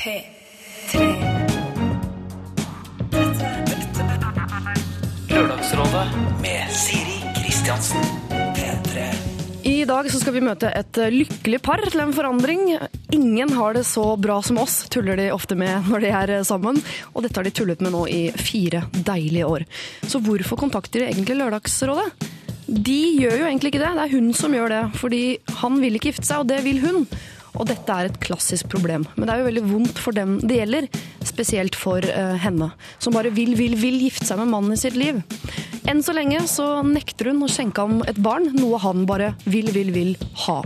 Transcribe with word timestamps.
P3. 0.00 1.00
Dette, 3.10 3.48
dette 3.68 5.34
Lørdagsrådet 5.34 6.04
med 6.40 6.70
Siri 6.72 7.18
Kristiansen. 7.36 8.06
P3. 8.30 9.02
I 9.68 9.84
dag 9.84 10.08
så 10.08 10.22
skal 10.22 10.32
vi 10.38 10.40
møte 10.46 10.70
et 10.72 10.96
lykkelig 11.12 11.60
par 11.60 11.82
til 11.84 12.00
en 12.00 12.14
forandring. 12.16 12.78
Ingen 13.12 13.52
har 13.58 13.76
det 13.76 13.82
så 13.90 14.14
bra 14.16 14.38
som 14.40 14.62
oss, 14.62 14.86
tuller 14.88 15.20
de 15.20 15.26
ofte 15.34 15.58
med 15.58 15.90
når 15.92 16.06
de 16.06 16.12
er 16.16 16.32
sammen. 16.48 16.80
Og 17.12 17.26
dette 17.26 17.36
har 17.36 17.44
de 17.44 17.52
tullet 17.52 17.84
med 17.84 17.92
nå 17.92 18.06
i 18.08 18.22
fire 18.40 18.86
deilige 18.96 19.50
år. 19.52 19.66
Så 20.08 20.22
hvorfor 20.24 20.62
kontakter 20.62 21.04
de 21.04 21.10
egentlig 21.10 21.36
Lørdagsrådet? 21.42 22.08
De 22.70 23.02
gjør 23.20 23.36
jo 23.36 23.50
egentlig 23.50 23.74
ikke 23.74 23.84
det, 23.84 23.92
det 23.98 24.06
er 24.06 24.16
hun 24.16 24.32
som 24.32 24.56
gjør 24.56 24.72
det. 24.72 24.80
Fordi 24.96 25.22
han 25.60 25.76
vil 25.84 26.00
ikke 26.00 26.14
gifte 26.14 26.30
seg, 26.30 26.40
og 26.40 26.48
det 26.48 26.62
vil 26.64 26.80
hun. 26.86 27.04
Og 27.58 27.66
dette 27.68 27.94
er 27.94 28.08
et 28.08 28.20
klassisk 28.22 28.70
problem. 28.72 29.06
Men 29.16 29.26
det 29.26 29.34
er 29.34 29.42
jo 29.42 29.48
veldig 29.48 29.64
vondt 29.68 30.00
for 30.02 30.16
dem 30.16 30.38
det 30.44 30.60
gjelder. 30.60 30.88
Spesielt 31.26 31.76
for 31.78 32.04
uh, 32.04 32.36
henne, 32.40 32.70
som 33.02 33.14
bare 33.16 33.32
vil, 33.34 33.56
vil, 33.58 33.76
vil 33.80 33.98
gifte 34.06 34.28
seg 34.28 34.40
med 34.40 34.52
mannen 34.52 34.76
i 34.76 34.80
sitt 34.80 34.98
liv. 34.98 35.20
Enn 35.90 36.02
så 36.04 36.14
lenge 36.16 36.42
så 36.50 36.80
nekter 36.86 37.32
hun 37.32 37.42
å 37.44 37.50
skjenke 37.50 37.82
ham 37.82 38.04
et 38.08 38.18
barn, 38.22 38.52
noe 38.56 38.80
han 38.82 39.06
bare 39.08 39.34
vil, 39.48 39.72
vil, 39.74 39.92
vil 39.94 40.16
ha. 40.46 40.60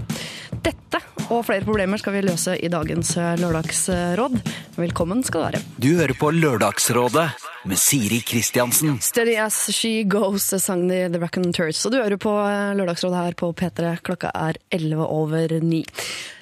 Dette 0.64 1.00
og 1.32 1.42
flere 1.46 1.64
problemer 1.64 2.00
skal 2.00 2.14
vi 2.16 2.22
løse 2.24 2.54
i 2.56 2.68
dagens 2.72 3.14
eh, 3.20 3.34
lørdagsråd. 3.40 4.36
Velkommen 4.76 5.22
skal 5.24 5.40
du 5.40 5.46
være. 5.46 5.62
Du 5.80 5.88
hører 5.96 6.16
på 6.18 6.30
Lørdagsrådet 6.34 7.26
med 7.68 7.80
Siri 7.80 8.20
Kristiansen. 8.26 8.98
Steady 9.04 9.36
as 9.40 9.56
she 9.72 10.04
goes, 10.04 10.46
sang 10.60 10.86
de 10.88 11.06
The 11.12 11.20
Raconteurs. 11.22 11.80
Og 11.86 11.94
du 11.94 11.98
hører 12.02 12.20
på 12.20 12.34
eh, 12.44 12.74
Lørdagsrådet 12.76 13.22
her 13.22 13.38
på 13.40 13.52
P3. 13.56 13.96
Klokka 14.04 14.32
er 14.36 14.60
11 14.74 15.04
over 15.04 15.56
9. 15.64 15.82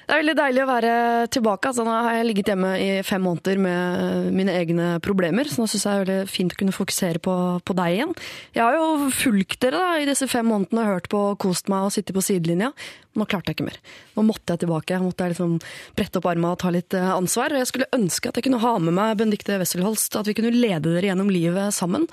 Det 0.03 0.11
er 0.11 0.19
veldig 0.19 0.35
deilig 0.35 0.63
å 0.63 0.67
være 0.67 0.93
tilbake. 1.31 1.69
Altså, 1.69 1.85
nå 1.87 1.93
har 1.95 2.17
jeg 2.17 2.27
ligget 2.27 2.49
hjemme 2.51 2.71
i 2.81 2.89
fem 3.07 3.23
måneder 3.23 3.61
med 3.63 4.33
mine 4.35 4.55
egne 4.59 4.87
problemer, 5.03 5.47
så 5.47 5.63
nå 5.63 5.67
syns 5.71 5.85
jeg 5.87 5.93
det 5.93 5.95
er 5.95 6.03
veldig 6.03 6.33
fint 6.33 6.55
å 6.55 6.59
kunne 6.59 6.75
fokusere 6.75 7.21
på, 7.23 7.35
på 7.63 7.77
deg 7.79 7.95
igjen. 7.95 8.11
Jeg 8.57 8.65
har 8.65 8.75
jo 8.75 9.09
fulgt 9.15 9.61
dere 9.63 9.79
da, 9.79 9.93
i 10.01 10.09
disse 10.09 10.27
fem 10.31 10.49
månedene, 10.51 10.89
hørt 10.89 11.07
på, 11.13 11.23
kost 11.39 11.71
meg 11.71 11.87
og 11.87 11.95
sittet 11.95 12.17
på 12.17 12.25
sidelinja. 12.25 12.73
Nå 13.15 13.27
klarte 13.29 13.51
jeg 13.53 13.59
ikke 13.59 13.69
mer. 13.69 13.79
Nå 14.17 14.25
måtte 14.27 14.55
jeg 14.55 14.65
tilbake. 14.65 14.95
Jeg 14.95 15.05
måtte 15.05 15.27
liksom 15.31 15.57
brette 15.95 16.19
opp 16.19 16.31
armene 16.31 16.55
og 16.55 16.61
ta 16.63 16.71
litt 16.73 16.95
eh, 16.97 17.11
ansvar. 17.13 17.53
Jeg 17.55 17.69
skulle 17.69 17.91
ønske 17.95 18.31
at 18.31 18.39
jeg 18.39 18.49
kunne 18.49 18.63
ha 18.63 18.73
med 18.81 18.97
meg 18.97 19.19
Benedicte 19.21 19.59
Wesselholst, 19.61 20.17
at 20.19 20.27
vi 20.27 20.35
kunne 20.35 20.51
lede 20.55 20.89
dere 20.89 21.13
gjennom 21.13 21.31
livet 21.31 21.75
sammen. 21.77 22.09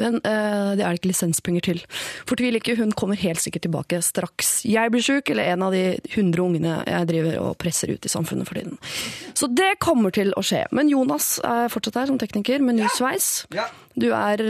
Men 0.00 0.18
uh, 0.24 0.72
det 0.76 0.84
er 0.84 0.90
det 0.90 1.00
ikke 1.00 1.12
lisenspenger 1.12 1.66
til. 1.70 1.82
Fortvil 2.28 2.58
ikke, 2.60 2.76
hun 2.80 2.94
kommer 2.96 3.20
helt 3.20 3.42
sikkert 3.42 3.66
tilbake 3.68 4.00
straks 4.04 4.60
jeg 4.70 4.92
blir 4.92 5.04
sjuk, 5.04 5.30
eller 5.32 5.52
en 5.52 5.64
av 5.66 5.74
de 5.74 5.84
hundre 6.14 6.44
ungene 6.44 6.76
jeg 6.86 7.08
driver 7.10 7.38
og 7.42 7.56
presser 7.60 7.92
ut 7.92 8.06
i 8.06 8.12
samfunnet 8.12 8.48
for 8.48 8.58
tiden. 8.58 8.78
Så 9.38 9.48
det 9.52 9.74
kommer 9.82 10.14
til 10.14 10.32
å 10.38 10.44
skje. 10.46 10.64
Men 10.76 10.90
Jonas 10.92 11.34
er 11.46 11.70
fortsatt 11.72 12.00
her 12.02 12.10
som 12.10 12.20
tekniker 12.20 12.62
med 12.64 12.80
ny 12.80 12.88
sveis. 12.96 13.44
Du 13.98 14.10
er 14.14 14.44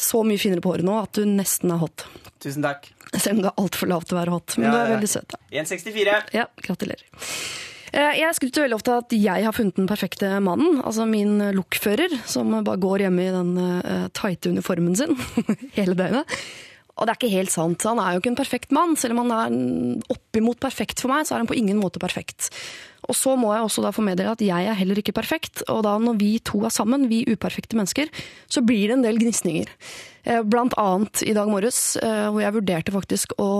så 0.00 0.22
mye 0.26 0.40
finere 0.40 0.62
på 0.64 0.74
håret 0.74 0.86
nå 0.86 0.96
at 1.02 1.18
du 1.18 1.24
nesten 1.28 1.72
er 1.74 1.82
hot. 1.82 2.06
Tusen 2.44 2.64
takk. 2.64 2.90
Selv 3.14 3.38
om 3.38 3.44
du 3.44 3.48
er 3.50 3.60
altfor 3.62 3.90
lav 3.90 4.06
til 4.06 4.16
å 4.16 4.20
være 4.20 4.34
hot. 4.34 4.56
Men 4.58 4.68
Ja, 4.68 4.72
du 4.72 4.78
er 4.78 4.88
ja. 4.88 4.96
veldig 4.96 5.10
søt. 5.10 5.36
1,64. 5.50 6.18
Ja, 6.34 6.46
gratulerer. 6.66 7.06
Eh, 7.94 8.18
Jeg 8.18 8.34
skryter 8.38 8.64
veldig 8.64 8.78
ofte 8.80 8.92
av 8.94 9.04
at 9.04 9.14
jeg 9.14 9.46
har 9.46 9.54
funnet 9.54 9.78
den 9.78 9.88
perfekte 9.90 10.32
mannen. 10.42 10.80
Altså 10.82 11.06
min 11.08 11.38
lokfører, 11.54 12.16
som 12.26 12.50
bare 12.66 12.80
går 12.82 13.06
hjemme 13.06 13.26
i 13.28 13.34
den 13.34 13.52
eh, 13.60 14.06
tighte 14.16 14.50
uniformen 14.54 14.96
sin 14.98 15.14
hele 15.78 15.94
døgnet. 15.98 16.38
Og 16.94 17.06
det 17.06 17.10
er 17.10 17.18
ikke 17.18 17.34
helt 17.34 17.50
sant. 17.50 17.82
Han 17.90 17.98
er 17.98 18.14
jo 18.14 18.20
ikke 18.22 18.30
en 18.30 18.38
perfekt 18.38 18.74
mann. 18.74 18.92
Selv 18.98 19.16
om 19.18 19.24
han 19.24 19.32
er 19.34 20.14
oppimot 20.14 20.60
perfekt 20.62 21.00
for 21.02 21.10
meg, 21.10 21.26
så 21.26 21.34
er 21.34 21.42
han 21.42 21.48
på 21.50 21.56
ingen 21.58 21.80
måte 21.80 21.98
perfekt. 22.02 22.52
Og 23.10 23.16
så 23.18 23.34
må 23.36 23.50
jeg 23.50 23.64
også 23.66 23.82
da 23.84 23.90
få 23.92 24.04
meddele 24.06 24.30
at 24.32 24.42
jeg 24.46 24.68
er 24.70 24.78
heller 24.78 25.00
ikke 25.02 25.14
perfekt. 25.16 25.64
Og 25.66 25.82
da 25.86 25.96
når 25.98 26.20
vi 26.22 26.30
to 26.46 26.62
er 26.66 26.70
sammen, 26.74 27.08
vi 27.10 27.24
uperfekte 27.26 27.74
mennesker, 27.78 28.10
så 28.46 28.62
blir 28.62 28.86
det 28.92 28.98
en 29.00 29.02
del 29.06 29.18
gnisninger. 29.22 29.70
Eh, 30.22 30.40
Blant 30.46 30.78
annet 30.78 31.24
i 31.26 31.34
dag 31.34 31.50
morges, 31.50 31.82
hvor 31.98 32.40
jeg 32.42 32.54
vurderte 32.60 32.94
faktisk 32.94 33.34
å 33.42 33.50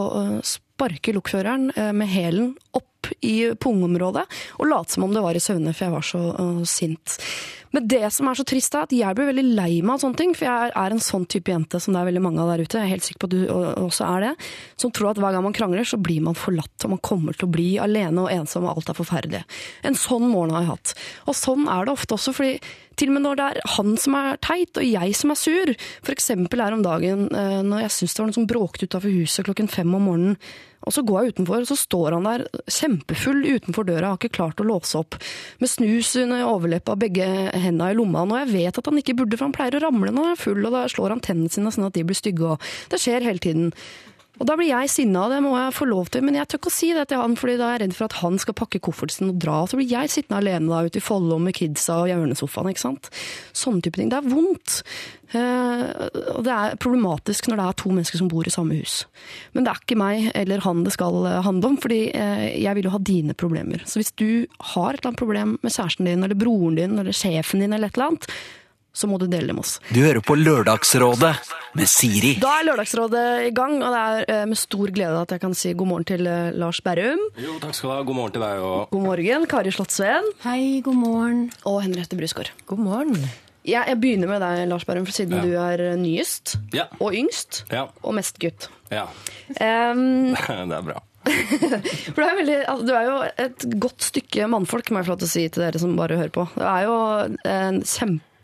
sparke 0.46 1.14
lokføreren 1.18 1.72
med 1.74 2.10
hælen 2.14 2.54
opp 2.78 2.86
i 3.24 3.36
pungområdet 3.60 4.24
og 4.58 4.70
late 4.70 4.94
som 4.94 5.06
om 5.06 5.14
det 5.14 5.24
var 5.24 5.36
i 5.36 5.42
søvne, 5.42 5.74
for 5.74 5.86
jeg 5.86 5.94
var 5.94 6.08
så 6.08 6.22
uh, 6.38 6.64
sint. 6.68 7.18
Men 7.74 7.88
det 7.90 8.06
som 8.14 8.28
er 8.30 8.38
så 8.38 8.44
trist, 8.46 8.74
er 8.76 8.86
at 8.86 8.92
jeg 8.94 9.16
blir 9.18 9.32
veldig 9.32 9.44
lei 9.56 9.80
meg 9.82 9.96
av 9.96 10.04
sånne 10.04 10.18
ting, 10.20 10.34
for 10.36 10.46
jeg 10.46 10.70
er 10.78 10.94
en 10.94 11.02
sånn 11.02 11.24
type 11.26 11.50
jente 11.50 11.80
som 11.82 11.96
det 11.96 12.04
er 12.04 12.06
veldig 12.06 12.22
mange 12.22 12.44
av 12.44 12.52
der 12.52 12.62
ute, 12.62 12.78
jeg 12.78 12.86
er 12.86 12.92
helt 12.92 13.06
sikker 13.06 13.24
på 13.24 13.30
at 13.30 13.34
du 13.34 13.40
også 13.82 14.06
er 14.06 14.26
det, 14.28 14.30
som 14.78 14.92
tror 14.94 15.10
at 15.10 15.18
hver 15.22 15.34
gang 15.34 15.42
man 15.42 15.56
krangler, 15.56 15.88
så 15.88 15.98
blir 15.98 16.22
man 16.22 16.38
forlatt, 16.38 16.86
og 16.86 16.94
man 16.94 17.02
kommer 17.02 17.34
til 17.34 17.48
å 17.48 17.54
bli 17.56 17.66
alene 17.82 18.22
og 18.22 18.30
ensom, 18.30 18.68
og 18.68 18.76
alt 18.78 18.92
er 18.92 18.98
forferdelig. 19.00 19.42
En 19.90 19.98
sånn 19.98 20.28
morgen 20.28 20.54
har 20.54 20.62
jeg 20.62 20.70
hatt. 20.70 20.94
Og 21.26 21.38
sånn 21.40 21.66
er 21.66 21.88
det 21.88 21.96
ofte 21.96 22.14
også, 22.14 22.36
fordi 22.36 22.60
til 22.94 23.10
og 23.10 23.16
med 23.16 23.24
når 23.24 23.40
det 23.40 23.48
er 23.48 23.72
han 23.74 23.96
som 23.98 24.14
er 24.20 24.38
teit, 24.44 24.78
og 24.78 24.86
jeg 24.86 25.16
som 25.18 25.34
er 25.34 25.40
sur. 25.40 25.72
For 26.06 26.14
eksempel 26.14 26.62
her 26.62 26.76
om 26.76 26.84
dagen, 26.86 27.26
eh, 27.34 27.58
når 27.66 27.88
jeg 27.88 27.96
syns 27.96 28.14
det 28.14 28.22
var 28.22 28.30
noen 28.30 28.38
som 28.38 28.46
bråkte 28.54 28.86
utafor 28.86 29.18
huset 29.18 29.48
klokken 29.48 29.70
fem 29.72 29.90
om 29.98 30.06
morgenen, 30.06 30.38
og 30.84 30.94
så 30.94 31.04
går 31.06 31.18
jeg 31.20 31.34
utenfor, 31.34 31.64
og 31.64 31.70
så 31.70 31.76
står 31.78 32.16
han 32.16 32.28
der 32.28 32.46
kjempefull 32.68 33.42
utenfor 33.56 33.88
døra, 33.88 34.12
har 34.12 34.20
ikke 34.20 34.36
klart 34.36 34.60
å 34.60 34.68
låse 34.68 34.98
opp, 35.00 35.18
med 35.62 35.72
snus 35.72 36.14
under 36.20 36.46
overleppa 36.48 36.96
begge 37.00 37.26
hendene 37.26 37.92
i 37.92 37.98
lomma. 37.98 38.26
Og 38.28 38.40
jeg 38.42 38.52
vet 38.52 38.80
at 38.80 38.90
han 38.90 39.00
ikke 39.00 39.16
burde, 39.18 39.38
for 39.38 39.48
han 39.48 39.56
pleier 39.56 39.78
å 39.78 39.84
ramle 39.86 40.12
når 40.12 40.30
han 40.30 40.36
er 40.36 40.42
full, 40.44 40.60
og 40.64 40.76
da 40.76 40.86
slår 40.92 41.16
han 41.16 41.24
tennene 41.24 41.52
sine 41.52 41.72
sånn 41.74 41.88
at 41.88 41.96
de 41.96 42.04
blir 42.06 42.18
stygge. 42.18 42.54
Og 42.54 42.92
det 42.92 43.00
skjer 43.02 43.24
hele 43.24 43.42
tiden. 43.42 43.72
Og 44.40 44.48
da 44.48 44.56
blir 44.58 44.66
jeg 44.66 44.90
sinna, 44.90 45.28
det 45.30 45.38
må 45.44 45.52
jeg 45.54 45.74
få 45.76 45.86
lov 45.86 46.08
til, 46.10 46.24
men 46.26 46.34
jeg 46.34 46.48
tør 46.50 46.58
ikke 46.58 46.70
å 46.72 46.74
si 46.74 46.88
det 46.96 47.06
til 47.10 47.20
han, 47.22 47.36
fordi 47.38 47.54
da 47.60 47.68
er 47.68 47.76
jeg 47.76 47.82
redd 47.84 47.96
for 47.98 48.08
at 48.08 48.16
han 48.18 48.38
skal 48.42 48.56
pakke 48.58 48.80
kofferten 48.82 49.30
og 49.30 49.38
dra, 49.42 49.60
så 49.70 49.78
blir 49.78 49.90
jeg 49.90 50.10
sittende 50.10 50.40
alene 50.42 50.70
da 50.72 50.80
ute 50.88 50.98
i 50.98 51.04
Follo 51.04 51.38
med 51.42 51.54
kidsa 51.54 52.00
og 52.02 52.10
hjørnesofaen, 52.10 52.72
ikke 52.72 52.82
sant. 52.82 53.10
Sånne 53.54 53.84
type 53.84 54.00
ting. 54.00 54.10
Det 54.10 54.18
er 54.18 54.26
vondt. 54.32 54.80
Eh, 55.34 55.84
og 56.34 56.42
det 56.46 56.54
er 56.54 56.76
problematisk 56.82 57.48
når 57.50 57.60
det 57.60 57.68
er 57.68 57.78
to 57.84 57.94
mennesker 57.94 58.20
som 58.20 58.30
bor 58.30 58.46
i 58.46 58.54
samme 58.54 58.78
hus. 58.78 59.00
Men 59.54 59.66
det 59.66 59.72
er 59.72 59.82
ikke 59.82 60.00
meg 60.02 60.28
eller 60.34 60.66
han 60.66 60.82
det 60.86 60.96
skal 60.96 61.20
eh, 61.30 61.40
handle 61.46 61.72
om, 61.72 61.78
fordi 61.82 62.02
eh, 62.10 62.44
jeg 62.58 62.78
vil 62.78 62.90
jo 62.90 62.94
ha 62.96 63.02
dine 63.06 63.38
problemer. 63.38 63.86
Så 63.86 64.02
hvis 64.02 64.14
du 64.18 64.46
har 64.74 64.94
et 64.94 65.00
eller 65.00 65.12
annet 65.12 65.22
problem 65.22 65.56
med 65.60 65.74
kjæresten 65.74 66.10
din, 66.10 66.26
eller 66.26 66.38
broren 66.38 66.78
din, 66.78 66.98
eller 66.98 67.14
sjefen 67.14 67.62
din, 67.62 67.74
eller 67.74 67.90
et 67.90 67.98
eller 67.98 68.14
annet, 68.14 68.28
så 68.94 69.10
må 69.10 69.18
du 69.18 69.26
dele 69.26 69.50
det 69.50 69.56
med 69.56 69.64
oss. 69.64 69.78
Du 69.90 70.02
hører 70.02 70.22
på 70.22 70.36
Lørdagsrådet 70.38 71.34
med 71.74 71.88
Siri. 71.90 72.34
Da 72.42 72.52
er 72.60 72.66
Lørdagsrådet 72.68 73.22
i 73.48 73.52
gang, 73.54 73.80
og 73.82 73.94
det 73.94 74.00
er 74.02 74.28
eh, 74.30 74.42
med 74.50 74.58
stor 74.60 74.92
glede 74.94 75.22
at 75.24 75.32
jeg 75.34 75.42
kan 75.42 75.54
si 75.58 75.72
god 75.74 75.90
morgen 75.90 76.06
til 76.06 76.26
eh, 76.30 76.52
Lars 76.60 76.78
Berrum. 76.86 77.22
Jo, 77.40 77.56
takk 77.62 77.74
skal 77.74 77.90
du 77.90 77.94
ha. 77.96 78.02
God 78.06 78.18
morgen 78.20 78.34
til 78.36 78.44
deg 78.44 78.62
òg. 78.62 78.84
God 78.92 79.02
morgen, 79.08 79.46
Kari 79.50 79.72
Slottsveen. 79.74 80.28
Hei, 80.44 80.60
god 80.86 80.98
morgen. 81.00 81.40
Og 81.66 81.80
Henriette 81.82 82.18
Brusgaard. 82.18 82.52
God 82.70 82.84
morgen. 82.86 83.18
Jeg, 83.64 83.80
jeg 83.88 83.98
begynner 84.02 84.28
med 84.30 84.42
deg, 84.44 84.62
Lars 84.70 84.84
Berrum, 84.86 85.06
for 85.08 85.16
siden 85.16 85.38
Ja. 85.40 85.42
du 85.42 85.56
er 85.64 85.82
eh, 85.90 85.96
nyest 85.98 86.54
Ja. 86.76 86.86
og 87.00 87.16
yngst 87.18 87.64
Ja. 87.72 87.88
og 88.04 88.14
mest 88.20 88.38
gutt. 88.42 88.68
Ja, 88.94 89.08
Um, 89.60 90.32
det 90.70 90.76
er 90.78 90.84
bra. 90.86 91.00
for 91.28 92.16
du 92.20 92.24
er, 92.24 92.36
veldig, 92.38 92.54
altså, 92.68 92.84
du 92.86 92.92
er 92.96 93.04
jo 93.08 93.16
et 93.44 93.64
godt 93.80 94.04
stykke 94.06 94.46
mannfolk, 94.52 94.88
må 94.92 95.00
jeg 95.00 95.08
få 95.08 95.12
lov 95.14 95.20
til 95.22 95.28
å 95.28 95.32
si 95.34 95.44
til 95.52 95.64
dere 95.64 95.80
som 95.80 95.92
bare 95.98 96.16
hører 96.20 96.32
på. 96.32 96.44
Du 96.56 96.64
er 96.64 96.84
jo 96.86 96.96
en 97.48 97.82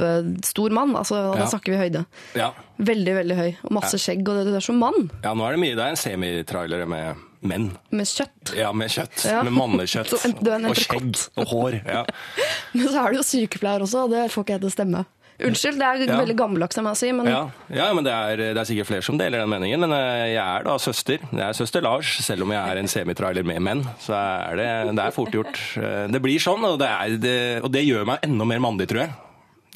kjempestor 0.00 0.70
mann, 0.72 0.94
altså, 0.96 1.32
da 1.34 1.38
Ja. 1.44 1.46
snakker 1.46 1.72
vi 1.74 1.78
høyde. 1.78 2.06
Ja. 2.34 2.50
Veldig, 2.80 3.14
veldig 3.14 3.36
høy. 3.36 3.56
Og 3.64 3.72
masse 3.72 3.98
skjegg, 4.00 4.26
og 4.28 4.36
det, 4.40 4.46
det 4.52 4.56
er 4.56 4.60
som 4.60 4.78
mann. 4.78 5.10
ja, 5.24 5.34
nå 5.34 5.46
er 5.46 5.52
det 5.56 5.60
mye. 5.60 5.76
Det 5.76 5.84
er 5.84 5.94
en 5.94 5.96
semitrailer 5.96 6.86
med 6.88 7.16
menn. 7.42 7.70
Med 7.90 8.06
kjøtt. 8.06 8.54
Ja, 8.56 8.72
med 8.72 8.88
kjøtt. 8.90 9.24
Ja. 9.28 9.42
Med 9.42 9.52
mannekjøtt. 9.52 10.08
Så 10.12 10.24
en- 10.26 10.36
du 10.42 10.50
er 10.50 10.54
en 10.56 10.66
Og 10.66 10.74
skjegg. 10.76 11.00
entrecôte. 11.00 11.28
Og 11.38 11.46
hår. 11.48 11.80
Ja. 11.86 12.04
Men 12.74 12.88
så 12.88 13.06
er 13.06 13.10
du 13.12 13.16
jo 13.18 13.22
sykepleier 13.22 13.80
også, 13.80 14.04
og 14.04 14.10
det 14.10 14.30
får 14.30 14.44
ikke 14.44 14.52
jeg 14.58 14.60
til 14.60 14.68
å 14.70 14.72
stemme. 14.72 15.06
Unnskyld, 15.40 15.78
det 15.80 15.86
er 15.88 16.04
Ja. 16.04 16.18
veldig 16.20 16.36
gammeldags 16.36 16.76
av 16.76 16.84
meg 16.84 16.92
å 16.92 16.96
si, 16.98 17.10
men 17.12 17.24
Ja, 17.24 17.48
ja 17.72 17.94
men 17.94 18.04
det 18.04 18.12
er, 18.12 18.36
det 18.36 18.58
er 18.58 18.64
sikkert 18.68 18.86
flere 18.88 19.02
som 19.02 19.16
deler 19.16 19.38
den 19.40 19.48
meningen. 19.48 19.80
Men 19.80 19.90
eh, 19.92 20.34
jeg 20.34 20.36
er 20.36 20.62
da 20.64 20.76
søster. 20.76 21.16
Jeg 21.32 21.40
er 21.40 21.52
søster 21.56 21.80
Lars, 21.80 22.18
selv 22.20 22.42
om 22.42 22.50
jeg 22.52 22.60
er 22.60 22.76
en 22.76 22.84
semitrailer 22.86 23.42
med 23.42 23.58
menn. 23.62 23.82
Så 24.04 24.12
er 24.12 24.54
det, 24.60 24.94
det 24.94 25.02
er 25.06 25.10
fort 25.16 25.32
gjort. 25.32 25.56
Eh, 25.80 26.08
Det 26.12 26.20
blir 26.20 26.36
sånn, 26.38 26.62
og 26.62 26.78
det, 26.78 26.88
er, 26.88 27.16
det, 27.16 27.64
og 27.64 27.72
det 27.72 27.86
gjør 27.88 28.04
meg 28.04 28.18
enda 28.22 28.44
mer 28.44 28.58
mandig, 28.60 28.86
tror 28.88 29.00
jeg. 29.06 29.14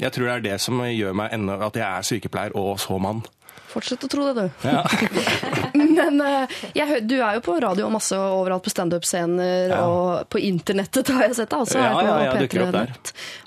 Jeg 0.04 0.12
tror 0.14 0.28
det 0.28 0.34
er 0.36 0.44
det 0.50 0.58
som 0.62 0.82
gjør 0.84 1.16
meg 1.16 1.32
ennå 1.36 1.56
at 1.64 1.78
jeg 1.80 1.86
er 1.88 2.04
sykepleier 2.06 2.54
og 2.60 2.76
så 2.82 2.98
mann. 3.00 3.24
fortsett 3.74 4.04
å 4.06 4.08
tro 4.12 4.28
det, 4.30 4.44
du. 4.44 4.68
Ja. 4.70 4.82
Men 5.74 6.20
eh, 6.22 6.52
jeg, 6.78 7.00
du 7.10 7.16
er 7.18 7.38
jo 7.38 7.42
på 7.42 7.56
radio 7.64 7.88
og 7.88 7.94
masse 7.96 8.14
overalt 8.14 8.62
på 8.62 8.70
standup-scener, 8.70 9.72
Ja. 9.72 9.80
og 9.88 10.28
på 10.30 10.38
internettet 10.46 11.08
har 11.14 11.24
jeg 11.26 11.38
sett 11.40 11.50
deg 11.50 11.64
også. 11.66 11.80
Ja, 11.82 11.90
ja, 12.06 12.14
ja, 12.28 12.36
dukker 12.38 12.66
opp 12.68 12.74
der. 12.76 12.92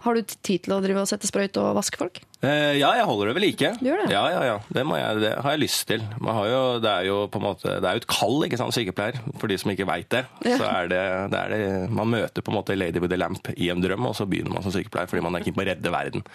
Har 0.03 0.17
du 0.19 0.33
tid 0.43 0.65
til 0.67 0.75
å 0.75 0.81
drive 0.83 1.05
og 1.05 1.07
sette 1.13 1.29
sprøyt 1.29 1.55
og 1.61 1.77
vaske 1.79 2.01
folk? 2.01 2.19
Eh, 2.45 2.77
Ja, 2.77 2.91
jeg 2.93 3.05
holder 3.09 3.31
det 3.31 3.35
ved 3.37 3.43
like. 3.43 3.69
Du 3.79 3.87
gjør 3.87 4.03
det? 4.03 4.11
Ja, 4.13 4.23
ja, 4.29 4.41
ja. 4.45 4.57
Det, 4.69 4.83
jeg, 4.85 5.21
det 5.23 5.31
har 5.41 5.55
jeg 5.55 5.61
lyst 5.63 5.87
til. 5.89 6.03
Man 6.21 6.35
har 6.37 6.49
jo, 6.51 6.59
det 6.83 6.91
er 6.91 7.07
jo 7.07 7.15
på 7.33 7.39
en 7.41 7.45
måte, 7.47 7.77
det 7.81 7.89
er 7.89 7.97
jo 7.97 8.03
et 8.03 8.09
kall, 8.11 8.37
ikke 8.45 8.59
sant, 8.61 8.75
sykepleier, 8.75 9.17
for 9.41 9.49
de 9.49 9.57
som 9.57 9.73
ikke 9.73 9.87
veit 9.89 10.09
det. 10.13 10.23
Ja. 10.45 10.57
Så 10.59 10.67
er 10.69 10.91
det, 10.91 11.01
det 11.33 11.39
er 11.41 11.53
det, 11.55 11.61
man 11.97 12.11
møter 12.13 12.45
på 12.45 12.53
en 12.53 12.59
måte 12.59 12.77
Lady 12.77 13.01
with 13.01 13.15
a 13.15 13.19
lamp 13.19 13.49
i 13.55 13.71
en 13.73 13.81
drøm, 13.81 14.05
og 14.11 14.15
så 14.19 14.27
begynner 14.29 14.53
man 14.53 14.65
som 14.65 14.75
sykepleier 14.75 15.09
fordi 15.09 15.25
man 15.25 15.39
er 15.39 15.47
keen 15.47 15.57
på 15.57 15.63
å 15.65 15.67
redde 15.71 15.93
verden. 15.93 16.25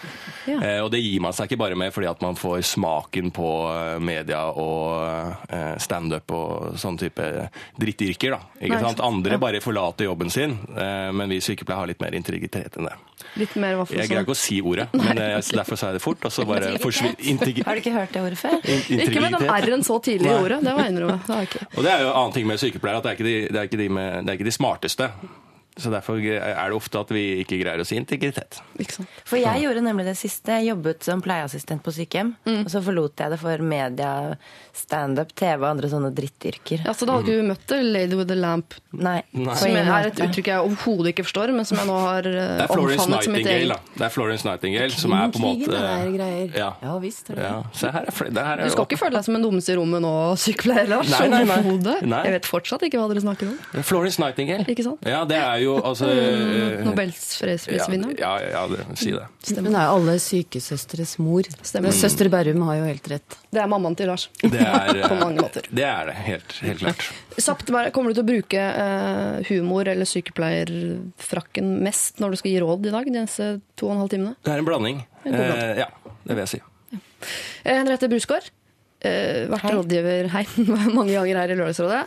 Ja. 0.50 0.58
Eh, 0.58 0.80
og 0.82 0.90
det 0.94 1.02
gir 1.04 1.22
man 1.22 1.36
seg 1.36 1.50
ikke 1.50 1.60
bare 1.62 1.78
med 1.78 1.94
fordi 1.94 2.10
at 2.10 2.24
man 2.24 2.38
får 2.40 2.64
smaken 2.72 3.30
på 3.36 3.52
eh, 3.70 3.96
media 4.02 4.42
og 4.58 5.46
eh, 5.52 5.76
standup 5.82 6.34
og 6.34 6.80
sånn 6.82 6.98
type 7.00 7.30
drittyrker, 7.78 8.34
da. 8.34 8.42
Ikke 8.58 8.74
Nei, 8.78 8.82
sant? 8.88 9.06
Andre 9.06 9.38
ja. 9.38 9.42
bare 9.42 9.62
forlater 9.62 10.10
jobben 10.10 10.34
sin, 10.34 10.58
eh, 10.74 11.08
men 11.14 11.30
vi 11.30 11.38
sykepleiere 11.44 11.84
har 11.84 11.92
litt 11.94 12.02
mer 12.02 12.18
integritet 12.18 12.78
enn 12.80 12.90
det. 12.90 12.98
Litt 13.36 13.54
mer 13.56 13.76
hva 13.80 13.86
Jeg 13.90 14.08
greier 14.10 14.24
ikke 14.26 14.34
å 14.34 14.38
si 14.38 14.60
ordet, 14.60 14.88
men 14.92 15.16
jeg, 15.16 15.42
derfor 15.56 15.76
sa 15.80 15.86
jeg 15.92 15.98
det 15.98 16.02
fort. 16.02 16.24
Og 16.24 16.32
så 16.32 16.44
bare 16.46 16.72
forsvin- 16.82 17.16
integ- 17.32 17.62
Har 17.64 17.74
du 17.74 17.80
ikke 17.80 17.92
hørt 17.96 18.12
det 18.12 18.22
ordet 18.22 18.38
før? 18.38 18.58
in- 18.64 19.00
Ikke 19.00 19.20
med 19.20 19.32
den 19.32 19.34
integritet. 19.34 19.68
R-en 19.68 19.82
så 19.82 20.00
tidlig 20.02 20.30
i 20.30 20.34
ordet, 20.38 20.60
det 20.64 20.74
var 20.74 20.84
jeg 20.84 20.92
innrømme. 20.94 21.20
Det. 21.26 21.66
Og 21.76 21.84
er 21.92 22.00
jo 22.02 22.08
en 22.10 22.16
annen 22.22 22.32
ting 22.32 22.46
med 22.46 22.58
sykepleiere, 22.58 22.96
at 22.98 23.02
det 23.02 23.10
er 23.12 23.16
ikke 23.16 23.28
de, 23.30 23.36
det 23.48 23.56
er 23.62 23.68
ikke 23.70 23.78
de, 23.82 23.88
med, 23.88 24.24
det 24.26 24.30
er 24.34 24.38
ikke 24.40 24.50
de 24.50 24.56
smarteste. 24.58 25.10
Så 25.80 25.88
derfor 25.92 26.18
er 26.20 26.68
det 26.68 26.76
ofte 26.76 27.00
at 27.00 27.08
vi 27.14 27.40
ikke 27.40 27.56
greier 27.62 27.80
å 27.80 27.86
si 27.88 27.96
integritet. 27.96 28.58
Ikke 28.82 28.98
sant? 28.98 29.08
For 29.24 29.40
jeg 29.40 29.62
gjorde 29.64 29.80
nemlig 29.86 30.04
det 30.04 30.16
siste. 30.20 30.52
Jeg 30.60 30.68
jobbet 30.74 31.06
som 31.06 31.22
pleieassistent 31.24 31.80
på 31.82 31.94
sykehjem. 31.96 32.34
Og 32.58 32.68
så 32.72 32.82
forlot 32.84 33.22
jeg 33.24 33.32
det 33.32 33.38
for 33.40 33.62
media, 33.64 34.10
standup, 34.76 35.32
TV 35.38 35.56
og 35.62 35.68
andre 35.70 35.88
sånne 35.92 36.10
drittyrker. 36.16 36.82
Ja, 36.84 36.92
så 36.96 37.08
da 37.08 37.16
hadde 37.16 37.32
ikke 37.32 37.40
du 37.40 37.48
møtt 37.48 37.72
Lady 37.92 38.18
with 38.18 38.32
a 38.32 38.36
Lamp, 38.36 38.76
Nei. 38.92 39.22
Nei. 39.32 39.54
som 39.56 39.72
er 39.80 40.10
et 40.10 40.20
uttrykk 40.26 40.50
jeg 40.52 40.66
overhodet 40.66 41.12
ikke 41.14 41.24
forstår, 41.28 41.54
men 41.56 41.64
som 41.68 41.80
jeg 41.80 41.88
nå 41.88 41.96
har 42.04 42.28
Det 42.28 42.68
Florence 42.72 43.06
omfavnet 43.06 43.24
som 43.26 43.32
mitt 43.32 43.46
Nightingale, 43.46 43.78
eget. 43.78 43.88
da. 43.88 43.96
Det 44.02 44.06
er 44.08 44.12
Florence 44.18 44.48
Nightingale 44.48 44.98
som 44.98 45.16
er 45.16 45.32
på 45.32 45.40
en 45.40 45.46
måte. 45.46 46.52
Ja. 46.58 46.68
Ja 46.82 46.98
visst. 47.00 47.30
er 47.32 47.40
det. 47.40 47.48
Ja. 47.48 47.56
Se 47.80 47.92
her 47.96 48.08
er, 48.12 48.30
det 48.36 48.44
her 48.50 48.58
er 48.60 48.64
Du 48.68 48.74
skal 48.76 48.88
ikke 48.90 49.00
føle 49.06 49.16
deg 49.16 49.24
som 49.28 49.38
en 49.40 49.46
dummeste 49.48 49.72
i 49.72 49.78
rommet 49.80 50.04
nå, 50.04 50.12
sykepleier 50.44 50.88
Lars. 50.92 51.08
Nei, 51.16 51.28
nei, 51.32 51.42
nei. 51.48 51.96
Nei. 52.12 52.22
Jeg 52.28 52.36
vet 52.36 52.48
fortsatt 52.48 52.84
ikke 52.88 53.00
hva 53.00 53.08
dere 53.12 53.24
snakker 53.24 53.52
om. 53.52 53.82
Florence 53.88 54.20
Nightingale. 54.20 54.66
Ikke 54.68 54.84
sant? 54.84 55.00
Ja, 55.08 55.22
det 55.28 55.38
er 55.40 55.56
jo 55.61 55.61
altså 55.70 56.08
eh, 56.12 56.80
Nobels 56.86 57.20
ja, 57.20 57.38
fredsprisvinner. 57.42 58.14
ja, 58.18 58.32
ja, 58.42 58.62
ja, 58.68 58.96
si 58.98 59.12
det. 59.14 59.26
Hun 59.56 59.70
er 59.70 59.86
jo 59.86 59.96
alle 59.96 60.16
sykesøstres 60.22 61.16
mor. 61.22 61.48
Stemmer. 61.62 61.94
Søster 61.96 62.30
Berrum 62.32 62.64
har 62.68 62.80
jo 62.80 62.88
helt 62.88 63.10
rett. 63.12 63.38
Det 63.52 63.60
er 63.62 63.70
mammaen 63.70 63.96
til 63.98 64.10
Lars. 64.10 64.28
Det 64.42 64.60
er, 64.60 64.94
eh, 64.96 65.08
På 65.08 65.18
mange 65.20 65.42
måter. 65.44 65.66
Det 65.70 65.86
er 65.88 66.10
det, 66.10 66.16
helt, 66.26 66.56
helt 66.66 66.84
klart. 66.84 67.06
Sapt, 67.38 67.70
kommer 67.94 68.12
du 68.12 68.18
til 68.18 68.24
å 68.24 68.30
bruke 68.32 68.64
eh, 68.84 69.52
humor 69.52 69.88
eller 69.92 70.08
sykepleierfrakken 70.08 71.76
mest 71.84 72.22
når 72.22 72.34
du 72.34 72.42
skal 72.42 72.54
gi 72.54 72.62
råd 72.64 72.90
i 72.90 72.94
dag, 72.94 73.08
de 73.08 73.22
neste 73.22 73.52
to 73.78 73.88
og 73.88 73.96
en 73.96 74.02
halv 74.04 74.12
timene? 74.12 74.34
Det 74.42 74.54
er 74.54 74.62
en 74.62 74.68
blanding. 74.68 75.04
En 75.24 75.36
god 75.36 75.46
blanding. 75.46 75.70
Eh, 75.70 75.84
ja, 75.84 76.18
det 76.24 76.36
vil 76.36 76.44
jeg 76.44 76.52
si. 76.54 76.62
Ja. 76.92 77.00
Henriette 77.78 78.08
Brusgaard, 78.10 78.48
eh, 79.06 79.44
vært 79.52 79.68
rådgiver 79.76 80.30
hei, 80.36 80.46
mange 80.96 81.12
ganger 81.14 81.42
her 81.42 81.54
i 81.54 81.58
Lørdagsrådet. 81.58 82.02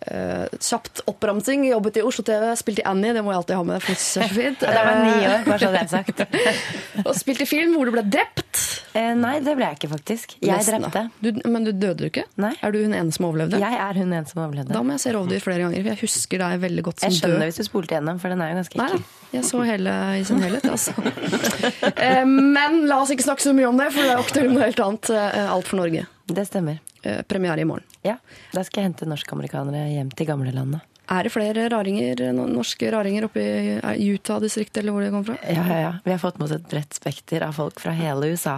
Eh, 0.00 0.46
kjapt 0.60 1.00
oppramsing. 1.10 1.64
Jobbet 1.70 1.96
i 1.96 2.02
Oslo 2.06 2.24
TV, 2.26 2.50
spilte 2.58 2.82
i 2.82 2.86
Annie, 2.88 3.14
det 3.16 3.22
må 3.24 3.32
jeg 3.32 3.40
alltid 3.42 3.56
ha 3.56 3.62
med. 3.66 3.82
for 3.82 3.96
det 3.96 4.24
er 4.26 4.34
fint. 4.34 4.62
Ja, 4.62 4.72
det 4.76 4.82
var 4.86 4.98
ni 5.02 5.14
år, 5.26 5.44
bare 5.46 5.58
så 5.62 5.70
det 5.72 5.80
er 5.82 5.90
sagt. 5.90 6.22
Og 7.06 7.12
spilte 7.16 7.46
film 7.48 7.74
hvor 7.76 7.88
du 7.88 7.94
ble 7.96 8.04
drept. 8.06 8.62
Eh, 8.96 9.12
nei, 9.18 9.34
det 9.44 9.56
ble 9.58 9.66
jeg 9.70 9.78
ikke, 9.80 9.90
faktisk. 9.92 10.36
Jeg 10.40 10.52
Nesten, 10.60 10.86
drepte. 10.86 11.02
Du, 11.20 11.42
men 11.50 11.66
du 11.66 11.72
døde 11.72 11.98
du 12.00 12.06
ikke? 12.08 12.26
Nei. 12.40 12.52
Er 12.64 12.72
du 12.74 12.80
hun 12.84 12.94
ene 12.96 13.12
som 13.12 13.28
overlevde? 13.28 13.60
Jeg 13.60 13.80
er 13.86 14.00
hun 14.00 14.14
en 14.16 14.28
som 14.30 14.42
overlevde. 14.44 14.72
Da 14.76 14.82
må 14.86 14.96
jeg 14.96 15.04
se 15.06 15.14
rovdyr 15.16 15.44
flere 15.44 15.66
ganger, 15.66 15.82
for 15.82 15.92
jeg 15.94 16.02
husker 16.04 16.44
deg 16.44 16.64
veldig 16.66 16.86
godt 16.88 17.02
som 17.02 17.10
Jeg 17.10 17.18
skjønner 17.20 17.42
død. 17.42 17.46
hvis 17.50 17.60
du 17.60 17.68
spolte 17.68 17.96
igjennom, 17.96 18.20
for 18.22 18.32
den 18.34 18.44
er 18.44 18.52
jo 18.52 18.58
ganske 18.62 18.82
ekkel. 18.86 19.06
jeg 19.36 19.48
så 19.50 19.62
hele 19.68 19.94
i 20.16 20.24
sin 20.28 20.42
helhet, 20.44 20.68
altså. 20.70 20.94
uh, 20.96 22.24
Men 22.56 22.82
la 22.88 23.00
oss 23.02 23.12
ikke 23.14 23.26
snakke 23.26 23.44
så 23.44 23.56
mye 23.56 23.68
om 23.68 23.80
det, 23.80 23.90
for 23.94 24.04
det 24.06 24.14
er 24.14 24.22
aktuelt 24.22 24.52
med 24.52 24.60
noe 24.60 24.68
helt 24.70 24.84
annet. 24.86 25.12
Uh, 25.12 25.56
Alt 25.56 25.72
for 25.72 25.82
Norge. 25.82 26.06
Det 26.26 26.42
stemmer. 26.48 26.78
Eh, 27.02 27.22
Premiere 27.22 27.60
i 27.62 27.64
morgen. 27.68 27.84
Ja, 28.02 28.16
Da 28.52 28.62
skal 28.66 28.82
jeg 28.82 28.90
hente 28.92 29.06
norskamerikanere 29.06 29.86
hjem 29.92 30.10
til 30.16 30.26
gamlelandet. 30.26 30.80
Er 31.08 31.22
det 31.22 31.30
flere 31.30 31.68
raringer, 31.70 32.18
no- 32.34 32.48
norske 32.50 32.88
raringer 32.90 33.28
oppe 33.28 33.38
i 33.38 33.76
eh, 33.78 34.00
Utah-distriktet, 34.16 34.80
eller 34.82 34.92
hvor 34.96 35.04
de 35.04 35.10
kommer 35.14 35.28
fra? 35.28 35.36
Ja, 35.46 35.62
ja, 35.70 35.76
ja. 35.84 35.92
Vi 36.04 36.10
har 36.10 36.18
fått 36.18 36.38
med 36.40 36.48
oss 36.48 36.56
et 36.56 36.66
bredt 36.68 36.94
spekter 36.98 37.44
av 37.46 37.52
folk 37.54 37.78
fra 37.80 37.92
hele 37.94 38.32
USA. 38.32 38.56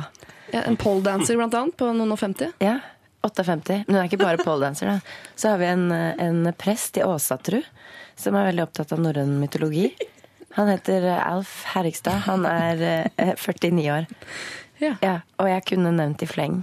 Ja, 0.55 0.63
en 0.65 0.79
poledancer, 0.81 1.37
blant 1.37 1.53
annet, 1.55 1.77
på 1.77 1.91
noen 1.93 2.15
og 2.15 2.19
50. 2.23 2.55
Ja, 2.65 2.79
58. 3.27 3.83
Men 3.87 3.97
hun 3.99 4.01
er 4.01 4.09
ikke 4.09 4.23
bare 4.23 4.41
poledanser, 4.41 4.87
da. 4.95 5.01
Så 5.37 5.51
har 5.53 5.59
vi 5.61 5.67
en, 5.69 5.91
eh, 5.93 6.15
en 6.25 6.53
prest 6.57 6.97
i 6.97 7.05
Åsatru 7.05 7.61
som 8.17 8.35
er 8.35 8.49
veldig 8.49 8.65
opptatt 8.65 8.93
av 8.97 9.03
norrøn 9.05 9.37
mytologi. 9.43 9.91
Han 10.57 10.69
heter 10.73 11.05
eh, 11.05 11.21
Alf 11.29 11.65
Herrigstad. 11.75 12.23
Han 12.31 12.47
er 12.49 12.81
eh, 13.19 13.35
49 13.37 13.91
år. 13.93 14.07
Ja. 14.81 14.95
Ja, 15.03 15.15
og 15.39 15.49
jeg 15.53 15.67
kunne 15.69 15.93
nevnt 15.93 16.23
i 16.25 16.27
fleng. 16.31 16.63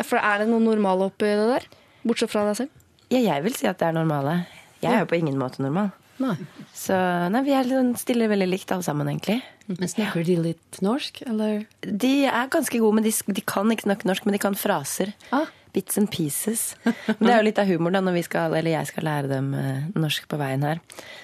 For 0.00 0.18
er 0.18 0.42
det 0.42 0.50
noe 0.50 0.62
normale 0.64 1.10
oppi 1.10 1.28
det 1.28 1.48
der? 1.50 1.66
Bortsett 2.06 2.32
fra 2.32 2.46
deg 2.48 2.62
selv? 2.62 2.84
Ja, 3.12 3.20
jeg 3.20 3.44
vil 3.44 3.56
si 3.56 3.68
at 3.68 3.80
det 3.82 3.90
er 3.90 3.96
normale. 3.96 4.42
Jeg 4.82 4.90
er 4.96 5.04
jo 5.04 5.10
på 5.10 5.18
ingen 5.20 5.36
måte 5.38 5.62
normal. 5.62 5.92
Nei. 6.22 6.36
Så 6.76 6.96
nei, 7.32 7.42
vi 7.46 7.54
er 7.56 7.66
litt 7.66 8.00
sånn 8.04 8.28
veldig 8.30 8.48
likt 8.48 8.72
alle 8.74 8.86
sammen, 8.86 9.08
egentlig. 9.10 9.40
Men 9.70 9.90
snakker 9.90 10.24
de 10.26 10.36
litt 10.42 10.78
norsk, 10.84 11.22
eller? 11.28 11.64
De 11.82 12.12
er 12.28 12.50
ganske 12.52 12.80
gode, 12.82 12.98
men 12.98 13.06
de, 13.06 13.12
de 13.12 13.44
kan 13.46 13.70
ikke 13.72 13.86
snakke 13.86 14.08
norsk, 14.08 14.26
men 14.26 14.36
de 14.36 14.42
kan 14.42 14.58
fraser. 14.58 15.12
Ah. 15.34 15.50
Bits 15.72 15.96
and 15.98 16.10
pieces. 16.12 16.74
Men 16.84 17.22
det 17.24 17.32
er 17.32 17.38
jo 17.38 17.46
litt 17.46 17.60
av 17.62 17.70
humor 17.70 17.94
da, 17.94 18.02
når 18.04 18.18
vi 18.18 18.22
skal, 18.26 18.52
eller 18.58 18.74
jeg 18.74 18.90
skal 18.90 19.06
lære 19.08 19.30
dem 19.30 19.52
eh, 19.56 19.86
norsk 19.96 20.26
på 20.28 20.36
veien 20.40 20.66
her. 20.66 20.82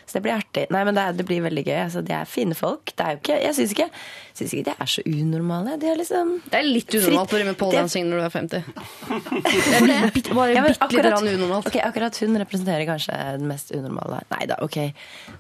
Så 0.09 0.17
det 0.17 0.23
blir 0.25 0.39
artig. 0.39 0.63
Nei, 0.73 0.81
men 0.89 0.97
det, 0.97 1.03
er, 1.05 1.17
det 1.19 1.27
blir 1.29 1.43
veldig 1.45 1.65
gøy. 1.67 1.77
Altså, 1.83 2.01
de 2.01 2.15
er 2.17 2.25
fine 2.29 2.57
folk. 2.57 2.95
Det 2.97 3.05
er 3.05 3.17
jo 3.17 3.21
ikke, 3.21 3.37
jeg 3.45 3.57
syns 3.59 3.75
ikke, 3.77 3.89
synes 4.39 4.55
ikke 4.57 4.71
de 4.71 4.75
er 4.81 4.89
så 4.95 5.05
unormale. 5.05 5.75
De 5.83 5.91
er 5.91 5.99
liksom 6.01 6.31
Det 6.47 6.57
er 6.63 6.65
litt 6.65 6.97
unormalt 6.97 7.35
å 7.35 7.37
drive 7.37 7.51
med 7.51 7.59
poledancing 7.61 8.09
når 8.09 8.23
du 8.23 8.25
er 8.25 8.35
50. 8.39 8.71
Det 9.69 9.75
er 9.77 10.09
litt, 10.15 10.31
bare 10.33 10.55
Ja, 10.57 10.63
bitte 10.65 10.89
litt 10.89 11.05
grann 11.05 11.29
unormalt. 11.29 11.69
ok, 11.69 11.77
akkurat 11.85 12.21
hun 12.25 12.41
representerer 12.41 12.89
kanskje 12.89 13.19
det 13.37 13.49
mest 13.53 13.75
unormale. 13.77 14.23
Nei 14.33 14.49
da, 14.49 14.57
ok. 14.65 14.79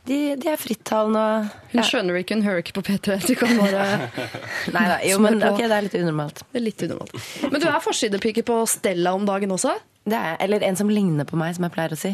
De, 0.08 0.18
de 0.40 0.52
er 0.52 0.60
frittalende 0.60 1.24
og 1.24 1.48
Hun 1.72 1.80
ja. 1.80 1.86
skjønner 1.88 2.20
ikke, 2.20 2.36
hun 2.36 2.44
hører 2.44 2.62
ikke 2.62 2.76
på 2.78 2.84
P3. 2.90 3.18
Du 3.24 3.34
kan 3.40 3.56
bare 3.60 3.86
Nei 4.76 4.84
da, 4.92 5.00
jo, 5.08 5.16
men 5.24 5.40
ok, 5.48 5.62
det 5.64 5.78
er 5.78 5.88
litt 5.88 5.96
unormalt. 6.02 6.44
Det 6.52 6.60
er 6.60 6.66
litt 6.68 6.84
unormalt. 6.84 7.16
Men 7.48 7.64
du 7.64 7.68
er 7.72 7.80
forsidepike 7.84 8.44
på 8.48 8.60
Stella 8.98 9.14
om 9.14 9.26
dagen 9.26 9.52
også? 9.54 9.76
Det 10.08 10.18
er, 10.18 10.36
eller 10.42 10.64
en 10.66 10.76
som 10.76 10.88
ligner 10.90 11.26
på 11.28 11.36
meg, 11.38 11.52
som 11.54 11.62
jeg 11.68 11.74
pleier 11.74 11.92
å 11.94 11.98
si. 11.98 12.10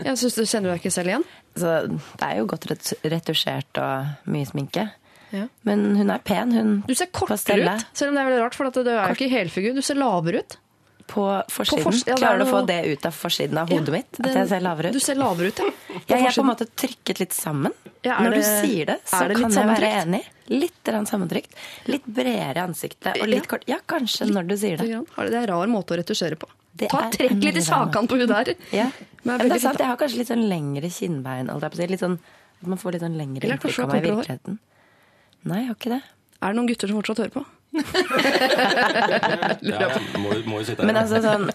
Jeg 0.00 0.16
synes 0.16 0.36
du 0.36 0.44
Kjenner 0.44 0.70
du 0.70 0.72
deg 0.72 0.80
ikke 0.80 0.92
selv 0.94 1.10
igjen? 1.10 1.24
Så 1.60 1.72
det 1.90 2.24
er 2.24 2.38
jo 2.38 2.46
godt 2.48 2.64
retusjert 3.04 3.80
og 3.82 4.30
mye 4.32 4.48
sminke. 4.48 4.86
Ja. 5.34 5.48
Men 5.68 5.84
hun 5.98 6.12
er 6.14 6.22
pen, 6.24 6.54
hun. 6.56 6.72
Du 6.88 6.94
ser 6.96 7.10
kortere 7.12 7.66
ut, 7.66 7.84
selv 7.92 8.12
om 8.12 8.16
det 8.16 8.22
er 8.22 8.28
veldig 8.30 8.40
rart, 8.46 8.56
for 8.56 8.70
du 8.72 8.80
er 8.86 9.02
jo 9.10 9.16
ikke 9.18 9.32
helfigur. 9.32 9.76
Du 9.76 9.84
ser 9.84 10.00
lavere 10.00 10.40
ut. 10.40 10.56
På 11.06 11.24
forsiden. 11.52 11.82
På 11.84 11.90
fors- 11.90 12.06
ja, 12.06 12.14
er 12.14 12.18
Klarer 12.18 12.38
du 12.38 12.44
å 12.44 12.50
få 12.50 12.66
det 12.66 12.78
ut 12.88 13.06
av 13.06 13.12
forsiden 13.12 13.58
av 13.60 13.68
hodet 13.68 13.92
mitt? 13.92 14.10
Det- 14.16 14.26
At 14.30 14.34
jeg 14.34 14.48
ser 14.48 14.60
lavere 14.64 14.88
ut? 14.88 14.92
Du 14.94 15.00
ser 15.00 15.14
lavere 15.20 15.46
ut, 15.52 15.58
ja. 15.58 15.70
Ja, 16.08 16.16
jeg 16.16 16.26
er 16.26 16.30
på 16.32 16.40
en 16.44 16.48
måte 16.48 16.66
trykket 16.74 17.20
litt 17.20 17.32
sammen. 17.36 17.72
Ja, 18.02 18.18
Når 18.18 18.30
Når 18.30 18.34
du 18.34 18.42
sier 18.42 18.86
det, 18.86 18.96
så 19.06 19.20
det 19.28 19.36
kan 19.36 19.50
jeg 19.52 19.68
være 19.68 19.90
enig. 20.02 20.22
Litt 20.48 20.90
sammentrykt. 21.08 21.54
Litt 21.86 22.04
bredere 22.06 22.56
i 22.56 22.64
ansiktet 22.64 23.20
og 23.20 23.28
litt 23.28 23.44
Ja. 23.44 23.48
kort. 23.48 23.64
Ja, 23.68 23.78
kanskje 23.86 24.28
når 24.32 24.48
du 24.48 24.56
sier 24.56 24.76
det. 24.76 24.88
det- 24.88 25.06
Det 25.16 25.34
er 25.34 25.42
en 25.42 25.46
rar 25.48 25.66
måte 25.66 25.92
å 25.94 25.98
retusjere 26.02 26.36
på. 26.36 26.48
Det 26.76 26.88
Ta 26.90 27.08
Trekk 27.10 27.40
litt 27.42 27.56
i 27.56 27.60
sakene 27.60 28.08
på 28.08 28.18
hun 28.18 28.26
der. 28.28 28.54
Ja. 28.72 28.90
Men 29.24 29.38
Men 29.38 29.48
det 29.48 29.56
er 29.56 29.60
sant, 29.60 29.78
jeg 29.78 29.86
har 29.86 29.96
kanskje 29.96 30.18
litt 30.18 30.28
sånn 30.28 30.48
lengre 30.48 30.90
kinnbein. 30.90 31.46
jeg. 31.46 31.90
Litt 31.90 32.00
sånn, 32.00 32.18
at 32.60 32.66
man 32.68 32.78
får 32.78 32.92
litt 32.92 33.02
sånn 33.02 33.16
lengre 33.16 33.42
inntrykk 33.48 33.78
av 33.84 33.88
meg 33.92 34.04
i 34.04 34.10
virkeligheten. 34.10 34.58
Nei, 35.44 35.58
jeg 35.60 35.66
har 35.68 35.74
ikke 35.76 35.90
det. 35.94 36.02
Er 36.42 36.52
det 36.52 36.56
noen 36.56 36.66
gutter 36.68 36.88
som 36.88 37.00
fortsatt 37.02 37.18
hører 37.18 37.30
på? 37.32 37.44
Ja, 39.64 39.88
må, 40.20 40.34
må 40.46 40.60
jo 40.60 40.66
sitte 40.68 40.82
her. 40.82 40.88
Men 40.88 40.98
altså 41.00 41.20
sånn 41.24 41.48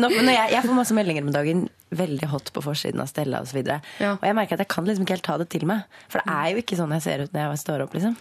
når, 0.00 0.14
når 0.22 0.32
jeg, 0.34 0.52
jeg 0.54 0.64
får 0.66 0.76
masse 0.78 0.96
meldinger 0.96 1.26
om 1.26 1.32
dagen, 1.34 1.66
veldig 1.98 2.28
hot 2.30 2.50
på 2.54 2.62
forsiden 2.64 3.02
av 3.02 3.10
Stella 3.10 3.42
osv. 3.44 3.60
Og, 3.60 3.92
Ja. 4.00 4.14
og 4.16 4.26
jeg 4.26 4.36
merker 4.38 4.56
at 4.56 4.64
jeg 4.64 4.70
kan 4.72 4.86
liksom 4.88 5.06
ikke 5.06 5.16
helt 5.18 5.26
ta 5.26 5.36
det 5.40 5.48
til 5.52 5.66
meg. 5.68 5.86
For 6.12 6.22
det 6.22 6.34
er 6.40 6.50
jo 6.54 6.62
ikke 6.62 6.78
sånn 6.78 6.94
jeg 6.96 7.06
ser 7.06 7.24
ut 7.26 7.32
når 7.34 7.48
jeg 7.50 7.62
står 7.64 7.84
opp, 7.86 7.96
liksom. 7.98 8.16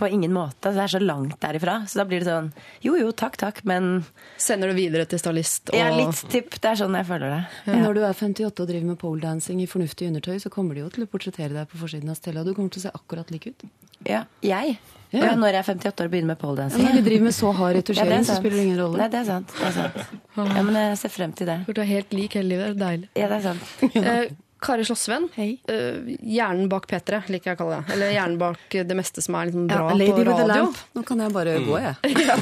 På 0.00 0.08
ingen 0.10 0.32
måte. 0.34 0.72
Det 0.74 0.82
er 0.82 0.90
så 0.90 0.98
langt 0.98 1.36
derifra. 1.44 1.76
Så 1.86 2.00
da 2.00 2.06
blir 2.08 2.24
det 2.24 2.26
sånn 2.26 2.48
jo 2.82 2.96
jo, 2.98 3.12
takk, 3.14 3.36
takk, 3.38 3.60
men 3.70 4.00
Sender 4.42 4.72
du 4.72 4.78
videre 4.78 5.06
til 5.06 5.20
stylist? 5.22 5.70
Og... 5.70 5.78
ja, 5.78 5.92
litt 5.94 6.24
tipp. 6.32 6.56
Det 6.58 6.72
er 6.72 6.80
sånn 6.80 6.96
jeg 6.98 7.06
føler 7.06 7.36
det. 7.36 7.40
Men 7.68 7.84
når 7.86 8.00
du 8.00 8.02
er 8.02 8.16
58 8.18 8.50
og 8.50 8.66
driver 8.66 8.88
med 8.88 8.98
poledancing 8.98 9.62
i 9.62 9.68
fornuftig 9.70 10.08
undertøy, 10.10 10.40
så 10.42 10.50
kommer 10.50 10.74
de 10.74 10.82
jo 10.82 10.90
til 10.96 11.06
å 11.06 11.10
portrettere 11.12 11.54
deg 11.54 11.70
på 11.70 11.78
forsiden 11.84 12.10
av 12.10 12.18
Stella. 12.18 12.42
Du 12.42 12.50
kommer 12.56 12.74
til 12.74 12.82
å 12.82 12.88
se 12.88 12.94
akkurat 12.98 13.30
lik 13.30 13.46
ut. 13.52 13.68
Ja, 14.08 14.24
jeg. 14.42 14.80
Ja. 15.14 15.34
Når 15.38 15.54
jeg 15.54 15.60
er 15.60 15.68
58 15.70 16.00
år 16.02 16.08
og 16.08 16.14
begynner 16.14 16.32
med 16.34 16.40
Ja, 16.58 16.66
når 16.82 16.96
vi 16.96 17.02
driver 17.06 17.24
med 17.28 17.34
så 17.36 17.52
hard 17.54 17.76
retusjering, 17.76 18.10
ja, 18.18 18.24
så 18.26 18.38
spiller 18.40 18.56
det 18.56 18.64
ingen 18.66 18.80
rolle. 18.80 18.98
Nei, 18.98 19.08
det 19.12 19.20
er 19.20 19.28
sant. 19.28 19.52
Det 19.54 19.68
er 19.68 19.76
sant. 19.76 20.16
Ja, 20.36 20.62
men 20.66 20.74
jeg 20.80 20.98
ser 20.98 21.12
frem 21.14 21.32
til 21.32 21.46
det. 21.46 21.58
Du 21.68 21.80
er 21.80 21.88
helt 21.92 22.12
lik 22.12 22.34
hele 22.34 22.48
livet. 22.48 22.66
Det 22.66 22.74
er 22.74 22.90
deilig. 22.90 23.08
Ja, 23.14 23.28
det 23.30 23.38
er 23.38 23.46
sant. 23.50 23.62
Eh, 24.16 24.34
Kari 24.66 24.84
Slåssvenn. 24.88 25.26
Eh, 25.36 26.16
hjernen 26.24 26.68
bak 26.72 26.86
P3, 26.90 27.22
liker 27.30 27.52
jeg 27.52 27.58
å 27.58 27.60
kalle 27.60 27.80
det. 27.82 27.92
Eller 27.94 28.14
hjernen 28.16 28.38
bak 28.40 28.72
det 28.72 28.96
meste 28.96 29.22
som 29.22 29.36
er 29.38 29.50
liksom 29.50 29.66
bra 29.70 29.82
Ja, 29.90 29.98
Lady 30.00 30.10
på 30.10 30.16
with 30.16 30.30
the 30.32 30.46
radio. 30.48 30.64
lamp. 30.64 30.80
Nå 30.96 31.02
kan 31.06 31.20
jeg 31.22 31.34
bare 31.36 31.58
gå, 31.66 31.76
jeg. 31.84 32.16
Ja, 32.26 32.38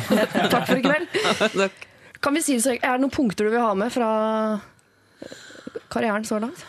Takk 0.54 0.68
for 0.70 0.78
i 0.78 0.84
kveld. 0.86 1.66
Kan 2.24 2.32
vi 2.38 2.40
si 2.40 2.54
det 2.56 2.62
så 2.64 2.72
Er 2.72 2.94
det 2.94 3.02
noen 3.02 3.12
punkter 3.12 3.44
du 3.44 3.50
vil 3.52 3.60
ha 3.60 3.74
med 3.76 3.92
fra 3.92 4.06
karrieren 5.92 6.24
så 6.24 6.38
langt? 6.40 6.62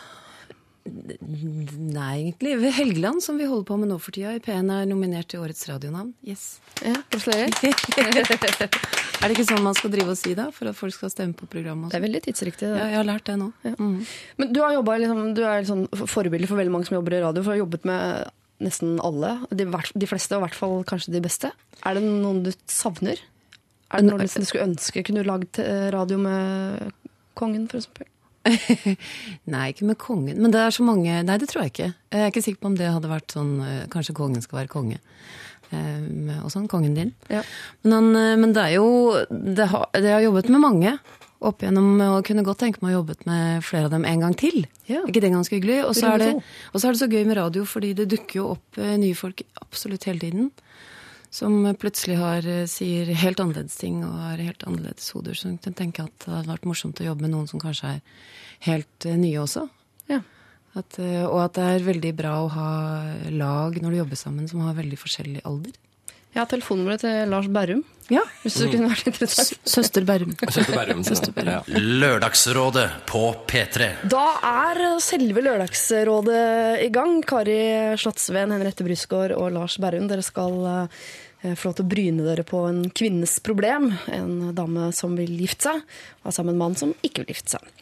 Nei, 0.86 2.12
egentlig. 2.20 2.54
Ved 2.60 2.74
Helgeland, 2.76 3.22
som 3.24 3.38
vi 3.40 3.48
holder 3.48 3.66
på 3.68 3.78
med 3.80 3.90
nå 3.90 3.98
for 4.02 4.14
tida, 4.16 4.34
i 4.36 4.42
P1 4.42 4.70
er 4.72 4.86
nominert 4.88 5.28
til 5.32 5.42
årets 5.42 5.66
radionavn. 5.68 6.12
Yes. 6.26 6.58
Ja, 6.84 6.96
gratulerer. 7.12 7.52
Er 9.16 9.30
det 9.32 9.36
ikke 9.38 9.46
sånn 9.48 9.64
man 9.64 9.76
skal 9.76 9.90
drive 9.94 10.12
og 10.12 10.18
si 10.20 10.34
da, 10.36 10.50
for 10.52 10.68
at 10.68 10.76
folk 10.76 10.92
skal 10.92 11.10
stemme 11.12 11.36
på 11.38 11.48
programmet? 11.50 11.88
Det 11.90 11.96
er 11.98 12.04
veldig 12.04 12.20
tidsriktig. 12.26 12.68
Ja, 12.68 12.88
jeg 12.92 12.98
har 12.98 13.06
lært 13.08 13.24
det 13.28 13.38
nå. 13.40 13.48
Mm. 13.64 13.94
Men 14.36 14.50
du, 14.52 14.60
har 14.60 14.74
jobbet, 14.76 15.00
liksom, 15.02 15.22
du 15.36 15.40
er 15.42 15.62
liksom 15.62 16.10
forbilde 16.10 16.50
for 16.50 16.60
veldig 16.60 16.74
mange 16.74 16.88
som 16.88 16.98
jobber 16.98 17.16
i 17.16 17.22
radio, 17.24 17.42
for 17.42 17.50
du 17.50 17.54
har 17.56 17.62
jobbet 17.62 17.88
med 17.88 18.34
nesten 18.66 18.98
alle. 19.04 19.32
De, 19.50 19.66
de 19.66 20.10
fleste, 20.10 20.36
og 20.36 20.44
i 20.44 20.46
hvert 20.46 20.58
fall 20.58 20.84
kanskje 20.88 21.16
de 21.16 21.22
beste. 21.24 21.52
Er 21.82 21.96
det 21.96 22.04
noen 22.04 22.42
du 22.44 22.52
savner? 22.68 23.22
Er 23.86 24.02
det 24.02 24.10
noen 24.10 24.22
liksom 24.24 24.44
du 24.44 24.50
skulle 24.50 24.68
ønske? 24.68 25.04
Kunne 25.06 25.24
du 25.24 25.30
lagd 25.30 25.60
eh, 25.62 25.88
radio 25.94 26.20
med 26.20 26.92
kongen, 27.38 27.66
for 27.70 27.80
eksempel? 27.80 28.08
Nei, 29.52 29.64
ikke 29.72 29.88
med 29.88 29.98
kongen. 30.00 30.38
Men 30.42 30.54
det 30.54 30.62
er 30.62 30.74
så 30.74 30.86
mange 30.86 31.18
Nei, 31.26 31.38
det 31.42 31.50
tror 31.50 31.64
jeg 31.64 31.74
ikke. 31.74 31.90
Jeg 32.14 32.22
er 32.22 32.32
ikke 32.32 32.44
sikker 32.44 32.62
på 32.62 32.70
om 32.70 32.78
det 32.78 32.92
hadde 32.92 33.10
vært 33.10 33.34
sånn 33.34 33.52
eh, 33.64 33.84
Kanskje 33.92 34.16
kongen 34.16 34.44
skal 34.44 34.62
være 34.62 34.72
konge. 34.72 35.00
Um, 35.72 36.30
og 36.44 36.50
sånn, 36.54 36.68
kongen 36.70 36.94
din. 36.94 37.12
Ja. 37.26 37.40
Men, 37.82 37.94
han, 37.96 38.10
eh, 38.20 38.34
men 38.38 38.52
det 38.54 38.68
er 38.68 38.76
jo 38.76 38.88
det 39.30 39.66
har, 39.72 39.88
det 39.98 40.12
har 40.14 40.22
jobbet 40.22 40.52
med 40.54 40.62
mange 40.62 40.92
opp 41.46 41.62
igjennom, 41.62 41.98
og 42.00 42.24
kunne 42.26 42.44
godt 42.46 42.62
tenke 42.64 42.80
meg 42.82 42.94
å 42.94 43.00
jobbet 43.00 43.26
med 43.28 43.64
flere 43.66 43.90
av 43.90 43.92
dem 43.92 44.06
en 44.08 44.22
gang 44.24 44.36
til. 44.38 44.64
Ja. 44.88 45.02
Ikke 45.04 45.20
det 45.20 45.32
ganske 45.34 45.52
hyggelig? 45.58 45.82
Og 45.84 45.96
så 45.98 46.14
er, 46.14 46.22
det, 46.22 46.30
så 46.72 46.86
er 46.86 46.96
det 46.96 47.02
så 47.02 47.10
gøy 47.10 47.26
med 47.28 47.38
radio, 47.38 47.66
fordi 47.68 47.92
det 47.98 48.08
dukker 48.12 48.40
jo 48.40 48.46
opp 48.54 48.80
eh, 48.80 48.94
nye 49.00 49.18
folk 49.18 49.42
absolutt 49.60 50.06
hele 50.08 50.22
tiden. 50.22 50.48
Som 51.30 51.74
plutselig 51.76 52.16
har, 52.16 52.46
eh, 52.46 52.66
sier 52.66 53.06
helt 53.14 53.40
annerledes 53.40 53.76
ting 53.76 54.04
og 54.04 54.12
har 54.12 54.38
helt 54.38 54.62
annerledes 54.66 55.10
hoder. 55.10 55.34
Så 55.34 55.58
jeg 55.58 55.74
tenker 55.74 56.04
at 56.04 56.18
det 56.24 56.32
hadde 56.34 56.52
vært 56.52 56.68
morsomt 56.68 57.00
å 57.00 57.08
jobbe 57.08 57.22
med 57.22 57.30
noen 57.30 57.48
som 57.48 57.60
kanskje 57.60 57.96
er 57.96 58.00
helt 58.60 59.06
eh, 59.06 59.16
nye 59.16 59.42
også. 59.42 59.68
Ja. 60.08 60.22
At, 60.74 60.98
eh, 60.98 61.24
og 61.24 61.40
at 61.44 61.54
det 61.54 61.64
er 61.64 61.88
veldig 61.92 62.16
bra 62.16 62.36
å 62.44 62.52
ha 62.52 62.70
lag 63.30 63.80
når 63.80 63.90
du 63.90 63.96
jobber 64.02 64.16
sammen 64.16 64.48
som 64.48 64.60
har 64.60 64.74
veldig 64.74 64.98
forskjellig 65.00 65.44
alder. 65.44 65.72
Jeg 66.34 66.42
har 66.42 66.48
telefonnummeret 66.50 67.00
til 67.00 67.30
Lars 67.32 67.46
Berrum, 67.48 67.82
Ja. 68.12 68.20
hvis 68.42 68.58
det 68.60 68.66
kunne 68.74 68.90
vært 68.92 69.06
interessant. 69.08 69.54
Søster 69.66 70.04
Berrum. 70.06 70.34
Søster 71.08 71.32
Berrum. 71.32 71.48
Ja. 71.48 71.62
Lørdagsrådet 71.80 72.84
på 73.08 73.22
P3. 73.48 73.88
Da 74.12 74.24
er 74.44 74.82
selve 75.02 75.42
Lørdagsrådet 75.42 76.82
i 76.84 76.90
gang. 76.94 77.22
Kari 77.26 77.56
Slottsveen, 77.98 78.52
Henriette 78.52 78.84
Brusgaard 78.86 79.32
og 79.38 79.48
Lars 79.56 79.78
Berrum, 79.82 80.06
dere 80.12 80.22
skal 80.26 80.60
eh, 80.68 81.54
få 81.56 81.70
lov 81.70 81.78
til 81.80 81.86
å 81.86 81.90
bryne 81.94 82.28
dere 82.28 82.44
på 82.46 82.62
en 82.68 82.84
kvinnes 82.90 83.38
problem. 83.46 83.90
En 84.12 84.52
dame 84.54 84.90
som 84.94 85.16
vil 85.18 85.32
gifte 85.40 85.70
seg, 85.72 85.82
og 86.20 86.30
har 86.30 86.36
sammen 86.36 86.52
med 86.52 86.60
en 86.60 86.64
mann 86.66 86.78
som 86.78 86.94
ikke 87.00 87.24
vil 87.24 87.32
gifte 87.34 87.56
seg. 87.56 87.72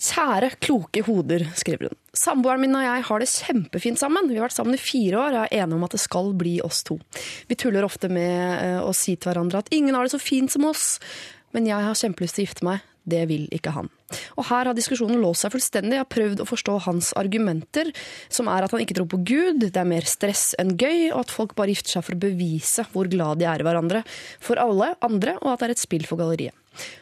Kjære 0.00 0.54
kloke 0.64 1.02
hoder, 1.04 1.42
skriver 1.60 1.90
hun. 1.90 1.96
Samboeren 2.16 2.62
min 2.62 2.76
og 2.78 2.86
jeg 2.86 3.04
har 3.04 3.20
det 3.20 3.28
kjempefint 3.28 4.00
sammen. 4.00 4.30
Vi 4.30 4.38
har 4.38 4.46
vært 4.46 4.56
sammen 4.56 4.76
i 4.76 4.80
fire 4.80 5.18
år 5.20 5.34
og 5.34 5.42
er 5.42 5.58
enige 5.60 5.76
om 5.76 5.84
at 5.84 5.92
det 5.92 6.00
skal 6.00 6.30
bli 6.40 6.54
oss 6.64 6.80
to. 6.88 6.96
Vi 7.50 7.58
tuller 7.60 7.84
ofte 7.84 8.08
med 8.08 8.32
eh, 8.64 8.78
å 8.80 8.94
si 8.96 9.18
til 9.18 9.28
hverandre 9.28 9.60
at 9.60 9.68
ingen 9.76 9.96
har 9.96 10.08
det 10.08 10.14
så 10.14 10.22
fint 10.22 10.52
som 10.52 10.64
oss, 10.70 10.94
men 11.52 11.68
jeg 11.68 11.84
har 11.84 11.98
kjempelyst 12.00 12.38
til 12.38 12.46
å 12.46 12.48
gifte 12.48 12.66
meg. 12.70 12.86
Det 13.10 13.20
vil 13.28 13.46
ikke 13.52 13.72
han. 13.74 13.88
Og 14.38 14.46
her 14.48 14.68
har 14.68 14.76
diskusjonen 14.76 15.20
låst 15.22 15.44
seg 15.44 15.54
fullstendig. 15.54 15.96
Jeg 15.96 16.04
har 16.04 16.10
prøvd 16.12 16.42
å 16.44 16.48
forstå 16.48 16.76
hans 16.86 17.12
argumenter, 17.20 17.92
som 18.32 18.48
er 18.52 18.64
at 18.64 18.74
han 18.74 18.84
ikke 18.84 18.96
tror 18.98 19.08
på 19.10 19.22
Gud, 19.24 19.64
det 19.64 19.72
er 19.80 19.88
mer 19.88 20.08
stress 20.08 20.50
enn 20.60 20.76
gøy, 20.80 21.10
og 21.10 21.24
at 21.24 21.34
folk 21.34 21.56
bare 21.58 21.72
gifter 21.74 21.96
seg 21.96 22.06
for 22.06 22.16
å 22.16 22.24
bevise 22.24 22.84
hvor 22.92 23.10
glad 23.12 23.40
de 23.40 23.48
er 23.50 23.60
i 23.60 23.68
hverandre 23.68 24.04
for 24.40 24.60
alle 24.60 24.94
andre, 25.04 25.38
og 25.40 25.54
at 25.54 25.64
det 25.64 25.70
er 25.70 25.76
et 25.76 25.84
spill 25.88 26.08
for 26.08 26.20
galleriet. 26.20 26.56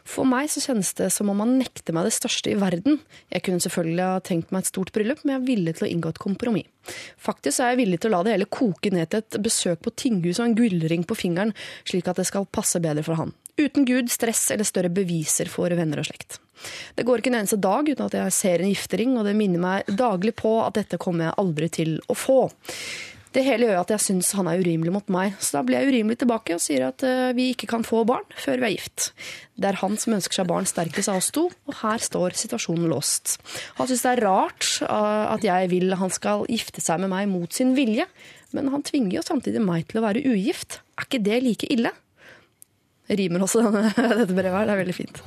For 0.09 0.27
meg 0.29 0.49
så 0.51 0.63
kjennes 0.65 0.91
det 0.99 1.11
som 1.15 1.29
om 1.31 1.43
han 1.45 1.59
nekter 1.61 1.95
meg 1.95 2.09
det 2.09 2.15
største 2.17 2.51
i 2.53 2.57
verden. 2.59 2.99
Jeg 3.33 3.45
kunne 3.47 3.63
selvfølgelig 3.63 4.07
ha 4.07 4.23
tenkt 4.25 4.53
meg 4.55 4.65
et 4.65 4.71
stort 4.71 4.93
bryllup, 4.95 5.21
men 5.23 5.35
jeg 5.35 5.43
er 5.43 5.49
villig 5.51 5.77
til 5.79 5.87
å 5.87 5.91
inngå 5.93 6.13
et 6.15 6.23
kompromiss. 6.23 6.71
Faktisk 7.21 7.61
er 7.61 7.75
jeg 7.75 7.83
villig 7.83 7.99
til 8.01 8.11
å 8.11 8.17
la 8.17 8.23
det 8.25 8.33
hele 8.33 8.49
koke 8.49 8.91
ned 8.95 9.11
til 9.13 9.21
et 9.21 9.39
besøk 9.45 9.83
på 9.85 9.93
tinghuset 9.93 10.41
og 10.41 10.49
en 10.49 10.57
gullring 10.57 11.05
på 11.05 11.19
fingeren, 11.19 11.53
slik 11.89 12.09
at 12.09 12.21
det 12.21 12.29
skal 12.31 12.49
passe 12.49 12.81
bedre 12.81 13.05
for 13.05 13.21
han. 13.21 13.35
Uten 13.59 13.85
Gud, 13.85 14.09
stress 14.11 14.47
eller 14.55 14.65
større 14.65 14.91
beviser 14.95 15.51
for 15.51 15.73
venner 15.77 16.01
og 16.01 16.09
slekt. 16.09 16.39
Det 16.95 17.05
går 17.07 17.21
ikke 17.21 17.33
en 17.33 17.41
eneste 17.41 17.59
dag 17.63 17.87
uten 17.87 18.07
at 18.07 18.17
jeg 18.17 18.35
ser 18.35 18.63
en 18.63 18.73
giftering, 18.73 19.17
og 19.19 19.29
det 19.29 19.37
minner 19.39 19.63
meg 19.63 19.93
daglig 19.99 20.35
på 20.39 20.57
at 20.65 20.79
dette 20.79 20.99
kommer 21.03 21.29
jeg 21.29 21.39
aldri 21.43 21.71
til 21.75 21.95
å 22.09 22.17
få. 22.19 22.41
Det 23.39 23.45
hele 23.47 23.69
gjør 23.69 23.85
at 23.85 23.93
jeg 23.95 24.03
syns 24.03 24.33
han 24.35 24.49
er 24.51 24.59
urimelig 24.59 24.91
mot 24.91 25.11
meg, 25.15 25.37
så 25.39 25.61
da 25.61 25.61
blir 25.67 25.79
jeg 25.79 25.93
urimelig 25.93 26.19
tilbake 26.19 26.57
og 26.57 26.63
sier 26.63 26.89
at 26.89 27.05
eh, 27.07 27.29
vi 27.39 27.53
ikke 27.53 27.69
kan 27.71 27.85
få 27.87 28.01
barn 28.09 28.27
før 28.35 28.59
vi 28.59 28.67
er 28.67 28.73
gift. 28.75 29.13
Det 29.55 29.69
er 29.71 29.79
han 29.79 29.95
som 30.01 30.17
ønsker 30.17 30.41
seg 30.41 30.49
barn 30.51 30.67
sterkest 30.67 31.13
av 31.13 31.21
oss 31.21 31.31
to, 31.37 31.45
og 31.47 31.77
her 31.85 32.03
står 32.03 32.35
situasjonen 32.41 32.89
låst. 32.91 33.37
Han 33.79 33.87
syns 33.87 34.03
det 34.03 34.17
er 34.17 34.25
rart 34.27 34.67
eh, 34.83 35.25
at 35.37 35.47
jeg 35.47 35.71
vil 35.71 35.95
han 36.01 36.11
skal 36.15 36.43
gifte 36.51 36.83
seg 36.83 37.05
med 37.05 37.13
meg 37.15 37.31
mot 37.31 37.55
sin 37.55 37.77
vilje, 37.79 38.09
men 38.57 38.73
han 38.75 38.83
tvinger 38.83 39.21
jo 39.21 39.25
samtidig 39.29 39.63
meg 39.63 39.87
til 39.87 40.03
å 40.03 40.07
være 40.09 40.25
ugift. 40.27 40.81
Er 40.99 41.07
ikke 41.07 41.23
det 41.31 41.41
like 41.47 41.71
ille? 41.71 41.95
rimer 43.09 43.41
også, 43.47 43.63
denne, 43.65 43.89
dette 44.21 44.35
brevet 44.37 44.53
her. 44.53 44.67
Det 44.69 44.75
er 44.75 44.83
veldig 44.83 44.97
fint. 44.97 45.23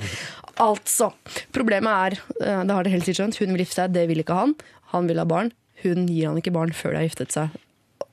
Altså, 0.62 1.10
problemet 1.56 1.90
er, 2.12 2.20
eh, 2.44 2.62
det 2.68 2.76
har 2.76 2.84
det 2.84 2.92
helt 2.94 3.08
sikkert 3.08 3.24
skjønt, 3.24 3.40
hun 3.42 3.56
vil 3.56 3.64
gifte 3.64 3.80
seg, 3.80 3.96
det 3.96 4.06
vil 4.10 4.22
ikke 4.22 4.38
han. 4.38 4.56
Han 4.92 5.08
vil 5.10 5.22
ha 5.22 5.26
barn. 5.28 5.52
Hun 5.82 6.06
gir 6.06 6.28
han 6.28 6.38
ikke 6.38 6.54
barn 6.54 6.74
før 6.76 6.92
de 6.92 7.02
har 7.02 7.08
giftet 7.08 7.34
seg. 7.34 7.56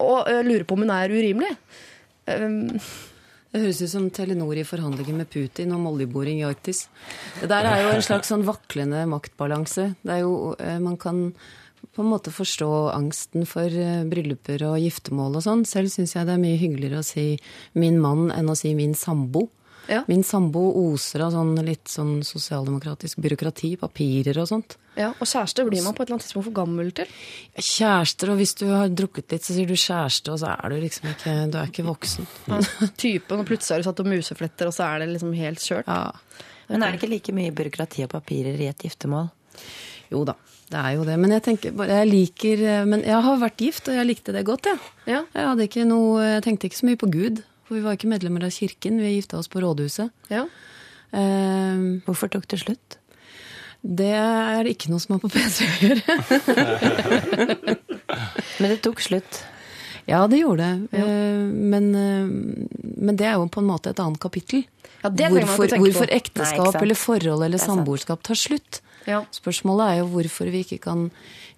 Og 0.03 0.27
lurer 0.45 0.65
på 0.67 0.77
om 0.77 0.85
hun 0.85 0.95
er 0.95 1.11
urimelig. 1.11 1.53
Det 2.25 3.63
høres 3.63 3.81
ut 3.81 3.91
som 3.91 4.09
Telenor 4.13 4.59
i 4.61 4.65
forhandlinger 4.67 5.15
med 5.17 5.29
Putin 5.33 5.73
om 5.73 5.87
oljeboring 5.89 6.43
i 6.43 6.45
Arktis. 6.47 6.83
Det 7.41 7.49
der 7.49 7.65
er 7.65 7.81
jo 7.83 7.95
en 7.95 8.05
slags 8.05 8.29
sånn 8.29 8.45
vaklende 8.47 9.01
maktbalanse. 9.09 9.93
Det 10.05 10.19
er 10.19 10.21
jo, 10.21 10.53
Man 10.83 10.99
kan 11.01 11.33
på 11.95 12.03
en 12.03 12.11
måte 12.11 12.31
forstå 12.31 12.69
angsten 12.93 13.47
for 13.49 13.73
brylluper 14.11 14.61
og 14.69 14.79
giftermål 14.83 15.39
og 15.39 15.45
sånn. 15.45 15.65
Selv 15.65 15.89
syns 15.93 16.13
jeg 16.15 16.27
det 16.27 16.35
er 16.35 16.43
mye 16.43 16.59
hyggeligere 16.61 17.01
å 17.01 17.07
si 17.07 17.39
'min 17.73 17.99
mann' 17.99 18.31
enn 18.35 18.51
å 18.51 18.55
si 18.55 18.75
'min 18.75 18.93
sambo'. 18.93 19.49
Ja. 19.89 20.03
Min 20.05 20.21
sambo 20.23 20.67
oser 20.77 21.23
av 21.25 21.33
sånn 21.33 21.55
litt 21.65 21.89
sånn 21.89 22.19
sosialdemokratisk 22.25 23.17
byråkrati, 23.23 23.71
papirer 23.81 24.37
og 24.37 24.49
sånt. 24.51 24.75
ja, 24.99 25.09
og 25.15 25.25
kjæreste 25.25 25.65
blir 25.65 25.81
man 25.81 25.95
på 25.97 26.03
et 26.03 26.09
eller 26.09 26.19
annet 26.19 26.27
tidspunkt 26.27 26.49
for 26.51 26.57
gammel 26.59 26.91
til. 26.93 27.09
Kjærester, 27.57 28.33
og 28.33 28.37
hvis 28.41 28.53
du 28.59 28.67
har 28.69 28.91
drukket 28.93 29.33
litt, 29.33 29.47
så 29.47 29.55
sier 29.55 29.69
du 29.69 29.73
kjæreste, 29.73 30.35
og 30.35 30.41
så 30.43 30.53
er 30.53 30.69
du 30.69 30.77
liksom 30.83 31.09
ikke 31.13 31.35
Du 31.49 31.57
er 31.57 31.71
ikke 31.71 31.87
voksen. 31.87 32.29
Typen, 33.01 33.41
og 33.41 33.49
plutselig 33.49 33.79
har 33.79 33.81
du 33.81 33.89
satt 33.89 34.03
opp 34.03 34.11
musefletter, 34.13 34.69
og 34.69 34.77
så 34.77 34.91
er 34.91 35.03
det 35.03 35.11
liksom 35.15 35.33
helt 35.39 35.65
kjørt. 35.65 35.89
Ja. 35.89 36.45
Men 36.69 36.85
er 36.85 36.93
det 36.93 37.01
ikke 37.01 37.13
like 37.15 37.33
mye 37.33 37.55
byråkrati 37.55 38.05
og 38.05 38.13
papirer 38.13 38.61
i 38.61 38.69
et 38.69 38.85
giftermål? 38.85 39.31
Jo 40.13 40.21
da, 40.25 40.35
det 40.69 40.81
er 40.81 40.97
jo 40.97 41.05
det. 41.07 41.17
Men 41.21 41.33
jeg 41.33 41.45
tenker 41.45 41.85
jeg 41.89 42.09
liker 42.09 42.61
Men 42.89 43.03
jeg 43.05 43.21
har 43.25 43.41
vært 43.41 43.61
gift, 43.61 43.89
og 43.89 43.97
jeg 43.97 44.09
likte 44.09 44.33
det 44.35 44.45
godt, 44.45 44.69
jeg. 44.69 44.81
Ja. 45.09 45.23
Jeg, 45.33 45.47
hadde 45.51 45.65
ikke 45.65 45.85
noe, 45.89 46.21
jeg 46.35 46.45
tenkte 46.45 46.69
ikke 46.69 46.81
så 46.81 46.89
mye 46.89 47.01
på 47.01 47.09
Gud. 47.13 47.41
For 47.69 47.77
vi 47.77 47.83
var 47.85 47.93
ikke 47.93 48.09
medlemmer 48.09 48.41
av 48.47 48.49
kirken. 48.55 48.97
Vi 48.97 49.11
gifta 49.19 49.37
oss 49.37 49.47
på 49.53 49.61
rådhuset. 49.61 50.09
Ja. 50.33 50.47
Eh, 51.13 51.77
Hvorfor 52.07 52.31
tok 52.33 52.49
det 52.49 52.59
slutt? 52.65 52.97
det 53.79 54.09
er 54.11 54.67
ikke 54.67 54.89
noe 54.91 54.99
som 54.99 55.13
har 55.15 55.21
på 55.23 55.29
PC 55.31 55.63
å 55.63 55.75
gjøre. 55.85 56.15
Men 58.59 58.73
det 58.73 58.81
tok 58.83 58.99
slutt. 58.99 59.37
Ja, 60.09 60.25
det 60.27 60.41
gjorde 60.41 60.65
det. 60.65 60.99
Ja. 60.99 61.07
men, 61.73 61.89
eh, 61.95 62.29
men 62.99 63.17
det 63.19 63.27
er 63.29 63.37
jo 63.37 63.47
på 63.47 63.61
en 63.63 63.69
måte 63.69 63.93
et 63.93 64.01
annet 64.01 64.19
kapittel. 64.21 64.65
Ja, 64.99 65.09
hvorfor, 65.09 65.71
hvorfor 65.79 66.11
ekteskap 66.11 66.73
Nei, 66.73 66.81
eller 66.83 66.97
forhold 66.99 67.45
eller 67.45 67.59
er 67.59 67.63
samboerskap 67.63 68.23
tar 68.25 68.39
slutt. 68.39 68.81
Ja. 69.07 69.23
Spørsmålet 69.31 69.93
er 69.93 70.01
jo 70.01 70.09
hvorfor 70.11 70.49
vi 70.51 70.63
ikke 70.65 70.81
kan 70.83 71.07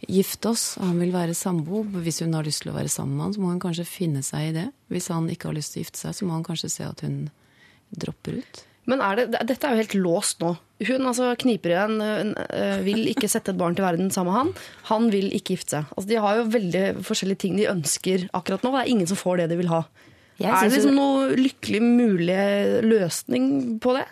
gifte 0.06 0.52
oss. 0.52 0.76
Han 0.82 1.00
vil 1.02 1.14
være 1.14 1.34
sambo. 1.38 1.84
Hvis 1.84 2.22
hun 2.24 2.36
har 2.38 2.46
lyst 2.48 2.66
til 2.66 2.74
å 2.74 2.78
være 2.78 2.92
sammen 2.92 3.18
med 3.18 3.28
han, 3.28 3.36
så 3.36 3.44
må 3.44 3.54
hun 3.54 3.64
kanskje 3.64 3.88
finne 3.90 4.24
seg 4.26 4.50
i 4.50 4.56
det. 4.60 4.68
Hvis 4.94 5.10
han 5.14 5.30
ikke 5.32 5.50
har 5.50 5.58
lyst 5.58 5.76
til 5.76 5.82
å 5.82 5.86
gifte 5.86 6.04
seg, 6.04 6.18
så 6.18 6.28
må 6.28 6.38
han 6.38 6.46
kanskje 6.46 6.72
se 6.74 6.88
at 6.88 7.02
hun 7.06 7.24
dropper 7.92 8.42
ut. 8.42 8.64
Men 8.92 9.02
er 9.06 9.16
det, 9.22 9.26
dette 9.50 9.68
er 9.70 9.76
jo 9.78 9.82
helt 9.86 9.96
låst 10.04 10.44
nå. 10.44 10.52
Hun 10.88 11.06
altså 11.06 11.32
kniper 11.40 11.72
igjen, 11.76 12.32
vil 12.84 13.04
ikke 13.12 13.30
sette 13.30 13.54
et 13.54 13.60
barn 13.60 13.76
til 13.78 13.86
verden 13.86 14.10
sammen 14.14 14.34
med 14.34 14.40
han. 14.40 14.54
Han 14.90 15.10
vil 15.14 15.28
ikke 15.38 15.54
gifte 15.56 15.78
seg. 15.78 15.92
Altså, 15.96 16.08
de 16.10 16.18
har 16.24 16.40
jo 16.40 16.48
veldig 16.56 16.86
forskjellige 17.06 17.42
ting 17.44 17.60
de 17.60 17.68
ønsker 17.70 18.24
akkurat 18.38 18.66
nå. 18.66 18.72
Det 18.74 18.82
er 18.82 18.90
ingen 18.96 19.10
som 19.12 19.20
får 19.20 19.44
det 19.44 19.50
de 19.54 19.60
vil 19.62 19.70
ha. 19.72 19.84
Jeg 20.42 20.50
er 20.50 20.64
det 20.66 20.74
liksom 20.74 20.96
noen 20.98 21.30
noe 21.30 21.38
lykkelig 21.38 21.82
mulig 21.86 22.40
løsning 22.90 23.46
på 23.84 23.94
det? 24.00 24.08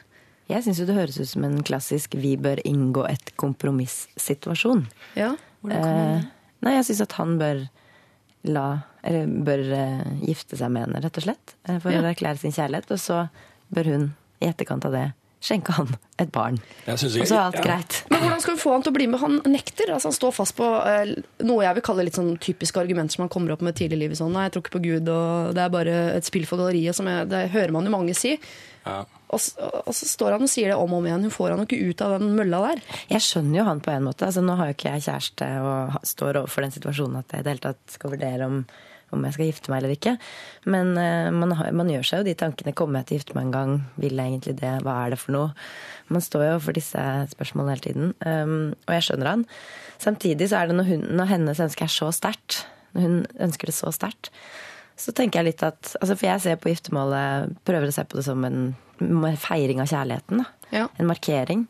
Jeg 0.50 0.65
syns 0.65 0.79
jo 0.81 0.86
det 0.89 0.98
høres 0.98 1.17
ut 1.21 1.29
som 1.29 1.43
en 1.45 1.59
klassisk 1.65 2.15
'vi 2.17 2.36
bør 2.38 2.62
inngå 2.65 3.03
et 3.09 3.33
kompromiss'-situasjon. 3.38 4.86
Ja. 5.15 5.36
hvordan 5.62 5.83
kan 5.83 5.98
Eh, 6.17 6.24
nei, 6.62 6.74
jeg 6.75 6.86
syns 6.86 7.01
at 7.01 7.12
han 7.13 7.38
bør 7.39 7.67
la 8.43 8.81
Eller 9.03 9.25
bør 9.27 9.62
eh, 9.74 10.03
gifte 10.27 10.57
seg 10.59 10.71
med 10.71 10.83
henne, 10.88 11.01
rett 11.01 11.17
og 11.17 11.24
slett. 11.24 11.53
eh, 11.67 11.79
for 11.79 11.89
Ja. 11.91 12.01
å 12.01 12.13
erklære 12.13 12.38
sin 12.38 12.51
kjærlighet. 12.51 12.91
Og 12.91 13.00
så 13.00 13.29
bør 13.74 13.86
hun, 13.86 14.15
i 14.39 14.50
etterkant 14.50 14.88
av 14.88 14.96
det, 14.96 15.05
skjenke 15.43 15.72
han 15.77 15.93
et 16.19 16.31
barn. 16.36 16.58
Jeg 16.88 17.00
synes 17.00 17.17
Og 17.22 17.29
så 17.29 17.38
er 17.38 17.43
alt 17.46 17.60
ja. 17.62 17.63
greit. 17.63 18.00
Men 18.12 18.24
hvordan 18.24 18.41
skal 18.43 18.58
vi 18.58 18.62
få 18.63 18.74
han 18.74 18.84
til 18.84 18.91
å 18.91 18.98
bli 18.98 19.05
med? 19.08 19.22
Han 19.22 19.38
nekter. 19.48 19.93
altså 19.96 20.10
Han 20.12 20.17
står 20.17 20.34
fast 20.36 20.55
på 20.58 20.67
eh, 20.84 21.13
noe 21.48 21.63
jeg 21.63 21.77
vil 21.77 21.86
kalle 21.88 22.05
litt 22.08 22.19
sånn 22.19 22.34
typiske 22.43 22.81
argumenter 22.81 23.15
som 23.15 23.24
han 23.24 23.31
kommer 23.31 23.55
opp 23.55 23.63
med 23.63 23.77
tidlig 23.79 24.01
i 24.01 24.03
livet. 24.03 24.19
Sånn, 24.19 24.34
nei, 24.36 24.48
jeg 24.48 24.55
tror 24.55 24.65
ikke 24.65 24.75
på 24.75 24.84
Gud, 24.84 25.13
og 25.13 25.53
det 25.55 25.63
er 25.63 25.72
bare 25.77 25.96
et 26.17 26.27
spill 26.27 26.48
for 26.50 26.60
galleriet. 26.60 26.98
Som 26.98 27.08
jeg, 27.12 27.29
det 27.31 27.46
hører 27.55 27.75
man 27.75 27.88
jo 27.88 27.96
mange 27.96 28.17
si. 28.19 28.36
Ja. 28.84 29.00
Og, 29.29 29.39
og 29.86 29.93
så 29.93 30.08
står 30.10 30.36
han 30.36 30.43
og 30.43 30.51
sier 30.51 30.72
det 30.72 30.77
om 30.79 30.91
og 30.91 31.03
om 31.03 31.08
igjen. 31.08 31.25
Hun 31.27 31.34
får 31.34 31.53
han 31.53 31.63
jo 31.63 31.67
ikke 31.69 31.88
ut 31.88 32.03
av 32.05 32.15
den 32.17 32.36
mølla 32.36 32.62
der. 32.65 32.84
Jeg 33.13 33.25
skjønner 33.27 33.62
jo 33.62 33.67
han 33.69 33.81
på 33.86 33.93
en 33.93 34.08
måte. 34.10 34.27
Altså, 34.27 34.43
nå 34.43 34.55
har 34.60 34.72
jo 34.72 34.75
ikke 34.75 34.96
jeg 34.96 35.05
kjæreste 35.08 35.50
og 35.63 36.00
står 36.10 36.41
overfor 36.41 36.65
den 36.65 36.75
situasjonen 36.75 37.22
at 37.22 37.36
jeg 37.36 37.43
i 37.43 37.48
det 37.48 37.55
hele 37.55 37.65
tatt 37.69 37.96
skal 37.96 38.15
vurdere 38.15 38.50
om, 38.50 38.63
om 39.16 39.25
jeg 39.25 39.36
skal 39.36 39.50
gifte 39.50 39.72
meg 39.72 39.82
eller 39.82 39.96
ikke. 39.96 40.16
Men 40.70 40.94
eh, 41.00 41.30
man, 41.36 41.54
har, 41.58 41.72
man 41.75 41.92
gjør 41.92 42.08
seg 42.08 42.22
jo 42.22 42.30
de 42.30 42.36
tankene. 42.39 42.75
Kommer 42.78 43.01
jeg 43.01 43.10
til 43.10 43.16
å 43.16 43.20
gifte 43.20 43.38
meg 43.38 43.48
en 43.48 43.56
gang? 43.56 43.75
Vil 44.01 44.16
jeg 44.20 44.34
egentlig 44.34 44.56
det? 44.62 44.74
Hva 44.86 44.96
er 45.04 45.13
det 45.13 45.22
for 45.22 45.36
noe? 45.36 45.54
Man 46.10 46.25
står 46.25 46.46
jo 46.46 46.51
overfor 46.56 46.78
disse 46.78 47.06
spørsmålene 47.36 47.75
hele 47.75 47.86
tiden. 47.86 48.13
Um, 48.25 48.58
og 48.88 48.96
jeg 48.98 49.08
skjønner 49.08 49.32
han. 49.34 49.46
Samtidig 50.01 50.50
så 50.50 50.62
er 50.62 50.70
det 50.70 50.80
når, 50.80 50.89
hun, 50.89 51.08
når 51.20 51.32
hennes 51.36 51.63
ønske 51.68 51.86
er 51.86 51.94
så 51.94 52.10
sterkt, 52.16 52.63
når 52.96 53.06
hun 53.06 53.18
ønsker 53.50 53.70
det 53.70 53.78
så 53.78 53.94
sterkt, 53.94 54.32
så 55.00 55.13
tenker 55.16 55.39
jeg 55.39 55.54
litt 55.54 55.62
at 55.63 55.94
altså 56.01 56.16
For 56.18 56.28
jeg 56.28 56.42
ser 56.44 56.58
på 56.60 56.74
giftermålet 56.74 57.54
Prøver 57.63 57.88
å 57.88 57.94
se 57.96 58.04
på 58.04 58.18
det 58.18 58.25
som 58.25 58.42
en 58.44 58.74
feiring 59.39 59.80
av 59.80 59.88
kjærligheten. 59.88 60.42
Ja. 60.70 60.88
en 60.98 61.08
markering. 61.08 61.68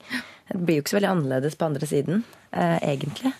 Det 0.49 0.57
blir 0.57 0.79
jo 0.79 0.83
ikke 0.83 0.91
så 0.91 0.97
veldig 0.97 1.11
annerledes 1.13 1.55
på 1.55 1.67
andre 1.69 1.87
siden, 1.87 2.23
eh, 2.51 2.79
egentlig. 2.81 3.31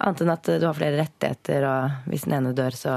Annet 0.00 0.22
enn 0.24 0.32
at 0.32 0.48
du 0.48 0.66
har 0.66 0.76
flere 0.76 0.98
rettigheter, 1.00 1.66
og 1.68 2.10
hvis 2.10 2.24
den 2.26 2.36
ene 2.38 2.54
dør, 2.56 2.74
så 2.76 2.94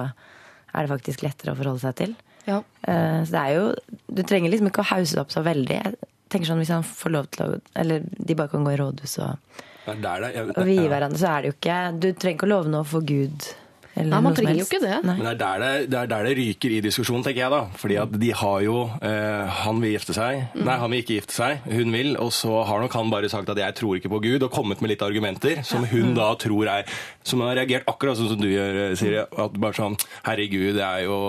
er 0.73 0.85
det 0.85 0.93
faktisk 0.93 1.23
lettere 1.25 1.53
å 1.53 1.59
forholde 1.59 1.83
seg 1.83 1.95
til. 1.99 2.15
Ja. 2.47 2.61
Eh, 2.81 3.19
så 3.27 3.33
det 3.35 3.41
er 3.41 3.55
jo 3.57 3.65
Du 4.07 4.21
trenger 4.23 4.49
liksom 4.49 4.69
ikke 4.69 4.81
å 4.81 4.91
hause 4.93 5.17
det 5.17 5.23
opp 5.23 5.33
så 5.33 5.43
veldig. 5.45 5.79
Jeg 5.79 5.97
tenker 6.31 6.49
sånn 6.49 6.61
Hvis 6.63 6.73
han 6.73 6.85
får 6.87 7.13
lov 7.13 7.31
til 7.33 7.45
å 7.45 7.61
Eller 7.77 8.05
de 8.09 8.37
bare 8.37 8.53
kan 8.53 8.65
gå 8.65 8.73
i 8.73 8.79
rådhus 8.79 9.17
og, 9.25 9.57
Det 9.85 9.97
er 9.97 10.23
det, 10.23 10.31
jeg, 10.35 10.51
og 10.55 10.69
vie 10.69 10.79
ja. 10.79 10.91
hverandre, 10.91 11.19
så 11.21 11.33
er 11.33 11.41
det 11.41 11.51
jo 11.51 11.57
ikke 11.57 11.79
Du 11.99 12.11
trenger 12.13 12.37
ikke 12.37 12.49
å 12.49 12.53
love 12.55 12.73
noe 12.73 12.87
for 12.87 13.05
Gud. 13.05 13.51
Eller 13.99 14.13
Nei, 14.13 14.19
man 14.23 14.35
trenger 14.37 14.59
jo 14.61 14.65
ikke 14.67 14.79
det. 14.79 14.97
Nei. 15.03 15.15
Men 15.17 15.25
det 15.25 15.31
er, 15.33 15.39
der 15.41 15.63
det, 15.63 15.71
det 15.91 15.97
er 15.99 16.09
der 16.11 16.27
det 16.29 16.33
ryker 16.37 16.71
i 16.75 16.79
diskusjonen, 16.85 17.23
tenker 17.25 17.41
jeg 17.41 17.51
da. 17.51 17.61
Fordi 17.81 17.97
at 17.99 18.13
de 18.21 18.29
har 18.41 18.59
jo 18.63 18.77
eh, 19.03 19.57
Han 19.65 19.81
vil 19.83 19.95
gifte 19.95 20.15
seg. 20.15 20.43
Mm. 20.53 20.61
Nei, 20.67 20.77
han 20.83 20.93
vil 20.93 21.03
ikke 21.03 21.17
gifte 21.17 21.35
seg. 21.35 21.65
Hun 21.67 21.95
vil. 21.95 22.13
Og 22.21 22.31
så 22.35 22.61
har 22.69 22.83
nok 22.83 22.95
han 22.95 23.11
bare 23.11 23.31
sagt 23.31 23.49
at 23.51 23.59
'jeg 23.59 23.75
tror 23.75 23.97
ikke 23.97 24.13
på 24.13 24.21
Gud', 24.23 24.45
og 24.45 24.53
kommet 24.55 24.81
med 24.81 24.93
litt 24.93 25.03
argumenter 25.03 25.63
som 25.67 25.83
hun 25.83 26.13
da 26.15 26.31
tror 26.39 26.69
er 26.69 26.85
Som 27.29 27.43
har 27.45 27.57
reagert 27.59 27.87
akkurat 27.89 28.17
sånn 28.17 28.31
som 28.31 28.41
du 28.41 28.47
gjør, 28.49 28.79
Siri. 28.99 29.19
At 29.21 29.57
bare 29.61 29.77
sånn 29.77 29.97
'herregud, 30.25 30.75
det 30.77 30.85
er 30.85 31.05
jo 31.05 31.19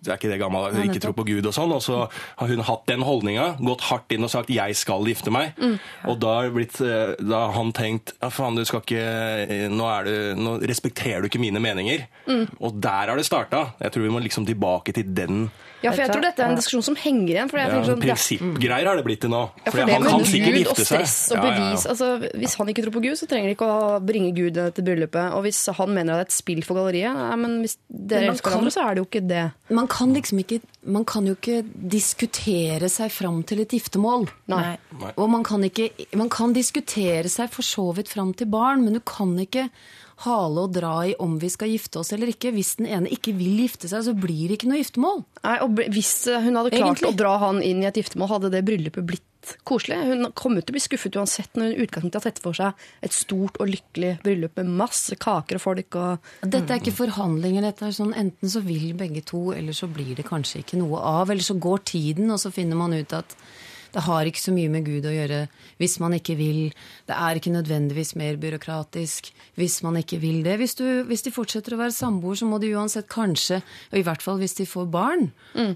Det 0.00 0.12
er 0.12 0.18
ikke 0.18 0.32
det 0.32 0.40
gammel 0.40 0.68
å 0.68 0.84
ikke 0.84 1.02
tro 1.02 1.12
på 1.16 1.26
Gud', 1.26 1.46
og 1.46 1.54
sånn. 1.56 1.72
Og 1.72 1.82
så 1.82 2.08
har 2.10 2.48
hun 2.48 2.60
hatt 2.60 2.86
den 2.86 3.02
holdninga, 3.06 3.56
gått 3.60 3.86
hardt 3.88 4.12
inn 4.12 4.24
og 4.24 4.30
sagt 4.30 4.50
'jeg 4.50 4.76
skal 4.76 5.04
gifte 5.04 5.30
meg'. 5.30 5.56
Mm. 5.56 5.78
Og 6.06 6.20
da 6.20 6.40
har, 6.40 6.50
blitt, 6.50 6.80
eh, 6.80 7.16
da 7.18 7.46
har 7.46 7.52
han 7.52 7.72
tenkt 7.72 8.12
'ja, 8.20 8.28
faen, 8.28 8.56
du 8.56 8.64
skal 8.64 8.80
ikke 8.80 9.70
Nå, 9.70 9.84
er 9.86 10.04
du, 10.04 10.34
nå 10.36 10.60
respekterer 10.60 11.22
du 11.22 11.28
ikke 11.28 11.40
mine 11.40 11.60
meninger'. 11.60 12.06
Mm. 12.26 12.48
Og 12.60 12.80
der 12.80 13.08
har 13.08 13.16
det 13.16 13.26
starta. 13.26 13.72
Jeg 13.80 13.92
tror 13.92 14.02
vi 14.02 14.10
må 14.10 14.20
liksom 14.22 14.46
tilbake 14.46 14.92
til 14.92 15.04
den 15.14 15.50
ja, 15.82 15.90
for 15.92 16.02
jeg 16.02 16.10
tror 16.12 16.22
dette 16.24 16.42
er 16.44 16.50
en 16.52 16.58
diskusjon 16.58 16.82
som 16.84 16.96
henger 17.00 17.30
igjen. 17.34 17.50
For 17.50 17.60
jeg 17.60 17.70
ja, 17.70 17.82
sånn, 17.86 17.96
er- 17.98 18.04
Prinsippgreier 18.04 18.86
har 18.90 18.96
det 19.00 19.04
blitt 19.06 19.20
til 19.24 19.30
nå. 19.32 19.42
Ja, 19.64 19.70
for 19.70 19.80
han 19.80 20.06
kan 20.06 20.24
sikkert 20.28 20.54
Gud 20.54 20.60
gifte 20.60 20.86
seg. 20.86 21.04
og 21.04 21.36
Ja, 21.36 21.44
ja, 21.44 21.70
ja. 21.70 21.78
altså, 21.94 22.08
Hvis 22.40 22.54
han 22.60 22.68
ikke 22.72 22.84
tror 22.84 22.94
på 22.98 23.02
Gud, 23.06 23.16
så 23.20 23.28
trenger 23.30 23.48
de 23.50 23.56
ikke 23.56 23.68
å 23.70 24.00
bringe 24.04 24.32
Gud 24.36 24.60
til 24.76 24.84
bryllupet. 24.84 25.32
Og 25.36 25.42
hvis 25.46 25.62
han 25.80 25.94
mener 25.96 26.12
at 26.12 26.20
det 26.20 26.26
er 26.26 26.30
et 26.30 26.36
spill 26.36 26.62
for 26.66 26.80
galleriet, 26.80 27.14
ja, 27.16 27.36
men 27.36 27.60
hvis 27.64 27.76
dere 27.88 28.26
Men 28.26 28.34
elsker 28.34 28.50
hverandre, 28.50 28.74
så 28.76 28.84
er 28.86 28.94
det 28.94 29.02
jo 29.04 29.08
ikke 29.08 29.24
det. 29.28 29.44
Man 29.70 29.88
kan 29.88 30.12
liksom 30.14 30.38
ikke 30.44 30.60
Man 30.86 31.04
kan 31.04 31.26
jo 31.28 31.34
ikke 31.36 31.60
diskutere 31.92 32.88
seg 32.88 33.10
fram 33.12 33.42
til 33.44 33.60
et 33.60 33.68
giftermål. 33.74 34.28
Nei. 34.48 34.76
Nei. 35.00 35.10
Og 35.20 35.28
man 35.28 35.42
kan, 35.44 35.60
ikke, 35.66 35.90
man 36.16 36.30
kan 36.32 36.54
diskutere 36.56 37.28
seg 37.28 37.50
for 37.52 37.66
så 37.66 37.84
vidt 37.96 38.08
fram 38.08 38.32
til 38.32 38.48
barn, 38.50 38.84
men 38.86 38.96
du 38.96 39.00
kan 39.04 39.34
ikke 39.38 39.68
hale 40.26 40.66
og 40.66 40.74
dra 40.74 40.94
i 41.08 41.16
om 41.22 41.38
vi 41.40 41.50
skal 41.52 41.72
gifte 41.72 42.02
oss 42.02 42.12
eller 42.16 42.32
ikke. 42.32 42.52
Hvis 42.56 42.76
den 42.80 42.88
ene 42.90 43.10
ikke 43.12 43.34
vil 43.38 43.64
gifte 43.64 43.90
seg, 43.90 44.04
så 44.06 44.14
blir 44.16 44.50
det 44.50 44.58
ikke 44.58 44.70
noe 44.70 44.82
giftermål. 44.82 45.24
Nei, 45.46 45.56
og 45.64 45.82
Hvis 45.96 46.14
hun 46.28 46.58
hadde 46.60 46.74
klart 46.74 47.00
Egentlig. 47.00 47.12
å 47.12 47.18
dra 47.18 47.34
han 47.46 47.62
inn 47.64 47.82
i 47.82 47.88
et 47.88 48.00
giftermål, 48.00 48.34
hadde 48.36 48.52
det 48.52 48.64
bryllupet 48.68 49.06
blitt 49.08 49.26
koselig. 49.64 49.96
Hun 50.04 50.28
kommer 50.36 50.60
til 50.60 50.74
å 50.74 50.76
bli 50.76 50.82
skuffet 50.84 51.16
uansett 51.16 51.56
når 51.56 51.70
hun 51.70 51.84
utgangspunktet 51.86 52.18
har 52.18 52.26
sett 52.26 52.42
for 52.44 52.56
seg 52.56 52.84
et 53.06 53.16
stort 53.16 53.56
og 53.62 53.70
lykkelig 53.70 54.12
bryllup 54.24 54.60
med 54.60 54.74
masse 54.82 55.16
kaker 55.20 55.60
og 55.60 55.64
folk. 55.64 55.96
og... 55.96 56.30
Dette 56.44 56.74
er 56.74 56.82
ikke 56.82 56.98
forhandlinger. 56.98 57.64
dette 57.64 57.88
er 57.88 57.96
sånn 57.96 58.12
Enten 58.20 58.52
så 58.52 58.62
vil 58.64 58.92
begge 58.98 59.24
to, 59.26 59.50
eller 59.56 59.76
så 59.76 59.88
blir 59.90 60.12
det 60.18 60.28
kanskje 60.28 60.60
ikke 60.64 60.80
noe 60.80 61.00
av. 61.00 61.32
Eller 61.32 61.46
så 61.46 61.56
går 61.56 61.84
tiden, 61.94 62.30
og 62.34 62.42
så 62.42 62.52
finner 62.54 62.78
man 62.78 62.94
ut 62.96 63.16
at 63.16 63.36
det 63.94 64.04
har 64.06 64.28
ikke 64.28 64.42
så 64.42 64.54
mye 64.54 64.70
med 64.72 64.86
Gud 64.86 65.06
å 65.08 65.12
gjøre 65.14 65.44
hvis 65.80 65.96
man 66.02 66.14
ikke 66.16 66.36
vil. 66.38 66.60
Det 67.08 67.16
er 67.16 67.38
ikke 67.38 67.52
nødvendigvis 67.54 68.14
mer 68.18 68.38
byråkratisk 68.40 69.30
hvis 69.58 69.80
man 69.84 69.98
ikke 70.00 70.20
vil 70.22 70.42
det. 70.46 70.56
Hvis, 70.60 70.76
du, 70.78 70.84
hvis 71.08 71.24
de 71.26 71.32
fortsetter 71.34 71.74
å 71.74 71.80
være 71.80 71.94
samboer, 71.94 72.38
så 72.38 72.48
må 72.48 72.60
de 72.62 72.72
uansett 72.76 73.08
kanskje, 73.10 73.60
og 73.90 73.98
i 73.98 74.04
hvert 74.06 74.22
fall 74.24 74.38
hvis 74.40 74.56
de 74.60 74.66
får 74.68 74.86
barn, 74.92 75.28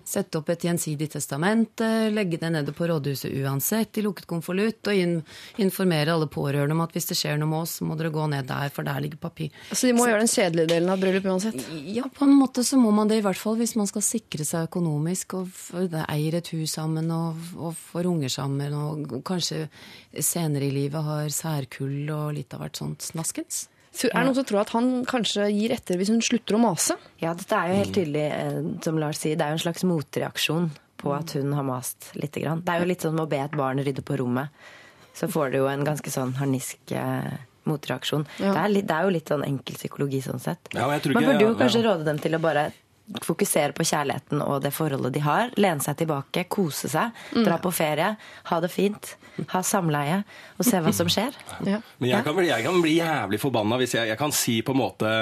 sette 0.08 0.38
opp 0.40 0.52
et 0.52 0.66
gjensidig 0.68 1.10
testamente, 1.12 1.88
legge 2.14 2.38
det 2.40 2.52
nede 2.54 2.74
på 2.76 2.88
rådhuset 2.88 3.34
uansett 3.42 3.98
i 3.98 4.04
lukket 4.04 4.28
konvolutt, 4.30 4.82
og 4.90 5.00
in, 5.00 5.16
informere 5.62 6.14
alle 6.14 6.28
pårørende 6.30 6.76
om 6.76 6.84
at 6.84 6.94
hvis 6.94 7.10
det 7.10 7.18
skjer 7.18 7.40
noe 7.40 7.50
med 7.50 7.64
oss, 7.64 7.78
så 7.80 7.88
må 7.88 7.98
dere 7.98 8.12
gå 8.14 8.28
ned 8.30 8.48
der, 8.48 8.70
for 8.74 8.86
der 8.86 9.02
ligger 9.04 9.20
papir. 9.22 9.52
Så 9.72 9.90
de 9.90 9.96
må 9.96 10.08
gjøre 10.08 10.22
den 10.24 10.32
kjedelige 10.32 10.72
delen 10.74 10.92
av 10.92 11.02
bryllupet 11.02 11.32
uansett. 11.32 11.68
Ja, 11.90 12.06
på 12.08 12.28
en 12.28 12.36
måte 12.38 12.64
så 12.66 12.78
må 12.80 12.94
man 12.94 13.10
det, 13.10 13.20
i 13.20 13.26
hvert 13.26 13.40
fall 13.40 13.58
hvis 13.60 13.76
man 13.78 13.90
skal 13.90 14.04
sikre 14.06 14.46
seg 14.46 14.68
økonomisk 14.68 15.36
og 15.38 15.50
eier 16.04 16.38
et 16.38 16.50
hus 16.54 16.76
sammen 16.78 17.10
og, 17.14 17.40
og 17.58 17.74
får 17.90 18.03
unger 18.08 18.32
sammen, 18.32 18.74
og 18.74 19.14
kanskje 19.26 19.66
senere 20.18 20.68
i 20.68 20.74
livet 20.74 21.06
har 21.06 21.30
særkull 21.32 22.10
og 22.14 22.34
litt 22.36 22.54
av 22.54 22.64
hvert 22.64 22.80
sånt 22.80 23.06
snaskens. 23.06 23.66
Er 23.94 24.10
det 24.10 24.24
noen 24.26 24.36
som 24.36 24.46
tror 24.48 24.64
at 24.64 24.72
han 24.74 24.88
kanskje 25.06 25.46
gir 25.54 25.72
etter 25.74 25.98
hvis 26.00 26.10
hun 26.10 26.22
slutter 26.24 26.56
å 26.56 26.62
mase? 26.64 26.96
Ja, 27.22 27.34
dette 27.38 27.54
er 27.54 27.70
jo 27.70 27.76
helt 27.78 27.94
tydelig, 27.94 28.24
eh, 28.26 28.56
som 28.82 28.98
Lars 28.98 29.20
sier, 29.22 29.38
det 29.38 29.46
er 29.46 29.54
jo 29.54 29.60
en 29.60 29.64
slags 29.68 29.86
motreaksjon 29.86 30.70
på 30.98 31.12
at 31.14 31.34
hun 31.38 31.52
har 31.54 31.66
mast 31.68 32.10
lite 32.18 32.42
grann. 32.42 32.64
Det 32.64 32.74
er 32.74 32.82
jo 32.82 32.90
litt 32.90 33.04
sånn 33.06 33.22
å 33.22 33.28
be 33.30 33.38
et 33.44 33.54
barn 33.54 33.82
rydde 33.86 34.02
på 34.06 34.18
rommet. 34.18 34.64
Så 35.14 35.28
får 35.30 35.52
du 35.52 35.60
jo 35.60 35.68
en 35.70 35.86
ganske 35.86 36.10
sånn 36.10 36.34
harnisk 36.40 36.94
eh, 36.96 37.34
motreaksjon. 37.70 38.26
Ja. 38.40 38.50
Det, 38.50 38.60
er 38.64 38.72
litt, 38.72 38.88
det 38.88 38.96
er 38.96 39.06
jo 39.06 39.12
litt 39.14 39.30
sånn 39.30 39.44
enkel 39.46 39.78
psykologi 39.78 40.20
sånn 40.24 40.42
sett. 40.42 40.72
Ja, 40.74 40.88
Man 40.88 41.00
burde 41.04 41.38
jo 41.38 41.52
ja, 41.52 41.58
kanskje 41.60 41.84
ja. 41.84 41.92
råde 41.92 42.08
dem 42.08 42.18
til 42.22 42.34
å 42.34 42.42
bare 42.42 42.66
fokusere 43.24 43.74
på 43.76 43.84
kjærligheten 43.84 44.40
og 44.44 44.62
det 44.64 44.72
forholdet 44.74 45.12
de 45.16 45.20
har. 45.24 45.50
Lene 45.60 45.82
seg 45.84 45.98
tilbake, 46.00 46.46
kose 46.52 46.88
seg, 46.88 47.12
dra 47.36 47.58
på 47.62 47.72
ferie, 47.74 48.14
ha 48.50 48.60
det 48.64 48.70
fint, 48.72 49.14
ha 49.50 49.60
samleie 49.66 50.22
og 50.58 50.64
se 50.66 50.80
hva 50.80 50.92
som 50.94 51.10
skjer. 51.12 51.34
Ja. 51.68 51.80
Men 51.98 52.10
jeg 52.10 52.24
kan, 52.26 52.36
bli, 52.36 52.48
jeg 52.50 52.64
kan 52.66 52.80
bli 52.82 52.94
jævlig 52.98 53.38
forbanna 53.42 53.76
hvis 53.80 53.94
jeg, 53.96 54.08
jeg 54.12 54.18
kan 54.20 54.32
si 54.34 54.58
på 54.66 54.74
en 54.74 54.80
måte 54.80 55.12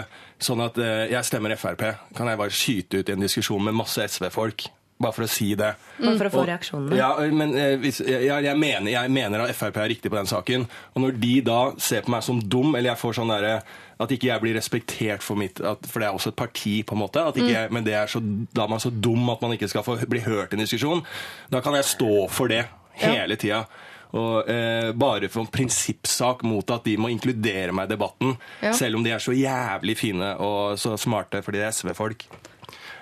sånn 0.43 0.63
at 0.65 0.79
eh, 0.83 1.09
jeg 1.13 1.27
stemmer 1.29 1.55
Frp. 1.59 1.83
Kan 2.17 2.31
jeg 2.31 2.41
bare 2.41 2.55
skyte 2.55 3.03
ut 3.03 3.11
i 3.11 3.15
en 3.17 3.23
diskusjon 3.27 3.63
med 3.67 3.77
masse 3.79 4.03
SV-folk? 4.11 4.69
Bare 5.03 5.15
for 5.17 5.27
å 5.27 5.31
si 5.31 5.49
det. 5.59 5.73
Bare 5.99 6.15
for 6.21 6.29
å 6.29 6.31
få 6.31 6.41
Og- 6.45 6.49
reaksjonene. 6.53 6.95
Ja, 6.99 7.09
men 7.35 7.55
eh, 7.59 7.73
hvis, 7.83 7.99
jeg, 8.07 8.27
jeg, 8.47 8.59
mener, 8.59 8.91
jeg 8.93 9.11
mener 9.11 9.43
at 9.43 9.55
Frp 9.59 9.81
er 9.83 9.91
riktig 9.91 10.13
på 10.13 10.19
den 10.19 10.29
saken. 10.31 10.67
Og 10.95 11.03
når 11.03 11.17
de 11.23 11.33
da 11.49 11.57
ser 11.83 12.05
på 12.07 12.13
meg 12.15 12.23
som 12.27 12.39
dum, 12.39 12.77
eller 12.79 12.93
jeg 12.93 13.01
får 13.03 13.17
sånn 13.19 13.33
derre 13.35 13.57
at 14.03 14.11
ikke 14.15 14.29
jeg 14.29 14.41
blir 14.43 14.55
respektert 14.59 15.23
for 15.23 15.39
mitt 15.39 15.61
at, 15.61 15.87
For 15.89 16.01
det 16.03 16.09
er 16.09 16.13
også 16.17 16.33
et 16.33 16.37
parti, 16.37 16.83
på 16.83 16.95
en 16.97 17.01
måte. 17.03 17.23
At 17.29 17.37
ikke, 17.37 17.53
jeg- 17.53 17.73
Men 17.73 17.85
det 17.85 17.95
er 17.95 18.07
så, 18.07 18.21
da 18.53 18.65
er 18.65 18.69
man 18.69 18.81
så 18.83 18.91
dum 18.91 19.31
at 19.31 19.41
man 19.43 19.53
ikke 19.53 19.69
skal 19.69 19.83
få 19.87 19.97
bli 20.09 20.21
hørt 20.21 20.53
i 20.53 20.57
en 20.57 20.65
diskusjon. 20.67 21.03
Da 21.51 21.61
kan 21.61 21.75
jeg 21.75 21.85
stå 21.85 22.29
for 22.31 22.49
det 22.49 22.67
hele 23.01 23.37
tida. 23.37 23.65
Og 24.13 24.45
eh, 24.51 24.93
Bare 24.93 25.29
for 25.33 25.41
en 25.41 25.47
prinsippsak 25.47 26.43
mot 26.45 26.69
at 26.71 26.85
de 26.85 26.97
må 27.01 27.09
inkludere 27.09 27.73
meg 27.73 27.89
i 27.89 27.95
debatten. 27.95 28.37
Ja. 28.63 28.73
Selv 28.77 28.97
om 28.97 29.05
de 29.05 29.11
er 29.11 29.19
så 29.25 29.33
jævlig 29.33 29.97
fine 29.97 30.35
og 30.39 30.77
så 30.79 30.99
smarte 31.01 31.41
fordi 31.43 31.59
de 31.59 31.65
er 31.65 31.73
SV-folk. 31.73 32.27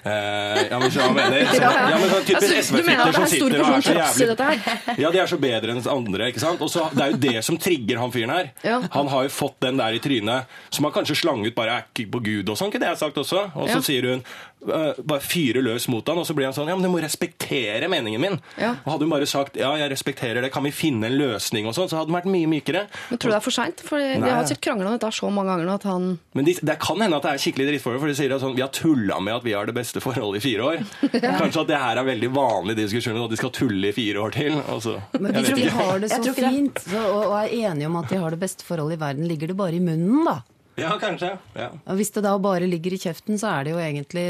Eh, 0.04 0.60
ja, 0.70 0.78
men 0.80 0.90
så 0.90 1.06
mener, 1.12 1.44
så, 1.52 1.60
ja, 1.60 1.96
men 2.00 2.08
sånn 2.08 2.24
typisk 2.24 2.36
Altså, 2.40 2.60
SV-fitter 2.64 3.02
er 3.04 3.16
som 3.16 3.26
sitter 3.28 3.56
og 3.60 3.72
er 3.74 3.84
så 3.84 3.96
jævlig? 3.98 5.00
Ja, 5.02 5.10
de 5.12 5.20
er 5.20 5.28
så 5.28 5.38
bedre 5.42 5.74
enn 5.74 5.82
andre, 5.92 6.30
ikke 6.32 6.40
sant? 6.40 6.62
Og 6.64 6.70
så, 6.72 6.86
Det 6.94 7.04
er 7.04 7.12
jo 7.14 7.20
det 7.26 7.44
som 7.44 7.58
trigger 7.60 8.00
han 8.00 8.14
fyren 8.14 8.32
her. 8.32 8.48
Ja. 8.64 8.78
Han 8.96 9.10
har 9.12 9.26
jo 9.28 9.32
fått 9.34 9.58
den 9.66 9.76
der 9.80 9.96
i 9.98 10.00
trynet, 10.02 10.48
som 10.72 10.88
han 10.88 10.94
kanskje 10.94 11.18
slang 11.20 11.44
ut 11.44 11.54
bare 11.56 11.82
på 12.00 12.22
Gud 12.24 12.48
og 12.48 12.56
sånn, 12.56 12.72
det 12.72 12.80
jeg 12.80 12.94
har 12.94 13.00
sagt 13.02 13.18
også? 13.20 13.50
Og 13.54 13.68
så 13.68 13.76
Ja. 13.80 13.84
sier 13.84 14.08
hun 14.08 14.24
bare 14.60 15.20
fyrer 15.24 15.64
løs 15.64 15.86
mot 15.88 16.06
han, 16.10 16.18
og 16.20 16.26
så 16.28 16.34
blir 16.36 16.48
han 16.50 16.54
sånn 16.56 16.68
Ja, 16.68 16.76
men 16.76 16.84
du 16.84 16.90
må 16.92 17.00
respektere 17.02 17.88
meningen 17.88 18.20
min. 18.20 18.38
Ja. 18.60 18.74
Og 18.84 18.92
hadde 18.94 19.06
hun 19.06 19.12
bare 19.14 19.28
sagt 19.30 19.56
ja, 19.60 19.70
jeg 19.80 19.90
respekterer 19.92 20.44
det, 20.44 20.50
kan 20.52 20.64
vi 20.66 20.72
finne 20.74 21.08
en 21.08 21.16
løsning 21.16 21.68
og 21.70 21.74
sånn, 21.76 21.88
så 21.90 21.98
hadde 22.00 22.10
den 22.12 22.18
vært 22.18 22.28
mye 22.30 22.50
mykere. 22.50 22.82
Men 23.10 23.20
tror 23.20 23.30
du 23.30 23.34
det 23.34 23.38
er 23.40 23.46
for 23.46 23.56
seint? 23.56 23.80
For 23.86 24.02
de 24.02 24.20
har 24.30 24.44
sikkert 24.48 24.66
krangla 24.70 24.90
om 24.92 24.98
dette 24.98 25.12
så 25.16 25.30
mange 25.32 25.54
ganger 25.54 25.68
nå 25.70 25.76
at 25.80 25.86
han 25.88 26.08
Men 26.36 26.48
de, 26.48 26.56
det 26.70 26.76
kan 26.82 27.00
hende 27.00 27.16
at 27.18 27.26
det 27.28 27.32
er 27.34 27.42
skikkelig 27.46 27.68
drittforhold, 27.70 28.02
for 28.04 28.12
de 28.12 28.18
sier 28.20 28.36
at 28.36 28.44
sånn, 28.44 28.54
vi 28.58 28.64
har 28.66 28.72
tulla 28.76 29.20
med 29.24 29.38
at 29.40 29.46
vi 29.48 29.56
har 29.56 29.70
det 29.70 29.76
beste 29.80 30.04
forholdet 30.04 30.42
i 30.42 30.44
fire 30.50 30.68
år. 30.70 30.84
Kanskje 31.40 31.64
at 31.64 31.72
det 31.72 31.80
her 31.80 32.02
er 32.02 32.08
veldig 32.12 32.32
vanlig 32.36 32.76
diskusjon, 32.82 33.18
at 33.24 33.32
de 33.32 33.40
skal 33.40 33.54
tulle 33.56 33.90
i 33.90 33.96
fire 33.96 34.22
år 34.22 34.36
til. 34.36 34.60
Og 34.74 34.84
så, 34.84 34.96
Men 35.18 35.34
jeg 35.40 35.48
hvis 35.50 35.64
de 35.64 35.74
har 35.80 36.00
det 36.04 36.12
så 36.12 36.20
tror 36.20 36.32
ikke 36.36 36.46
det. 36.46 36.54
fint 36.54 36.84
så, 36.86 37.02
og, 37.10 37.24
og 37.32 37.36
er 37.40 37.56
enige 37.70 37.90
om 37.90 38.00
at 38.02 38.12
de 38.12 38.20
har 38.22 38.36
det 38.36 38.40
beste 38.44 38.66
forholdet 38.66 38.98
i 38.98 39.02
verden, 39.06 39.28
ligger 39.30 39.52
det 39.52 39.56
bare 39.60 39.76
i 39.78 39.82
munnen, 39.84 40.24
da? 40.28 40.40
Ja, 40.84 40.94
kanskje. 41.00 41.34
Ja. 41.56 41.68
Hvis 41.98 42.12
det 42.14 42.24
da 42.24 42.34
bare 42.42 42.68
ligger 42.68 42.94
i 42.96 43.00
kjeften, 43.00 43.38
så 43.40 43.50
er 43.52 43.66
det 43.66 43.74
jo 43.74 43.80
egentlig 43.82 44.24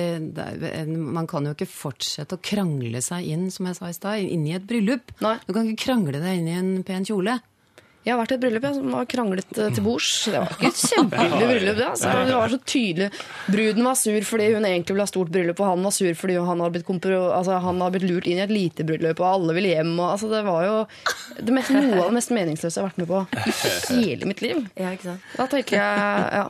Man 0.91 1.29
kan 1.31 1.47
jo 1.47 1.55
ikke 1.55 1.69
fortsette 1.71 2.37
å 2.37 2.43
krangle 2.43 3.03
seg 3.05 3.29
inn, 3.31 3.49
som 3.55 3.69
jeg 3.69 3.79
sa 3.79 3.91
i 3.91 3.97
stad, 3.97 4.25
inn 4.25 4.47
i 4.49 4.57
et 4.57 4.67
bryllup. 4.67 5.15
Nei. 5.25 5.37
Du 5.47 5.55
kan 5.55 5.69
ikke 5.69 5.87
krangle 5.87 6.23
deg 6.23 6.41
inn 6.41 6.51
i 6.51 6.59
en 6.59 6.73
pen 6.87 7.07
kjole. 7.07 7.39
Jeg 8.01 8.15
har 8.15 8.21
vært 8.23 8.31
i 8.33 8.37
et 8.39 8.41
bryllup 8.41 8.65
ja, 8.65 8.71
som 8.73 8.93
var 8.95 9.09
kranglet 9.13 9.59
eh, 9.61 9.67
til 9.77 9.85
bords. 9.85 10.07
Det 10.33 10.39
var 10.41 10.55
ikke 10.55 10.69
et 10.71 10.79
kjempehyggelig 10.89 11.49
bryllup. 11.51 11.75
Det, 11.77 11.89
altså. 11.91 12.13
det 12.31 12.37
var 12.39 12.53
så 12.55 12.59
tydelig. 12.73 13.09
Bruden 13.53 13.89
var 13.91 13.99
sur 14.01 14.25
fordi 14.31 14.47
hun 14.55 14.65
egentlig 14.69 14.95
ville 14.95 15.05
ha 15.05 15.11
stort 15.11 15.33
bryllup, 15.35 15.61
og 15.61 15.69
han 15.69 15.85
var 15.85 15.93
sur 15.93 16.17
fordi 16.17 16.39
han 16.49 16.63
har 16.65 16.73
blitt, 16.73 16.87
kompro- 16.89 17.19
altså, 17.37 17.59
han 17.61 17.83
har 17.85 17.93
blitt 17.93 18.07
lurt 18.09 18.29
inn 18.31 18.41
i 18.41 18.45
et 18.47 18.55
lite 18.55 18.87
bryllup, 18.89 19.21
og 19.21 19.29
alle 19.35 19.57
ville 19.59 19.75
hjem. 19.75 19.93
Og, 19.99 20.07
altså, 20.15 20.31
det 20.33 20.41
var 20.49 20.65
jo 20.65 20.79
det 21.45 21.57
mest, 21.59 21.75
noe 21.77 21.99
av 22.01 22.09
det 22.09 22.17
mest 22.17 22.33
meningsløse 22.39 22.73
jeg 22.81 22.87
har 22.87 22.89
vært 22.89 23.03
med 23.03 23.11
på 23.13 23.21
i 23.99 23.99
hele 24.07 24.31
mitt 24.33 24.41
liv. 24.47 24.63
Ja, 24.81 24.95
ikke 24.97 25.11
sant? 25.11 25.29
Da 25.37 25.49
tenker 25.53 25.77
jeg, 25.77 26.25
ja. 26.41 26.47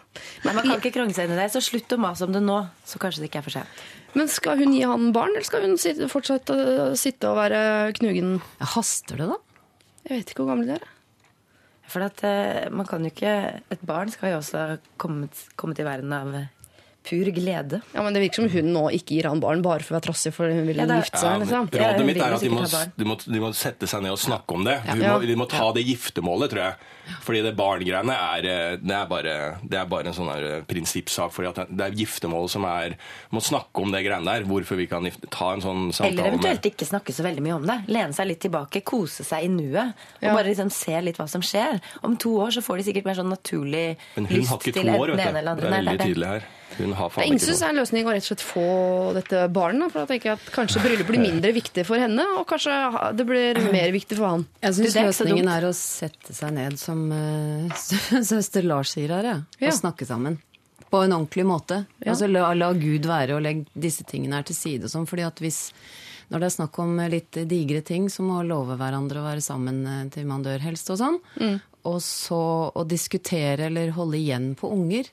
Men 0.46 0.60
Man 0.60 0.68
kan 0.70 0.76
ikke 0.78 0.94
krangle 1.00 1.18
seg 1.18 1.26
inn 1.26 1.34
i 1.34 1.40
det, 1.42 1.48
så 1.56 1.64
slutt 1.66 1.96
å 1.98 2.00
mase 2.06 2.30
om 2.30 2.36
det 2.38 2.44
nå. 2.46 2.60
Så 2.86 3.02
kanskje 3.02 3.24
det 3.24 3.32
ikke 3.32 3.42
er 3.42 3.48
for 3.48 3.56
sent. 3.58 3.82
Men 4.14 4.30
skal 4.30 4.58
hun 4.62 4.72
gi 4.78 4.86
han 4.86 5.10
barn, 5.14 5.34
eller 5.34 5.50
skal 5.50 5.66
hun 5.66 5.74
sitte, 5.82 6.06
å 6.06 6.94
sitte 6.98 7.34
og 7.34 7.42
være 7.42 7.60
knugen? 7.98 8.38
Ja, 8.62 8.70
haster 8.78 9.18
det, 9.18 9.28
da? 9.34 9.42
Jeg 10.06 10.14
vet 10.14 10.30
ikke 10.32 10.46
hvor 10.46 10.54
gamle 10.54 10.70
de 10.70 10.78
er. 10.78 10.88
For 11.90 12.06
at 12.06 12.22
eh, 12.26 12.70
man 12.70 12.86
kan 12.86 13.02
jo 13.02 13.10
ikke 13.10 13.34
Et 13.74 13.82
barn 13.86 14.12
skal 14.12 14.34
jo 14.34 14.40
også 14.40 14.58
ha 14.58 14.76
kommet, 15.00 15.46
kommet 15.58 15.80
i 15.82 15.86
verden 15.86 16.14
av 16.14 16.34
pur 17.02 17.24
glede. 17.32 17.80
Ja, 17.94 18.02
men 18.02 18.12
Det 18.14 18.22
virker 18.22 18.34
som 18.42 18.48
hun 18.50 18.72
nå 18.74 18.90
ikke 18.92 19.16
gir 19.16 19.28
han 19.28 19.40
barn 19.40 19.62
bare 19.62 19.80
for 19.80 19.94
å 19.94 20.00
være 20.00 20.06
trassig 20.12 20.32
fordi 20.36 20.54
hun 20.58 20.66
vil 20.66 20.76
Ja, 20.76 20.86
det 20.86 20.96
er- 20.96 21.02
gifte 21.02 21.18
seg. 21.18 21.40
liksom. 21.40 21.68
Ja, 21.74 21.92
rådet 21.92 22.06
mitt 22.06 22.16
er 22.16 22.34
at 22.34 22.40
de 22.40 22.48
må, 22.50 22.64
de, 22.96 23.04
må, 23.04 23.16
de 23.24 23.40
må 23.40 23.54
sette 23.54 23.86
seg 23.88 24.02
ned 24.02 24.12
og 24.12 24.18
snakke 24.18 24.54
om 24.54 24.64
det. 24.64 24.78
Må, 24.84 25.20
de 25.26 25.34
må 25.36 25.48
ta 25.48 25.72
det 25.72 25.84
giftermålet, 25.86 26.50
tror 26.50 26.62
jeg. 26.64 26.74
Fordi 27.24 27.42
det 27.42 27.56
barngreiene 27.56 28.14
er, 28.14 28.44
eh, 28.46 28.76
det 28.76 28.94
er, 28.94 29.06
bare, 29.10 29.58
det 29.66 29.78
er 29.80 29.86
bare 29.86 30.06
en 30.06 30.14
sånn 30.14 30.28
eh, 30.30 30.60
prinsippsak. 30.62 31.32
Fordi 31.32 31.48
at 31.48 31.68
det 31.74 31.80
er 31.88 31.96
giftermålet 31.98 32.50
som 32.50 32.64
er 32.64 32.94
Må 33.32 33.40
snakke 33.42 33.82
om 33.82 33.90
det 33.90 34.04
greiene 34.04 34.24
der. 34.24 34.44
Hvorfor 34.46 34.76
vi 34.76 34.86
kan 34.86 35.02
gifte, 35.02 35.28
ta 35.30 35.52
en 35.54 35.60
sånn 35.60 35.90
samtale 35.92 36.12
Eller 36.12 36.30
eventuelt 36.36 36.62
ikke 36.70 36.86
snakke 36.86 37.10
så 37.16 37.24
veldig 37.26 37.42
mye 37.42 37.56
om 37.56 37.66
det. 37.66 37.78
Lene 37.88 38.12
seg 38.14 38.26
litt 38.28 38.40
tilbake, 38.40 38.84
kose 38.84 39.24
seg 39.24 39.44
i 39.44 39.48
nuet. 39.48 39.94
Og 40.20 40.22
Ja. 40.22 40.34
bare 40.34 40.44
liksom 40.54 40.70
se 40.70 41.00
litt 41.00 41.16
hva 41.16 41.28
som 41.28 41.40
skjer. 41.40 41.80
Om 42.04 42.16
to 42.16 42.30
år 42.38 42.48
så 42.52 42.62
får 42.62 42.76
de 42.84 42.92
sikkert 42.92 43.04
mer 43.06 43.14
sånn 43.14 43.30
naturlig 43.32 43.96
Men 44.16 44.26
hun 44.26 44.36
lyst 44.38 44.48
har 44.50 44.58
ikke 44.58 44.72
til 44.74 44.84
to 44.84 44.98
år, 44.98 45.16
vet 45.16 45.26
ene 45.26 45.32
du. 45.32 45.38
eller 45.38 45.54
Det 45.56 45.64
andre. 45.64 45.66
er 45.66 45.82
veldig 45.82 45.90
det 45.90 45.98
det. 45.98 46.06
tydelig 46.14 46.26
her. 46.26 46.42
Hun 46.80 46.94
har 46.98 47.12
faen 47.12 47.34
ikke 47.36 47.46
synes 47.46 47.62
er 47.62 47.74
en 47.74 47.80
løsning 47.80 48.08
å 48.08 48.14
rett 48.14 48.24
og 48.24 48.30
slett 48.30 48.44
få 48.44 48.66
dette 49.16 49.44
barnet. 49.54 49.92
For 49.92 50.02
da 50.02 50.10
tenker 50.10 50.32
jeg 50.32 50.40
at 50.40 50.50
Kanskje 50.54 50.82
bryllup 50.84 51.10
blir 51.10 51.22
mindre 51.22 51.52
viktig 51.56 51.86
for 51.88 52.02
henne, 52.02 52.26
og 52.38 52.44
kanskje 52.50 52.76
det 53.18 53.26
blir 53.28 53.60
mer 53.70 53.94
viktig 53.94 54.18
for 54.18 54.28
han. 54.32 54.44
Jeg 54.64 54.78
syns 54.80 54.98
er 54.98 55.10
løsningen 55.10 55.50
er 55.54 55.68
å 55.68 55.72
sette 55.76 56.36
seg 56.36 56.54
ned, 56.56 56.78
som 56.80 57.06
eh, 57.14 57.80
søster 58.32 58.66
Lars 58.66 58.94
sier 58.96 59.12
her, 59.16 59.32
ja. 59.34 59.40
Ja. 59.60 59.72
og 59.72 59.78
snakke 59.78 60.08
sammen. 60.08 60.40
På 60.90 61.04
en 61.04 61.14
ordentlig 61.14 61.46
måte. 61.46 61.84
Ja. 62.00 62.12
Altså 62.14 62.26
la, 62.30 62.48
la 62.56 62.72
Gud 62.74 63.06
være 63.06 63.36
og 63.38 63.44
legg 63.46 63.66
disse 63.78 64.06
tingene 64.08 64.40
her 64.40 64.48
til 64.48 64.58
side. 64.58 64.88
og 64.88 64.94
Sånn, 64.94 65.06
fordi 65.10 65.28
at 65.28 65.42
hvis 65.42 65.68
når 66.30 66.42
det 66.42 66.46
er 66.46 66.54
snakk 66.54 66.78
om 66.78 67.00
litt 67.10 67.38
digre 67.50 67.80
ting, 67.82 68.06
så 68.10 68.22
må 68.22 68.42
love 68.46 68.76
hverandre 68.78 69.18
å 69.18 69.26
være 69.26 69.42
sammen 69.42 69.82
eh, 69.86 70.04
til 70.14 70.28
man 70.30 70.44
dør, 70.46 70.62
helst, 70.62 70.90
og 70.94 71.00
sånn. 71.00 71.18
Mm. 71.42 71.56
Og 71.90 71.98
så 72.04 72.42
å 72.70 72.84
diskutere 72.86 73.66
eller 73.66 73.94
holde 73.96 74.20
igjen 74.20 74.52
på 74.58 74.70
unger. 74.70 75.10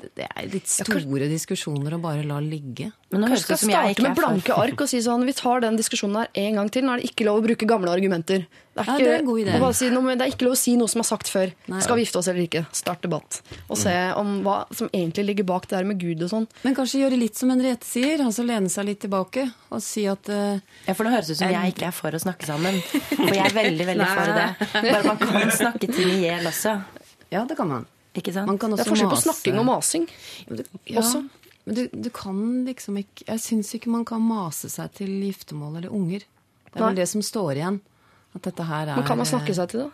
Det, 0.00 0.08
det 0.16 0.26
er 0.32 0.48
litt 0.48 0.68
store 0.70 1.28
diskusjoner 1.28 1.96
å 1.96 2.00
bare 2.00 2.24
la 2.24 2.38
ligge. 2.40 2.88
Men 3.10 3.24
nå 3.24 3.28
høres 3.28 3.42
Kanskje 3.44 3.52
det 3.52 3.60
som 3.60 3.72
jeg 3.74 3.94
ikke 3.94 4.04
med 4.04 4.10
er 4.10 4.14
for 4.16 4.22
blanke 4.22 4.56
ark 4.62 4.82
og 4.84 4.88
si 4.88 5.00
sånn 5.04 5.24
Vi 5.26 5.34
tar 5.36 5.64
den 5.64 5.76
diskusjonen 5.76 6.22
her 6.22 6.30
en 6.46 6.60
gang 6.60 6.70
til. 6.72 6.86
Nå 6.86 6.94
er 6.94 7.02
det 7.02 7.10
ikke 7.10 7.26
lov 7.26 7.40
å 7.40 7.44
bruke 7.44 7.68
gamle 7.68 7.92
argumenter. 7.92 8.46
Det 8.46 8.84
er, 8.84 8.86
Ja, 8.86 8.94
ikke, 8.94 9.04
det 9.04 9.10
er 9.12 9.18
en 9.18 9.26
god 9.26 9.40
idé. 9.42 9.72
si 9.76 9.90
noe, 9.90 10.14
det 10.14 10.24
er 10.24 10.32
ikke 10.32 10.46
lov 10.46 10.54
å 10.54 10.60
si 10.60 10.74
noe 10.78 10.88
som 10.92 11.02
er 11.02 11.08
sagt 11.10 11.32
før. 11.32 11.52
Nei. 11.68 11.82
Skal 11.84 11.98
vi 11.98 12.06
gifte 12.06 12.20
oss 12.22 12.30
eller 12.30 12.46
ikke? 12.46 12.62
Start 12.80 13.02
debatt. 13.04 13.40
Og 13.66 13.76
se 13.80 13.94
om 14.16 14.32
hva 14.46 14.56
som 14.72 14.88
egentlig 14.94 15.26
ligger 15.32 15.48
bak 15.50 15.68
det 15.68 15.76
der 15.76 15.90
med 15.90 16.00
Gud 16.00 16.22
og 16.24 16.32
sånn. 16.32 16.48
Men 16.64 16.78
kanskje 16.78 17.02
gjøre 17.02 17.18
litt 17.20 17.36
som 17.40 17.52
Henriette 17.52 17.88
sier, 17.88 18.22
altså 18.24 18.46
lene 18.46 18.72
seg 18.72 18.88
litt 18.88 19.02
tilbake 19.04 19.48
og 19.68 19.84
si 19.84 20.06
at 20.10 20.30
uh, 20.32 20.56
Ja, 20.86 20.94
for 20.94 21.04
nå 21.04 21.12
høres 21.12 21.28
det 21.28 21.36
ut 21.36 21.42
som 21.42 21.52
jeg 21.52 21.74
ikke 21.74 21.90
er 21.90 21.96
for 21.98 22.16
å 22.16 22.22
snakke 22.22 22.48
sammen. 22.48 22.80
For 23.10 23.34
jeg 23.36 23.46
er 23.50 23.56
veldig, 23.58 23.88
veldig 23.92 24.10
for 24.14 24.36
det. 24.38 24.50
Bare 24.80 25.06
man 25.10 25.24
kan 25.26 25.56
snakke 25.60 25.90
ting 25.90 26.14
i 26.14 26.20
hjel 26.28 26.46
også. 26.48 26.78
Ja, 27.30 27.44
det 27.46 27.58
kan 27.58 27.68
man. 27.70 27.90
Ikke 28.18 28.32
sant? 28.34 28.46
Man 28.50 28.58
kan 28.58 28.70
Det 28.74 28.80
er 28.82 28.90
forskjell 28.90 29.10
på 29.12 29.20
snakking 29.22 29.58
og 29.60 29.66
masing. 29.68 30.08
Ja, 30.10 30.46
men 30.48 30.56
du, 30.56 30.64
ja, 30.90 30.98
Også. 31.02 31.20
Men 31.66 31.74
du, 31.76 31.82
du 31.92 32.10
kan 32.10 32.40
liksom 32.66 32.96
ikke 32.98 33.26
Jeg 33.28 33.38
syns 33.44 33.74
ikke 33.76 33.90
man 33.92 34.04
kan 34.08 34.22
mase 34.24 34.70
seg 34.72 34.90
til 34.98 35.12
giftermål 35.28 35.76
eller 35.78 35.92
unger. 35.94 36.24
Det 36.70 36.74
er 36.76 36.80
Nei. 36.80 36.88
vel 36.88 36.98
det 37.02 37.08
som 37.08 37.22
står 37.22 37.54
igjen. 37.60 37.80
At 38.34 38.42
dette 38.46 38.62
her 38.66 38.86
er 38.88 38.96
Men 38.96 39.06
kan 39.06 39.18
man 39.18 39.26
snakke 39.26 39.54
seg 39.54 39.68
til 39.70 39.84
det? 39.84 39.90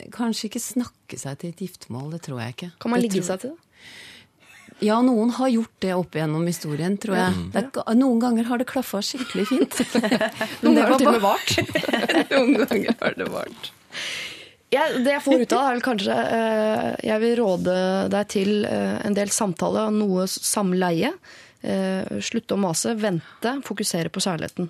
eh, 0.00 0.08
Kanskje 0.14 0.46
ikke 0.50 0.60
snakke 0.62 1.18
seg 1.18 1.38
til 1.38 1.50
et 1.50 1.62
giftermål, 1.64 2.10
det 2.14 2.22
tror 2.26 2.38
jeg 2.42 2.54
ikke. 2.56 2.70
Kan 2.78 2.90
man 2.92 3.00
Det 3.00 3.08
ligge 3.10 3.22
tror- 3.22 3.30
seg 3.32 3.40
til 3.40 3.50
det? 3.50 3.58
Ja, 4.86 5.00
noen 5.02 5.30
har 5.34 5.48
gjort 5.50 5.72
det 5.82 5.90
opp 5.96 6.14
igjennom 6.14 6.44
historien, 6.46 6.94
tror 7.02 7.16
jeg. 7.18 7.32
Det 7.50 7.62
er, 7.82 7.94
noen 7.98 8.20
ganger 8.22 8.44
har 8.46 8.58
det 8.58 8.66
klaffa 8.70 9.00
skikkelig 9.02 9.46
fint. 9.50 9.74
Noen 10.62 10.76
det 10.78 10.84
ganger 10.84 10.86
har 10.86 10.92
det 10.94 10.98
til 10.98 11.08
og 11.08 11.14
med 11.16 11.22
bare- 11.24 11.26
vart. 11.26 11.50
Noen 12.30 12.54
ganger 12.62 12.94
har 13.00 13.16
det 13.18 13.26
vart. 13.32 13.70
Ja, 14.74 14.84
det 14.92 15.14
jeg 15.14 15.24
får 15.24 15.42
ut 15.42 15.52
av 15.56 15.60
det, 15.60 15.60
er 15.64 15.76
vel 15.76 15.84
kanskje 15.84 16.16
eh, 16.38 16.88
Jeg 17.08 17.22
vil 17.22 17.36
råde 17.40 17.76
deg 18.12 18.32
til 18.34 18.50
eh, 18.68 18.98
en 19.06 19.16
del 19.16 19.30
samtale 19.32 19.86
og 19.88 19.96
noe 19.96 20.26
samleie. 20.28 21.14
Eh, 21.64 22.18
slutte 22.24 22.54
å 22.56 22.60
mase, 22.60 22.92
vente, 23.00 23.54
fokusere 23.64 24.12
på 24.12 24.22
kjærligheten. 24.24 24.68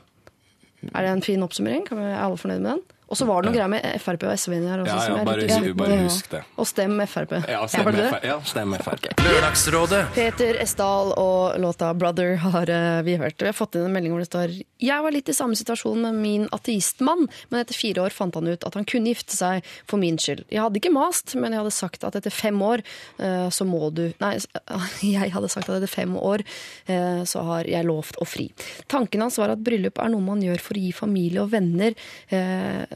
Er 0.92 1.02
det 1.02 1.10
en 1.10 1.24
fin 1.26 1.42
oppsummering? 1.42 1.88
Er 1.90 2.20
alle 2.22 2.38
fornøyd 2.38 2.62
med 2.62 2.70
den? 2.76 2.86
Og 3.08 3.16
så 3.16 3.24
var 3.24 3.40
det 3.40 3.48
noe 3.48 3.56
greier 3.56 3.70
med 3.72 3.84
Frp 4.04 4.24
og 4.28 4.34
SV 4.36 4.54
inni 4.58 4.68
her 4.68 4.82
også. 4.82 4.92
Ja, 4.92 5.00
som 5.00 5.14
ja, 5.14 5.18
jeg 5.18 5.28
bare, 5.28 5.44
litt 5.64 5.76
bare 5.80 5.96
husk 6.02 6.26
det. 6.32 6.40
Og 6.60 6.68
stem 6.68 6.98
Frp. 7.08 7.30
Ja, 7.48 7.60
stem 7.70 7.88
det 7.88 8.02
det? 8.04 8.18
Ja, 8.28 8.36
stem 8.44 8.74
FR. 8.76 9.00
Lørdagsrådet. 9.24 10.00
Peter 10.12 10.58
Esdal 10.60 11.14
og 11.16 11.56
låta 11.62 11.94
'Brother' 11.96 12.36
har 12.44 12.68
eh, 12.68 13.02
vi 13.06 13.16
hørt. 13.16 13.40
Vi 13.40 13.48
har 13.48 13.56
fått 13.56 13.78
inn 13.78 13.86
en 13.88 13.94
melding 13.96 14.12
hvor 14.12 14.20
det 14.20 14.28
står 14.28 14.52
Jeg 14.84 15.04
var 15.04 15.14
litt 15.14 15.28
i 15.32 15.36
samme 15.36 15.56
situasjon 15.56 16.02
med 16.04 16.18
min 16.20 16.44
ateistmann, 16.52 17.24
men 17.48 17.60
etter 17.60 17.78
fire 17.78 18.04
år 18.04 18.14
fant 18.14 18.36
han 18.36 18.48
ut 18.48 18.66
at 18.68 18.76
han 18.76 18.84
kunne 18.84 19.14
gifte 19.14 19.36
seg 19.36 19.64
for 19.88 19.96
min 19.96 20.20
skyld. 20.20 20.44
Jeg 20.52 20.60
hadde 20.62 20.80
ikke 20.80 20.92
mast, 20.92 21.34
men 21.34 21.56
jeg 21.56 21.62
hadde 21.64 21.74
sagt 21.74 22.04
at 22.04 22.18
etter 22.20 22.34
fem 22.34 22.60
år 22.62 22.84
eh, 23.16 23.48
så 23.48 23.64
må 23.64 23.88
du 23.90 24.04
Nei, 24.20 24.34
jeg 25.16 25.32
hadde 25.32 25.48
sagt 25.48 25.68
at 25.70 25.80
etter 25.80 25.90
fem 25.90 26.12
år 26.16 26.44
eh, 26.86 27.24
så 27.24 27.46
har 27.48 27.68
jeg 27.68 27.88
lovt 27.88 28.20
å 28.20 28.28
fri. 28.28 28.50
Tanken 28.86 29.24
hans 29.24 29.40
var 29.40 29.54
at 29.54 29.64
bryllup 29.64 29.96
er 29.98 30.12
noe 30.12 30.24
man 30.24 30.44
gjør 30.44 30.60
for 30.60 30.76
å 30.76 30.84
gi 30.84 30.92
familie 30.92 31.40
og 31.40 31.52
venner 31.56 31.96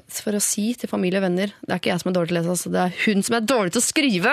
For 0.08 0.32
å 0.36 0.40
si 0.44 0.74
til 0.76 0.88
familie 0.90 1.20
og 1.20 1.24
venner 1.26 1.52
Det 1.62 1.70
er 1.72 1.78
ikke 1.80 1.92
jeg 1.92 2.00
som 2.02 2.10
er 2.10 2.16
dårlig 2.18 2.28
til 2.32 2.36
å 2.36 2.40
lese, 2.40 2.50
altså, 2.56 2.72
det 2.74 2.80
er 2.86 2.96
hun 3.06 3.22
som 3.22 3.36
er 3.38 3.46
dårlig 3.52 3.72
til 3.76 3.80
å 3.80 3.86
skrive! 3.86 4.32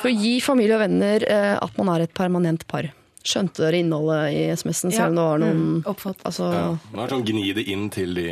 For 0.00 0.08
å 0.10 0.16
gi 0.16 0.34
familie 0.44 0.74
og 0.76 0.82
venner 0.86 1.24
eh, 1.28 1.54
at 1.60 1.78
man 1.78 1.88
er 1.94 2.04
et 2.06 2.12
permanent 2.16 2.66
par. 2.68 2.90
Skjønte 3.22 3.62
dere 3.62 3.78
innholdet 3.78 4.32
i 4.34 4.38
SMS-en, 4.50 4.90
selv 4.90 5.12
om 5.12 5.18
det 5.20 5.24
var 5.28 5.38
noen 5.38 5.82
Oppfatt. 5.86 6.24
altså, 6.26 6.48
Ja. 6.50 6.64
Det 6.90 6.98
var 6.98 7.12
sånn 7.12 7.22
Gni 7.28 7.52
det 7.54 7.64
inn 7.70 7.84
til 7.94 8.14
de, 8.18 8.24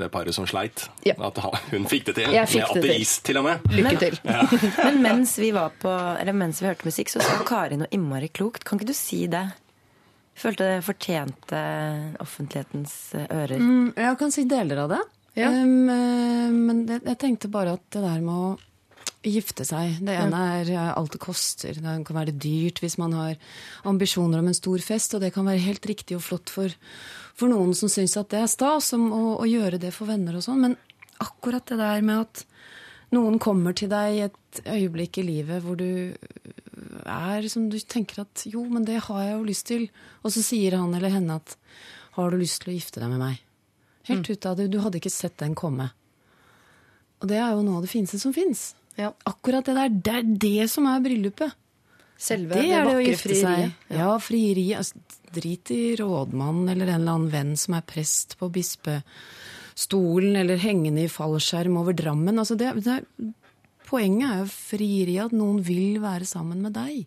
det 0.00 0.08
paret 0.14 0.32
som 0.32 0.46
sleit. 0.48 0.86
Ja. 1.04 1.12
At 1.28 1.36
hun 1.74 1.84
fikk 1.90 2.06
det 2.08 2.14
til. 2.16 2.32
Jeg 2.32 2.48
fikk 2.48 2.70
med 2.72 2.78
det 2.78 2.82
til. 2.86 2.94
ateist, 2.94 3.20
til 3.28 3.36
og 3.42 3.44
med. 3.44 3.66
Lykke 3.76 3.98
til. 4.00 4.16
Men 4.86 5.02
mens 5.04 5.34
vi 5.38 5.50
var 5.52 5.74
på, 5.82 5.92
eller 5.92 6.32
mens 6.32 6.62
vi 6.62 6.70
hørte 6.70 6.88
musikk, 6.88 7.12
så 7.12 7.20
sa 7.20 7.36
Kari 7.44 7.76
noe 7.82 7.92
innmari 7.92 8.30
klokt. 8.32 8.64
Kan 8.64 8.80
ikke 8.80 8.88
du 8.94 8.96
si 8.96 9.26
det? 9.28 9.44
Jeg 10.40 10.40
følte 10.46 10.70
det 10.72 10.80
fortjente 10.88 11.60
offentlighetens 12.24 12.94
ører. 13.28 13.58
Mm, 13.60 13.90
Jeg 13.96 14.18
kan 14.24 14.32
si 14.32 14.44
deler 14.48 14.86
av 14.86 14.94
det. 14.94 15.00
Ja. 15.40 15.50
Um, 15.50 15.88
eh, 15.92 16.50
men 16.54 16.84
det, 16.88 17.00
jeg 17.08 17.20
tenkte 17.20 17.52
bare 17.52 17.78
at 17.78 17.86
det 17.94 18.02
der 18.04 18.20
med 18.24 18.34
å 18.34 18.50
gifte 19.20 19.66
seg 19.68 19.98
Det 20.00 20.14
ene 20.16 20.38
er 20.56 20.70
eh, 20.72 20.90
alt 20.96 21.12
det 21.14 21.20
koster. 21.22 21.76
Det 21.76 21.96
kan 22.08 22.16
være 22.16 22.36
dyrt 22.36 22.80
hvis 22.82 22.96
man 23.00 23.14
har 23.16 23.34
ambisjoner 23.88 24.40
om 24.40 24.48
en 24.48 24.56
stor 24.56 24.80
fest, 24.84 25.14
og 25.16 25.24
det 25.24 25.32
kan 25.34 25.48
være 25.48 25.64
helt 25.66 25.86
riktig 25.88 26.16
og 26.16 26.24
flott 26.24 26.52
for, 26.52 26.72
for 27.36 27.52
noen 27.52 27.74
som 27.76 27.92
syns 27.92 28.16
at 28.20 28.30
det 28.32 28.44
er 28.44 28.52
stas 28.52 28.92
å, 28.96 29.00
å 29.36 29.48
gjøre 29.48 29.80
det 29.82 29.92
for 29.96 30.10
venner 30.10 30.38
og 30.38 30.46
sånn. 30.46 30.64
Men 30.64 30.78
akkurat 31.20 31.68
det 31.68 31.80
der 31.80 32.06
med 32.06 32.24
at 32.24 32.44
noen 33.16 33.40
kommer 33.42 33.76
til 33.76 33.90
deg 33.92 34.16
i 34.16 34.24
et 34.28 34.62
øyeblikk 34.64 35.20
i 35.20 35.26
livet 35.26 35.64
hvor 35.64 35.76
du 35.78 36.14
er 37.10 37.46
som 37.50 37.68
du 37.70 37.78
tenker 37.80 38.22
at 38.24 38.44
jo, 38.48 38.62
men 38.70 38.86
det 38.86 39.02
har 39.08 39.24
jeg 39.24 39.36
jo 39.36 39.46
lyst 39.46 39.68
til. 39.68 39.88
Og 40.24 40.32
så 40.34 40.44
sier 40.46 40.78
han 40.78 40.94
eller 40.96 41.12
henne 41.12 41.40
at 41.42 41.56
har 42.16 42.30
du 42.30 42.40
lyst 42.40 42.62
til 42.62 42.72
å 42.72 42.76
gifte 42.78 43.02
deg 43.02 43.12
med 43.12 43.22
meg? 43.22 43.42
Helt 44.16 44.30
ut 44.30 44.46
av 44.50 44.58
det. 44.58 44.68
Du 44.72 44.78
hadde 44.82 45.00
ikke 45.00 45.12
sett 45.12 45.36
den 45.42 45.54
komme. 45.58 45.90
Og 47.20 47.28
det 47.30 47.38
er 47.40 47.52
jo 47.52 47.64
noe 47.64 47.80
av 47.80 47.86
det 47.86 47.92
fineste 47.92 48.20
som 48.22 48.32
fins. 48.36 48.70
Ja. 48.98 49.12
Akkurat 49.28 49.66
det 49.68 49.76
der, 49.76 49.88
det 49.88 50.14
er 50.18 50.30
det 50.44 50.70
som 50.72 50.88
er 50.90 51.02
bryllupet. 51.04 51.56
Selve 52.20 52.58
Det 52.58 52.66
det, 52.66 52.72
er 52.76 52.84
vakre 52.84 53.16
frieriet. 53.16 53.76
seg. 53.88 53.96
Ja, 53.96 54.10
frieriet. 54.20 54.76
Altså, 54.82 55.20
drit 55.32 55.70
i 55.72 55.82
rådmannen 55.96 56.68
eller 56.68 56.90
en 56.90 57.00
eller 57.00 57.14
annen 57.14 57.30
venn 57.32 57.52
som 57.56 57.76
er 57.78 57.86
prest 57.86 58.36
på 58.40 58.50
bispestolen, 58.52 60.36
eller 60.36 60.60
hengende 60.60 61.06
i 61.06 61.12
fallskjerm 61.12 61.78
over 61.80 61.96
Drammen. 61.96 62.40
Altså, 62.42 62.58
det, 62.60 62.74
det, 62.84 62.98
poenget 63.88 64.28
er 64.28 64.42
jo 64.42 64.50
frieriet, 64.52 65.30
at 65.30 65.36
noen 65.36 65.62
vil 65.64 66.00
være 66.02 66.28
sammen 66.28 66.60
med 66.66 66.76
deg. 66.76 67.06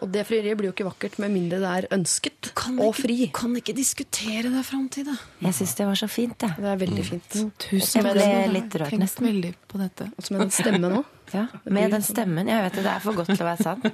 Og 0.00 0.08
det 0.12 0.22
frieriet 0.28 0.56
blir 0.58 0.70
jo 0.70 0.74
ikke 0.74 0.86
vakkert 0.88 1.18
med 1.20 1.32
mindre 1.34 1.58
det 1.60 1.70
er 1.70 1.86
ønsket 1.96 2.50
Kan 2.56 2.78
og 2.80 2.94
ikke, 2.94 3.02
fri. 3.04 3.16
Kan 3.36 3.56
ikke 3.60 3.74
diskutere 3.76 4.48
det 4.52 4.64
fram 4.64 4.86
til 4.92 5.06
det. 5.10 5.16
Jeg 5.44 5.56
syns 5.58 5.74
det 5.76 5.86
var 5.90 6.00
så 6.00 6.08
fint, 6.10 6.46
jeg. 6.46 6.56
Det 6.56 6.70
er 6.72 6.80
veldig 6.80 7.04
fint. 7.06 7.38
Jeg 7.70 8.04
ble 8.06 8.28
litt 8.54 8.76
rørt, 8.80 8.92
Tenkt 8.92 9.04
nesten. 9.04 9.28
veldig 9.28 9.52
på 9.68 9.80
dette. 9.82 10.08
Og 10.16 10.30
med 10.32 10.44
den 10.46 10.54
stemmen 10.60 10.94
nå. 10.98 11.02
Ja, 11.30 11.44
med 11.62 11.92
den 11.94 12.02
stemmen. 12.02 12.48
Jeg 12.50 12.58
vet 12.64 12.74
det, 12.74 12.82
det 12.82 12.90
er 12.90 13.02
for 13.04 13.14
godt 13.14 13.28
til 13.30 13.44
å 13.44 13.46
være 13.46 13.62
sant. 13.62 13.84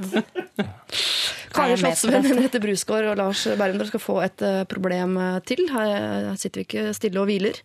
Kari 1.56 1.74
Slottsvenn. 1.76 2.24
Henriette 2.24 2.60
Brusgaard 2.64 3.10
og 3.10 3.18
Lars 3.20 3.42
Berrum, 3.60 3.76
dere 3.76 3.90
skal 3.90 4.00
få 4.00 4.16
et 4.24 4.44
eh, 4.44 4.62
problem 4.70 5.18
eh, 5.20 5.36
til. 5.44 5.66
Her 5.68 6.30
sitter 6.40 6.62
vi 6.62 6.64
ikke 6.64 6.94
stille 6.96 7.20
og 7.20 7.28
hviler. 7.28 7.60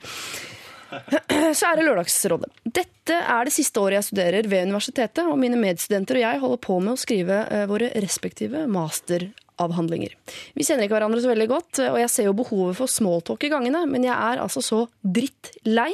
Det 1.32 1.86
Lørdagsrådet. 1.86 2.50
Dette 2.64 3.16
er 3.18 3.48
det 3.48 3.54
siste 3.56 3.82
året 3.82 4.00
jeg 4.00 4.10
studerer 4.10 4.50
ved 4.50 4.68
universitetet, 4.70 5.24
og 5.26 5.40
mine 5.40 5.60
medstudenter 5.60 6.20
og 6.20 6.26
jeg 6.26 6.42
holder 6.44 6.62
på 6.68 6.80
med 6.84 6.94
å 6.94 7.00
skrive 7.00 7.40
eh, 7.48 7.66
våre 7.70 7.92
respektive 8.04 8.66
masteravhandlinger. 8.72 10.16
Vi 10.58 10.68
kjenner 10.68 10.88
ikke 10.88 10.98
hverandre 10.98 11.24
så 11.24 11.32
veldig 11.32 11.50
godt, 11.52 11.84
og 11.88 12.00
jeg 12.02 12.14
ser 12.14 12.30
jo 12.30 12.38
behovet 12.38 12.80
for 12.80 12.92
smalltalk 12.92 13.48
i 13.48 13.52
gangene, 13.54 13.86
men 13.90 14.08
jeg 14.08 14.16
er 14.16 14.44
altså 14.44 14.64
så 14.66 14.86
drittlei 15.02 15.92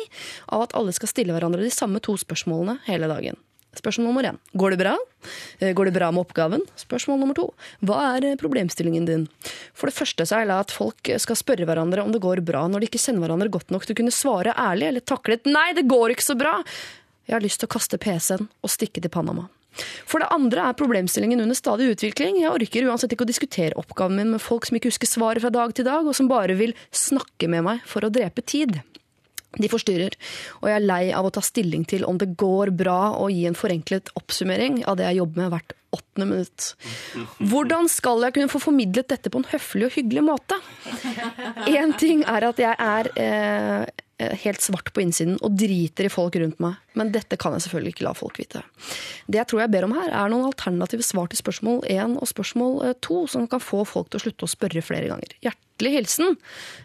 av 0.49 0.67
at 0.67 0.77
alle 0.77 0.95
skal 0.95 1.13
stille 1.13 1.35
hverandre 1.35 1.65
de 1.65 1.73
samme 1.73 2.01
to 2.03 2.17
spørsmålene 2.19 2.79
hele 2.89 3.09
dagen. 3.11 3.39
Spørsmål 3.77 4.09
nummer 4.09 4.27
én. 4.31 4.39
Går 4.57 4.73
det 4.73 4.79
bra? 4.81 4.95
Eh, 5.59 5.73
Går 5.77 5.89
det 5.89 5.95
bra 5.97 6.11
med 6.11 6.25
oppgaven? 6.25 6.63
Spørsmål 6.79 7.19
nummer 7.21 7.37
to. 7.37 7.47
Hva 7.85 8.17
er 8.17 8.31
eh, 8.31 8.37
problemstillingen 8.39 9.05
din? 9.07 9.25
For 9.77 9.89
det 9.91 9.97
første 9.97 10.25
så 10.25 10.41
er 10.41 10.49
det 10.49 10.57
at 10.57 10.73
folk 10.73 11.11
skal 11.21 11.37
spørre 11.39 11.67
hverandre 11.69 12.03
om 12.03 12.13
det 12.13 12.23
går 12.23 12.41
bra 12.45 12.65
når 12.67 12.83
de 12.83 12.89
ikke 12.91 13.03
kjenner 13.03 13.25
hverandre 13.25 13.51
godt 13.53 13.73
nok 13.73 13.85
til 13.85 13.95
å 13.95 13.99
kunne 14.01 14.15
svare 14.15 14.55
ærlig 14.57 14.89
eller 14.91 15.05
takle 15.05 15.37
et 15.37 15.45
'nei, 15.45 15.73
det 15.77 15.87
går 15.87 16.15
ikke 16.15 16.29
så 16.31 16.37
bra'. 16.37 16.63
Jeg 17.27 17.35
har 17.35 17.43
lyst 17.43 17.59
til 17.59 17.67
å 17.67 17.75
kaste 17.75 17.99
PC-en 17.99 18.47
og 18.63 18.71
stikke 18.71 19.01
til 19.03 19.11
Panama. 19.11 19.49
For 20.07 20.23
det 20.23 20.29
andre 20.33 20.69
er 20.69 20.77
problemstillingen 20.77 21.41
under 21.43 21.57
stadig 21.57 21.91
utvikling. 21.93 22.39
Jeg 22.41 22.49
orker 22.49 22.87
uansett 22.89 23.13
ikke 23.13 23.27
å 23.27 23.29
diskutere 23.29 23.77
oppgaven 23.77 24.15
min 24.17 24.31
med 24.31 24.41
folk 24.41 24.65
som 24.65 24.77
ikke 24.79 24.89
husker 24.89 25.09
svaret 25.09 25.43
fra 25.43 25.51
dag 25.53 25.73
til 25.77 25.85
dag, 25.85 26.07
og 26.07 26.15
som 26.17 26.29
bare 26.31 26.55
vil 26.57 26.73
snakke 26.95 27.49
med 27.51 27.65
meg 27.67 27.83
for 27.85 28.07
å 28.07 28.09
drepe 28.09 28.41
tid. 28.41 28.79
De 29.57 29.71
forstyrrer, 29.71 30.15
og 30.61 30.69
jeg 30.69 30.77
er 30.77 30.85
lei 30.85 31.03
av 31.15 31.27
å 31.27 31.33
ta 31.33 31.43
stilling 31.45 31.85
til 31.89 32.05
om 32.07 32.19
det 32.21 32.33
går 32.39 32.71
bra 32.77 33.15
å 33.17 33.29
gi 33.33 33.45
en 33.49 33.57
forenklet 33.57 34.11
oppsummering 34.19 34.83
av 34.85 34.99
det 34.99 35.07
jeg 35.09 35.21
jobber 35.21 35.45
med 35.45 35.53
hvert 35.55 35.77
åttende 35.97 36.27
minutt. 36.29 36.71
Hvordan 37.39 37.87
skal 37.91 38.25
jeg 38.25 38.35
kunne 38.35 38.51
få 38.51 38.61
formidlet 38.61 39.09
dette 39.13 39.31
på 39.31 39.41
en 39.41 39.47
høflig 39.51 39.87
og 39.87 39.95
hyggelig 39.95 40.25
måte? 40.27 40.59
Én 41.71 41.95
ting 41.99 42.25
er 42.27 42.49
at 42.49 42.59
jeg 42.61 42.75
er 42.75 43.11
eh, 43.15 44.03
helt 44.17 44.63
svart 44.63 44.89
på 44.93 45.03
innsiden 45.03 45.37
og 45.45 45.53
driter 45.59 46.07
i 46.07 46.11
folk 46.11 46.35
rundt 46.41 46.61
meg, 46.63 46.79
men 46.97 47.11
dette 47.13 47.37
kan 47.37 47.53
jeg 47.53 47.67
selvfølgelig 47.67 47.93
ikke 47.93 48.07
la 48.07 48.15
folk 48.17 48.39
vite. 48.41 48.63
Det 49.29 49.37
jeg 49.37 49.49
tror 49.51 49.61
jeg 49.61 49.73
ber 49.75 49.85
om 49.85 49.93
her, 49.93 50.09
er 50.09 50.33
noen 50.33 50.47
alternative 50.49 51.05
svar 51.05 51.29
til 51.29 51.39
spørsmål 51.39 51.83
1 51.85 52.17
og 52.17 52.29
spørsmål 52.31 52.95
2, 53.05 53.19
som 53.33 53.47
kan 53.51 53.61
få 53.61 53.83
folk 53.85 54.09
til 54.09 54.19
å 54.19 54.25
slutte 54.25 54.47
å 54.47 54.51
spørre 54.51 54.83
flere 54.85 55.11
ganger. 55.11 55.35
Hjertelig 55.45 55.93
hilsen 55.93 56.33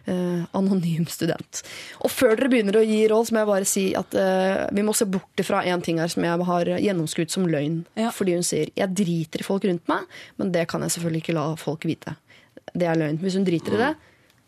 eh, 0.05 0.45
anonym 0.59 1.09
student. 1.09 1.63
Og 2.05 2.13
før 2.13 2.37
dere 2.37 2.53
begynner 2.53 2.77
å 2.77 2.85
gi 2.85 3.01
råd, 3.09 3.29
så 3.29 3.35
må 3.35 3.43
jeg 3.43 3.53
bare 3.55 3.71
si 3.73 3.87
at 3.97 4.19
eh, 4.21 4.67
vi 4.77 4.85
må 4.85 4.93
se 4.97 5.09
bort 5.09 5.47
fra 5.49 5.65
en 5.73 5.85
ting 5.85 6.03
her 6.03 6.13
som 6.13 6.29
jeg 6.29 6.49
har 6.53 6.75
gjennomskuet 6.77 7.33
som 7.33 7.49
løgn. 7.49 7.83
Ja. 7.97 8.13
Fordi 8.13 8.37
hun 8.37 8.45
sier 8.45 8.69
'jeg 8.77 8.93
driter 8.93 9.41
i 9.41 9.49
folk 9.49 9.65
rundt 9.65 9.89
meg', 9.89 10.05
men 10.37 10.53
det 10.53 10.69
kan 10.69 10.85
jeg 10.85 10.93
selvfølgelig 10.93 11.25
ikke 11.25 11.39
la 11.41 11.55
folk 11.57 11.89
vite. 11.89 12.17
Det 12.77 12.87
er 12.87 13.01
løgn. 13.01 13.19
Hvis 13.25 13.41
hun 13.41 13.45
driter 13.49 13.75
i 13.75 13.81
det, 13.81 13.95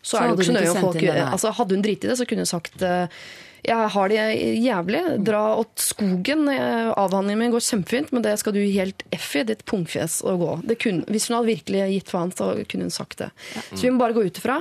så, 0.05 0.19
Så 0.19 0.21
er 0.21 0.29
det 0.29 0.35
jo 0.35 0.37
ikke 0.37 0.51
så 0.51 0.57
nøye 0.59 0.71
om 0.75 0.85
folk 0.85 1.03
altså, 1.25 1.55
Hadde 1.57 1.77
hun 1.79 1.85
driti 1.85 2.07
i 2.07 2.13
det, 2.13 2.19
så 2.21 2.29
kunne 2.29 2.45
hun 2.45 2.51
sagt 2.51 2.85
eh, 2.85 3.25
jeg 3.65 3.89
har 3.95 4.11
det 4.13 4.25
jævlig. 4.61 5.01
Dra 5.25 5.43
åt 5.57 5.81
skogen. 5.81 6.43
Eh, 6.53 6.91
Avhandlingen 7.01 7.41
min 7.41 7.55
går 7.55 7.65
kjempefint, 7.65 8.13
men 8.13 8.25
det 8.27 8.35
skal 8.41 8.53
du 8.53 8.61
helt 8.61 9.05
F 9.17 9.31
i, 9.41 9.45
ditt 9.49 9.65
pungfjes, 9.65 10.19
å 10.21 10.35
gå. 10.41 10.51
Det 10.69 10.77
kunne, 10.83 11.07
hvis 11.09 11.31
hun 11.31 11.39
hadde 11.39 11.49
virkelig 11.55 11.87
gitt 11.95 12.13
faen, 12.13 12.33
så 12.37 12.51
kunne 12.69 12.91
hun 12.91 12.93
sagt 12.93 13.23
det. 13.23 13.31
Så 13.73 13.87
vi 13.87 13.95
må 13.95 14.03
bare 14.03 14.17
gå 14.17 14.27
ut 14.29 14.41
ifra. 14.43 14.61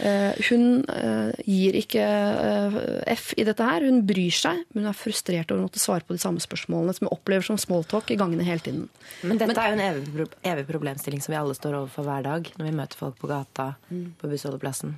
Eh, 0.00 0.38
hun 0.48 0.80
eh, 0.88 1.32
gir 1.44 1.76
ikke 1.76 2.00
eh, 2.00 2.76
F 3.12 3.34
i 3.36 3.44
dette 3.44 3.64
her. 3.66 3.84
Hun 3.84 4.00
bryr 4.08 4.32
seg, 4.32 4.62
men 4.72 4.84
hun 4.86 4.92
er 4.92 4.96
frustrert 4.96 5.52
over 5.52 5.60
å 5.60 5.66
måtte 5.68 5.82
svare 5.82 6.06
på 6.08 6.16
de 6.16 6.22
samme 6.22 6.40
spørsmålene 6.40 6.94
som 6.96 7.06
hun 7.06 7.12
opplever 7.16 7.44
som 7.44 7.58
smalltalk 7.60 8.12
i 8.14 8.18
gangene 8.20 8.46
hele 8.46 8.64
tiden. 8.64 8.86
Men 9.20 9.40
dette 9.40 9.56
er 9.60 9.74
jo 9.74 9.78
en 9.78 9.84
evig, 9.84 10.28
evig 10.54 10.64
problemstilling 10.70 11.20
som 11.24 11.34
vi 11.34 11.40
alle 11.40 11.56
står 11.58 11.76
overfor 11.82 12.08
hver 12.08 12.24
dag 12.26 12.48
når 12.56 12.70
vi 12.70 12.76
møter 12.80 13.02
folk 13.02 13.20
på 13.20 13.28
gata, 13.30 13.74
på 13.90 14.30
bussholdeplassen. 14.32 14.96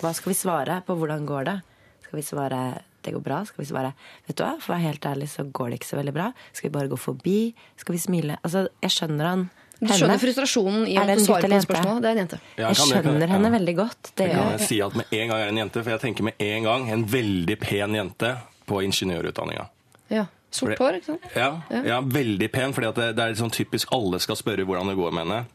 Hva 0.00 0.14
skal 0.16 0.32
vi 0.32 0.38
svare 0.38 0.80
på 0.86 0.96
hvordan 0.98 1.28
går 1.28 1.46
det? 1.50 1.58
Skal 2.06 2.18
vi 2.18 2.26
svare 2.26 2.62
det 3.02 3.12
går 3.12 3.24
bra? 3.24 3.42
Skal 3.44 3.64
vi 3.64 3.68
svare 3.68 3.92
vet 4.26 4.38
du 4.38 4.44
hva, 4.44 4.54
for 4.62 4.72
å 4.72 4.76
være 4.76 4.86
helt 4.86 5.06
ærlig 5.10 5.28
så 5.32 5.44
går 5.44 5.70
det 5.72 5.80
ikke 5.80 5.90
så 5.90 5.98
veldig 5.98 6.14
bra? 6.16 6.30
Skal 6.54 6.70
vi 6.70 6.76
bare 6.78 6.90
gå 6.90 6.98
forbi? 7.00 7.38
Skal 7.80 7.96
vi 7.96 8.02
smile? 8.02 8.38
Altså, 8.46 8.68
jeg 8.84 8.94
skjønner 8.94 9.28
han 9.28 9.50
Du 9.82 9.90
skjønner 9.90 10.20
frustrasjonen 10.22 10.84
i 10.86 10.94
å 10.96 11.06
det 11.06 11.16
svare 11.24 11.42
på 11.42 11.46
eller 11.48 11.58
det 11.58 11.66
spørsmålet? 11.66 12.02
Det 12.02 12.08
er 12.08 12.12
en 12.12 12.20
jente. 12.22 12.38
Ja, 12.56 12.68
Jeg 12.68 12.68
det- 12.68 12.76
kan- 12.76 13.02
skjønner 13.02 13.26
ja. 13.26 13.32
henne 13.34 13.50
veldig 13.50 13.74
godt. 13.76 14.02
Det 14.14 14.26
jeg 14.28 14.34
kan 14.36 14.44
jeg. 14.52 14.58
jeg 14.60 14.68
si 14.68 14.80
at 14.80 14.94
med 14.94 15.06
en 15.12 15.28
gang 15.28 15.38
er 15.40 15.48
en 15.48 15.56
jente, 15.58 15.82
for 15.82 15.90
jeg 15.90 16.00
tenker 16.00 16.22
med 16.22 16.34
en 16.38 16.62
gang 16.62 16.90
en 16.90 17.04
veldig 17.04 17.58
pen 17.60 17.92
jente 17.98 18.36
på 18.66 18.82
ingeniørutdanninga. 18.86 19.66
Ja. 20.10 20.26
Sort 20.52 20.78
hår, 20.78 21.00
ikke 21.00 21.06
sant? 21.06 21.20
Ja, 21.34 21.62
ja, 21.70 22.00
veldig 22.02 22.52
pen, 22.52 22.72
For 22.74 22.82
det, 22.82 22.94
det 23.16 23.18
er 23.18 23.28
litt 23.32 23.38
sånn 23.38 23.50
typisk 23.50 23.88
alle 23.90 24.20
skal 24.20 24.36
spørre 24.36 24.64
hvordan 24.66 24.86
det 24.88 24.96
går 24.96 25.12
med 25.12 25.26
henne. 25.26 25.46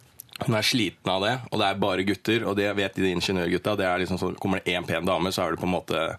Hun 0.45 0.54
er 0.54 0.62
sliten 0.62 1.10
av 1.10 1.23
det, 1.26 1.32
og 1.52 1.58
det 1.60 1.65
er 1.65 1.80
bare 1.82 2.04
gutter. 2.06 2.43
Og 2.45 2.56
det 2.60 2.67
vet 2.78 2.93
de 3.00 3.10
ingeniørgutta. 3.10 3.76
det 3.80 3.86
er 3.89 3.97
liksom 4.04 4.19
sånn, 4.21 4.36
Kommer 4.38 4.62
det 4.62 4.73
én 4.76 4.86
pen 4.86 5.06
dame, 5.08 5.32
så 5.34 5.47
er 5.47 5.56
det 5.56 5.60
på 5.63 5.65
en 5.65 5.73
måte 5.73 6.17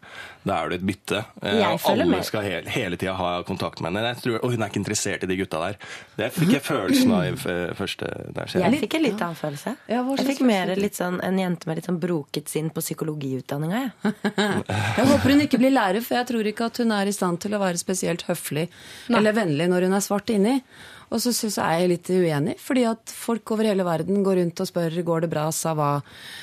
Da 0.49 0.57
er 0.65 0.71
det 0.73 0.79
et 0.81 0.87
bytte. 0.89 1.19
Eh, 1.43 1.59
Jeg 1.61 1.79
følger 1.83 2.03
alle 2.03 2.05
med. 2.17 2.25
skal 2.25 2.43
hele, 2.43 2.69
hele 2.73 2.97
tida 2.97 3.13
ha 3.15 3.43
kontakt 3.45 3.81
med 3.85 3.93
henne. 3.93 4.15
Tror, 4.23 4.39
og 4.43 4.51
hun 4.55 4.63
er 4.63 4.69
ikke 4.71 4.81
interessert 4.81 5.23
i 5.23 5.27
de 5.31 5.37
gutta 5.37 5.61
der. 5.61 5.77
Det 6.17 6.33
fikk 6.33 6.53
jeg 6.57 6.63
følelsen 6.65 7.13
av 7.13 7.25
i 7.29 7.33
første 7.77 8.09
der. 8.35 8.47
Så 8.49 8.59
Jeg 8.63 8.81
fikk 8.81 8.95
en 8.99 9.03
litt 9.03 9.21
annen 9.23 9.37
følelse. 9.39 9.77
Ja, 9.89 10.03
jeg 10.17 10.27
fikk 10.27 10.41
mer 10.49 10.75
litt 10.75 10.95
sånn 10.99 11.21
en 11.23 11.39
jente 11.39 11.69
med 11.69 11.77
litt 11.79 11.87
sånn 11.91 12.01
broket 12.01 12.49
sinn 12.49 12.71
på 12.71 12.81
psykologiutdanninga. 12.81 13.83
Jeg. 14.03 14.15
Jeg 14.99 15.07
håper 15.13 15.31
hun 15.35 15.41
ikke 15.47 15.59
blir 15.61 15.71
lærer, 15.75 16.01
for 16.03 16.17
jeg 16.19 16.27
tror 16.31 16.47
ikke 16.51 16.67
at 16.73 16.79
hun 16.83 16.93
er 16.97 17.07
i 17.07 17.13
stand 17.15 17.41
til 17.45 17.55
å 17.55 17.61
være 17.63 17.79
spesielt 17.81 18.23
høflig 18.29 18.69
eller 19.11 19.33
vennlig 19.37 19.69
når 19.71 19.87
hun 19.89 19.95
er 19.99 20.01
svart 20.05 20.31
inni. 20.35 20.63
Og 21.09 21.23
så 21.23 21.33
syns 21.33 21.57
jeg 21.57 21.85
er 21.85 21.90
litt 21.90 22.11
uenig, 22.12 22.57
fordi 22.61 22.85
at 22.88 23.12
folk 23.14 23.55
over 23.55 23.68
hele 23.68 23.87
verden 23.87 24.21
går 24.27 24.40
rundt 24.42 24.62
og 24.62 24.68
spør 24.68 24.97
går 25.07 25.25
det 25.25 25.31
bra, 25.33 25.47
sa 25.55 25.73
hva. 25.79 25.90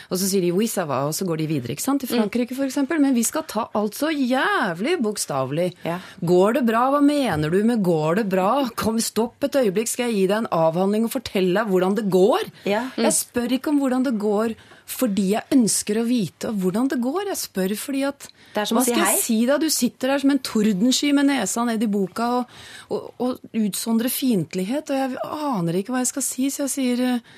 og 0.10 0.17
så 0.17 0.30
sier 0.30 0.45
de 0.45 0.51
oui, 0.56 0.67
sa 0.71 0.88
hva, 0.89 1.04
og 1.10 1.13
så 1.17 1.28
går 1.28 1.43
de 1.43 1.47
videre. 1.49 1.75
ikke 1.75 1.86
sant? 1.86 2.06
I 2.06 2.10
Frankrike 2.10 2.58
f.eks. 2.58 2.80
Men 2.89 3.13
vi 3.17 3.25
skal 3.28 3.45
ta 3.49 3.67
alt 3.78 3.97
så 3.97 4.10
jævlig 4.10 4.97
bokstavelig. 5.06 5.69
Ja. 5.86 5.99
Går 6.21 6.60
det 6.60 6.65
bra? 6.69 6.88
Hva 6.93 7.01
mener 7.06 7.54
du 7.54 7.62
med 7.63 7.84
'går 7.86 8.21
det 8.21 8.30
bra'? 8.34 8.69
Kom, 8.75 8.99
stopp 8.99 9.43
et 9.43 9.56
øyeblikk, 9.56 9.88
skal 9.88 10.10
jeg 10.10 10.15
gi 10.15 10.28
deg 10.28 10.38
en 10.38 10.51
avhandling 10.51 11.06
og 11.06 11.13
fortelle 11.13 11.54
deg 11.54 11.69
hvordan 11.69 11.95
det 11.95 12.10
går? 12.10 12.49
Ja. 12.65 12.89
Jeg 12.97 13.13
spør 13.13 13.51
ikke 13.58 13.69
om 13.69 13.80
hvordan 13.80 14.04
det 14.04 14.17
går 14.17 14.56
fordi 14.86 15.32
jeg 15.32 15.48
ønsker 15.56 15.98
å 15.98 16.06
vite 16.06 16.52
hvordan 16.54 16.89
det 16.91 17.00
går. 17.02 17.24
Jeg 17.32 17.39
spør 17.41 17.74
fordi 17.80 18.04
at 18.06 18.28
Det 18.56 18.67
som 18.69 18.78
Hva 18.78 18.84
si 18.86 18.91
skal 18.93 19.04
hei. 19.04 19.13
jeg 19.15 19.24
si 19.24 19.38
da? 19.50 19.58
Du 19.60 19.67
sitter 19.74 20.13
der 20.13 20.21
som 20.21 20.32
en 20.32 20.39
tordensky 20.45 21.10
med 21.17 21.28
nesa 21.32 21.65
ned 21.65 21.84
i 21.84 21.89
boka 21.91 22.28
og, 22.38 22.54
og, 22.93 23.10
og 23.19 23.58
utsondrer 23.58 24.13
fiendtlighet, 24.13 24.93
og 24.93 25.02
jeg 25.02 25.17
aner 25.26 25.80
ikke 25.82 25.95
hva 25.95 26.04
jeg 26.06 26.12
skal 26.13 26.26
si, 26.28 26.50
så 26.54 26.65
jeg 26.67 26.74
sier 26.78 27.06
eh, 27.10 27.36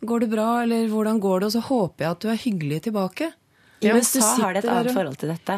Går 0.00 0.22
det 0.22 0.30
bra, 0.32 0.62
eller 0.62 0.86
hvordan 0.88 1.18
går 1.20 1.42
det? 1.42 1.48
Og 1.50 1.52
så 1.52 1.60
håper 1.66 2.04
jeg 2.06 2.10
at 2.14 2.20
du 2.22 2.28
er 2.32 2.38
hyggelig 2.40 2.78
tilbake. 2.86 3.26
I 3.84 3.90
Mens 3.92 4.12
du 4.14 4.18
USA 4.22 4.30
har 4.40 4.54
de 4.56 4.60
et 4.62 4.68
annet 4.72 4.94
forhold 4.96 5.18
til 5.20 5.28
dette. 5.28 5.56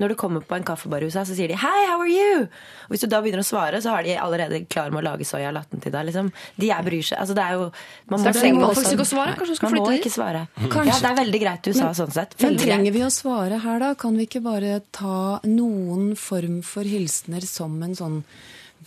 Når 0.00 0.12
du 0.12 0.16
kommer 0.16 0.40
på 0.40 0.56
en 0.56 0.64
kaffebar 0.64 1.04
i 1.04 1.10
USA, 1.10 1.22
så 1.28 1.36
sier 1.36 1.48
de 1.52 1.58
'Hei, 1.60 1.80
how 1.90 2.00
are 2.00 2.08
you?' 2.08 2.48
Og 2.48 2.90
Hvis 2.90 3.04
du 3.04 3.06
da 3.06 3.20
begynner 3.20 3.44
å 3.44 3.46
svare, 3.46 3.82
så 3.84 3.90
har 3.94 4.02
de 4.02 4.16
allerede 4.16 4.66
klar 4.68 4.90
med 4.90 5.04
å 5.04 5.06
lage 5.10 5.26
soya 5.28 5.52
latten 5.52 5.80
til 5.80 5.92
deg. 5.92 6.06
Liksom. 6.06 6.32
De 6.58 6.66
jeg 6.66 6.84
bryr 6.84 7.04
seg. 7.04 7.18
Altså, 7.20 7.34
det 7.34 7.44
er 7.44 7.52
jo 7.52 7.72
man 8.08 8.20
må, 8.20 8.32
trenger 8.32 8.60
på 8.60 8.74
faktisk 8.74 8.96
ikke 8.96 9.06
å 9.06 9.12
svare. 9.14 9.36
Kanskje 9.36 9.54
du 9.54 9.58
skal 9.60 9.70
Man 9.70 9.78
må 9.78 9.86
flytte 9.86 9.96
dit? 9.96 10.04
ikke 10.04 10.16
svare. 10.16 10.48
Kanskje. 10.56 10.86
Ja, 10.86 10.96
det 11.00 11.10
er 11.10 11.24
veldig 11.24 11.40
greit 11.40 11.66
i 11.66 11.70
USA 11.70 11.90
sånn 12.00 12.12
sett. 12.12 12.34
Men 12.40 12.56
trenger 12.56 12.92
vi 12.92 13.00
å 13.04 13.12
svare 13.12 13.60
her, 13.60 13.78
da? 13.78 13.94
Kan 13.94 14.16
vi 14.16 14.26
ikke 14.26 14.42
bare 14.42 14.80
ta 14.90 15.40
noen 15.44 16.16
form 16.16 16.62
for 16.62 16.82
hilsener 16.82 17.44
som 17.44 17.82
en 17.82 17.94
sånn 17.94 18.24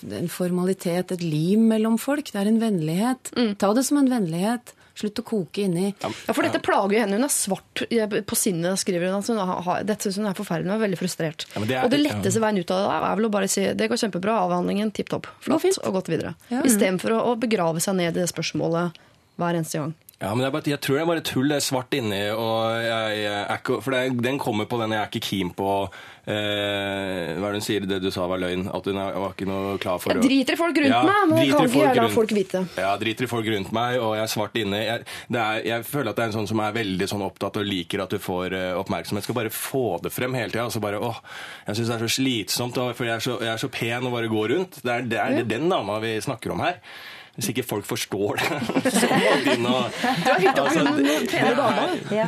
en 0.09 0.27
formalitet, 0.27 1.11
et 1.11 1.21
lim 1.21 1.67
mellom 1.69 1.99
folk? 2.01 2.31
Det 2.31 2.41
er 2.41 2.47
en 2.49 2.59
vennlighet. 2.59 3.29
Ta 3.61 3.73
det 3.73 3.85
som 3.85 3.97
en 4.01 4.09
vennlighet. 4.09 4.73
Slutt 4.95 5.17
å 5.17 5.23
koke 5.25 5.63
inni. 5.65 5.87
Ja, 6.03 6.09
for 6.35 6.45
dette 6.45 6.59
plager 6.61 6.93
jo 6.93 6.99
henne. 7.01 7.17
Hun 7.17 7.25
er 7.25 7.31
svart 7.33 7.81
på 8.29 8.35
sinnet, 8.37 8.77
skriver 8.77 9.07
hun. 9.09 9.15
Altså, 9.17 9.33
hun 9.33 9.63
har, 9.65 9.81
dette 9.89 10.05
syns 10.05 10.19
hun 10.21 10.27
er 10.29 10.37
forferdelig. 10.37 10.69
Hun 10.69 10.75
er 10.77 10.83
veldig 10.87 10.99
frustrert. 10.99 11.47
Ja, 11.55 11.59
men 11.63 11.67
det 11.67 11.77
er- 11.79 11.83
og 11.87 11.89
det 11.89 11.99
letteste 12.03 12.39
veien 12.43 12.59
ut 12.61 12.69
av 12.71 12.83
det 12.83 12.93
er 13.09 13.15
vel 13.17 13.25
å 13.25 13.31
bare 13.33 13.47
si 13.49 13.65
det 13.73 13.89
går 13.89 13.97
kjempebra, 14.03 14.35
avhandlingen 14.45 14.93
tipp 14.93 15.09
topp. 15.09 15.25
Flott, 15.41 15.65
og 15.81 15.93
gått 15.97 16.11
videre. 16.13 16.35
Ja. 16.51 16.61
Istedenfor 16.61 17.09
å, 17.17 17.25
å 17.33 17.39
begrave 17.39 17.81
seg 17.81 17.95
ned 17.95 18.15
i 18.15 18.19
det 18.21 18.29
spørsmålet 18.29 18.93
hver 19.41 19.57
eneste 19.57 19.79
gang. 19.81 19.95
Ja, 20.23 20.31
men 20.31 20.45
er 20.47 20.53
bare, 20.53 20.69
Jeg 20.71 20.79
tror 20.79 20.95
det 20.95 21.03
er 21.03 21.09
bare 21.09 21.23
tull. 21.25 21.51
Det 21.51 21.57
er 21.59 21.65
svart 21.65 21.93
inni. 21.97 22.21
og 22.31 22.79
jeg, 22.79 23.23
jeg 23.25 23.79
For 23.83 23.91
det, 23.91 24.01
den 24.23 24.39
kommer 24.39 24.69
på 24.69 24.79
den 24.79 24.95
jeg 24.95 25.01
er 25.01 25.09
ikke 25.11 25.23
keen 25.27 25.49
på 25.57 25.67
eh, 25.83 27.33
Hva 27.35 27.49
er 27.49 27.55
det 27.55 27.59
hun 27.59 27.65
sier 27.65 27.87
det 27.89 27.99
du 28.03 28.07
sa 28.13 28.27
var 28.31 28.39
løgn? 28.39 28.69
At 28.71 28.87
hun 28.87 28.99
er, 29.03 29.17
var 29.19 29.35
ikke 29.35 29.47
noe 29.49 29.75
klar 29.83 29.99
for 29.99 30.15
Jeg 30.15 30.23
driter 30.23 30.55
i 30.55 30.59
folk 30.61 30.79
rundt 30.79 31.09
meg, 31.09 31.25
men 31.27 31.41
jeg 31.41 31.49
driter 31.49 31.59
kan 31.59 31.71
ikke 31.73 31.83
jeg 31.83 31.99
la 31.99 32.13
folk 32.13 32.35
vite. 32.37 32.63
Ja, 32.79 32.93
driter 33.01 33.27
i 33.27 33.31
folk 33.33 33.49
rundt 33.55 33.73
meg, 33.75 33.97
og 33.99 34.15
jeg 34.15 34.23
er 34.23 34.31
svart 34.31 34.59
inni. 34.61 34.79
Jeg, 34.83 35.07
er, 35.33 35.59
jeg 35.67 35.87
føler 35.89 36.13
at 36.13 36.19
det 36.19 36.25
er 36.25 36.31
en 36.31 36.37
sånn 36.37 36.51
som 36.53 36.63
er 36.63 36.77
veldig 36.77 37.09
sånn 37.11 37.25
opptatt 37.27 37.59
og 37.59 37.67
liker 37.67 38.05
at 38.05 38.15
du 38.15 38.21
får 38.23 38.55
uh, 38.55 38.69
oppmerksomhet. 38.79 39.27
Skal 39.27 39.39
bare 39.41 39.51
få 39.53 39.85
det 40.05 40.13
frem 40.15 40.39
hele 40.39 40.53
tida. 40.53 40.69
Og 40.69 40.75
så 40.75 40.83
bare 40.83 41.01
åh, 41.03 41.19
jeg 41.67 41.81
syns 41.81 41.91
det 41.91 41.97
er 41.97 42.05
så 42.07 42.15
slitsomt, 42.19 42.79
for 42.79 43.09
jeg 43.09 43.17
er 43.17 43.27
så, 43.27 43.35
jeg 43.43 43.51
er 43.57 43.65
så 43.65 43.71
pen 43.73 44.07
å 44.07 44.13
bare 44.13 44.31
gå 44.31 44.47
rundt. 44.53 44.79
Det 44.85 44.95
er, 44.95 45.09
det 45.11 45.19
er 45.19 45.51
den 45.51 45.67
dama 45.71 45.99
vi 46.03 46.15
snakker 46.23 46.55
om 46.55 46.63
her. 46.63 46.79
Hvis 47.33 47.47
ikke 47.49 47.63
folk 47.65 47.85
forstår 47.89 48.37
det, 48.37 48.57
så 48.93 49.07
må 49.09 49.31
de 49.41 49.53
og 49.57 49.87
Du 49.89 50.27
har 50.29 50.41
hengt 50.43 50.59
opp 50.61 50.67
Altså, 50.67 50.83
hun 50.85 51.07
den 51.07 51.25
pene 51.31 51.53
dama. 51.57 51.85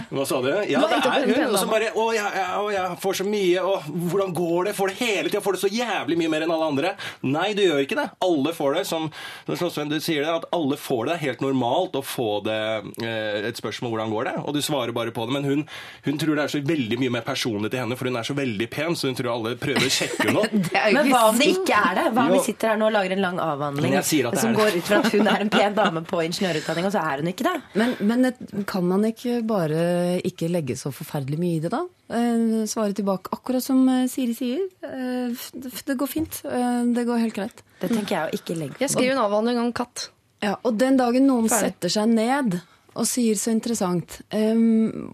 Hva 0.10 0.24
sa 0.26 0.40
du? 0.42 0.50
Ja, 0.66 0.82
det 0.82 0.98
er 0.98 1.28
hun. 1.30 1.44
Og 1.52 1.58
så 1.62 1.68
bare 1.70 1.92
Å, 1.94 2.06
jeg, 2.16 2.32
jeg, 2.40 2.72
jeg 2.74 2.98
får 3.04 3.20
så 3.20 3.28
mye, 3.30 3.66
og 3.70 3.86
hvordan 4.10 4.34
går 4.36 4.70
det? 4.70 4.74
Får 4.80 4.92
det 4.92 4.98
hele 5.04 5.30
tida? 5.30 5.44
Får 5.46 5.58
det 5.58 5.62
så 5.62 5.70
jævlig 5.72 6.18
mye 6.24 6.32
mer 6.34 6.46
enn 6.48 6.54
alle 6.56 6.70
andre? 6.72 6.94
Nei, 7.22 7.52
du 7.58 7.62
gjør 7.62 7.84
ikke 7.86 8.00
det. 8.00 8.08
Alle 8.26 8.56
får 8.58 8.80
det. 8.80 8.84
Som 8.90 9.08
Slåssvenn, 9.46 9.94
du 9.94 10.00
sier 10.02 10.26
det, 10.26 10.34
at 10.42 10.50
alle 10.56 10.80
får 10.82 11.04
det. 11.06 11.12
Det 11.16 11.20
er 11.20 11.24
helt 11.30 11.46
normalt 11.46 11.96
å 11.96 12.02
få 12.06 12.28
det 12.46 12.58
eh, 13.06 13.46
et 13.52 13.62
spørsmål 13.62 13.94
hvordan 13.94 14.12
går 14.12 14.28
det, 14.32 14.34
og 14.42 14.58
du 14.58 14.62
svarer 14.66 14.96
bare 14.96 15.14
på 15.16 15.28
det. 15.30 15.36
Men 15.38 15.46
hun, 15.48 15.62
hun 16.08 16.18
tror 16.22 16.34
det 16.36 16.48
er 16.48 16.54
så 16.56 16.62
veldig 16.66 16.98
mye 17.04 17.14
mer 17.20 17.26
personlig 17.28 17.70
til 17.72 17.84
henne, 17.84 17.96
for 18.00 18.10
hun 18.10 18.18
er 18.20 18.26
så 18.28 18.36
veldig 18.38 18.68
pen, 18.74 18.98
så 18.98 19.12
hun 19.12 19.18
tror 19.20 19.32
alle 19.36 19.54
prøver 19.62 19.86
å 19.86 19.94
sjekke 19.94 20.28
henne 20.28 20.42
opp. 20.44 20.58
Men 20.98 21.12
hva 21.14 21.22
om 21.30 21.40
det 21.40 21.52
ikke 21.54 21.78
er 21.78 22.00
det? 22.02 22.08
Hva 22.18 22.26
om 22.26 22.36
vi 22.36 22.42
sitter 22.50 22.74
her 22.74 22.82
nå 22.82 22.90
og 22.90 22.96
lager 22.98 23.16
en 23.16 23.24
lang 23.28 23.40
avhandling 23.44 23.98
som 24.02 24.58
går 24.58 24.80
ut 24.80 24.90
fra 24.90 24.95
at 25.00 25.12
hun 25.14 25.30
er 25.32 25.44
en 25.44 25.52
pen 25.54 25.76
dame 25.78 26.04
på 26.08 26.22
ingeniørutdanning, 26.26 26.88
og 26.88 26.94
så 26.96 27.04
er 27.04 27.24
hun 27.24 27.32
ikke 27.32 27.48
det? 27.48 27.56
Men, 27.80 27.96
men 28.02 28.66
kan 28.70 28.86
man 28.88 29.06
ikke 29.10 29.42
bare 29.48 30.20
ikke 30.26 30.50
legge 30.52 30.78
så 30.80 30.92
forferdelig 30.96 31.40
mye 31.42 31.60
i 31.60 31.64
det, 31.64 31.72
da? 31.74 31.84
Eh, 32.16 32.66
svare 32.70 32.94
tilbake 32.98 33.34
akkurat 33.36 33.66
som 33.66 33.82
eh, 33.90 34.06
Siri 34.12 34.36
sier. 34.38 34.66
Eh, 34.86 35.48
det, 35.56 35.98
går 35.98 36.12
fint. 36.12 36.42
Eh, 36.46 36.84
det 36.96 37.08
går 37.08 37.24
helt 37.24 37.38
greit. 37.38 37.66
Det 37.82 37.90
tenker 37.92 38.18
jeg 38.18 38.28
å 38.28 38.40
ikke 38.40 38.60
legge 38.60 38.78
på. 38.78 38.84
Jeg 38.86 38.94
skriver 38.94 39.18
en 39.18 39.26
avhandling 39.26 39.62
om 39.64 39.74
katt. 39.76 40.10
Ja, 40.44 40.56
og 40.62 40.78
den 40.78 41.00
dagen 41.00 41.26
noen 41.30 41.50
Ferdig. 41.50 41.74
setter 41.74 41.94
seg 41.96 42.12
ned 42.12 42.60
og 42.96 43.08
sier 43.10 43.36
så 43.40 43.52
interessant 43.52 44.22
Um, 44.32 45.12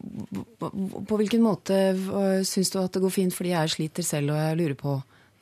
på, 0.60 0.70
på 1.10 1.18
hvilken 1.18 1.42
måte 1.42 1.78
uh, 1.98 2.42
syns 2.46 2.70
du 2.74 2.78
at 2.82 2.94
det 2.94 3.02
går 3.02 3.14
fint 3.14 3.34
fordi 3.34 3.54
jeg 3.56 3.74
sliter 3.74 4.06
selv 4.06 4.36
og 4.36 4.40
jeg 4.40 4.60
lurer 4.60 4.78
på 4.78 4.94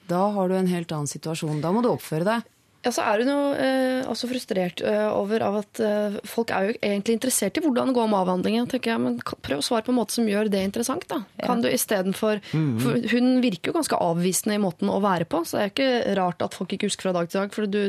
Da 0.09 0.21
har 0.35 0.49
du 0.49 0.55
en 0.57 0.69
helt 0.71 0.91
annen 0.95 1.09
situasjon. 1.09 1.59
Da 1.61 1.73
må 1.75 1.83
du 1.85 1.91
oppføre 1.91 2.27
deg. 2.27 2.47
Ja, 2.79 2.93
så 2.95 3.03
er 3.03 3.19
hun 3.19 3.27
jo 3.27 3.39
eh, 3.59 4.05
også 4.07 4.29
frustrert 4.29 4.79
eh, 4.87 5.07
over 5.11 5.43
av 5.43 5.57
at 5.59 5.81
eh, 5.83 6.15
folk 6.27 6.53
er 6.55 6.69
jo 6.69 6.75
egentlig 6.77 7.17
interessert 7.17 7.59
i 7.59 7.63
hvordan 7.65 7.91
det 7.91 7.95
går 7.97 8.07
med 8.07 8.19
avhandlingen. 8.21 8.69
tenker 8.71 8.93
jeg, 8.93 9.01
Men 9.03 9.17
prøv 9.19 9.59
å 9.59 9.65
svare 9.65 9.83
på 9.83 9.91
en 9.91 9.97
måte 9.97 10.15
som 10.15 10.29
gjør 10.29 10.47
det 10.53 10.61
interessant. 10.63 11.03
da. 11.11 11.19
Kan 11.43 11.59
du 11.63 11.67
istedenfor 11.67 12.39
for 12.79 13.09
Hun 13.11 13.41
virker 13.43 13.73
jo 13.73 13.75
ganske 13.75 13.99
avvisende 13.99 14.55
i 14.55 14.63
måten 14.63 14.91
å 14.91 15.01
være 15.03 15.27
på, 15.27 15.43
så 15.43 15.57
det 15.57 15.65
er 15.65 15.67
jo 15.67 15.75
ikke 15.75 16.15
rart 16.21 16.45
at 16.45 16.55
folk 16.55 16.71
ikke 16.75 16.87
husker 16.87 17.09
fra 17.09 17.15
dag 17.19 17.27
til 17.27 17.41
dag. 17.41 17.51
For 17.55 17.67
du, 17.67 17.81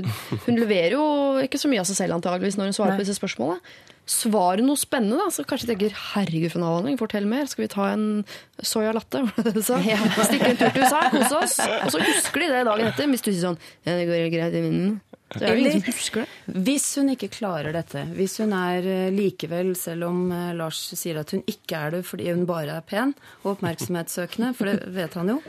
hun 0.48 0.58
leverer 0.58 0.98
jo 0.98 1.06
ikke 1.44 1.60
så 1.60 1.70
mye 1.70 1.84
av 1.84 1.90
seg 1.90 2.02
selv 2.02 2.18
antageligvis 2.18 2.58
når 2.58 2.72
hun 2.72 2.78
svarer 2.80 2.98
på 2.98 3.06
disse 3.06 3.18
spørsmålene. 3.20 3.62
Svar 4.10 4.58
noe 4.64 4.78
spennende, 4.80 5.20
da, 5.20 5.28
så 5.30 5.44
kanskje 5.46 5.68
tenker 5.70 5.92
'herregud, 5.94 6.50
for 6.50 6.58
en 6.58 6.66
avhandling, 6.66 6.98
fortell 6.98 7.26
mer'. 7.30 7.46
Skal 7.46 7.64
vi 7.64 7.68
ta 7.68 7.92
en 7.92 8.24
soya 8.62 8.92
latte? 8.96 9.22
sa? 9.62 9.78
Stikke 9.78 10.50
en 10.50 10.56
tur 10.58 10.72
til 10.74 10.82
USA, 10.82 11.04
kose 11.14 11.36
oss. 11.36 11.58
Og 11.84 11.92
så 11.94 12.02
husker 12.02 12.40
de 12.42 12.50
det 12.50 12.64
dagen 12.66 12.90
etter, 12.90 13.06
hvis 13.06 13.22
du 13.22 13.30
sier 13.30 13.44
sånn 13.52 13.60
'ja, 13.86 13.94
det 13.94 14.08
går 14.10 14.28
greit 14.34 14.54
i 14.58 14.64
vinden'. 14.66 14.98
Så 15.30 15.44
er 15.46 15.54
det 15.54 15.60
ingen 15.62 15.82
som 15.84 15.94
husker 15.94 16.24
det. 16.24 16.54
Hvis 16.66 16.86
hun 16.98 17.10
ikke 17.12 17.28
klarer 17.30 17.70
dette, 17.70 18.02
hvis 18.16 18.32
hun 18.42 18.50
er 18.56 18.82
eh, 18.82 19.10
likevel, 19.14 19.76
selv 19.78 20.08
om 20.08 20.24
eh, 20.34 20.48
Lars 20.58 20.80
sier 20.98 21.20
at 21.20 21.30
hun 21.30 21.44
ikke 21.46 21.78
er 21.78 21.94
det 21.94 22.00
fordi 22.08 22.26
hun 22.32 22.42
bare 22.48 22.80
er 22.80 22.82
pen 22.82 23.12
og 23.44 23.52
oppmerksomhetssøkende, 23.52 24.50
for 24.58 24.66
det 24.66 24.90
vet 24.90 25.14
han 25.14 25.30
jo. 25.36 25.38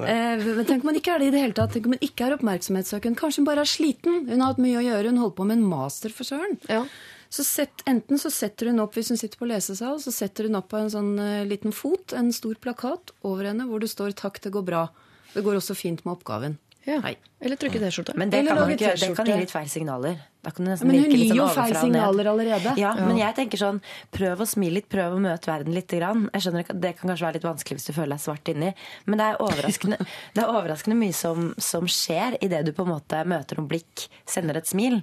Eh, 0.00 0.40
Men 0.40 0.64
tenk 0.64 0.84
om 0.84 0.90
hun 0.90 0.96
ikke 0.96 1.12
er 1.12 1.20
det 1.20 1.28
i 1.28 1.34
det 1.34 1.42
hele 1.42 1.56
tatt. 1.56 1.74
Tenk 1.74 1.86
om 1.90 1.92
hun 1.92 2.04
ikke 2.04 2.24
er 2.24 2.34
oppmerksomhetssøkende. 2.38 3.18
Kanskje 3.20 3.42
hun 3.42 3.48
bare 3.50 3.64
er 3.66 3.68
sliten. 3.68 4.24
Hun 4.30 4.40
har 4.40 4.54
hatt 4.54 4.62
mye 4.62 4.80
å 4.80 4.84
gjøre. 4.84 5.10
Hun 5.12 5.20
holdt 5.20 5.36
på 5.36 5.46
med 5.50 5.58
en 5.58 5.66
master 5.68 6.14
for 6.14 6.24
søren. 6.24 6.56
Ja. 6.70 6.84
Så 7.30 7.44
sett, 7.46 7.84
enten 7.86 8.18
så 8.18 8.30
setter 8.34 8.72
hun 8.72 8.82
opp, 8.82 8.96
hvis 8.98 9.12
hun 9.12 9.20
sitter 9.20 9.38
på 9.38 9.46
lesesal, 9.46 10.00
så 10.02 10.10
setter 10.10 10.48
hun 10.48 10.58
opp 10.58 10.72
på 10.72 10.80
en 10.80 10.90
sånn 10.90 11.12
eh, 11.22 11.44
liten 11.46 11.74
fot, 11.74 12.10
en 12.18 12.32
stor 12.34 12.58
plakat 12.58 13.14
over 13.22 13.46
henne 13.52 13.68
hvor 13.70 13.82
det 13.82 13.92
står 13.92 14.16
'takk, 14.18 14.42
det 14.42 14.50
går 14.56 14.66
bra'. 14.66 14.88
Det 15.34 15.44
går 15.46 15.60
også 15.60 15.78
fint 15.78 16.02
med 16.04 16.18
oppgaven. 16.18 16.58
Ja. 16.88 16.96
Hei. 17.04 17.16
Eller 17.40 17.56
trykke 17.60 17.78
T-skjorte. 17.80 18.14
Men 18.16 18.30
det 18.32 18.40
kan, 18.46 18.56
man 18.56 18.70
ikke, 18.72 18.92
det 18.96 19.08
kan 19.16 19.28
gi 19.28 19.36
litt 19.36 19.52
feil 19.52 19.68
signaler. 19.68 20.16
Da 20.40 20.52
kan 20.52 20.64
det 20.64 20.74
nesten 20.74 20.88
Men 20.88 21.02
hun 21.04 21.12
gir 21.12 21.34
jo 21.36 21.46
feil 21.52 21.74
signaler 21.76 22.30
allerede. 22.32 22.72
Ja, 22.80 22.94
men 22.96 23.18
jeg 23.20 23.36
tenker 23.36 23.60
sånn, 23.60 23.80
prøv 24.16 24.40
å 24.40 24.46
smile 24.48 24.78
litt, 24.78 24.88
prøv 24.92 25.16
å 25.16 25.20
møte 25.20 25.50
verden 25.50 25.76
litt. 25.76 25.92
Grann. 25.92 26.28
Jeg 26.32 26.44
skjønner 26.44 26.64
ikke 26.64 26.76
Det 26.80 26.92
kan 26.98 27.10
kanskje 27.10 27.26
være 27.26 27.36
litt 27.36 27.46
vanskelig 27.48 27.78
hvis 27.78 27.88
du 27.88 27.92
føler 27.96 28.14
deg 28.14 28.22
svart 28.22 28.50
inni, 28.52 28.70
men 29.10 29.20
det 29.20 29.26
er 29.26 29.40
overraskende, 29.44 29.98
det 30.36 30.42
er 30.44 30.52
overraskende 30.54 30.96
mye 31.00 31.16
som, 31.16 31.50
som 31.60 31.88
skjer 31.90 32.38
idet 32.44 32.62
du 32.68 32.72
på 32.76 32.86
en 32.86 32.92
måte 32.94 33.22
møter 33.28 33.60
noen 33.60 33.68
blikk, 33.72 34.06
sender 34.28 34.60
et 34.60 34.70
smil. 34.70 35.00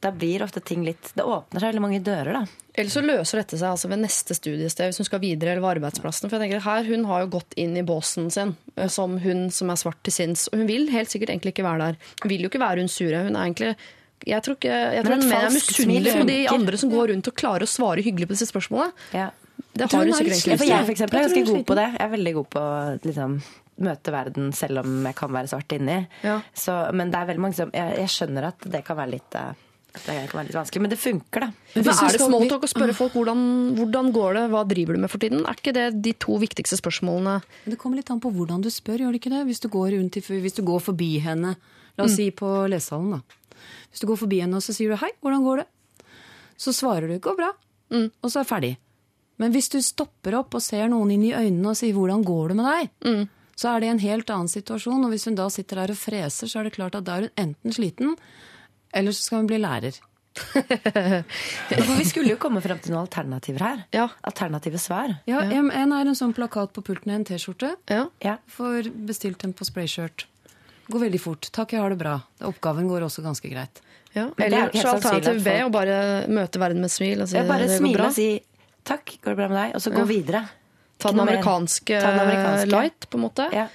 Da 0.00 0.10
blir 0.16 0.40
ofte 0.40 0.62
ting 0.64 0.80
litt 0.86 1.10
Det 1.12 1.24
åpner 1.28 1.60
seg 1.60 1.74
veldig 1.74 1.82
mange 1.84 2.00
dører, 2.00 2.32
da. 2.32 2.44
Eller 2.72 2.92
så 2.92 3.02
løser 3.04 3.42
dette 3.42 3.58
seg 3.60 3.68
altså 3.68 3.90
ved 3.90 4.00
neste 4.00 4.32
studiested 4.36 4.88
hvis 4.88 5.00
hun 5.02 5.08
skal 5.08 5.20
videre, 5.20 5.52
eller 5.52 5.64
ved 5.64 5.74
arbeidsplassen. 5.76 6.30
For 6.30 6.38
jeg 6.38 6.46
tenker 6.48 6.64
her, 6.64 6.86
Hun 6.88 7.04
har 7.10 7.24
jo 7.24 7.32
gått 7.36 7.56
inn 7.60 7.76
i 7.76 7.82
båsen 7.84 8.30
sin 8.32 8.54
eh, 8.76 8.88
som 8.88 9.18
hun 9.20 9.50
som 9.52 9.72
er 9.72 9.80
svart 9.80 10.00
til 10.06 10.14
sinns. 10.14 10.46
Og 10.52 10.62
hun 10.62 10.70
vil 10.70 10.88
helt 10.94 11.12
sikkert 11.12 11.34
egentlig 11.34 11.52
ikke 11.52 11.66
være 11.66 11.90
der. 11.90 11.98
Hun 12.22 12.32
vil 12.32 12.46
jo 12.46 12.52
ikke 12.52 12.62
være 12.62 12.80
hun 12.84 12.88
sure. 12.88 13.24
Hun 13.26 13.36
er 13.36 13.48
egentlig 13.50 13.74
jeg 14.28 14.44
tror, 14.44 14.56
ikke, 14.58 14.78
jeg 14.94 15.04
Men 15.04 15.06
tror 15.06 15.16
et 15.16 15.24
hun 15.24 15.32
er 15.32 15.54
misunnelig 15.54 16.12
smil 16.12 16.20
på 16.20 16.26
de 16.28 16.40
andre 16.52 16.76
som 16.80 16.90
går 16.92 17.06
rundt 17.08 17.28
og 17.30 17.36
klarer 17.40 17.64
å 17.64 17.70
svare 17.70 18.02
hyggelig 18.04 18.28
på 18.28 18.36
disse 18.36 18.50
spørsmålene. 18.50 18.92
Ja. 19.16 19.30
Det 19.72 19.86
har 19.86 20.02
hun 20.04 20.10
er 20.12 20.18
sikkert 20.18 20.34
egentlig 20.34 20.58
for 20.58 20.64
lyst 20.64 20.70
jeg 20.70 20.76
til. 20.76 20.84
for 20.84 20.92
eksempel, 20.92 21.18
Jeg 21.18 21.24
er 21.24 21.34
ganske 21.34 21.54
god 21.54 21.64
på 21.70 21.76
det. 21.78 21.86
Jeg 21.94 22.04
er 22.04 22.12
veldig 22.16 22.34
god 22.36 22.48
på 22.56 22.64
liksom, 23.08 23.38
møte 23.88 24.12
verden 24.12 24.52
selv 24.52 24.82
om 24.82 25.06
jeg 25.08 25.16
kan 25.16 25.32
være 25.32 25.52
svart 25.52 25.72
inni. 25.76 25.96
Ja. 26.26 26.36
Så, 26.52 26.76
men 26.92 27.12
det 27.12 27.20
er 27.20 27.30
veldig 27.32 27.44
mange 27.46 27.56
som 27.56 27.72
jeg, 27.72 27.96
jeg 28.02 28.12
skjønner 28.12 28.48
at 28.50 28.68
det 28.76 28.84
kan 28.84 29.00
være 29.00 29.14
litt 29.16 29.36
at 29.40 29.66
det 29.92 30.30
kan 30.30 30.38
være 30.40 30.46
litt 30.46 30.56
vanskelig, 30.56 30.80
men 30.84 30.90
det 30.90 30.98
funker, 30.98 31.40
da. 31.40 31.48
Men 31.74 31.84
hvis 31.84 32.02
er 32.02 32.12
det 32.14 32.20
smalltalk 32.20 32.62
å 32.62 32.70
spørre 32.70 32.94
folk 32.94 33.12
hvordan, 33.12 33.40
hvordan 33.78 34.12
går 34.14 34.34
det, 34.38 34.44
hva 34.52 34.62
driver 34.68 34.94
du 34.94 35.00
med 35.02 35.10
for 35.10 35.18
tiden? 35.18 35.42
Er 35.46 35.54
ikke 35.58 35.74
det 35.74 36.02
de 36.02 36.12
to 36.12 36.36
viktigste 36.38 36.78
spørsmålene? 36.78 37.42
Det 37.66 37.78
kommer 37.78 37.96
litt 38.00 38.10
an 38.10 38.20
på 38.22 38.30
hvordan 38.32 38.62
du 38.62 38.70
spør, 38.70 38.98
gjør 39.02 39.12
det 39.12 39.20
ikke 39.22 39.34
det? 39.34 39.42
Hvis 39.50 39.60
du 39.60 39.68
går, 39.68 39.90
rundt 39.98 40.14
hvis 40.14 40.54
du 40.56 40.62
går 40.62 40.80
forbi 40.80 41.18
henne, 41.20 41.56
la 41.98 42.04
Mm. 42.04 42.06
oss 42.06 42.16
si 42.16 42.30
på 42.30 42.68
lesesalen, 42.70 43.10
da. 43.10 43.20
Hvis 43.90 44.00
du 44.00 44.06
går 44.06 44.16
forbi 44.16 44.40
henne 44.40 44.54
og 44.56 44.62
så 44.62 44.72
sier 44.72 44.88
du 44.88 44.96
'hei, 44.96 45.10
hvordan 45.22 45.42
går 45.44 45.56
det?' 45.58 45.66
Så 46.56 46.72
svarer 46.72 47.08
du 47.08 47.18
'går 47.18 47.36
bra', 47.36 47.54
Mm. 47.90 48.10
og 48.22 48.30
så 48.30 48.40
er 48.40 48.44
ferdig. 48.44 48.76
Men 49.38 49.52
hvis 49.52 49.68
du 49.70 49.80
stopper 49.82 50.34
opp 50.38 50.54
og 50.54 50.62
ser 50.62 50.88
noen 50.88 51.10
inn 51.10 51.24
i 51.24 51.32
øynene 51.32 51.66
og 51.70 51.76
sier 51.76 51.92
'hvordan 51.94 52.24
går 52.24 52.48
det 52.48 52.56
med 52.56 52.64
deg', 52.66 52.90
Mm. 53.04 53.28
så 53.56 53.76
er 53.76 53.80
det 53.80 53.88
en 53.88 53.98
helt 53.98 54.26
annen 54.30 54.48
situasjon. 54.48 55.04
Og 55.04 55.10
hvis 55.10 55.24
hun 55.24 55.34
da 55.34 55.48
sitter 55.48 55.76
der 55.76 55.90
og 55.90 55.96
freser, 55.98 56.46
så 56.46 56.60
er 56.60 56.64
det 56.64 56.74
klart 56.74 56.94
at 56.94 57.04
da 57.04 57.16
er 57.16 57.20
hun 57.22 57.30
enten 57.36 57.72
sliten, 57.72 58.16
eller 58.92 59.12
så 59.12 59.22
skal 59.28 59.38
hun 59.42 59.46
bli 59.50 59.58
lærer. 59.62 59.98
For 60.40 61.96
vi 61.98 62.04
skulle 62.08 62.30
jo 62.32 62.38
komme 62.40 62.60
frem 62.64 62.78
til 62.82 62.94
noen 62.94 63.04
alternativer 63.06 63.64
her. 63.64 63.80
Ja. 63.94 64.06
Alternative 64.26 64.78
svar. 64.80 65.16
Ja, 65.28 65.40
En 65.42 65.70
en 65.70 65.92
er 65.96 66.06
en 66.10 66.16
sånn 66.18 66.34
plakat 66.36 66.72
på 66.76 66.82
pulten, 66.86 67.10
i 67.12 67.16
en 67.18 67.24
T-skjorte. 67.28 67.74
Ja. 67.90 68.06
Ja. 68.24 68.36
Får 68.56 68.90
bestilt 69.08 69.44
en 69.46 69.52
på 69.56 69.66
sprayskjørt. 69.68 70.26
Går 70.90 71.04
veldig 71.06 71.20
fort. 71.22 71.50
Takk, 71.54 71.74
jeg 71.76 71.82
har 71.84 71.90
det 71.94 71.98
bra. 72.00 72.16
Oppgaven 72.46 72.88
går 72.90 73.04
også 73.06 73.22
ganske 73.26 73.50
greit. 73.52 73.82
Ja. 74.14 74.28
Er 74.38 74.46
Eller 74.48 74.72
så 74.74 74.96
alternativ 74.96 75.44
B, 75.44 75.52
å 75.62 75.70
bare 75.70 75.98
møte 76.30 76.58
verden 76.58 76.80
med 76.82 76.90
smil 76.90 77.20
og 77.22 77.28
si 77.30 77.36
Jeg 77.38 77.46
bare 77.46 77.66
det 77.68 77.76
går 77.76 77.78
smile 77.84 77.98
bra. 78.00 78.06
og 78.08 78.16
si 78.16 78.40
takk, 78.90 79.12
går 79.22 79.30
det 79.30 79.38
bra 79.38 79.48
med 79.52 79.58
deg? 79.60 79.74
Og 79.78 79.84
så 79.84 79.92
gå 79.94 80.02
Ja. 80.02 80.08
videre. 80.08 80.40
Ta 80.98 81.12
den 81.14 81.20
amerikanske, 81.22 82.00
Ta 82.00 82.10
den 82.10 82.20
amerikanske. 82.26 82.70
light, 82.74 83.06
på 83.10 83.16
en 83.20 83.22
måte. 83.24 83.46
Ja. 83.54 83.68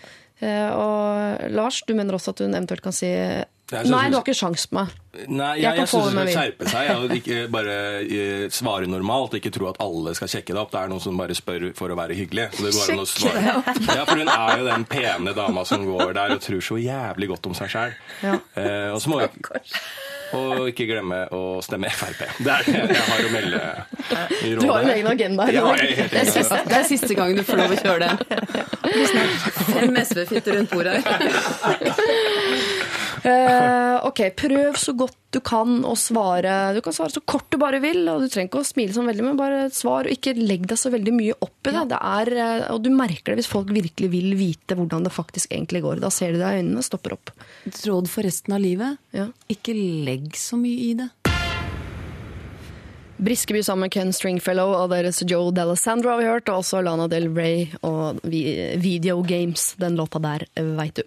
Eh, 0.43 0.69
og 0.75 1.51
Lars, 1.55 1.81
du 1.87 1.93
mener 1.95 2.17
også 2.17 2.33
at 2.35 2.41
hun 2.43 2.53
eventuelt 2.57 2.81
kan 2.83 2.91
si 2.95 3.07
synes- 3.07 3.89
Nei, 3.89 4.09
du 4.11 4.17
har 4.17 4.21
ikke 4.21 4.35
sjans 4.37 4.67
på 4.69 4.75
meg. 4.77 4.89
Nei, 5.31 5.55
Jeg 5.57 5.63
jeg, 5.63 5.77
jeg, 5.79 5.87
syns 5.87 6.03
hun 6.03 6.11
skal 6.11 6.27
skjerpe 6.35 6.67
seg 6.69 6.89
og 6.99 7.13
ikke 7.15 7.37
bare 7.49 7.77
eh, 8.03 8.43
svare 8.53 8.85
normalt. 8.91 9.33
Ikke 9.39 9.49
tro 9.55 9.69
at 9.71 9.79
alle 9.81 10.13
skal 10.13 10.27
sjekke 10.27 10.53
det 10.53 10.61
opp. 10.61 10.69
Det 10.75 10.81
er 10.83 10.91
noen 10.91 11.01
som 11.01 11.17
bare 11.17 11.33
spør 11.33 11.69
for 11.77 11.89
å 11.89 11.97
være 11.97 12.13
hyggelig. 12.19 12.49
Så 12.53 12.67
det 12.67 12.73
går 12.75 12.91
an 12.93 13.01
å 13.01 13.07
svare. 13.09 13.55
Ja, 13.95 14.05
for 14.05 14.21
hun 14.21 14.29
er 14.29 14.59
jo 14.59 14.67
den 14.69 14.85
pene 14.91 15.33
dama 15.33 15.63
som 15.65 15.85
går 15.87 16.13
der 16.19 16.35
og 16.35 16.43
tror 16.45 16.61
så 16.61 16.77
jævlig 16.83 17.31
godt 17.31 17.47
om 17.49 17.55
seg 17.57 17.71
sjæl. 17.73 17.95
Ja. 18.21 18.35
Eh, 18.59 18.89
og 18.93 19.01
så 19.01 19.09
må 19.09 19.23
vi 19.23 19.29
og 20.35 20.69
ikke 20.71 20.87
glemme 20.89 21.21
å 21.35 21.41
stemme 21.65 21.89
Frp. 21.95 22.21
Det 22.43 22.51
er 22.51 22.67
det 22.67 22.97
jeg 22.97 23.05
har 23.09 23.25
å 23.25 23.31
melde 23.33 23.61
i 23.61 24.53
rådet. 24.53 24.61
Du 24.61 24.69
har 24.71 24.79
en 24.83 24.93
egen 24.95 25.09
agenda 25.13 25.47
er 25.47 25.53
helt 25.55 26.11
Det 26.11 26.21
er, 26.21 26.31
siste, 26.31 26.61
det 26.69 26.77
er 26.79 26.87
siste 26.89 27.13
gang 27.17 27.35
du 27.37 27.43
får 27.47 27.61
lov 27.63 27.75
å 27.75 27.79
kjøre 27.81 27.99
den. 28.05 28.17
Det 28.85 29.07
fem 29.71 29.97
SV-fitter 30.03 30.59
rundt 30.59 30.71
bordet 30.75 30.93
her. 31.05 31.19
Eh, 33.25 33.95
ok, 34.05 34.19
prøv 34.37 34.75
så 34.77 34.93
godt 34.97 35.17
du 35.35 35.39
kan 35.43 35.81
å 35.87 35.95
svare. 35.99 36.75
Du 36.75 36.81
kan 36.85 36.95
svare 36.95 37.11
så 37.11 37.23
kort 37.25 37.47
du 37.51 37.57
bare 37.59 37.81
vil, 37.83 38.03
og 38.11 38.21
du 38.23 38.29
trenger 38.29 38.51
ikke 38.51 38.61
å 38.61 38.67
smile 38.67 38.95
sånn 38.95 39.09
veldig, 39.09 39.25
men 39.25 39.39
bare 39.39 39.65
svar, 39.73 40.05
og 40.05 40.13
ikke 40.13 40.35
legg 40.37 40.67
deg 40.69 40.79
så 40.79 40.91
veldig 40.93 41.15
mye 41.15 41.35
opp 41.41 41.67
i 41.67 41.73
det. 41.73 41.83
det 41.91 41.99
er, 41.99 42.33
eh, 42.45 42.67
og 42.71 42.83
du 42.85 42.91
merker 42.93 43.33
det 43.33 43.43
hvis 43.43 43.51
folk 43.51 43.73
virkelig 43.75 44.11
vil 44.13 44.37
vite 44.39 44.77
hvordan 44.77 45.07
det 45.07 45.15
faktisk 45.15 45.51
egentlig 45.51 45.83
går. 45.87 46.03
Da 46.05 46.13
ser 46.13 46.35
du 46.35 46.41
deg 46.43 46.53
i 46.53 46.63
øynene, 46.63 46.85
stopper 46.85 47.17
opp. 47.17 47.33
Råd 47.65 48.11
for 48.11 48.27
resten 48.27 48.55
av 48.55 48.63
livet. 48.63 49.01
Ja. 49.15 49.31
Ikke 49.51 49.75
legg 49.75 50.35
så 50.39 50.59
mye 50.61 50.91
i 50.91 50.93
det. 51.01 51.09
Briskeby 53.17 53.63
sammen 53.63 53.81
med 53.85 53.91
Ken 53.95 54.11
Stringfellow 54.13 54.73
og 54.75 54.89
deres 54.91 55.21
Joe 55.23 55.51
D'Alessandro 55.55 56.09
har 56.11 56.17
vi 56.19 56.25
hørt, 56.27 56.49
og 56.51 56.57
også 56.63 56.81
Lana 56.83 57.07
Del 57.07 57.29
Rey 57.33 57.67
og 57.81 58.19
vi- 58.23 58.75
Video 58.77 59.21
Games. 59.23 59.73
Den 59.79 59.95
låta 59.95 60.19
der, 60.21 60.45
veit 60.75 60.95
du. 60.95 61.03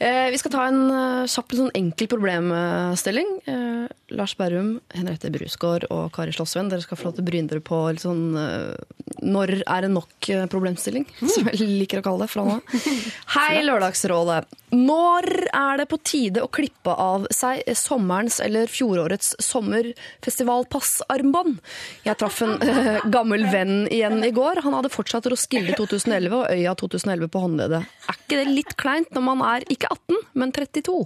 Eh, 0.00 0.30
vi 0.30 0.38
skal 0.38 0.50
ta 0.52 0.66
en 0.68 0.90
eh, 0.90 1.26
kjapp, 1.28 1.48
sånn 1.52 1.70
enkel 1.74 2.06
problemstilling. 2.08 3.26
Eh, 3.46 3.86
Lars 4.16 4.34
Berrum, 4.38 4.80
Henriette 4.94 5.30
Brusgaard 5.30 5.84
og 5.90 6.12
Kari 6.12 6.32
Slåssven, 6.32 6.70
dere 6.70 6.80
skal 6.80 6.96
få 6.96 7.04
lov 7.10 7.14
til 7.16 7.24
å 7.24 7.26
bryne 7.28 7.48
dere 7.50 7.60
på 7.60 7.90
litt 7.92 8.00
sånn 8.00 8.36
eh, 8.38 8.74
Når 9.22 9.62
er 9.66 9.80
det 9.82 9.90
nok 9.90 10.28
eh, 10.30 10.46
problemstilling? 10.46 11.04
Som 11.34 11.44
jeg 11.50 11.58
liker 11.60 11.98
å 12.00 12.02
kalle 12.06 12.24
det 12.24 12.30
fra 12.32 12.44
nå. 12.46 12.60
Hei, 13.36 13.60
Lørdagsrådet. 13.66 14.44
Når 14.72 15.48
er 15.52 15.76
det 15.82 15.88
på 15.90 15.98
tide 16.06 16.40
å 16.42 16.48
klippe 16.48 16.94
av 16.96 17.26
seg 17.34 17.60
sommerens 17.76 18.40
eller 18.40 18.66
fjorårets 18.70 19.34
sommerfestivalpassarmbånd? 19.42 21.39
Jeg 22.06 22.18
traff 22.20 22.40
en 22.46 22.56
uh, 22.60 23.04
gammel 23.12 23.46
venn 23.52 23.84
igjen 23.90 24.24
i 24.26 24.32
går. 24.34 24.62
Han 24.64 24.76
hadde 24.78 24.92
fortsatt 24.92 25.28
Roskilde 25.30 25.76
2011 25.78 26.36
og 26.36 26.46
Øya 26.50 26.74
2011 26.80 27.30
på 27.32 27.44
håndleddet. 27.44 27.88
Er 28.10 28.18
ikke 28.18 28.40
det 28.40 28.46
litt 28.50 28.74
kleint 28.80 29.12
når 29.16 29.26
man 29.26 29.44
er 29.46 29.66
ikke 29.72 29.90
18, 29.90 30.20
men 30.42 30.54
32? 30.56 30.98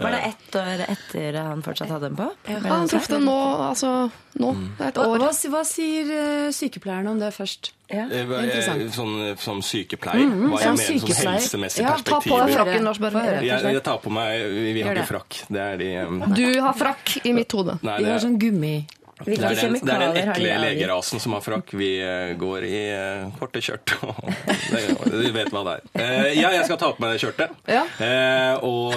Var 0.00 0.16
det 0.16 0.22
ett 0.30 0.60
år 0.60 0.84
etter 0.86 1.40
han 1.40 1.64
fortsatt 1.66 1.92
hadde 1.92 2.10
den 2.10 2.20
på? 2.20 2.30
Ja, 2.50 2.62
han 2.68 2.88
traff 2.90 3.10
den 3.10 3.26
nå, 3.28 3.40
altså 3.70 3.92
nå. 4.40 4.54
Det 4.78 4.88
er 4.88 4.94
et 4.94 5.02
år. 5.02 5.18
hva, 5.24 5.34
hva 5.54 5.66
sier 5.68 6.14
eh, 6.16 6.48
sykepleierne 6.54 7.12
om 7.12 7.20
det 7.22 7.32
først? 7.36 7.74
Ja. 7.90 8.04
Eh, 8.06 8.24
hva- 8.24 8.42
Interessant. 8.44 8.80
eh, 8.82 8.90
Sånn, 8.94 9.38
som 9.38 9.60
sykepleier? 9.60 10.30
Hva 10.30 10.60
ja, 10.60 10.74
jeg 10.76 11.00
sykepleier. 11.00 11.16
sånn 11.16 11.34
helsemessig 11.34 11.82
Ja, 11.82 11.96
Ta 12.04 12.20
på 12.20 12.36
deg 12.46 12.54
frakken, 12.54 12.84
Lars. 12.84 12.98
Høre. 12.98 13.42
Jeg, 13.42 13.62
jeg 13.74 13.82
tar 13.82 13.98
på 13.98 14.10
meg 14.14 14.46
Vi, 14.74 14.82
har 14.82 14.94
ikke 14.94 15.08
frakk. 15.10 15.40
Det 15.50 15.60
er 15.60 15.76
de 15.76 15.90
um, 16.06 16.20
Du 16.34 16.60
har 16.60 16.72
frakk 16.74 17.16
i 17.26 17.32
mitt 17.32 17.50
hode. 17.52 17.78
Vi 17.82 18.04
har 18.04 18.18
sånn 18.22 18.38
gummi. 18.38 18.86
Det 19.26 19.36
er 19.36 19.56
den, 19.58 19.74
det 19.80 19.94
er 19.94 20.02
den 20.02 20.18
ekle 20.22 20.54
legerasen 20.62 21.20
som 21.22 21.34
har 21.36 21.42
frakk. 21.44 21.72
Vi 21.76 21.90
eh, 22.00 22.32
går 22.40 22.64
i 22.68 22.80
eh, 22.94 23.26
korte 23.38 23.62
skjørt. 23.64 23.94
Du 25.10 25.32
vet 25.34 25.50
hva 25.52 25.62
det 25.66 25.74
er. 25.74 25.82
Eh, 26.00 26.28
ja, 26.38 26.50
jeg 26.54 26.64
skal 26.68 26.78
ta 26.80 26.90
på 26.94 27.02
meg 27.02 27.14
det 27.14 27.20
skjørtet. 27.22 27.52
Ja. 27.68 27.82
Eh, 28.00 28.64
og 28.66 28.94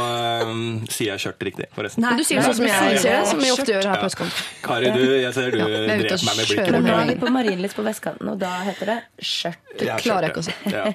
sier 0.93 1.13
jeg 1.13 1.23
skjørt 1.25 1.45
riktig, 1.49 1.67
forresten? 1.75 2.05
Nei, 2.05 2.15
du 2.19 2.23
sier 2.27 2.39
det 2.39 2.47
sånn 2.47 2.59
som 2.61 2.69
jeg 2.69 3.01
sier 3.03 3.19
det, 3.19 3.27
som 3.31 3.43
vi 3.43 3.51
ofte 3.53 3.75
gjør 3.75 3.89
her 3.91 4.03
på 4.03 4.11
Ja. 4.13 4.29
Kari, 4.63 4.93
du, 4.93 5.03
jeg 5.19 5.33
ser 5.35 5.51
du 5.51 5.59
Ja, 5.59 5.67
er 5.67 6.03
dreper 6.03 6.25
meg 6.29 6.39
med 6.39 6.47
blikket 6.47 6.73
bort 6.73 6.87
nå 6.87 6.95
er 6.95 7.11
vi 7.11 7.19
på 7.19 7.33
Marienlyst 7.33 7.77
på 7.77 7.85
vestkanten, 7.85 8.33
og 8.33 8.39
da 8.41 8.55
heter 8.69 8.93
det 8.93 8.99
skjørt. 9.19 9.61
Det 9.79 10.01
klarer 10.05 10.29
jeg 10.29 10.35
ikke 10.35 10.43
å 10.43 10.49
si. 10.49 10.57
Ja. 10.73 10.89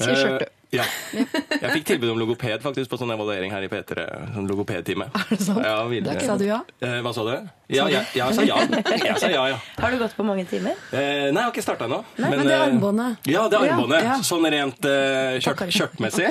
Sier 0.00 0.22
skjørtet. 0.22 0.52
Ja. 0.74 0.84
Jeg 1.14 1.70
fikk 1.78 1.86
tilbud 1.92 2.10
om 2.10 2.18
logoped 2.20 2.64
faktisk 2.64 2.90
på 2.90 2.98
sånn 3.00 3.12
evaluering 3.14 3.52
her 3.54 3.64
i 3.64 3.68
P3. 3.70 4.06
Sånn 4.34 4.48
logopedtime. 4.50 5.06
Er 5.14 5.28
det 5.30 5.38
sant? 5.44 5.62
Ja, 5.62 5.76
videre. 5.90 6.24
Sa 6.26 6.36
du 6.40 6.46
ja? 6.48 6.60
Eh, 6.82 6.98
hva 7.04 7.12
sa 7.14 7.24
du? 7.26 7.34
Ja, 7.66 7.88
jeg, 7.90 8.04
jeg 8.14 8.34
sa 8.36 8.44
ja. 8.46 8.60
Jeg 8.94 9.16
sa 9.18 9.28
ja, 9.30 9.44
ja. 9.50 9.56
Har 9.80 9.90
du 9.90 9.98
gått 9.98 10.14
på 10.14 10.22
mange 10.26 10.44
timer? 10.46 10.76
Eh, 10.94 11.00
nei, 11.00 11.34
jeg 11.34 11.42
har 11.42 11.50
ikke 11.50 11.64
starta 11.64 11.88
ennå. 11.88 11.98
men 12.20 12.44
det 12.44 12.52
er 12.52 12.60
eh, 12.60 12.66
armbåndet. 12.68 13.26
Ja, 13.26 13.46
det 13.50 13.58
er 13.58 13.72
armbåndet. 13.72 14.04
Ja, 14.04 14.12
ja. 14.14 14.26
Sånn 14.26 14.46
rent 14.54 14.86
uh, 14.86 15.34
kjørt, 15.42 15.64
kjørtmessig. 15.74 16.30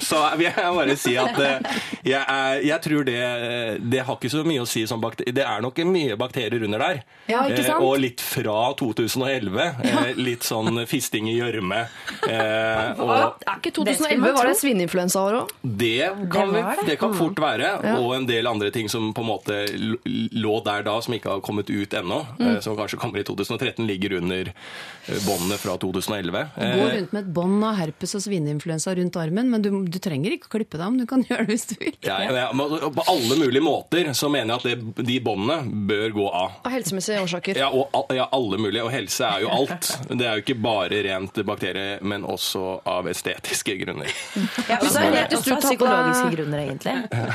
Så 0.00 0.22
vil 0.40 0.48
jeg 0.48 0.72
bare 0.78 0.96
si 1.00 1.16
at 1.20 1.36
uh, 1.36 1.76
jeg, 2.06 2.22
er, 2.22 2.62
jeg 2.64 2.80
tror 2.86 3.04
det 3.04 3.18
Det 3.92 4.00
har 4.06 4.16
ikke 4.16 4.30
så 4.32 4.44
mye 4.46 4.64
å 4.64 4.68
si 4.68 4.86
som 4.88 5.02
bakterier. 5.02 5.36
Det 5.36 5.44
er 5.44 5.60
nok 5.64 5.82
mye 5.90 6.16
bakterier 6.20 6.64
under 6.64 6.80
der. 6.86 7.02
Ja, 7.28 7.44
ikke 7.44 7.62
sant? 7.66 7.76
Eh, 7.76 7.84
og 7.84 8.00
litt 8.00 8.24
fra 8.24 8.56
2011. 8.80 9.60
Eh, 9.90 10.10
litt 10.20 10.46
sånn 10.46 10.80
fisting 10.88 11.28
i 11.30 11.36
gjørme. 11.36 11.82
Eh, 12.24 13.00
og 13.00 13.12
Er 13.44 13.60
ikke 13.60 13.72
2011 13.82 14.20
man 14.20 14.36
var 14.36 14.48
det 14.48 14.56
svineinfluensaår 14.60 15.38
òg? 15.42 15.52
det 15.62 16.08
kan, 16.32 16.52
Det 16.54 16.64
det. 16.64 16.86
det 16.92 16.96
kan 17.00 17.14
fort 17.16 17.38
være. 17.42 17.70
Ja. 17.84 17.94
Og 18.00 18.16
en 18.16 18.26
del 18.28 18.48
andre 18.48 18.70
ting 18.74 18.88
som 18.88 19.12
på 19.16 19.24
en 19.24 19.30
måte 19.30 19.60
lå 20.40 20.56
der 20.64 20.69
da, 20.86 20.94
som 21.02 21.14
ikke 21.16 21.30
har 21.34 21.40
kommet 21.44 21.70
ut 21.70 21.94
ennå. 21.98 22.20
Mm. 22.38 22.46
eh, 22.48 22.60
Som 22.64 22.76
kanskje 22.78 22.98
kommer 23.02 23.20
i 23.20 23.24
2013, 23.26 23.86
ligger 23.88 24.14
under 24.20 24.50
eh, 24.52 25.20
båndene 25.26 25.58
fra 25.60 25.76
2011. 25.82 26.44
Du 26.56 26.64
går 26.64 26.90
Eh, 26.90 26.96
rundt 27.00 27.12
med 27.16 27.22
et 27.24 27.32
bånd 27.36 27.64
av 27.66 27.74
herpes 27.80 28.14
og 28.18 28.22
svineinfluensa 28.24 28.94
rundt 28.98 29.16
armen, 29.20 29.50
men 29.50 29.62
du, 29.64 29.70
du 29.90 29.98
trenger 30.02 30.36
ikke 30.36 30.50
klippe 30.56 30.78
deg 30.80 30.86
om, 30.86 30.98
Du 31.00 31.06
kan 31.10 31.22
gjøre 31.28 31.46
det 31.48 31.56
hvis 31.56 31.66
du 31.72 31.74
vil. 31.80 31.94
Ja, 32.06 32.18
ja, 32.24 32.46
ja, 32.46 32.90
på 32.94 33.04
alle 33.10 33.36
mulige 33.40 33.62
måter 33.64 34.12
så 34.16 34.30
mener 34.32 34.54
jeg 34.54 34.60
at 34.60 34.96
det, 34.96 35.06
de 35.10 35.18
båndene 35.24 35.60
bør 35.90 36.14
gå 36.16 36.26
av. 36.30 36.58
Av 36.64 36.72
helsemessige 36.74 37.20
årsaker. 37.24 37.58
Ja, 37.60 37.68
og 37.74 38.14
ja, 38.14 38.28
alle 38.36 38.58
mulige. 38.60 38.84
Og 38.86 38.92
helse 38.94 39.26
er 39.26 39.44
jo 39.44 39.50
alt. 39.52 39.90
Det 40.10 40.26
er 40.26 40.38
jo 40.38 40.44
ikke 40.44 40.58
bare 40.62 41.02
rent 41.06 41.40
bakterie, 41.46 41.98
men 42.02 42.24
også 42.28 42.80
av 42.88 43.08
estetiske 43.10 43.74
grunner. 43.80 44.10
Ja, 44.68 44.78
og 44.80 44.88
så 44.92 45.02
er 45.06 45.14
det 45.16 45.38
også 45.38 45.56
av 45.56 45.64
psykologiske 45.64 46.30
grunner, 46.36 46.62
egentlig. 46.64 46.94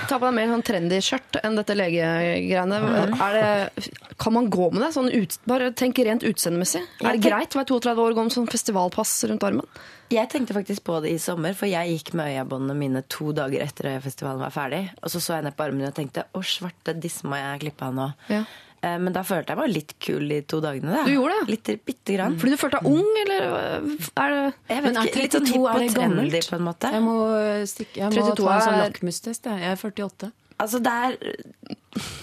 Ta 0.09 0.17
på 0.19 0.25
deg 0.27 0.35
mer 0.37 0.51
sånn 0.53 0.63
trendy 0.65 0.99
skjørt 1.05 1.39
enn 1.41 1.57
dette 1.59 1.75
legegreiene. 1.77 2.79
Er 3.25 3.35
det, 3.35 3.89
kan 4.21 4.33
man 4.35 4.49
gå 4.53 4.69
med 4.73 4.81
det? 4.85 4.91
Sånn 4.95 5.09
ut, 5.11 5.37
bare 5.49 5.71
tenk 5.77 5.99
rent 6.05 6.23
utseendemessig. 6.27 6.81
Er 7.01 7.17
det 7.17 7.23
greit 7.25 7.55
å 7.55 7.61
være 7.61 7.69
32 7.73 8.03
år 8.05 8.13
og 8.15 8.19
gå 8.21 8.25
med 8.29 8.35
sånn 8.35 8.49
festivalpass 8.51 9.15
rundt 9.31 9.45
armen? 9.47 9.65
Jeg 10.13 10.29
tenkte 10.29 10.53
faktisk 10.53 10.83
på 10.85 10.99
det 11.01 11.15
i 11.15 11.17
sommer, 11.21 11.55
for 11.57 11.65
jeg 11.65 11.95
gikk 11.95 12.13
med 12.13 12.29
øyebåndene 12.35 12.75
mine 12.77 13.01
to 13.09 13.31
dager 13.33 13.63
etter 13.65 13.95
festivalen 14.03 14.43
var 14.43 14.53
ferdig. 14.53 14.83
Og 15.01 15.09
så 15.09 15.21
så 15.23 15.39
jeg 15.39 15.47
ned 15.47 15.55
på 15.57 15.65
armene 15.65 15.89
og 15.89 15.97
tenkte 15.97 16.27
å, 16.37 16.43
svarte, 16.45 16.93
disse 17.01 17.25
må 17.25 17.39
jeg 17.41 17.63
klippe 17.65 17.87
av 17.89 17.95
nå. 17.97 18.05
Ja. 18.29 18.43
Eh, 18.85 18.99
Men 19.01 19.15
da 19.15 19.23
følte 19.25 19.55
jeg 19.55 19.57
meg 19.63 19.71
litt 19.73 19.95
kul 20.05 20.29
de 20.29 20.37
to 20.45 20.59
dagene. 20.61 20.93
Da. 20.93 21.03
Du 21.09 21.13
gjorde 21.15 21.39
det? 21.39 21.55
Litt, 21.55 21.71
bitte 21.89 22.13
grann. 22.19 22.37
Fordi 22.37 22.53
du 22.53 22.61
følte 22.61 22.83
deg 22.83 22.91
ung, 22.91 23.09
eller 23.23 23.47
er 23.49 24.35
det 24.35 24.41
Jeg 24.69 24.83
vet 24.85 24.99
er 25.01 25.09
ikke, 25.09 25.23
litt 25.23 25.37
sånn 25.39 25.49
32 25.49 25.55
hipp 25.55 25.65
er 25.65 25.85
og 25.89 25.95
trendy, 25.97 26.41
på 26.51 26.59
en 26.59 26.65
måte. 26.69 26.91
Jeg 26.93 27.01
må, 27.07 27.15
stikke, 27.73 28.01
jeg 28.03 28.13
må 28.13 28.27
ta 28.35 28.49
en 28.59 28.65
sånn 28.67 28.81
lakmustest. 28.83 29.49
jeg. 29.49 29.63
Jeg 29.65 29.71
er 29.73 29.81
48. 29.81 30.31
Altså, 30.57 30.79
det 30.79 30.91
er, 30.91 31.15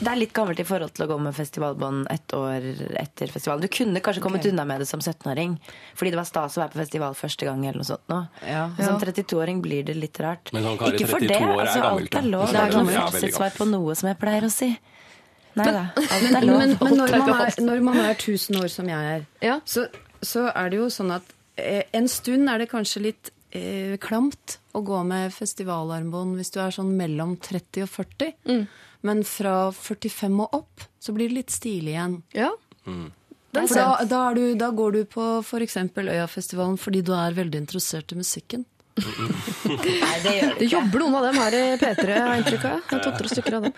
det 0.01 0.09
er 0.09 0.17
litt 0.17 0.33
gammelt 0.33 0.61
i 0.63 0.65
forhold 0.65 0.95
til 0.97 1.05
å 1.05 1.09
gå 1.11 1.17
med 1.21 1.35
festivalbånd 1.37 2.07
ett 2.13 2.33
år 2.37 2.65
etter 3.01 3.29
festivalen. 3.33 3.65
Du 3.67 3.69
kunne 3.73 4.01
kanskje 4.05 4.23
kommet 4.25 4.41
okay. 4.41 4.55
unna 4.55 4.65
med 4.69 4.81
det 4.81 4.87
som 4.89 5.03
17-åring, 5.05 5.59
fordi 5.99 6.15
det 6.15 6.21
var 6.21 6.29
stas 6.29 6.57
å 6.57 6.63
være 6.63 6.73
på 6.73 6.81
festival 6.81 7.17
første 7.19 7.49
gang. 7.49 7.67
eller 7.67 7.83
noe 7.83 7.89
sånt 7.91 8.09
nå. 8.13 8.23
Ja. 8.49 8.63
Som 8.79 8.97
32-åring 9.03 9.61
blir 9.65 9.85
det 9.89 9.99
litt 10.01 10.21
rart. 10.25 10.53
Men 10.57 10.65
sånn 10.69 10.81
Kari, 10.81 10.97
ikke 10.97 11.11
for 11.13 11.27
det, 11.27 11.43
år 11.43 11.53
er 11.53 11.65
altså, 11.67 11.85
gammelt, 11.85 12.09
alt 12.09 12.23
er 12.23 12.31
lov. 12.31 12.47
Det 12.49 12.63
er 12.63 12.73
ikke 12.73 12.87
noe 12.87 13.05
fasitsvar 13.11 13.59
på 13.59 13.69
noe, 13.75 13.99
som 14.01 14.11
jeg 14.13 14.21
pleier 14.25 14.49
å 14.49 14.53
si. 14.55 14.71
Nei 15.61 15.69
da, 15.69 15.85
alt 16.01 16.17
er 16.17 16.33
Men, 16.33 16.49
lov. 16.49 16.63
men, 16.63 16.75
men 16.81 16.99
når, 17.03 17.15
man 17.19 17.37
er, 17.37 17.61
når 17.69 17.85
man 17.91 18.01
er 18.07 18.17
1000 18.17 18.63
år 18.63 18.73
som 18.73 18.89
jeg 18.89 19.13
er, 19.19 19.29
Ja. 19.45 19.61
så, 19.69 19.85
så 20.25 20.49
er 20.49 20.73
det 20.73 20.81
jo 20.81 20.89
sånn 20.93 21.13
at 21.19 21.37
eh, 21.61 21.85
en 21.93 22.09
stund 22.09 22.49
er 22.49 22.65
det 22.65 22.71
kanskje 22.73 23.05
litt 23.11 23.32
eh, 23.57 23.97
klamt 24.03 24.59
å 24.73 24.83
gå 24.85 25.03
med 25.07 25.33
festivalarmbånd 25.35 26.39
hvis 26.39 26.53
du 26.55 26.61
er 26.65 26.75
sånn 26.75 26.93
mellom 26.99 27.37
30 27.41 27.87
og 27.87 27.93
40. 27.93 28.35
Mm. 28.49 28.67
Men 29.09 29.25
fra 29.27 29.57
45 29.75 30.41
og 30.45 30.61
opp 30.63 30.87
så 31.03 31.15
blir 31.15 31.31
det 31.31 31.41
litt 31.41 31.55
stilig 31.55 31.97
igjen. 31.97 32.21
Ja. 32.37 32.53
Er 33.53 33.67
For 33.69 33.77
da, 33.77 33.89
da, 34.09 34.21
er 34.31 34.39
du, 34.39 34.45
da 34.59 34.71
går 34.73 34.95
du 34.97 35.01
på 35.13 35.25
f.eks. 35.43 35.77
Øyafestivalen 35.99 36.79
fordi 36.81 37.03
du 37.05 37.13
er 37.17 37.35
veldig 37.37 37.65
interessert 37.67 38.15
i 38.15 38.21
musikken. 38.21 38.65
Nei, 39.03 40.17
det 40.21 40.33
gjør 40.37 40.51
Det 40.53 40.59
det 40.61 40.69
jobber 40.69 41.01
noen 41.01 41.15
av 41.17 41.27
dem 41.31 41.39
her 41.41 41.55
i 41.57 41.63
P3, 41.81 42.07
har 42.13 42.35
jeg 42.35 42.43
inntrykk 42.43 42.67
av. 42.69 42.83
To-tre 42.93 43.31
stykker 43.33 43.57
av 43.57 43.67
dem. 43.67 43.75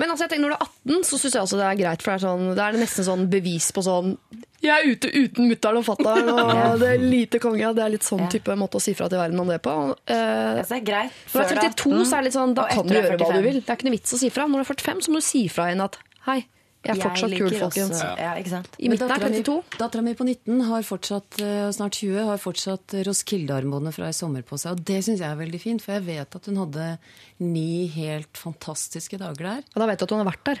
Men 0.00 0.10
altså, 0.10 0.24
jeg 0.24 0.32
tenker 0.32 0.44
når 0.44 0.54
du 0.54 0.56
er 0.56 0.66
18, 0.66 1.06
så 1.06 1.20
syns 1.20 1.36
jeg 1.36 1.46
også 1.46 1.60
det 1.60 1.68
er 1.68 1.78
greit. 1.78 2.02
For 2.04 2.10
det 2.12 2.16
er, 2.16 2.24
sånn, 2.24 2.48
det 2.58 2.64
er 2.64 2.80
nesten 2.82 3.08
sånn 3.08 3.28
bevis 3.30 3.70
på 3.74 3.84
sånn 3.86 4.16
Jeg 4.64 4.72
er 4.72 4.94
ute 4.94 5.10
uten 5.12 5.50
mutter'n 5.50 5.76
og 5.80 5.84
fatter'n, 5.84 6.30
og 6.32 6.78
det 6.80 6.88
er 6.94 7.02
lite 7.04 7.40
konge. 7.42 7.74
Det 7.76 7.84
er 7.84 7.92
litt 7.92 8.06
sånn 8.06 8.24
Ja. 8.24 8.30
type 8.32 8.56
måte 8.56 8.80
å 8.80 8.82
si 8.82 8.94
fra 8.96 9.08
til 9.12 9.20
verden 9.20 9.40
om 9.40 9.50
det 9.52 9.60
på. 9.62 9.74
Eh, 10.08 10.62
det 10.62 10.72
er 10.78 10.80
greit. 10.86 11.12
når 11.34 11.48
du 11.48 11.54
er 11.54 11.68
32, 11.68 12.04
så 12.08 12.16
er 12.16 12.22
det 12.22 12.24
litt 12.30 12.38
sånn, 12.38 12.54
da 12.56 12.66
kan 12.72 12.86
du 12.88 12.94
gjøre 12.94 13.18
hva 13.20 13.32
du 13.36 13.42
vil. 13.44 13.60
Det 13.60 13.68
er 13.68 13.76
ikke 13.76 13.88
noe 13.90 13.96
vits 13.98 14.14
å 14.16 14.18
si 14.18 14.30
fra. 14.32 14.46
Når 14.48 14.64
du 14.64 14.64
er 14.64 14.72
45, 14.74 15.00
så 15.04 15.08
må 15.12 15.20
du 15.20 15.26
si 15.28 15.48
fra 15.52 15.68
igjen 15.68 15.84
at 15.84 15.98
hei, 16.26 16.46
jeg 16.84 16.98
er 16.98 17.00
fortsatt 17.00 17.30
Jeg 17.30 17.38
kul, 17.40 17.50
folkens. 17.60 18.00
Ja, 18.20 18.32
ikke 18.36 18.50
sant? 18.52 18.68
I 18.78 18.88
midten 18.92 19.08
er 19.10 19.20
32. 19.20 19.62
Dattera 19.78 20.02
mi 20.04 20.12
på 20.14 20.24
19 20.24 20.60
har 20.68 20.82
fortsatt, 20.82 21.40
eh, 21.40 21.68
snart 21.72 21.96
20, 22.00 22.24
har 22.28 22.36
fortsatt 22.38 22.96
Roskilde-armbåndet 23.06 23.94
fra 23.94 24.08
i 24.08 24.12
sommer 24.12 24.42
på 24.42 24.58
seg. 24.60 24.72
Og 24.72 24.84
det 24.84 25.00
syns 25.04 25.20
jeg 25.20 25.30
er 25.30 25.36
veldig 25.36 25.60
fint, 25.60 25.80
for 25.84 25.92
jeg 25.92 26.04
vet 26.04 26.36
at 26.36 26.44
hun 26.46 26.56
hadde 26.56 26.98
ni 27.40 27.86
helt 27.88 28.32
fantastiske 28.36 29.18
dager 29.18 29.44
der. 29.44 29.62
Og 29.74 29.80
da 29.80 29.86
vet 29.86 29.98
du 29.98 30.04
at 30.04 30.10
hun 30.10 30.24
har 30.24 30.32
vært 30.32 30.44
der. 30.44 30.60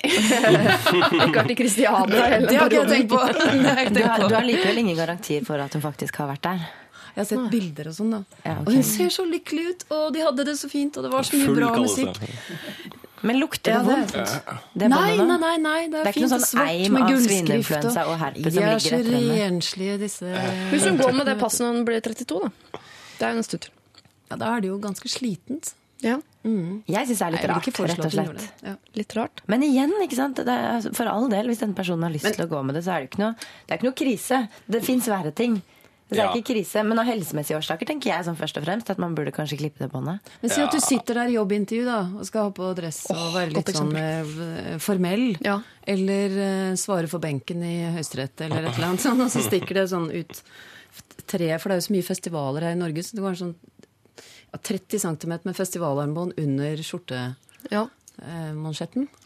Ikke 0.00 1.34
vært 1.34 1.50
i 1.50 1.56
Kristiania 1.58 2.26
heller. 2.34 2.48
Det 2.48 2.58
har 2.60 2.70
ikke 2.70 2.82
jeg 2.82 2.90
tenkt 2.92 3.10
på! 3.10 3.22
Nei, 3.60 3.74
tenkt 3.90 4.06
har, 4.06 4.20
på. 4.22 4.28
du 4.30 4.36
har 4.38 4.46
likevel 4.46 4.78
ingen 4.84 4.96
garantier 4.98 5.44
for 5.48 5.60
at 5.62 5.74
hun 5.76 5.82
faktisk 5.84 6.20
har 6.22 6.30
vært 6.30 6.44
der. 6.46 6.62
Jeg 7.10 7.18
har 7.24 7.26
sett 7.26 7.46
bilder 7.50 7.88
og 7.90 7.94
sånn, 7.96 8.12
da. 8.14 8.20
Ja, 8.46 8.52
okay. 8.54 8.64
Og 8.70 8.76
hun 8.78 8.84
ser 8.86 9.10
så 9.12 9.24
lykkelig 9.26 9.64
ut, 9.72 9.80
og 9.96 10.04
de 10.14 10.22
hadde 10.22 10.44
det 10.46 10.54
så 10.60 10.70
fint, 10.70 10.94
og 11.00 11.06
det 11.06 11.10
var 11.12 11.26
så 11.26 11.36
mye 11.40 11.48
Full 11.50 11.58
bra 11.58 11.70
musikk. 11.74 12.20
Men 13.26 13.36
lukter 13.42 13.74
det 13.74 13.80
det 13.80 13.88
vondt? 13.90 14.14
Det 14.80 14.86
Nei, 14.88 15.16
nei, 15.18 15.34
nei, 15.42 15.56
nei, 15.60 15.80
det 15.92 15.98
er, 15.98 16.06
Det 16.06 16.12
er 16.12 16.14
ikke 16.14 16.20
fint 16.20 16.30
noe 16.30 16.38
og 16.38 16.44
sånn 16.46 16.46
svart 16.46 16.70
eim 16.70 16.94
med 16.94 17.02
av 17.02 17.10
gullskrift. 17.10 17.34
svineinfluensa 17.42 18.04
og 18.08 18.14
herpes 18.22 18.46
som 18.46 18.54
De 18.54 18.62
er 18.62 18.70
ligger 18.70 18.86
så 18.86 18.94
etter 19.00 19.16
henne. 19.18 19.34
renslige, 19.42 19.96
disse 20.00 20.46
Hvis 20.70 20.86
hun 20.88 20.96
går 21.02 21.12
med 21.18 21.28
det 21.28 21.34
passet 21.42 21.66
når 21.66 21.74
hun 21.76 21.84
blir 21.90 22.00
32, 22.06 22.38
da. 22.46 22.80
Det 23.18 23.26
er 23.28 23.34
jo 23.34 23.42
en 23.42 23.48
stund 23.50 23.66
til. 23.66 23.74
Ja, 24.30 24.38
Da 24.40 24.54
er 24.54 24.64
det 24.64 24.70
jo 24.70 24.78
ganske 24.86 25.12
slitent. 25.12 25.74
Ja, 26.06 26.16
Jeg 26.42 27.08
syns 27.10 27.18
det 27.18 27.26
er 27.26 27.34
litt 27.34 27.42
Jeg 27.44 27.50
rart, 27.50 27.66
rett 27.90 28.04
og 28.06 28.12
slett. 28.14 28.44
Ja. 28.64 28.76
litt 28.96 29.16
rart. 29.18 29.42
Men 29.50 29.62
igjen, 29.66 29.92
ikke 30.04 30.16
sant? 30.16 30.38
Det 30.40 30.48
er, 30.48 30.86
for 30.96 31.10
all 31.10 31.28
del, 31.28 31.50
hvis 31.52 31.60
denne 31.60 31.76
personen 31.76 32.06
har 32.06 32.14
lyst 32.14 32.30
til 32.32 32.46
å 32.46 32.48
gå 32.48 32.62
med 32.64 32.78
det, 32.78 32.84
så 32.86 32.94
er 32.94 33.04
det 33.04 33.10
ikke 33.10 33.20
noe, 33.20 33.34
det 33.66 33.74
er 33.74 33.80
ikke 33.80 33.90
noe 33.90 33.98
krise. 34.00 34.40
Det 34.70 34.80
fins 34.86 35.10
verre 35.12 35.34
ting. 35.36 35.60
Det 36.10 36.18
er 36.18 36.24
Ja. 36.24 36.32
ikke 36.34 36.54
krise, 36.54 36.82
Men 36.82 36.98
av 36.98 37.06
helsemessige 37.06 37.54
årsaker 37.60 37.86
tenker 37.86 38.10
jeg 38.10 38.24
sånn 38.26 38.36
først 38.36 38.56
og 38.58 38.64
fremst 38.64 38.90
at 38.90 38.98
man 38.98 39.14
burde 39.14 39.30
kanskje 39.30 39.58
klippe 39.60 39.78
det 39.78 39.92
båndet. 39.92 40.18
Men 40.42 40.50
si 40.50 40.60
at 40.60 40.72
du 40.72 40.80
sitter 40.80 41.14
der 41.14 41.28
i 41.30 41.36
jobbintervju 41.36 41.84
da, 41.86 42.00
og 42.18 42.26
skal 42.26 42.48
ha 42.48 42.50
på 42.50 42.74
dress 42.74 43.04
og 43.10 43.34
være 43.36 43.52
litt 43.54 43.70
sånn 43.76 43.94
eh, 43.94 44.78
formell. 44.82 45.36
Ja. 45.44 45.60
Eller 45.86 46.34
uh, 46.72 46.74
svare 46.74 47.06
for 47.06 47.20
benken 47.22 47.62
i 47.62 47.76
Høyesterett 47.94 48.40
eller 48.40 48.64
et 48.66 48.74
eller 48.74 48.88
annet 48.88 49.04
sånn, 49.06 49.20
og 49.22 49.30
så 49.30 49.38
stikker 49.44 49.74
det 49.74 49.86
sånn 49.92 50.10
ut 50.10 50.42
tre, 51.30 51.52
for 51.60 51.68
det 51.70 51.76
er 51.76 51.80
jo 51.80 51.86
så 51.86 51.94
mye 51.94 52.08
festivaler 52.10 52.66
her 52.66 52.74
i 52.74 52.80
Norge, 52.80 53.04
så 53.06 53.14
det 53.14 53.22
går 53.22 53.38
sånn 53.38 53.54
30 54.58 54.98
cm 55.04 55.32
med 55.44 55.56
festivalarmbånd 55.56 56.32
under 56.40 56.76
skjortemansjetten. 56.82 59.06
Ja. 59.08 59.16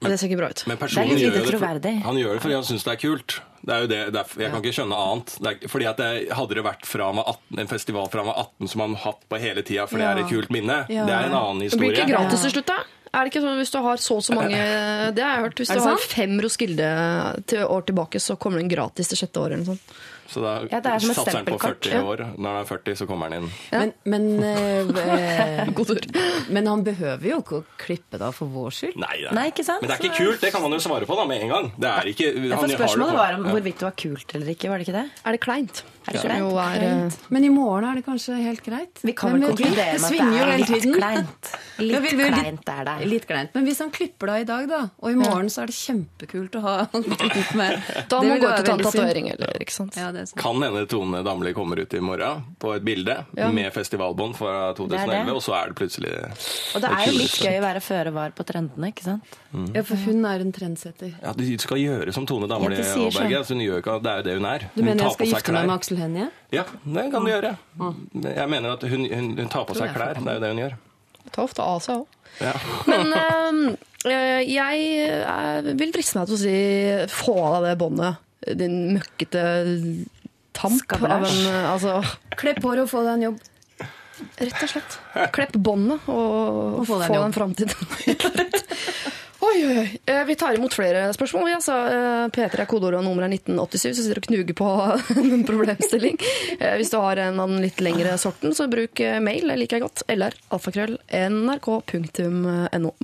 Men 0.00 0.10
det 0.14 0.18
ser 0.20 0.28
ikke 0.30 0.38
bra 0.38 0.48
ut. 0.52 0.60
Men 0.66 0.76
Det 0.76 0.78
er 0.78 0.82
personen 0.86 1.08
litt 1.10 1.18
gjør 1.24 1.32
det, 1.34 1.58
for, 1.58 1.66
han 2.06 2.18
gjør 2.20 2.32
det 2.36 2.42
fordi 2.44 2.54
han 2.54 2.66
syns 2.68 2.84
det 2.86 2.92
er 2.92 3.00
kult. 3.02 3.30
Det 3.66 3.72
er 3.74 3.80
jo 3.82 3.86
det, 3.90 3.98
det 4.14 4.20
er, 4.20 4.26
jeg 4.44 4.50
kan 4.52 4.60
ikke 4.62 4.74
skjønne 4.76 4.98
annet. 5.04 5.32
Det 5.42 5.48
er, 5.50 5.56
fordi 5.72 5.86
at 5.90 5.96
det, 5.98 6.10
Hadde 6.38 6.54
det 6.54 6.62
vært 6.68 6.84
fra 6.86 7.08
18, 7.10 7.58
en 7.64 7.70
festival 7.72 8.06
fra 8.12 8.22
han 8.22 8.28
var 8.30 8.38
18 8.44 8.70
som 8.70 8.78
han 8.84 8.92
har 8.94 9.02
hatt 9.08 9.22
på 9.28 9.34
hele 9.42 9.62
tida, 9.66 9.88
for 9.90 9.98
det 9.98 10.06
er 10.06 10.20
et 10.22 10.30
kult 10.30 10.50
minne, 10.54 10.76
Ja. 10.86 11.02
det 11.08 11.14
er 11.16 11.26
en 11.26 11.34
annen 11.40 11.62
historie. 11.66 11.90
Det 11.90 11.96
blir 11.96 12.04
ikke 12.04 12.14
gratis 12.14 12.40
til 12.46 12.52
slutt, 12.54 12.68
da? 12.70 12.78
Er 13.08 13.24
det 13.24 13.28
ikke 13.32 13.40
sånn 13.42 13.56
hvis 13.58 13.72
du 13.72 13.78
har 13.82 13.96
så 14.04 14.14
og 14.20 14.22
så 14.22 14.32
mange 14.36 14.58
Det 15.16 15.22
har 15.24 15.32
jeg 15.34 15.42
hørt. 15.48 15.56
Hvis 15.64 15.72
du 15.72 15.80
sant? 15.80 15.88
har 15.88 15.98
fem 16.12 16.34
Roskilde 16.44 16.88
til 17.50 17.64
år 17.66 17.82
tilbake, 17.88 18.20
så 18.22 18.36
kommer 18.38 18.60
den 18.62 18.68
gratis 18.70 19.08
til 19.10 19.18
sjette 19.24 19.40
året 19.42 19.56
eller 19.58 19.64
noe 19.64 19.72
sånt. 19.74 19.86
Så 20.28 20.42
da 20.44 20.50
Ja, 20.68 20.80
det 20.84 20.90
er 20.92 20.98
som 21.00 21.14
satser 21.16 21.38
han 21.38 21.46
på 21.48 21.56
40 21.62 21.92
ja. 21.94 22.00
år. 22.04 22.22
Når 22.36 22.48
han 22.52 22.58
er 22.60 22.66
40, 22.68 22.96
så 23.00 23.06
kommer 23.08 23.30
han 23.30 23.38
inn. 23.42 23.50
Men, 23.72 23.92
men, 24.04 24.26
eh, 24.44 24.90
eh, 25.64 25.70
God 25.72 25.88
tur. 25.88 26.00
men 26.52 26.66
han 26.68 26.82
behøver 26.84 27.24
jo 27.30 27.38
ikke 27.40 27.60
å 27.62 27.64
klippe 27.80 28.20
da 28.20 28.28
for 28.36 28.52
vår 28.52 28.74
skyld. 28.76 28.98
Nei, 29.00 29.16
Nei, 29.32 29.46
ikke 29.54 29.64
sant? 29.64 29.80
Men 29.80 29.88
det 29.88 29.96
er 29.96 30.04
ikke 30.04 30.18
kult, 30.20 30.40
det 30.44 30.52
kan 30.52 30.62
man 30.66 30.76
jo 30.76 30.82
svare 30.84 31.08
på 31.08 31.16
da 31.16 31.24
med 31.30 31.46
en 31.46 31.54
gang. 31.54 31.70
Det 31.80 31.88
er 31.94 32.10
ikke, 32.12 32.28
Ja, 32.28 32.42
han 32.42 32.50
for 32.50 32.60
har 32.60 32.68
det 32.74 32.78
spørsmålet 32.82 33.14
på- 33.14 33.22
var 33.22 33.38
om 33.38 33.48
hvorvidt 33.54 33.78
det 33.80 33.88
var 33.88 33.96
kult 34.04 34.34
eller 34.36 34.52
ikke, 34.52 34.68
var 34.68 34.78
det 34.82 34.88
ikke 34.88 34.98
det? 35.00 35.06
Er 35.24 35.32
det 35.38 35.40
kleint? 35.48 35.82
Er 36.08 36.12
det 36.12 36.20
Som 36.22 36.38
jo 36.38 36.56
er, 36.58 37.12
Men 37.30 37.44
i 37.44 37.48
morgen 37.52 37.84
er 37.84 37.94
det 38.00 38.04
kanskje 38.06 38.36
helt 38.42 38.62
greit. 38.64 38.98
Vi 39.04 39.12
kan 39.12 39.32
vel 39.32 39.40
med- 39.40 39.50
konkludere 39.50 39.92
det 39.92 40.00
med 40.00 40.04
at 40.04 40.10
det 40.10 40.48
er 40.48 40.56
litt 40.58 40.66
tiden. 40.82 40.94
kleint. 40.94 41.50
Litt 41.78 41.92
Ja, 41.92 42.00
vi- 42.00 42.16
vi- 42.16 42.30
kleint 42.32 42.68
er 42.68 42.84
det. 42.84 43.06
Litt 43.08 43.26
kleint. 43.28 43.50
Men 43.54 43.64
hvis 43.66 43.78
han 43.78 43.90
klipper 43.90 44.26
deg 44.26 44.40
i 44.40 44.44
dag, 44.44 44.68
da, 44.68 44.80
og 45.02 45.10
i 45.10 45.14
morgen 45.14 45.46
så 45.48 45.62
er 45.62 45.66
det 45.66 45.76
kjempekult 45.76 46.50
å 46.56 46.60
ha 46.60 46.76
med 47.54 47.82
da 48.08 48.20
må 48.20 48.32
vil 48.34 48.40
gå 48.40 48.48
ut 48.48 48.58
og 48.58 48.64
ta 48.64 48.72
en 48.72 48.78
tatovering, 48.80 49.30
eller 49.32 49.52
ikke 49.60 49.72
sant? 49.72 49.96
Ja, 49.96 50.10
det 50.12 50.22
er. 50.22 50.32
Kan 50.40 50.60
hende 50.62 50.86
Tone 50.88 51.22
Damli 51.24 51.52
kommer 51.54 51.78
ut 51.78 51.92
i 51.94 52.00
morgen 52.00 52.44
på 52.58 52.74
et 52.76 52.84
bilde 52.84 53.24
Ja. 53.36 53.50
med 53.52 53.72
festivalbånd 53.72 54.34
fra 54.36 54.70
er 54.70 54.74
2011, 54.74 55.26
det. 55.26 55.34
og 55.34 55.42
så 55.42 55.54
er 55.62 55.66
det 55.68 55.76
plutselig 55.76 56.14
Og 56.74 56.80
det 56.82 56.90
er 56.90 57.04
jo 57.06 57.12
litt 57.18 57.38
gøy 57.38 57.58
å 57.58 57.62
være 57.62 57.80
føre 57.82 58.12
var 58.12 58.30
på 58.30 58.44
trendene, 58.46 58.88
ikke 58.92 59.02
sant? 59.04 59.22
Ja, 59.74 59.82
for 59.82 59.96
hun 59.96 60.24
er 60.24 60.40
en 60.40 60.52
trendsetter. 60.52 61.14
Ja, 61.22 61.32
du 61.32 61.44
skal 61.58 61.78
gjøre 61.78 62.12
som 62.12 62.26
Tone 62.26 62.48
Damli 62.48 62.76
Aaberge. 62.76 62.84
sånn. 62.84 63.38
Altså, 63.38 63.48
hun 63.54 63.60
gjør 63.64 63.82
ikke, 63.82 64.02
det 64.02 64.10
er 64.10 64.16
jo 64.16 64.22
det 64.22 64.34
hun 64.38 64.44
er. 64.46 64.58
Du 64.58 64.82
Hun 64.82 64.84
mener 64.84 65.04
jeg 65.04 65.12
skal 65.12 65.26
gifte 65.26 65.52
meg 65.52 65.66
med 65.66 65.76
Aksel 65.78 65.96
selvhendige? 65.98 66.28
Ja, 66.54 66.64
det 66.84 67.04
kan 67.12 67.26
du 67.26 67.30
gjøre. 67.32 67.50
Jeg 68.22 68.48
mener 68.54 68.76
at 68.78 68.86
hun, 68.88 69.04
hun, 69.10 69.32
hun 69.38 69.50
tar 69.52 69.66
på 69.68 69.74
seg 69.76 69.90
klær. 69.96 70.14
Det 70.22 70.30
er 70.30 70.38
jo 70.38 70.44
det 70.46 70.52
hun 70.54 70.62
gjør. 70.62 70.76
Ta 71.34 71.42
ofte 71.44 71.60
av 71.66 71.82
seg 71.84 71.98
òg. 72.00 72.14
Ja. 72.40 72.54
Men 72.90 73.10
øh, 73.18 73.76
eh, 74.06 74.40
jeg 74.46 74.86
eh, 75.10 75.68
vil 75.74 75.92
driste 75.92 76.20
meg 76.20 76.30
til 76.30 76.38
å 76.38 76.40
si 76.40 76.56
få 77.12 77.34
av 77.42 77.58
deg 77.66 77.72
det 77.74 77.80
båndet. 77.82 78.24
Din 78.56 78.76
møkkete 78.94 79.42
tamp 80.56 80.94
av 80.96 81.26
en 81.26 81.46
Altså, 81.74 81.98
Klepp 82.38 82.62
håret 82.64 82.86
og 82.86 82.90
få 82.92 83.02
deg 83.04 83.16
en 83.18 83.26
jobb. 83.28 83.40
rett 84.38 84.62
og 84.64 84.70
slett. 84.72 84.98
Klepp 85.34 85.58
båndet 85.58 86.06
og, 86.06 86.78
Og 86.78 86.84
få 86.86 86.92
få 86.94 87.00
deg 87.02 87.10
en 87.10 87.18
jobb. 87.18 87.26
en 87.28 87.36
framtid. 87.36 87.74
Oi, 89.40 89.58
oi, 89.66 89.78
oi. 89.78 89.90
Eh, 90.06 90.24
Vi 90.26 90.34
tar 90.34 90.54
imot 90.56 90.74
flere 90.74 91.12
spørsmål. 91.14 91.44
Vi, 91.46 91.52
altså, 91.54 91.74
eh, 91.86 92.28
P3 92.34 92.58
er 92.64 92.66
kodeordet 92.66 92.98
og 92.98 93.04
nummer 93.06 93.22
er 93.22 93.30
1987, 93.30 93.92
så 93.94 94.02
sitter 94.02 94.18
du 94.18 94.24
og 94.24 94.26
knuger 94.26 94.56
på 94.58 94.70
en 95.22 95.44
problemstilling. 95.46 96.18
Eh, 96.58 96.74
Hvis 96.80 96.90
du 96.90 96.98
har 96.98 97.20
en 97.22 97.38
av 97.40 97.48
den 97.52 97.62
litt 97.62 97.78
lengre 97.84 98.16
sorten, 98.18 98.50
så 98.56 98.66
bruk 98.70 98.98
eh, 99.00 99.20
mail. 99.22 99.46
Det 99.46 99.58
liker 99.62 99.78
jeg 99.78 99.86
godt. 99.86 100.02
Eller 100.10 100.34
alfakrøll 100.50 100.98
nrk.no. 101.14 102.94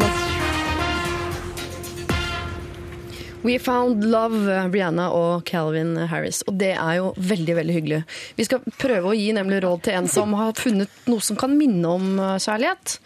We 3.45 3.59
Found 3.61 4.01
Love, 4.09 4.55
Brianna 4.72 5.11
og 5.12 5.43
Calvin 5.45 5.99
Harris. 6.09 6.39
Og 6.49 6.57
det 6.59 6.70
er 6.80 6.95
jo 6.97 7.11
veldig 7.20 7.57
veldig 7.61 7.74
hyggelig. 7.76 7.99
Vi 8.39 8.47
skal 8.49 8.64
prøve 8.80 9.12
å 9.12 9.14
gi 9.18 9.28
nemlig 9.37 9.61
råd 9.66 9.82
til 9.85 9.99
en 10.01 10.09
som 10.09 10.32
har 10.41 10.57
funnet 10.57 10.89
noe 11.12 11.20
som 11.22 11.37
kan 11.39 11.53
minne 11.61 11.93
om 11.95 12.14
eh, 12.18 12.39
kjærlighet. 12.43 12.97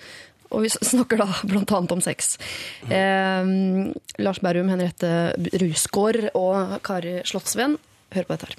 Og 0.54 0.64
vi 0.64 0.72
snakker 0.72 1.20
da 1.20 1.28
annet 1.28 1.92
om 1.94 2.02
sex. 2.04 2.36
Eh, 2.88 3.52
Lars 4.22 4.40
Berrum, 4.44 4.70
Henriette 4.72 5.34
Rusgaard 5.60 6.30
og 6.38 6.78
Kari 6.86 7.20
Slottsveen, 7.28 7.76
hør 8.16 8.28
på 8.28 8.36
dette 8.36 8.50
her. 8.50 8.58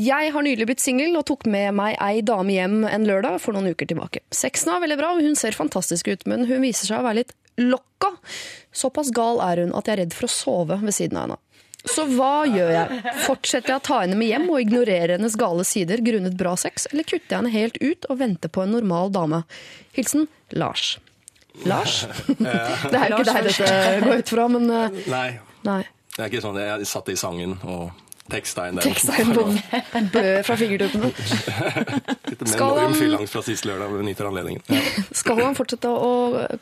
Jeg 0.00 0.32
har 0.32 0.44
nylig 0.44 0.64
blitt 0.70 0.80
singel 0.80 1.18
og 1.20 1.26
tok 1.28 1.44
med 1.52 1.74
meg 1.76 1.98
ei 2.00 2.22
dame 2.24 2.54
hjem 2.54 2.78
en 2.88 3.04
lørdag 3.04 3.36
for 3.44 3.52
noen 3.52 3.74
uker 3.74 3.90
tilbake. 3.90 4.22
Sexen 4.32 4.72
var 4.72 4.80
veldig 4.80 4.96
bra, 4.96 5.12
og 5.12 5.20
hun 5.20 5.36
ser 5.36 5.56
fantastisk 5.56 6.08
ut, 6.08 6.24
men 6.30 6.46
hun 6.48 6.64
viser 6.64 6.88
seg 6.88 7.02
å 7.02 7.04
være 7.04 7.20
litt 7.20 7.34
lokka. 7.60 8.14
Såpass 8.72 9.12
gal 9.12 9.42
er 9.44 9.60
hun 9.66 9.74
at 9.76 9.88
jeg 9.88 9.98
er 9.98 10.04
redd 10.06 10.16
for 10.16 10.28
å 10.28 10.32
sove 10.32 10.80
ved 10.80 10.96
siden 10.96 11.20
av 11.20 11.26
henne. 11.26 11.40
Så 11.88 12.04
hva 12.14 12.44
gjør 12.46 12.70
jeg? 12.70 13.00
Fortsetter 13.24 13.72
jeg 13.74 13.80
å 13.80 13.84
ta 13.88 13.96
henne 14.04 14.16
med 14.18 14.28
hjem 14.30 14.44
og 14.54 14.60
ignorere 14.62 15.16
hennes 15.16 15.34
gale 15.38 15.64
sider 15.66 16.02
grunnet 16.04 16.36
bra 16.38 16.52
sex, 16.60 16.86
eller 16.92 17.02
kutter 17.08 17.26
jeg 17.34 17.40
henne 17.40 17.50
helt 17.54 17.78
ut 17.82 18.06
og 18.12 18.20
venter 18.20 18.52
på 18.54 18.62
en 18.62 18.74
normal 18.76 19.10
dame? 19.14 19.42
Hilsen 19.96 20.28
Lars. 20.54 20.94
Lars? 21.68 22.04
Det 22.38 22.46
er 22.96 23.10
jo 23.10 23.18
ikke 23.18 23.32
deg 23.32 23.48
dette 23.50 23.72
går 24.06 24.22
ut 24.22 24.30
fra, 24.36 24.46
men 24.54 24.70
eh, 24.72 25.02
Nei, 25.12 25.26
nei. 25.68 25.82
det 26.14 26.22
er 26.22 26.30
ikke 26.30 26.44
sånn. 26.44 26.60
Jeg 26.62 26.88
satt 26.88 27.10
i 27.12 27.18
sangen 27.18 27.58
og 27.66 27.90
på 28.30 29.44
blø 30.12 30.42
fra 30.46 30.56
fingertuppene. 30.56 31.10
Med 32.42 32.48
Skal 32.48 32.72
enorm 32.72 32.78
han- 32.78 32.94
fylleangst 32.98 33.32
fra 33.36 33.42
sist 33.46 33.66
lørdag. 33.68 33.92
Benytter 33.98 34.28
anledningen. 34.30 34.62
Ja. 34.72 34.80
Skal 35.22 35.42
han 35.44 35.54
fortsette 35.58 35.90
å 35.90 36.12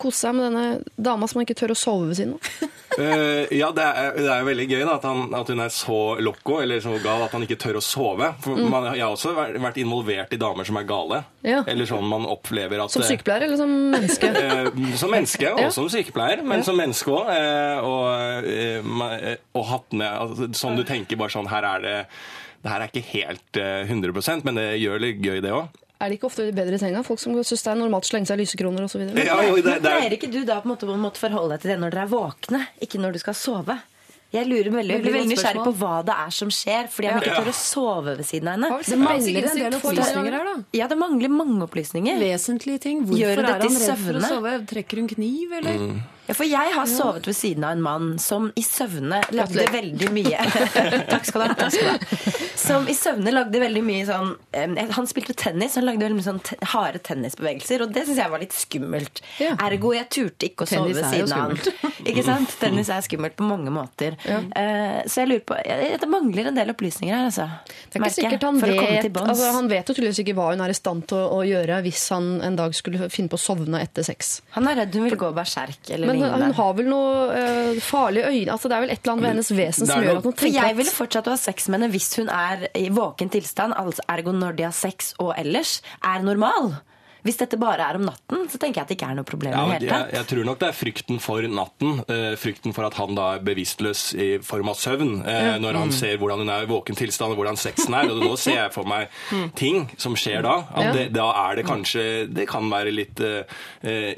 kose 0.00 0.18
seg 0.26 0.34
med 0.36 0.50
denne 0.50 0.66
dama 0.96 1.28
som 1.30 1.40
han 1.40 1.46
ikke 1.48 1.58
tør 1.62 1.74
å 1.74 1.78
sove 1.78 2.10
ved 2.12 2.20
siden 2.22 2.36
av? 2.38 2.68
Eh, 3.00 3.46
ja, 3.54 3.68
det 3.72 3.84
er, 3.86 4.16
det 4.18 4.24
er 4.34 4.42
veldig 4.44 4.64
gøy 4.66 4.80
da, 4.82 4.96
at, 4.98 5.04
han, 5.06 5.28
at 5.38 5.48
hun 5.48 5.60
er 5.62 5.70
så 5.72 5.94
loco, 6.20 6.56
eller 6.60 6.80
så 6.82 6.96
gal 7.00 7.22
at 7.22 7.32
han 7.36 7.44
ikke 7.46 7.56
tør 7.62 7.76
å 7.78 7.82
sove. 7.86 8.32
For 8.42 8.58
Mm. 8.58 8.66
man, 8.68 8.88
jeg 8.98 9.04
har 9.06 9.14
også 9.14 9.30
vært 9.36 9.54
vært 9.62 9.78
involvert 9.78 10.34
i 10.34 10.38
damer 10.42 10.66
som 10.66 10.76
er 10.80 10.88
gale. 10.90 11.20
Ja. 11.46 11.60
Eller 11.70 11.86
sånn 11.88 12.02
man 12.10 12.26
opplever 12.28 12.82
at 12.82 12.90
Som 12.92 13.04
sykepleier 13.06 13.46
eller 13.46 13.60
som 13.62 13.70
menneske? 13.94 14.32
Eh, 14.34 14.96
som 14.98 15.14
menneske, 15.14 15.52
og 15.54 15.62
Ja. 15.62 15.70
som 15.72 15.86
sykepleier, 15.88 16.42
men 16.42 16.66
som 16.66 16.76
menneske 16.76 17.14
òg. 17.14 17.30
og, 17.86 18.44
eh, 18.50 18.82
ma- 18.82 19.14
eh, 19.22 19.36
og 19.54 19.64
hatt 19.70 19.92
med 19.94 20.10
altså, 20.10 20.50
Sånn 20.58 20.76
du 20.76 20.82
tenker 20.84 21.16
bare 21.16 21.30
sånn 21.30 21.46
Her 21.50 21.68
er 21.74 21.84
det 21.84 21.96
det 22.60 22.68
her 22.68 22.82
er 22.84 22.90
ikke 22.90 23.06
helt 23.14 23.56
eh, 23.60 23.88
100% 23.88 24.44
men 24.44 24.58
det 24.60 24.66
gjør 24.82 25.00
litt 25.00 25.22
gøy, 25.24 25.38
det 25.44 25.52
òg. 25.56 25.78
Er 26.00 26.08
det 26.08 26.16
ikke 26.16 26.30
ofte 26.30 26.46
bedre 26.56 26.76
i 26.76 26.80
senga? 26.80 27.02
Folk 27.04 27.20
som 27.20 27.34
syns 27.44 27.64
det 27.64 27.70
er 27.72 27.78
normalt 27.80 28.06
å 28.06 28.10
slenge 28.10 28.28
seg 28.28 28.40
lysekroner 28.40 28.86
osv.? 28.86 29.02
Ja, 29.20 29.36
jo, 29.44 29.56
det, 29.60 29.78
det 29.80 29.80
pleier 29.84 30.08
er, 30.08 30.16
ikke 30.16 30.30
du 30.32 30.42
da 30.48 30.60
på 30.62 30.68
en 30.68 30.74
måte 30.74 30.88
å 30.88 30.96
måtte 31.00 31.20
forholde 31.20 31.56
deg 31.56 31.64
til 31.64 31.74
det 31.74 31.78
når 31.82 31.94
dere 31.94 32.04
er 32.06 32.12
våkne, 32.12 32.60
ikke 32.84 33.00
når 33.00 33.16
du 33.16 33.22
skal 33.24 33.36
sove? 33.36 33.76
Jeg 34.30 34.46
lurer 34.46 34.70
veldig, 34.70 34.94
jeg 34.94 35.02
blir 35.02 35.14
Veldig 35.16 35.32
nysgjerrig 35.32 35.62
på 35.66 35.72
hva 35.80 35.94
det 36.06 36.14
er 36.22 36.34
som 36.36 36.52
skjer, 36.54 36.86
fordi 36.92 37.08
jeg 37.08 37.18
ikke 37.18 37.38
tør 37.40 37.50
å 37.50 37.54
sove 37.58 38.12
ved 38.20 38.28
siden 38.28 38.50
av 38.52 38.56
henne. 38.56 38.68
Det 38.86 38.98
mangler 39.00 39.48
en 39.50 39.58
del 39.58 39.76
opplysninger 39.80 40.36
her, 40.36 40.46
da. 40.46 40.52
Ja, 40.78 40.86
det 40.92 40.98
mangler 41.00 41.32
mange 41.34 41.66
opplysninger. 41.66 42.20
Vesentlige 42.22 42.82
ting. 42.84 43.02
Hvorfor 43.08 43.42
er 43.42 43.50
han 43.50 43.64
redd 43.64 44.04
for 44.04 44.20
å 44.20 44.22
sove? 44.30 44.54
Trekker 44.70 45.02
hun 45.02 45.10
kniv, 45.10 45.56
eller? 45.58 45.84
Ja, 46.30 46.34
for 46.38 46.46
jeg 46.46 46.70
har 46.76 46.86
sovet 46.86 47.26
ved 47.26 47.34
siden 47.34 47.64
av 47.66 47.72
en 47.74 47.80
mann 47.82 48.10
som 48.22 48.52
i 48.54 48.62
søvne 48.62 49.18
lagde 49.34 49.64
veldig 49.72 50.10
mye 50.14 50.44
Takk 51.10 51.24
skal 51.26 51.42
du 51.42 51.62
ha. 51.64 51.66
Som 52.60 52.86
i 52.86 52.94
søvne 52.94 53.32
lagde 53.34 53.58
veldig 53.58 53.82
mye 53.82 54.04
sånn 54.06 54.30
eh, 54.54 54.76
Han 54.94 55.08
spilte 55.10 55.34
tennis, 55.34 55.74
han 55.80 55.88
lagde 55.88 56.06
veldig 56.06 56.18
mye 56.20 56.26
sånn 56.28 56.38
harde 56.70 57.00
tennisbevegelser, 57.08 57.82
og 57.82 57.90
det 57.96 58.04
syns 58.06 58.20
jeg 58.22 58.30
var 58.30 58.42
litt 58.44 58.54
skummelt. 58.54 59.22
Ja. 59.42 59.56
Ergo 59.66 59.90
jeg 59.96 60.06
turte 60.14 60.46
ikke 60.46 60.68
å 60.68 60.70
sove 60.70 60.94
ved 60.94 61.08
siden 61.10 61.34
av 61.34 61.50
han. 61.50 61.58
Ikke 62.10 62.22
sant? 62.24 62.54
Tennis 62.60 62.88
er 62.94 63.02
skummelt 63.04 63.34
på 63.36 63.44
mange 63.44 63.72
måter. 63.74 64.14
Ja. 64.24 64.38
så 65.10 65.22
jeg 65.22 65.28
lurer 65.28 65.42
på 65.50 65.58
eh, 65.58 65.96
Det 66.00 66.08
mangler 66.10 66.48
en 66.52 66.56
del 66.56 66.70
opplysninger 66.72 67.12
her, 67.16 67.26
altså. 67.26 67.48
Det 67.90 67.98
er 67.98 68.06
ikke 68.06 68.14
sikkert 68.14 68.46
han 68.46 68.62
vet 68.62 69.18
altså, 69.24 69.50
Han 69.56 69.68
vet 69.70 69.90
jo 69.90 69.96
tydeligvis 69.96 70.22
ikke 70.22 70.36
hva 70.38 70.52
hun 70.52 70.62
er 70.62 70.72
i 70.72 70.78
stand 70.78 71.08
til 71.10 71.18
å, 71.18 71.40
å 71.40 71.42
gjøre 71.48 71.82
hvis 71.84 72.06
han 72.14 72.30
en 72.46 72.56
dag 72.60 72.76
skulle 72.76 73.10
finne 73.12 73.32
på 73.32 73.40
å 73.40 73.42
sovne 73.42 73.82
etter 73.82 74.06
sex. 74.06 74.38
Han 74.54 74.70
er 74.70 74.84
redd 74.84 74.94
hun 74.94 75.08
vil 75.08 75.18
gå 75.20 75.32
berserk 75.34 75.90
eller 75.90 76.19
Men 76.20 76.46
hun 76.48 76.56
har 76.60 76.76
vel 76.78 76.90
noe 76.90 77.14
uh, 77.30 77.80
farlige 77.84 78.30
øyne 78.30 78.54
altså, 78.54 78.70
Det 78.70 78.76
er 78.76 78.84
vel 78.84 78.92
et 78.94 79.00
eller 79.00 79.14
annet 79.14 79.24
ved 79.24 79.34
hennes 79.34 79.50
vesen 79.56 79.90
som 79.90 80.04
gjør 80.04 80.20
at 80.20 80.28
hun 80.28 80.34
For 80.34 80.44
tenker 80.44 80.68
jeg 80.68 80.78
ville 80.80 80.94
fortsatt 80.94 81.30
å 81.30 81.34
ha 81.34 81.40
sex 81.40 81.68
med 81.68 81.80
henne 81.80 81.90
hvis 81.94 82.10
hun 82.20 82.30
er 82.34 82.68
i 82.78 82.86
våken 82.94 83.32
tilstand, 83.32 83.76
altså 83.78 84.04
ergo 84.10 84.34
når 84.36 84.58
de 84.58 84.68
har 84.68 84.76
sex 84.76 85.14
og 85.22 85.34
ellers, 85.40 85.78
er 86.06 86.24
normal. 86.26 86.74
Hvis 87.26 87.36
dette 87.40 87.58
bare 87.60 87.84
er 87.90 87.98
om 88.00 88.06
natten, 88.08 88.46
så 88.50 88.58
tenker 88.60 88.80
jeg 88.80 88.86
at 88.86 88.90
det 88.92 88.96
ikke 88.98 89.08
er 89.12 89.18
noe 89.18 89.28
problem 89.28 89.52
ja, 89.52 89.64
jeg, 89.80 90.06
jeg 90.14 90.26
tror 90.30 90.44
nok 90.46 90.58
det 90.62 90.68
er 90.70 90.76
frykten 90.76 91.18
for 91.20 91.44
natten. 91.50 91.98
Uh, 92.08 92.32
frykten 92.40 92.72
for 92.76 92.86
at 92.86 92.94
han 93.00 93.14
da 93.18 93.26
er 93.36 93.42
bevisstløs 93.44 94.02
i 94.14 94.28
form 94.44 94.70
av 94.72 94.78
søvn. 94.80 95.10
eh, 95.26 95.56
Når 95.60 95.78
han 95.80 95.92
ser 95.92 96.16
hvordan 96.20 96.42
hun 96.44 96.48
er 96.52 96.64
i 96.64 96.70
våken 96.70 96.96
tilstand, 96.96 97.34
og 97.34 97.40
hvordan 97.40 97.58
sexen 97.60 97.94
er. 97.98 98.08
Og 98.10 98.22
nå 98.22 98.32
ser 98.40 98.56
jeg 98.56 98.72
for 98.74 98.88
meg 98.88 99.08
ting 99.60 99.84
som 100.00 100.16
skjer 100.18 100.42
da. 100.46 100.54
Det, 100.94 101.06
da 101.14 101.26
er 101.48 101.60
det 101.60 101.66
kanskje 101.68 102.04
Det 102.32 102.46
kan 102.48 102.68
være 102.72 102.92
litt 102.94 103.20
eh, 103.20 103.44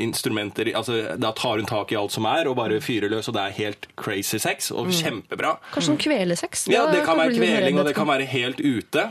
instrumenter 0.03 0.71
altså, 0.77 1.17
Da 1.21 1.33
tar 1.37 1.59
hun 1.61 1.67
tak 1.69 1.93
i 1.93 1.97
alt 1.99 2.13
som 2.15 2.27
er, 2.31 2.49
og 2.51 2.57
bare 2.59 2.79
fyrer 2.85 3.11
løs, 3.13 3.29
og 3.31 3.37
det 3.37 3.43
er 3.49 3.57
helt 3.59 3.89
crazy 3.99 4.39
sex. 4.43 4.71
Og 4.71 4.93
kjempebra. 4.95 5.57
Kanskje 5.73 5.89
som 5.91 5.99
kvelesex? 6.01 6.67
Ja, 6.73 6.87
det 6.93 7.03
kan 7.07 7.19
være 7.19 7.35
kveling, 7.37 7.79
og 7.81 7.89
det 7.89 7.95
kan 7.97 8.09
være 8.09 8.27
helt 8.31 8.61
ute. 8.63 9.07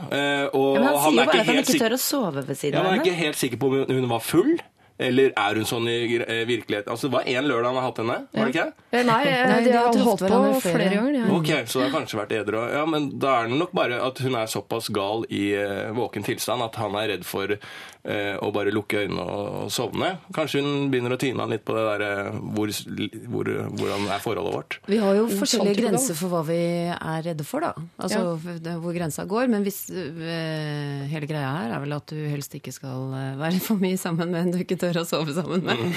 Og 0.56 0.76
Ja, 0.76 0.82
men 0.82 0.88
han, 0.88 0.96
han 0.96 1.02
sier 1.02 1.22
er 1.22 1.26
jo 1.26 1.32
bare 1.32 1.42
at 1.42 1.52
han 1.52 1.62
ikke 1.64 1.80
tør 1.82 1.96
å 1.98 2.02
sove 2.02 2.46
ved 2.48 2.58
siden 2.60 2.78
ja, 2.78 2.84
henne. 2.86 2.96
jeg 2.96 3.02
er 3.02 3.06
ikke 3.06 3.20
helt 3.26 3.40
sikker 3.42 3.62
på 3.62 3.72
om 3.72 3.81
hun 3.90 4.10
var 4.10 4.20
full. 4.20 4.60
Eller 5.02 5.32
er 5.34 5.58
hun 5.58 5.68
sånn 5.68 5.88
i 5.90 5.98
eh, 6.22 6.44
virkelighet? 6.50 6.90
Altså, 6.92 7.10
Det 7.10 7.16
var 7.16 7.30
én 7.30 7.48
lørdag 7.50 7.72
han 7.72 7.80
har 7.80 7.88
hatt 7.90 8.02
henne, 8.04 8.18
var 8.32 8.50
det 8.50 8.54
ikke? 8.56 8.66
Eh, 8.92 9.06
Nei, 9.08 9.22
eh, 9.28 9.46
Nei, 9.50 9.60
de 9.64 9.72
de 9.72 9.78
har 9.78 9.88
hatt 9.88 10.02
holdt 10.06 10.26
på 10.26 10.42
flere, 10.62 10.62
flere. 10.66 10.90
ganger. 10.96 11.18
Ja. 11.18 11.30
Ok, 11.38 11.52
Så 11.72 11.80
det 11.80 11.88
har 11.88 11.96
kanskje 12.00 12.20
vært 12.22 12.36
edru. 12.38 12.60
Ja, 12.74 12.84
men 12.86 13.08
da 13.20 13.38
er 13.40 13.50
det 13.50 13.58
nok 13.62 13.74
bare 13.74 14.02
at 14.06 14.22
hun 14.22 14.36
er 14.38 14.52
såpass 14.52 14.92
gal 14.94 15.26
i 15.30 15.52
eh, 15.58 15.90
våken 15.98 16.26
tilstand 16.28 16.62
at 16.66 16.78
han 16.82 16.98
er 17.00 17.14
redd 17.16 17.26
for 17.26 17.56
eh, 17.56 18.36
å 18.38 18.52
bare 18.54 18.74
lukke 18.74 19.06
øynene 19.06 19.26
og 19.26 19.72
sovne. 19.74 20.14
Kanskje 20.36 20.62
hun 20.62 20.90
begynner 20.94 21.16
å 21.16 21.20
tyne 21.22 21.42
han 21.46 21.54
litt 21.54 21.66
på 21.66 21.76
det 21.78 21.86
derre 21.88 22.12
hvor, 22.54 22.74
hvor, 23.32 23.52
hvordan 23.80 24.08
er 24.12 24.24
forholdet 24.24 24.56
vårt. 24.58 24.80
Vi 24.92 25.02
har 25.02 25.18
jo 25.18 25.28
forskjellige 25.34 25.82
grenser 25.82 26.18
for 26.20 26.34
hva 26.36 26.44
vi 26.48 26.62
er 26.94 27.26
redde 27.26 27.48
for, 27.48 27.66
da. 27.66 27.74
Altså 28.02 28.38
ja. 28.38 28.78
hvor 28.82 28.96
grensa 28.96 29.26
går. 29.30 29.50
Men 29.52 29.66
hvis 29.66 29.84
øh, 29.90 31.08
hele 31.12 31.30
greia 31.30 31.56
her 31.58 31.76
er 31.78 31.84
vel 31.86 31.98
at 31.98 32.12
du 32.12 32.20
helst 32.30 32.54
ikke 32.60 32.74
skal 32.76 33.10
være 33.42 33.64
for 33.68 33.82
mye 33.82 33.98
sammen 33.98 34.34
med 34.36 34.46
en 34.46 34.56
du 34.56 34.60
ikke 34.92 35.06
å 35.06 35.10
sove 35.10 35.36
sammen 35.38 35.66
med. 35.66 35.82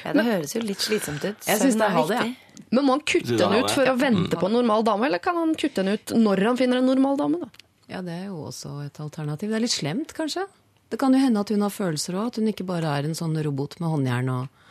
Ja, 0.00 0.14
det 0.16 0.22
høres 0.24 0.54
jo 0.56 0.62
litt 0.64 0.80
slitsomt 0.82 1.22
ut. 1.22 1.44
Jeg 1.46 1.60
synes 1.60 1.76
det 1.78 1.86
er 1.86 1.92
viktig. 1.94 2.16
ja. 2.16 2.64
Men 2.70 2.86
må 2.86 2.94
han 2.96 3.02
kutte 3.06 3.36
henne 3.36 3.60
ut 3.62 3.72
for 3.72 3.86
ja. 3.86 3.92
å 3.92 3.98
vente 3.98 4.38
på 4.38 4.48
en 4.48 4.54
normal 4.56 4.84
dame, 4.86 5.06
eller 5.08 5.20
kan 5.22 5.36
han 5.38 5.52
kutte 5.58 5.82
henne 5.82 5.98
ut 5.98 6.14
når 6.16 6.42
han 6.48 6.58
finner 6.58 6.80
en 6.80 6.88
normal 6.88 7.18
dame? 7.20 7.40
da? 7.42 7.66
Ja, 7.90 8.00
det 8.06 8.14
er 8.14 8.24
jo 8.30 8.44
også 8.46 8.76
et 8.84 9.00
alternativ. 9.02 9.50
Det 9.50 9.58
er 9.58 9.64
litt 9.64 9.74
slemt, 9.74 10.14
kanskje. 10.14 10.46
Det 10.90 10.98
kan 10.98 11.14
jo 11.14 11.22
hende 11.22 11.42
at 11.42 11.50
hun 11.50 11.62
har 11.62 11.74
følelser 11.74 12.16
òg, 12.18 12.30
at 12.30 12.38
hun 12.40 12.50
ikke 12.50 12.66
bare 12.66 12.90
er 12.98 13.06
en 13.06 13.18
sånn 13.18 13.34
robot 13.46 13.76
med 13.82 13.92
håndjern 13.92 14.30
og, 14.34 14.62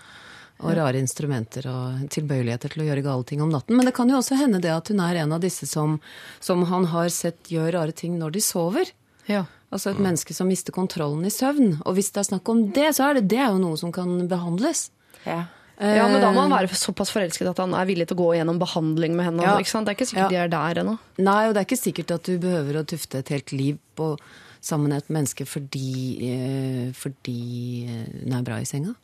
og 0.60 0.74
rare 0.76 0.99
instrumenter 0.99 1.68
og 1.72 2.07
tilbøyeligheter 2.16 2.74
til 2.74 2.84
å 2.84 2.88
gjøre 2.89 3.05
gale 3.05 3.28
ting 3.28 3.43
om 3.43 3.51
natten. 3.51 3.76
Men 3.76 3.88
det 3.88 3.95
kan 3.95 4.12
jo 4.12 4.20
også 4.20 4.39
hende 4.39 4.62
det 4.64 4.72
at 4.74 4.91
hun 4.91 5.03
er 5.03 5.22
en 5.22 5.36
av 5.36 5.43
disse 5.43 5.68
som, 5.68 5.97
som 6.43 6.64
han 6.72 6.89
har 6.93 7.12
sett 7.16 7.51
gjør 7.51 7.74
rare 7.78 7.95
ting 7.95 8.18
når 8.20 8.36
de 8.36 8.43
sover. 8.43 8.91
Ja. 9.32 9.45
Altså 9.72 9.91
et 9.93 9.99
menneske 10.01 10.34
som 10.34 10.47
mister 10.49 10.74
kontrollen 10.74 11.26
i 11.28 11.32
søvn. 11.34 11.76
Og 11.86 11.93
hvis 11.97 12.09
det 12.15 12.24
er 12.24 12.30
snakk 12.32 12.49
om 12.49 12.63
det, 12.74 12.88
så 12.97 13.09
er 13.09 13.20
det, 13.20 13.28
det 13.30 13.38
er 13.38 13.51
jo 13.53 13.61
noe 13.61 13.78
som 13.78 13.91
kan 13.93 14.15
behandles. 14.32 14.88
Ja. 15.28 15.43
Ja, 15.80 16.09
men 16.11 16.20
da 16.20 16.34
må 16.36 16.41
han 16.43 16.51
være 16.51 16.76
såpass 16.76 17.07
forelsket 17.15 17.47
at 17.53 17.59
han 17.61 17.72
er 17.78 17.86
villig 17.88 18.09
til 18.09 18.17
å 18.17 18.20
gå 18.20 18.30
gjennom 18.36 18.57
behandling 18.59 19.13
med 19.15 19.30
henne. 19.30 19.45
Ja. 19.45 19.53
Det 19.55 19.78
er 19.80 19.95
ikke 19.95 20.09
sikkert 20.09 20.26
Ja. 20.26 20.28
de 20.34 20.36
er 20.41 20.49
der 20.51 20.82
ennå. 20.82 20.97
Nei, 21.24 21.47
og 21.47 21.53
det 21.55 21.61
er 21.61 21.67
ikke 21.70 21.80
sikkert 21.80 22.11
at 22.17 22.24
du 22.28 22.34
behøver 22.38 22.82
å 22.82 22.86
tufte 22.86 23.22
et 23.22 23.30
helt 23.32 23.53
liv 23.55 23.78
på 23.95 24.17
sammen 24.59 24.89
med 24.89 24.97
et 25.05 25.09
menneske 25.15 25.45
fordi, 25.47 26.20
eh, 26.28 26.91
fordi 26.91 27.88
eh, 27.88 28.24
hun 28.26 28.34
er 28.34 28.43
bra 28.43 28.57
i 28.59 28.67
senga. 28.67 28.95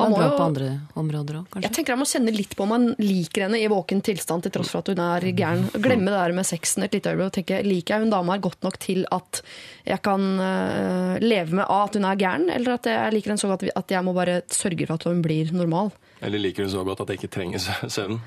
Han 0.00 0.12
må 0.12 0.18
jo- 0.22 0.36
på 0.36 0.44
andre 0.46 0.68
områder 0.96 1.38
òg, 1.40 1.60
Jeg 1.62 1.72
tenker 1.76 1.92
Han 1.94 2.00
må 2.02 2.08
kjenne 2.10 2.34
litt 2.36 2.56
på 2.56 2.62
om 2.66 2.70
han 2.74 2.86
liker 2.98 3.42
henne 3.46 3.60
i 3.60 3.68
våken 3.68 4.02
tilstand, 4.02 4.42
til 4.42 4.50
tross 4.52 4.70
for 4.72 4.78
at 4.84 4.88
hun 4.88 4.98
er 5.04 5.20
gæren. 5.32 5.64
Glemme 5.72 6.10
det 6.10 6.18
der 6.20 6.32
med 6.32 6.44
sexen 6.46 6.82
et 6.84 6.92
lite 6.92 7.10
øyeblikk 7.12 7.26
og 7.26 7.32
tenke 7.38 7.62
liker 7.64 7.94
jeg 7.94 8.00
hun 8.06 8.10
dama 8.10 8.32
her 8.36 8.40
godt 8.40 8.62
nok 8.62 8.78
til 8.78 9.04
at 9.12 9.42
jeg 9.86 10.02
kan 10.02 10.20
uh, 10.40 11.18
leve 11.20 11.52
med 11.52 11.64
A, 11.68 11.84
at 11.84 11.94
hun 11.94 12.04
er 12.04 12.16
gæren, 12.16 12.50
eller 12.50 12.74
at 12.74 12.84
jeg 12.86 13.12
liker 13.12 13.30
henne 13.34 13.38
så 13.42 13.48
godt 13.48 13.68
at 13.74 13.88
jeg 13.90 14.04
må 14.04 14.12
bare 14.14 14.42
sørge 14.48 14.86
for 14.86 14.94
at 14.94 15.04
hun 15.04 15.22
blir 15.22 15.52
normal. 15.52 15.90
Eller 16.22 16.38
liker 16.38 16.64
hun 16.64 16.70
så 16.72 16.84
godt 16.84 17.00
at 17.00 17.08
jeg 17.08 17.20
ikke 17.22 17.32
trenger 17.38 17.58
sø- 17.58 17.88
søvn? 17.88 18.20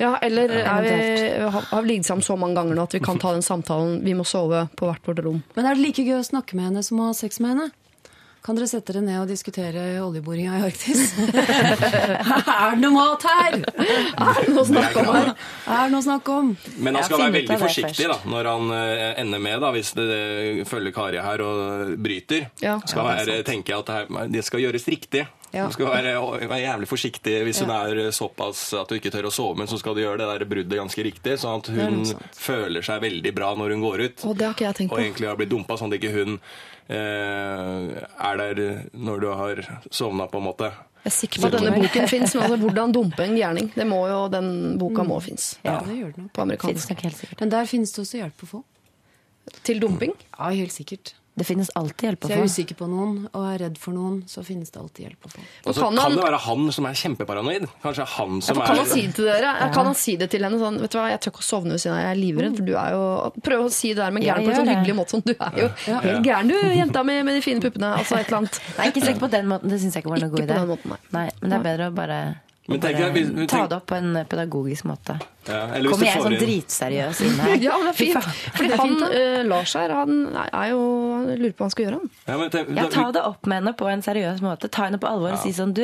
Ja, 0.00 0.14
Eller 0.22 0.48
er 0.48 0.80
vi, 0.80 1.28
har 1.44 1.50
har 1.60 1.82
vi 1.82 1.88
ligget 1.88 2.06
sammen 2.06 2.22
så 2.24 2.32
mange 2.38 2.54
ganger 2.56 2.74
nå 2.74 2.82
at 2.86 2.92
vi 2.94 3.00
kan 3.04 3.18
ta 3.20 3.32
den 3.34 3.42
samtalen 3.44 3.98
vi 4.02 4.14
må 4.16 4.24
sove 4.24 4.62
på 4.74 4.86
hvert 4.88 5.04
vårt 5.04 5.18
rom. 5.26 5.42
Men 5.56 5.66
er 5.66 5.74
det 5.74 5.82
like 5.84 6.00
gøy 6.06 6.16
å 6.22 6.24
snakke 6.24 6.54
med 6.56 6.70
henne 6.70 6.82
som 6.82 6.96
å 7.00 7.10
ha 7.10 7.12
sex 7.12 7.38
med 7.38 7.50
henne? 7.52 7.66
Kan 8.40 8.56
dere 8.56 8.66
sette 8.70 8.94
dere 8.94 9.02
ned 9.04 9.18
og 9.20 9.28
diskutere 9.28 9.82
oljeboringa 10.00 10.56
i 10.56 10.62
Arktis? 10.64 11.10
er 11.20 12.72
det 12.72 12.80
noe 12.80 12.92
mat 12.94 13.26
her? 13.28 13.58
Er 13.60 14.38
det 14.40 14.54
noe 14.54 14.62
å 14.62 14.68
snakke 14.70 15.02
om 15.02 15.10
her? 15.12 15.28
Er 15.68 15.82
det 15.82 15.92
noe 15.92 16.00
å 16.00 16.06
snakke 16.06 16.36
om? 16.38 16.54
Men 16.80 16.96
han 16.96 17.04
skal 17.04 17.20
være 17.26 17.34
veldig 17.36 17.58
forsiktig 17.60 18.08
da, 18.08 18.16
når 18.32 18.48
han 18.48 18.72
eh, 18.78 19.02
ender 19.20 19.44
med, 19.44 19.58
da, 19.60 19.72
hvis 19.76 19.92
det 19.98 20.08
følger 20.70 20.96
Kari 20.96 21.20
her 21.20 21.44
og 21.44 21.92
bryter. 22.00 22.48
Ja. 22.64 22.78
skal 22.86 23.04
Ja, 23.04 23.18
være, 23.20 23.36
tenke 23.44 23.76
at 23.76 23.92
det, 23.92 23.98
her, 24.00 24.32
det 24.32 24.46
skal 24.48 24.64
gjøres 24.64 24.88
riktig. 24.88 25.26
Ja. 25.50 25.66
Du 25.66 25.74
skal 25.74 25.88
være, 25.90 26.14
være 26.46 26.62
jævlig 26.62 26.86
forsiktig 26.86 27.36
hvis 27.44 27.60
hun 27.64 27.72
er 27.74 28.00
såpass 28.14 28.68
at 28.78 28.88
du 28.88 28.96
ikke 28.96 29.10
tør 29.10 29.28
å 29.28 29.34
sove, 29.34 29.58
men 29.58 29.68
så 29.68 29.80
skal 29.82 29.96
du 29.98 30.04
gjøre 30.04 30.22
det 30.22 30.28
der 30.30 30.48
bruddet 30.48 30.78
ganske 30.78 31.04
riktig, 31.04 31.36
sånn 31.42 31.58
at 31.58 31.70
hun 31.74 32.04
føler 32.38 32.86
seg 32.86 33.02
veldig 33.02 33.32
bra 33.36 33.52
når 33.58 33.74
hun 33.74 33.82
går 33.84 34.04
ut. 34.06 34.28
Og 34.30 34.36
det 34.38 34.46
har 34.46 34.54
ikke 34.54 34.68
jeg 34.68 34.78
tenkt 34.80 34.94
på. 34.94 35.00
Og 35.00 35.04
egentlig 35.04 35.32
har 35.32 35.40
blitt 35.40 35.50
dumpa, 35.50 35.76
sånn 35.80 35.90
at 35.90 35.98
ikke 35.98 36.14
hun 36.14 36.38
er 36.96 38.40
der 38.40 38.60
når 38.92 39.20
du 39.22 39.28
har 39.38 39.60
sovna, 39.90 40.26
på 40.30 40.40
en 40.40 40.48
måte. 40.48 40.70
Jeg 41.00 41.08
er 41.08 41.14
sikker 41.16 41.40
på 41.40 41.48
at 41.48 41.54
denne 41.56 41.72
boken 41.78 42.08
fins, 42.10 42.34
men 42.34 42.44
altså, 42.44 42.58
hvordan 42.64 42.92
dumpe 42.92 43.24
en 43.24 43.36
gjerning? 43.38 43.70
Det 43.74 43.86
må 43.88 44.02
jo, 44.10 44.18
Den 44.32 44.50
boka 44.80 45.04
må 45.06 45.20
fins. 45.24 45.54
Ja, 45.64 45.78
det 45.86 45.96
gjør 45.96 46.12
den. 46.18 46.28
På 46.34 46.44
amerikansk. 46.44 46.92
Men 47.40 47.54
der 47.54 47.70
finnes 47.70 47.94
det 47.94 48.04
også 48.04 48.20
hjelp 48.20 48.44
å 48.44 48.50
få. 48.56 48.62
Til 49.64 49.80
dumping? 49.82 50.12
Ja, 50.36 50.50
helt 50.52 50.74
sikkert. 50.74 51.14
Det 51.40 51.46
finnes 51.48 51.70
alltid 51.78 52.04
hjelp 52.10 52.24
å 52.26 52.28
Så 52.28 52.34
jeg 52.34 52.42
er 52.44 52.48
usikker 52.52 52.76
på 52.76 52.86
noen 52.90 53.14
og 53.32 53.44
er 53.48 53.58
redd 53.62 53.78
for 53.80 53.96
noen, 53.96 54.18
så 54.28 54.42
finnes 54.44 54.68
det 54.74 54.80
alltid 54.82 55.06
hjelp 55.06 55.24
å 55.24 55.30
få. 55.32 55.44
Og 55.64 55.72
så 55.76 55.86
kan 55.86 55.96
kan, 55.96 56.16
det 56.18 56.24
være 56.26 56.40
han 56.44 56.66
som 56.76 56.88
er 56.90 56.98
kjempeparanoid. 57.00 57.64
Kanskje 57.80 58.06
han 58.18 58.34
Ja, 58.36 58.44
som 58.50 58.60
ja, 58.60 58.66
kan 58.68 58.76
er 58.76 58.82
han 58.82 58.90
si 58.92 59.06
det 59.06 59.14
til 59.16 59.28
dere? 59.30 59.52
Kan 59.72 59.88
han 59.88 59.96
si 59.96 60.16
det 60.20 60.28
til 60.34 60.44
henne 60.44 60.58
sånn 60.60 60.76
Vet 60.84 60.92
du 60.92 60.98
hva, 61.00 61.06
jeg 61.14 61.22
tør 61.24 61.32
ikke 61.32 61.44
å 61.44 61.48
sovne 61.48 61.72
ved 61.78 61.80
siden 61.86 61.96
av 61.96 62.02
jeg 62.04 62.10
er 62.12 62.20
livredd, 62.20 62.58
for 62.60 62.68
du 62.68 62.74
er 62.76 62.92
jo 62.98 63.02
Prøv 63.48 63.64
å 63.64 63.72
si 63.72 63.94
det 63.94 64.02
der 64.02 64.12
med 64.18 64.26
gæren 64.28 64.44
på 64.44 64.52
en 64.52 64.60
sånn 64.60 64.70
hyggelig 64.74 64.96
måte. 65.00 65.16
som 65.16 65.24
du 65.24 65.32
er 65.32 65.58
jo 65.64 65.70
helt 66.04 66.28
gæren, 66.28 66.52
du, 66.52 66.56
jenta 66.76 67.02
mi 67.08 67.16
med 67.24 67.40
de 67.40 67.42
fine 67.48 67.64
puppene. 67.64 67.94
Altså 67.96 68.20
et 68.20 68.28
eller 68.28 68.42
annet. 68.42 68.60
Nei, 68.76 68.90
ikke 68.92 69.04
sikker 69.08 69.24
på 69.24 69.32
den 69.32 69.48
måten. 69.50 69.72
Det 69.72 69.80
syns 69.80 69.96
jeg 69.96 70.04
ikke 70.04 70.12
var 70.12 70.22
noe 70.24 70.28
Ikke 70.28 70.36
god 70.36 70.44
på 70.44 70.52
idé. 70.52 70.60
den 70.60 70.70
måten, 70.74 70.92
nei. 70.94 71.00
nei, 71.16 71.26
men 71.40 71.50
det 71.54 71.58
er 71.58 71.66
bedre 71.70 71.88
å 71.90 71.96
bare, 71.96 72.20
Men 72.68 72.78
tenk 72.80 72.98
bare 72.98 73.06
deg, 73.12 73.14
hvis- 73.34 73.48
ta 73.50 73.60
det 73.66 73.76
opp 73.80 73.86
på 73.90 73.96
en 73.96 74.18
pedagogisk 74.30 74.84
måte. 74.86 75.16
Ja, 75.48 75.62
eller 75.74 75.90
Kommer 75.90 76.06
jeg 76.06 76.22
sånn 76.22 76.36
dritseriøs 76.38 77.20
inn 77.26 77.38
her? 77.40 77.54
Ja, 77.66 77.78
men 77.80 77.88
det 77.88 77.94
er 77.94 77.98
fint. 77.98 78.28
Fordi 78.58 78.76
han 78.78 78.92
uh, 79.02 79.38
Lars 79.48 79.72
her, 79.74 79.94
han 79.96 80.12
er 80.36 80.68
jo 80.70 80.82
han 81.16 81.26
lurer 81.40 81.54
på 81.56 81.64
hva 81.64 81.66
han 81.66 81.74
skal 81.74 81.84
gjøre. 81.86 81.98
Han. 82.02 82.10
Ja, 82.28 82.36
men 82.38 82.52
tenk- 82.54 82.70
Ja, 82.76 82.84
ta 82.92 83.06
det 83.16 83.24
opp 83.26 83.46
med 83.50 83.62
henne 83.62 83.72
på 83.80 83.88
en 83.90 84.04
seriøs 84.06 84.42
måte. 84.44 84.70
Ta 84.70 84.84
henne 84.86 85.00
på 85.02 85.08
alvor 85.10 85.32
og 85.34 85.42
si 85.42 85.50
sånn 85.56 85.72
Du, 85.74 85.82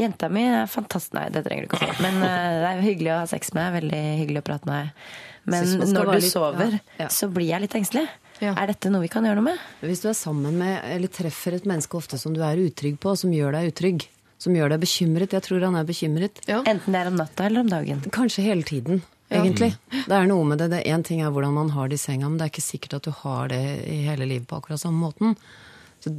jenta 0.00 0.30
mi 0.32 0.46
er 0.48 0.70
fantastisk 0.70 1.12
Nei, 1.18 1.26
det 1.34 1.44
trenger 1.44 1.66
du 1.66 1.68
ikke 1.68 1.82
å 1.82 1.92
si. 1.92 2.02
Men 2.06 2.22
uh, 2.22 2.56
det 2.62 2.70
er 2.72 2.82
hyggelig 2.86 3.12
å 3.12 3.20
ha 3.20 3.28
sex 3.34 3.52
med. 3.58 3.74
Veldig 3.82 4.02
hyggelig 4.22 4.40
å 4.44 4.48
prate 4.48 4.70
med 4.70 4.86
deg. 4.86 5.12
Men 5.44 5.68
når 5.92 6.06
du 6.08 6.16
litt- 6.22 6.32
sover, 6.32 6.78
ja, 6.78 7.02
ja. 7.04 7.08
så 7.12 7.28
blir 7.28 7.50
jeg 7.50 7.66
litt 7.66 7.74
engstelig. 7.76 8.06
Ja. 8.40 8.54
Er 8.58 8.70
dette 8.72 8.88
noe 8.90 9.04
vi 9.04 9.10
kan 9.12 9.26
gjøre 9.28 9.42
noe 9.42 9.50
med? 9.52 9.60
Hvis 9.84 10.00
du 10.02 10.08
er 10.08 10.16
sammen 10.16 10.56
med, 10.58 10.80
eller 10.94 11.10
treffer 11.12 11.54
et 11.58 11.66
menneske 11.68 11.98
ofte 12.00 12.16
som 12.18 12.32
du 12.34 12.40
er 12.42 12.56
utrygg 12.64 12.96
på, 13.02 13.12
som 13.18 13.30
gjør 13.34 13.52
deg 13.58 13.68
utrygg, 13.74 14.06
som 14.38 14.52
gjør 14.54 14.68
deg 14.74 14.80
bekymret, 14.80 15.32
jeg 15.32 15.42
tror 15.42 15.60
han 15.64 15.76
er 15.76 15.84
bekymret, 15.84 16.40
Ja. 16.48 16.62
Enten 16.62 16.92
det 16.92 17.00
er 17.00 17.06
om 17.08 17.16
natta 17.16 17.46
eller 17.46 17.60
om 17.60 17.68
dagen. 17.68 18.00
kanskje 18.10 18.42
hele 18.44 18.62
tiden, 18.62 19.02
egentlig. 19.30 19.76
Det 19.90 20.12
er 20.12 20.26
noe 20.26 20.44
med 20.44 20.58
det. 20.58 20.70
det 20.70 20.84
Én 20.86 21.02
ting 21.04 21.20
er 21.22 21.30
hvordan 21.30 21.52
man 21.54 21.70
har 21.70 21.88
det 21.88 21.94
i 22.00 22.02
senga, 22.04 22.28
men 22.28 22.38
det 22.38 22.44
er 22.46 22.52
ikke 22.52 22.68
sikkert 22.70 22.94
at 22.94 23.02
du 23.02 23.10
har 23.10 23.48
det 23.48 23.62
i 23.88 24.02
hele 24.04 24.26
livet 24.26 24.46
på 24.46 24.60
akkurat 24.60 24.80
samme 24.80 25.00
måten. 25.00 25.36
Så 26.04 26.10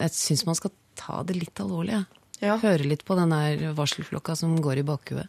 jeg 0.00 0.10
syns 0.16 0.46
man 0.46 0.54
skal 0.54 0.70
ta 0.96 1.22
det 1.22 1.36
litt 1.36 1.54
alvorlig. 1.60 2.06
Ja. 2.40 2.56
Høre 2.62 2.86
litt 2.86 3.04
på 3.04 3.16
den 3.18 3.30
der 3.34 3.72
varselklokka 3.74 4.36
som 4.36 4.56
går 4.62 4.78
i 4.78 4.82
bakhuet. 4.82 5.28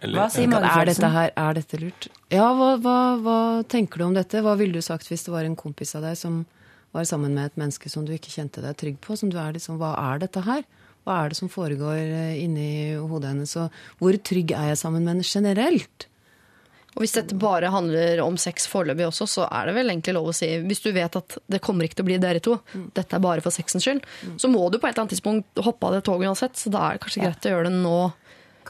eller- 0.00 0.18
Hva 0.20 0.30
sier 0.30 0.44
Er 0.52 0.84
dette, 0.86 1.10
her, 1.10 1.30
er 1.36 1.54
dette 1.54 1.78
lurt? 1.80 2.08
Ja, 2.30 2.52
hva, 2.54 2.76
hva, 2.80 3.18
hva 3.20 3.64
tenker 3.68 3.98
du 3.98 4.04
om 4.04 4.14
dette? 4.14 4.42
Hva 4.42 4.56
ville 4.56 4.72
du 4.72 4.80
sagt 4.82 5.08
hvis 5.08 5.24
det 5.24 5.32
var 5.32 5.44
en 5.44 5.56
kompis 5.56 5.94
av 5.94 6.02
deg 6.02 6.16
som 6.16 6.44
var 6.92 7.02
sammen 7.04 7.32
med 7.34 7.46
et 7.46 7.56
menneske 7.56 7.88
som 7.90 8.04
du 8.04 8.12
ikke 8.12 8.30
kjente 8.30 8.60
deg 8.62 8.76
trygg 8.76 8.98
på? 9.00 9.16
Som 9.16 9.30
du 9.30 9.38
er 9.38 9.52
liksom, 9.52 9.78
hva 9.78 9.94
er 10.14 10.18
dette 10.20 10.42
her? 10.44 10.62
Hva 11.04 11.20
er 11.20 11.32
det 11.32 11.38
som 11.38 11.52
foregår 11.52 12.00
eh, 12.00 12.40
inni 12.44 12.96
hodet 12.96 13.34
hennes? 13.34 13.54
Og 13.60 14.00
hvor 14.00 14.16
trygg 14.24 14.54
er 14.56 14.72
jeg 14.72 14.80
sammen 14.80 15.04
med 15.04 15.16
henne 15.16 15.28
generelt? 15.28 16.08
Og 16.94 17.02
hvis 17.02 17.16
dette 17.16 17.34
bare 17.38 17.72
handler 17.74 18.20
om 18.22 18.36
sex 18.38 18.68
foreløpig 18.70 19.08
også, 19.08 19.26
så 19.26 19.46
er 19.48 19.66
det 19.66 19.74
vel 19.74 19.90
egentlig 19.90 20.14
lov 20.14 20.28
å 20.30 20.34
si 20.36 20.46
Hvis 20.62 20.82
du 20.84 20.92
vet 20.94 21.16
at 21.18 21.36
det 21.50 21.58
kommer 21.64 21.88
ikke 21.88 21.98
til 21.98 22.06
å 22.06 22.10
bli 22.12 22.18
dere 22.22 22.42
to, 22.44 22.60
dette 22.94 23.18
er 23.18 23.24
bare 23.24 23.42
for 23.42 23.54
sexens 23.54 23.82
skyld, 23.82 24.04
så 24.38 24.50
må 24.50 24.62
du 24.70 24.78
på 24.78 24.86
et 24.86 24.92
eller 24.92 25.04
annet 25.04 25.16
tidspunkt 25.16 25.64
hoppe 25.66 25.90
av 25.90 25.96
det 25.96 26.04
toget 26.06 26.30
uansett. 26.30 26.60
Så 26.60 26.70
da 26.70 26.86
er 26.86 26.96
det 26.96 27.04
kanskje 27.04 27.24
greit 27.26 27.48
å 27.50 27.54
gjøre 27.56 27.72
det 27.72 27.80
nå 27.82 27.98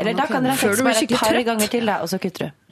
Eller 0.00 0.16
da 0.16 0.26
kan 0.30 0.42
dere 0.42 0.56
ha 0.56 0.62
sex 0.62 0.80
bare 0.80 1.04
et 1.04 1.16
par 1.20 1.40
ganger 1.52 1.74
til, 1.76 1.90
da, 1.92 2.00
og 2.02 2.10
så 2.10 2.18
kutter 2.22 2.48
du. 2.48 2.63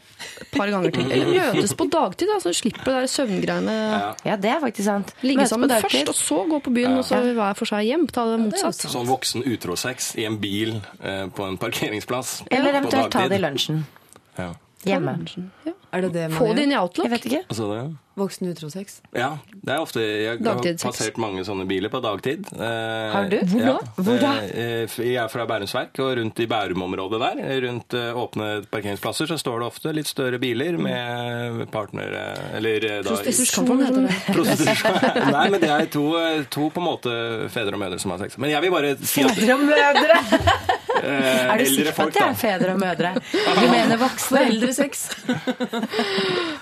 Et 0.43 0.51
par 0.55 0.71
ganger 0.73 0.95
til. 0.95 1.13
Eller 1.13 1.53
møtes 1.55 1.75
på 1.79 1.87
dagtid, 1.93 2.31
da, 2.31 2.39
så 2.43 2.53
du 2.53 2.59
slipper 2.59 2.89
det 2.91 2.97
der 3.01 3.11
søvngreiene. 3.13 3.77
Ja. 4.27 4.37
Det 4.41 4.51
er 4.53 4.61
faktisk 4.65 4.87
sant. 4.89 5.15
Ligge 5.27 5.47
sammen 5.51 5.73
først, 5.73 6.13
og 6.13 6.19
så 6.19 6.41
gå 6.51 6.61
på 6.67 6.75
byen, 6.75 6.99
og 7.01 7.07
så 7.09 7.21
hver 7.23 7.59
for 7.59 7.73
seg 7.73 7.89
hjem. 7.91 8.07
Ta 8.13 8.27
det 8.31 8.41
motsatt. 8.45 8.87
Sånn 8.93 9.09
voksen 9.11 9.47
utrosex 9.49 10.13
i 10.23 10.27
en 10.29 10.39
bil 10.43 10.79
eh, 11.03 11.27
på 11.33 11.47
en 11.49 11.59
parkeringsplass. 11.61 12.43
Eller 12.51 12.81
eventuelt 12.83 13.13
ta 13.15 13.27
det 13.31 13.41
i 13.41 13.45
lunsjen. 13.45 13.85
Ja. 14.39 14.53
Hjemme. 14.87 15.19
Ja. 15.67 15.77
Er 15.93 16.07
det 16.07 16.13
det 16.15 16.29
man 16.31 16.39
Få 16.41 16.55
det 16.57 16.65
inn 16.67 16.73
i 16.73 16.79
Outlook. 16.79 17.07
Jeg 17.07 17.13
vet 17.13 17.27
ikke. 17.29 17.43
Altså 17.53 17.69
det? 17.71 17.83
Voksen 18.15 18.51
utrosex? 18.53 18.99
Ja, 19.17 19.39
det 19.65 19.73
er 19.73 19.79
ofte 19.81 20.03
Jeg 20.05 20.27
har 20.29 20.41
Dagtidssex. 20.45 20.83
passert 20.85 21.17
mange 21.23 21.41
sånne 21.49 21.65
biler 21.65 21.89
på 21.89 21.97
dagtid. 22.05 22.45
Eh, 22.53 23.13
Har 23.15 23.29
du? 23.33 23.39
Hvor 23.49 23.63
da? 23.65 23.71
Ja. 23.73 23.77
Hvor 23.97 24.19
da? 24.21 24.33
Eh, 24.53 24.97
Jeg 25.01 25.15
er 25.23 25.31
fra 25.33 25.47
Bærumsverk, 25.49 25.97
og 26.05 26.11
rundt 26.19 26.43
i 26.45 26.47
Bærum-området 26.51 27.21
der, 27.23 27.41
rundt 27.65 27.97
eh, 27.97 28.11
åpne 28.21 28.51
parkeringsplasser, 28.69 29.31
så 29.33 29.39
står 29.41 29.63
det 29.63 29.67
ofte 29.71 29.95
litt 29.97 30.11
større 30.11 30.39
biler 30.43 30.77
med 30.77 31.63
partnere 31.73 32.27
Eller 32.59 32.85
eh, 32.85 32.99
da 33.03 33.15
Prostitusjon 33.17 33.81
heter 33.81 34.05
det. 34.05 34.19
Prostitusjon. 34.37 35.01
Nei, 35.33 35.47
men 35.57 35.65
det 35.65 35.73
er 35.73 35.89
to, 35.97 36.05
to 36.53 36.69
på 36.69 36.85
en 36.85 36.89
måte 36.91 37.17
fedre 37.55 37.79
og 37.79 37.81
mødre 37.87 37.99
som 38.03 38.13
har 38.13 38.21
sex. 38.27 38.37
Men 38.37 38.53
jeg 38.53 38.61
vil 38.67 38.77
bare 38.77 38.93
si 39.01 39.25
at 39.25 39.33
Fedre 39.41 39.57
og 39.57 39.65
mødre! 39.73 40.21
eh, 41.01 41.49
Er 41.49 41.59
du 41.59 41.65
sikker 41.73 41.97
på 41.97 42.11
at 42.11 42.15
det 42.21 42.27
er 42.29 42.37
fedre 42.45 42.77
og 42.77 42.85
mødre? 42.85 43.15
Du 43.33 43.67
mener 43.73 43.97
voksne? 44.05 44.37
Foreldresex. 44.43 45.09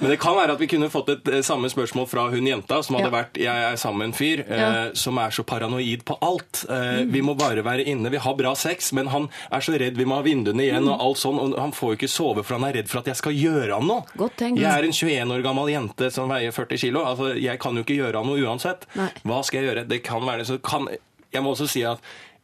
Men 0.01 0.11
det 0.15 0.19
kan 0.23 0.39
være 0.39 0.55
at 0.55 0.61
vi 0.63 0.71
kunne 0.71 0.89
fått 0.93 1.11
et 1.19 1.31
samme 1.47 1.69
spørsmål 1.71 2.07
fra 2.09 2.25
hun 2.31 2.47
jenta 2.47 2.83
som 2.85 2.97
hadde 2.97 3.11
Ja. 3.11 3.17
vært 3.23 3.37
Jeg 3.41 3.65
er 3.73 3.77
sammen 3.77 3.99
med 3.99 4.07
en 4.09 4.13
fyr 4.19 4.43
eh, 4.49 4.91
som 4.95 5.19
er 5.19 5.31
så 5.31 5.43
paranoid 5.45 6.05
på 6.05 6.17
alt. 6.23 6.65
Eh, 6.69 7.05
Vi 7.11 7.21
må 7.23 7.35
bare 7.37 7.63
være 7.65 7.85
inne. 7.87 8.11
Vi 8.11 8.17
har 8.19 8.35
bra 8.35 8.55
sex, 8.55 8.93
men 8.93 9.07
han 9.09 9.29
er 9.53 9.61
så 9.61 9.73
redd 9.79 9.97
vi 9.97 10.05
må 10.05 10.17
ha 10.17 10.23
vinduene 10.23 10.63
igjen 10.67 10.89
og 10.89 11.01
alt 11.01 11.17
sånn. 11.19 11.39
Og 11.39 11.59
han 11.59 11.73
får 11.73 11.93
jo 11.95 11.97
ikke 12.01 12.09
sove 12.11 12.45
for 12.45 12.59
han 12.59 12.69
er 12.71 12.79
redd 12.81 12.89
for 12.89 13.01
at 13.01 13.07
jeg 13.07 13.17
skal 13.17 13.33
gjøre 13.33 13.75
han 13.79 13.87
noe. 13.87 14.05
Godt 14.17 14.37
tenkt. 14.37 14.61
Jeg 14.61 14.71
er 14.71 14.85
en 14.85 14.93
21 14.93 15.31
år 15.39 15.43
gammel 15.43 15.69
jente 15.73 16.11
som 16.13 16.29
veier 16.29 16.53
40 16.53 16.79
kilo. 16.79 17.05
Altså, 17.05 17.35
jeg 17.41 17.59
kan 17.59 17.75
jo 17.75 17.83
ikke 17.83 17.97
gjøre 18.01 18.17
han 18.23 18.27
noe 18.27 18.41
uansett. 18.47 18.87
Nei. 18.97 19.11
Hva 19.25 19.43
skal 19.45 19.61
jeg 19.63 19.69
gjøre? 19.75 19.89
Det 19.89 20.03
kan 20.05 20.21
være 20.27 20.39
det. 20.39 20.47
så 20.47 20.59
kan 20.63 20.89
Jeg 21.33 21.43
må 21.43 21.53
også 21.55 21.69
si 21.69 21.83
at 21.85 21.99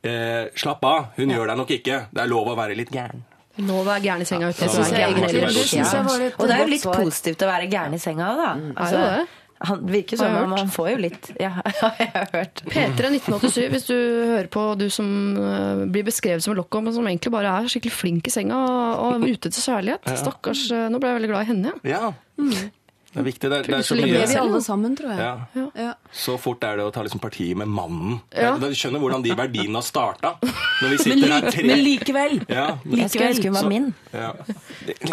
eh, 0.04 0.46
slapp 0.54 0.84
av, 0.84 1.06
hun 1.16 1.28
gjør 1.30 1.48
deg 1.48 1.56
nok 1.58 1.70
ikke. 1.70 2.06
Det 2.12 2.22
er 2.22 2.28
lov 2.30 2.46
å 2.48 2.56
være 2.56 2.76
litt 2.76 2.90
gæren. 2.94 3.24
Lov 3.58 3.84
var 3.88 4.00
gæren 4.04 4.20
i 4.20 4.28
senga 4.28 4.50
uten 4.52 4.60
Ja, 4.60 4.68
at 4.68 4.72
du 4.72 4.76
det 4.76 4.84
synes 4.84 4.90
jeg 4.92 5.08
egentlig- 5.08 5.32
det 5.40 5.66
synes 5.66 5.92
jeg 5.92 6.04
var 6.04 6.18
litt 6.20 6.34
Og 6.40 6.48
det 6.48 6.54
er 6.56 6.62
jo 6.64 6.70
litt 6.74 6.82
positivt 6.84 7.42
å 7.42 7.50
være 7.50 7.70
gæren 7.72 7.94
i 7.94 7.98
senga 7.98 8.30
òg, 8.32 8.36
da. 8.42 8.52
Altså, 8.76 9.00
jo 9.00 9.10
det. 9.16 9.26
Han 9.66 9.86
virker 9.88 10.18
som 10.20 10.34
om 10.36 10.52
han 10.52 10.68
får 10.68 10.90
jo 10.90 10.96
litt 11.00 11.30
Ja, 11.40 11.52
jeg 11.98 12.10
har 12.12 12.28
hørt. 12.34 12.60
P3 12.68 13.08
1987, 13.08 13.68
hvis 13.72 13.86
du 13.88 13.94
hører 13.96 14.48
på 14.52 14.64
du 14.76 14.90
som 14.92 15.08
eh, 15.40 15.86
blir 15.88 16.04
beskrevet 16.04 16.42
som 16.44 16.52
en 16.52 16.58
men 16.84 16.92
som 16.92 17.06
egentlig 17.08 17.32
bare 17.32 17.54
er 17.62 17.68
skikkelig 17.72 17.92
flink 17.96 18.26
i 18.28 18.30
senga 18.34 18.54
og, 18.54 19.22
og 19.22 19.24
ute 19.24 19.48
til 19.48 19.62
kjærlighet. 19.62 20.04
Stakkars, 20.20 20.66
eh, 20.76 20.88
Nå 20.92 21.00
ble 21.00 21.08
jeg 21.08 21.20
veldig 21.22 21.32
glad 21.32 21.46
i 21.46 21.50
henne. 21.54 21.72
Ja. 21.88 22.12
Ja. 22.36 22.68
Det 23.16 23.22
er 23.22 23.26
viktig. 23.30 23.48
Det 23.48 23.56
er, 23.56 23.62
det 23.64 23.76
er 23.78 23.84
så 23.86 23.96
mye 23.96 24.18
er 24.20 24.26
vi 24.28 24.34
alle 24.36 24.58
sammen, 24.60 24.96
tror 24.98 25.12
jeg. 25.14 25.20
ja. 25.56 25.62
Ja. 25.86 25.92
Så 26.12 26.34
fort 26.40 26.64
er 26.68 26.76
det 26.76 26.84
å 26.84 26.90
ta 26.92 27.00
liksom 27.06 27.20
parti 27.22 27.46
med 27.56 27.68
mannen. 27.72 28.18
Ja. 28.36 28.50
Du 28.60 28.66
skjønner 28.76 29.00
hvordan 29.00 29.22
de 29.24 29.32
verdiene 29.38 29.80
har 29.80 29.86
starta. 29.86 30.34
Når 30.42 30.92
vi 30.92 30.98
sitter 31.00 31.32
her 31.32 31.46
tre 31.48 31.64
Men 31.70 31.80
likevel! 31.80 32.34
ja, 32.52 32.66
Jeg 32.84 33.08
skulle 33.14 33.30
ønske 33.32 33.48
hun 33.48 33.56
var 33.56 33.68
min. 33.70 33.86
ja. 34.12 34.34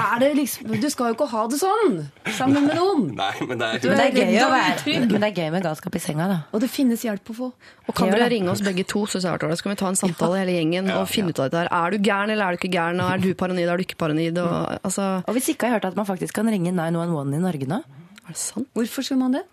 Er 0.04 0.20
det 0.20 0.34
liksom, 0.41 0.74
du 0.84 0.89
skal 0.91 1.12
jo 1.14 1.16
ikke 1.16 1.30
ha 1.32 1.45
det 1.47 1.60
sånn 1.62 1.95
sammen 2.36 2.68
med 2.68 2.76
noen! 2.76 3.06
Nei, 3.16 3.32
men 3.47 3.62
det 3.62 3.70
Men 3.88 3.95
det 3.97 4.04
er 4.04 4.04
er 4.04 4.20
gøy, 4.20 4.36
å 4.43 4.49
være, 4.51 4.97
men 4.99 5.16
det 5.24 5.30
er 5.30 5.38
gøy 5.39 5.49
med 5.56 5.64
galskap 5.70 5.95
i 5.95 6.04
senga, 6.04 6.28
da. 6.28 6.38
Og 6.51 6.64
det 6.66 6.70
finnes 6.74 7.08
hjelp 7.08 7.32
å 7.32 7.38
få. 7.39 7.49
Og 7.88 7.95
kan 7.95 8.12
dere 8.12 8.28
ringe 8.36 8.51
oss 8.51 8.64
begge 8.66 8.84
to, 8.88 9.06
så 9.08 9.24
kan 9.39 9.56
vi 9.56 9.80
ta 9.80 9.88
en 9.88 9.99
samtale 9.99 10.43
hele 10.43 10.58
gjengen 10.60 10.91
og 10.97 11.08
finne 11.12 11.32
ut 11.32 11.39
av 11.39 11.47
dette 11.47 11.64
her. 11.64 11.72
Er 11.72 11.95
du 11.95 12.04
gæren 12.04 12.32
eller 12.36 12.45
er 12.51 12.58
du 12.58 12.62
ikke 12.62 12.74
gæren? 12.76 12.99
Og 13.04 13.12
er 13.16 13.24
du 13.24 13.32
paranoid, 13.39 13.68
er 13.72 13.80
du 13.80 13.84
ikke 13.88 13.99
paranoid? 14.04 14.38
Og, 14.43 14.78
altså, 14.84 15.08
Og 15.28 15.36
hvis 15.38 15.49
ikke 15.54 15.68
har 15.68 15.78
jeg 15.78 15.82
hørt 15.82 15.91
at 15.93 15.99
man 15.99 16.08
faktisk 16.10 16.36
kan 16.36 16.47
ringe 16.51 16.72
911 16.76 17.38
i 17.39 17.43
Norge 17.43 17.70
nå. 17.70 17.82
Er 18.24 18.36
det 18.36 18.39
sant? 18.41 18.69
Hvorfor 18.78 19.05
skulle 19.05 19.21
man 19.21 19.38
det? 19.38 19.43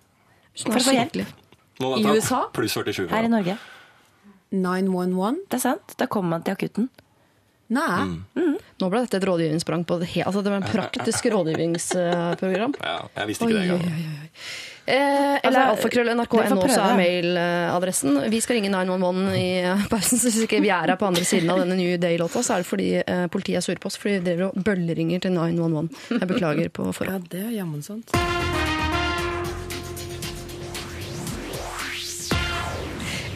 For 0.60 0.74
er 0.74 0.82
å 0.82 0.86
få 0.86 0.96
hjelp. 0.96 1.20
I 1.80 2.16
USA? 2.16 2.40
Pluss 2.54 2.74
47. 2.76 3.06
Her 3.10 3.28
i 3.28 3.30
Norge. 3.32 3.56
911? 4.52 5.44
Det 5.48 5.58
er 5.60 5.62
sant. 5.62 5.94
Da 6.00 6.08
kommer 6.10 6.36
man 6.36 6.44
til 6.46 6.56
akutten. 6.56 6.90
Nei. 7.70 8.18
Nå 8.80 8.88
ble 8.90 9.04
dette 9.04 9.20
et 9.20 9.26
rådgivningssprang 9.28 9.84
på 9.86 10.00
det 10.00 10.08
hele 10.10 10.26
altså 10.26 10.40
Det 10.42 10.50
var 10.50 10.58
en 10.58 10.66
praktisk 10.72 11.28
rådgivningsprogram. 11.34 12.74
Ja, 12.82 12.96
jeg 13.20 13.30
visste 13.30 13.46
ikke 13.46 13.60
det 13.60 13.66
engang. 13.68 13.84
Eh, 14.90 15.38
eller 15.46 15.60
Altså, 15.60 15.86
alfakrøll.nrk.no 15.86 16.66
så 16.68 16.82
er 16.88 16.96
mailadressen. 16.98 18.16
Vi 18.32 18.40
skal 18.42 18.58
ringe 18.58 18.72
911 18.72 19.36
i 19.38 19.48
eh, 19.62 19.84
pausen. 19.92 20.18
Så 20.18 20.30
hvis 20.30 20.42
ikke 20.48 20.62
vi 20.64 20.72
er 20.74 20.90
her 20.90 20.98
på 20.98 21.06
andre 21.10 21.24
siden 21.26 21.52
av 21.52 21.62
denne 21.62 21.78
New 21.78 21.94
Day-låta, 22.02 22.42
så 22.42 22.56
er 22.56 22.64
det 22.64 22.70
fordi 22.70 22.88
eh, 23.04 23.26
politiet 23.30 23.60
er 23.60 23.66
sure 23.68 23.78
på 23.82 23.90
oss. 23.92 24.00
Fordi 24.00 24.18
vi 24.18 24.24
driver 24.26 24.50
og 24.50 24.64
bølleringer 24.66 25.22
til 25.26 25.36
911. 25.36 25.92
Jeg 26.16 26.32
beklager 26.32 26.74
på 26.74 26.90
forhånd. 26.96 27.30
Ja, 27.30 27.36
det 27.36 27.46
er 27.46 27.54
jammen 27.60 27.86
sant. 27.86 28.16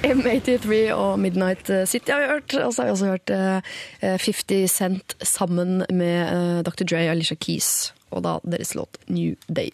M83 0.05 0.93
og 0.93 1.15
Midnight 1.19 1.71
City 1.89 2.13
har 2.13 2.21
vi 2.21 2.33
hørt. 2.35 2.55
Og 2.61 2.75
så 2.75 2.83
har 2.83 2.91
vi 2.91 2.97
også 2.99 3.13
hørt 3.15 3.31
eh, 3.33 4.19
50 4.27 4.69
Cent 4.75 5.17
sammen 5.25 5.85
med 5.89 6.19
eh, 6.27 6.61
Dr. 6.67 6.85
Dre 6.85 7.07
og 7.07 7.15
Alicia 7.15 7.39
Keys. 7.41 7.71
Og 8.11 8.27
da 8.27 8.37
deres 8.45 8.75
låt 8.75 8.99
New 9.09 9.39
Day. 9.49 9.71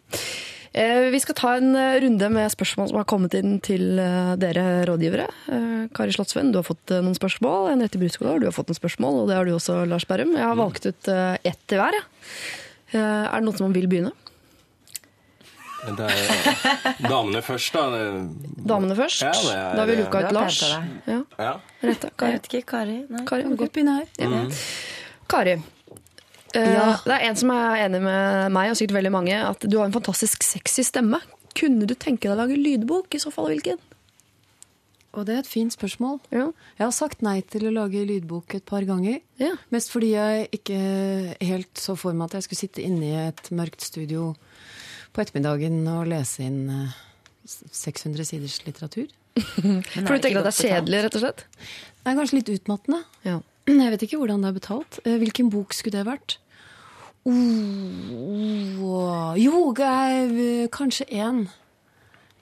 Eh, 0.72 1.10
Vi 1.10 1.18
skal 1.20 1.34
ta 1.34 1.56
en 1.58 1.74
eh, 1.74 1.96
runde 2.04 2.28
med 2.30 2.50
spørsmål 2.52 2.88
som 2.92 2.98
har 3.00 3.06
kommet 3.10 3.34
inn 3.34 3.56
til 3.64 3.98
eh, 3.98 4.36
dere 4.38 4.84
rådgivere. 4.86 5.26
Eh, 5.50 5.88
Kari 5.96 6.12
Slottsvenn, 6.14 6.52
du 6.54 6.60
har 6.60 6.66
fått 6.68 6.92
noen 6.94 7.16
spørsmål. 7.18 7.72
Henriette 7.72 7.98
Brusgaard, 7.98 8.40
du 8.44 8.46
har 8.46 8.54
fått 8.54 8.70
noen 8.70 8.78
spørsmål. 8.78 9.22
Og 9.24 9.28
det 9.32 9.38
har 9.40 9.48
du 9.48 9.54
også, 9.56 9.80
Lars 9.90 10.06
Berrum. 10.06 10.36
Jeg 10.38 10.46
har 10.46 10.58
valgt 10.60 10.86
ut 10.86 11.10
ett 11.10 11.58
til 11.66 11.82
hver. 11.82 11.98
Eh, 12.92 12.98
Er 13.00 13.34
det 13.40 13.46
noen 13.48 13.58
som 13.58 13.72
vil 13.74 13.88
begynne? 13.90 14.12
Det 15.80 16.06
er 16.06 16.96
damene 17.08 17.40
først, 17.40 17.72
da. 17.72 17.84
Damene 18.68 18.94
først. 18.98 19.22
Ja, 19.24 19.30
det 19.32 19.52
er- 19.56 19.74
da 19.74 19.80
har 19.80 19.86
vi 19.88 19.96
luka 19.96 20.20
ut 20.26 20.32
Lars. 20.36 20.58
Ja, 21.08 21.22
Ja. 21.38 21.52
Rette. 21.82 22.10
Jeg 22.10 22.16
Kari. 22.18 22.32
vet 22.32 22.48
ikke. 22.50 22.66
Kari? 22.66 22.96
Nei. 23.08 23.24
Kari, 23.24 23.42
Kan 23.42 23.56
godt 23.56 23.72
begynne 23.72 23.94
her. 23.96 24.06
Ja. 24.18 24.44
Kari, 25.26 25.50
eh, 25.52 25.62
Ja. 26.55 26.96
det 27.05 27.14
er 27.16 27.26
en 27.28 27.38
som 27.38 27.53
er 27.55 27.84
enig 27.84 28.01
med 28.05 28.55
meg 28.55 28.72
og 28.72 28.78
sikkert 28.78 28.98
veldig 29.01 29.12
mange, 29.14 29.36
at 29.36 29.66
du 29.66 29.78
har 29.78 29.86
en 29.86 29.94
fantastisk 29.94 30.42
sexy 30.46 30.84
stemme. 30.86 31.20
Kunne 31.59 31.86
du 31.86 31.94
tenke 31.94 32.28
deg 32.28 32.34
å 32.34 32.40
lage 32.40 32.59
lydbok? 32.59 33.14
I 33.14 33.22
så 33.22 33.32
fall 33.34 33.51
hvilken? 33.53 33.80
Og 35.18 35.26
det 35.26 35.34
er 35.34 35.40
et 35.42 35.51
fint 35.51 35.74
spørsmål. 35.74 36.20
Ja. 36.30 36.46
Jeg 36.78 36.84
har 36.84 36.94
sagt 36.94 37.22
nei 37.26 37.40
til 37.42 37.66
å 37.66 37.74
lage 37.74 38.03
lydbok 38.07 38.55
et 38.61 38.66
par 38.68 38.86
ganger. 38.86 39.18
Ja. 39.42 39.57
Mest 39.74 39.90
fordi 39.90 40.12
jeg 40.12 40.46
ikke 40.55 40.78
helt 41.42 41.82
så 41.82 41.96
for 41.98 42.14
meg 42.14 42.30
at 42.30 42.38
jeg 42.38 42.46
skulle 42.46 42.62
sitte 42.62 42.84
inne 42.86 43.09
i 43.09 43.16
et 43.24 43.51
mørkt 43.51 43.82
studio 43.82 44.30
på 45.11 45.24
ettermiddagen 45.24 45.82
og 45.90 46.07
lese 46.12 46.46
inn 46.46 46.61
eh, 46.70 46.98
600 47.51 48.28
siders 48.28 48.61
litteratur. 48.68 49.09
For 49.40 50.14
du 50.14 50.22
tenker 50.22 50.40
at 50.42 50.46
det 50.46 50.53
er 50.53 50.68
kjedelig, 50.68 51.01
rett 51.07 51.16
og 51.18 51.22
slett? 51.24 51.42
Det 51.51 52.12
er 52.12 52.18
kanskje 52.18 52.38
litt 52.38 52.53
utmattende. 52.55 53.01
Ja. 53.26 53.38
Jeg 53.78 53.92
vet 53.94 54.02
ikke 54.06 54.18
hvordan 54.20 54.42
det 54.42 54.50
er 54.50 54.56
betalt. 54.58 54.98
Eh, 55.04 55.18
Hvilken 55.20 55.50
bok 55.52 55.74
skulle 55.76 56.00
det 56.00 56.08
vært? 56.08 56.38
Oh, 57.28 59.36
jo, 59.36 59.74
eh, 59.76 60.66
kanskje 60.72 61.04
én. 61.12 61.42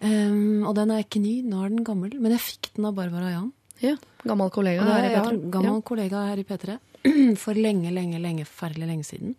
Um, 0.00 0.62
og 0.62 0.76
den 0.78 0.92
er 0.94 1.02
ikke 1.02 1.18
ny, 1.20 1.40
nå 1.42 1.64
er 1.64 1.72
den 1.72 1.82
gammel. 1.86 2.12
Men 2.22 2.30
jeg 2.36 2.44
fikk 2.44 2.70
den 2.76 2.86
av 2.86 2.94
Barbara 2.94 3.32
Jan. 3.34 3.52
ja. 3.82 3.96
Gammel 4.26 4.50
kollega 4.50 4.82
her 4.82 5.04
i 5.04 5.08
er 5.08 5.12
ja, 5.14 5.20
gammel 5.22 5.50
gammel 5.54 5.82
kollega 5.86 6.24
her 6.28 6.38
i 6.38 6.44
P3. 6.46 6.76
For 7.42 7.54
lenge, 7.54 7.90
lenge, 7.94 8.18
lenge, 8.22 8.44
forferdelig 8.46 8.86
lenge 8.90 9.06
siden. 9.06 9.34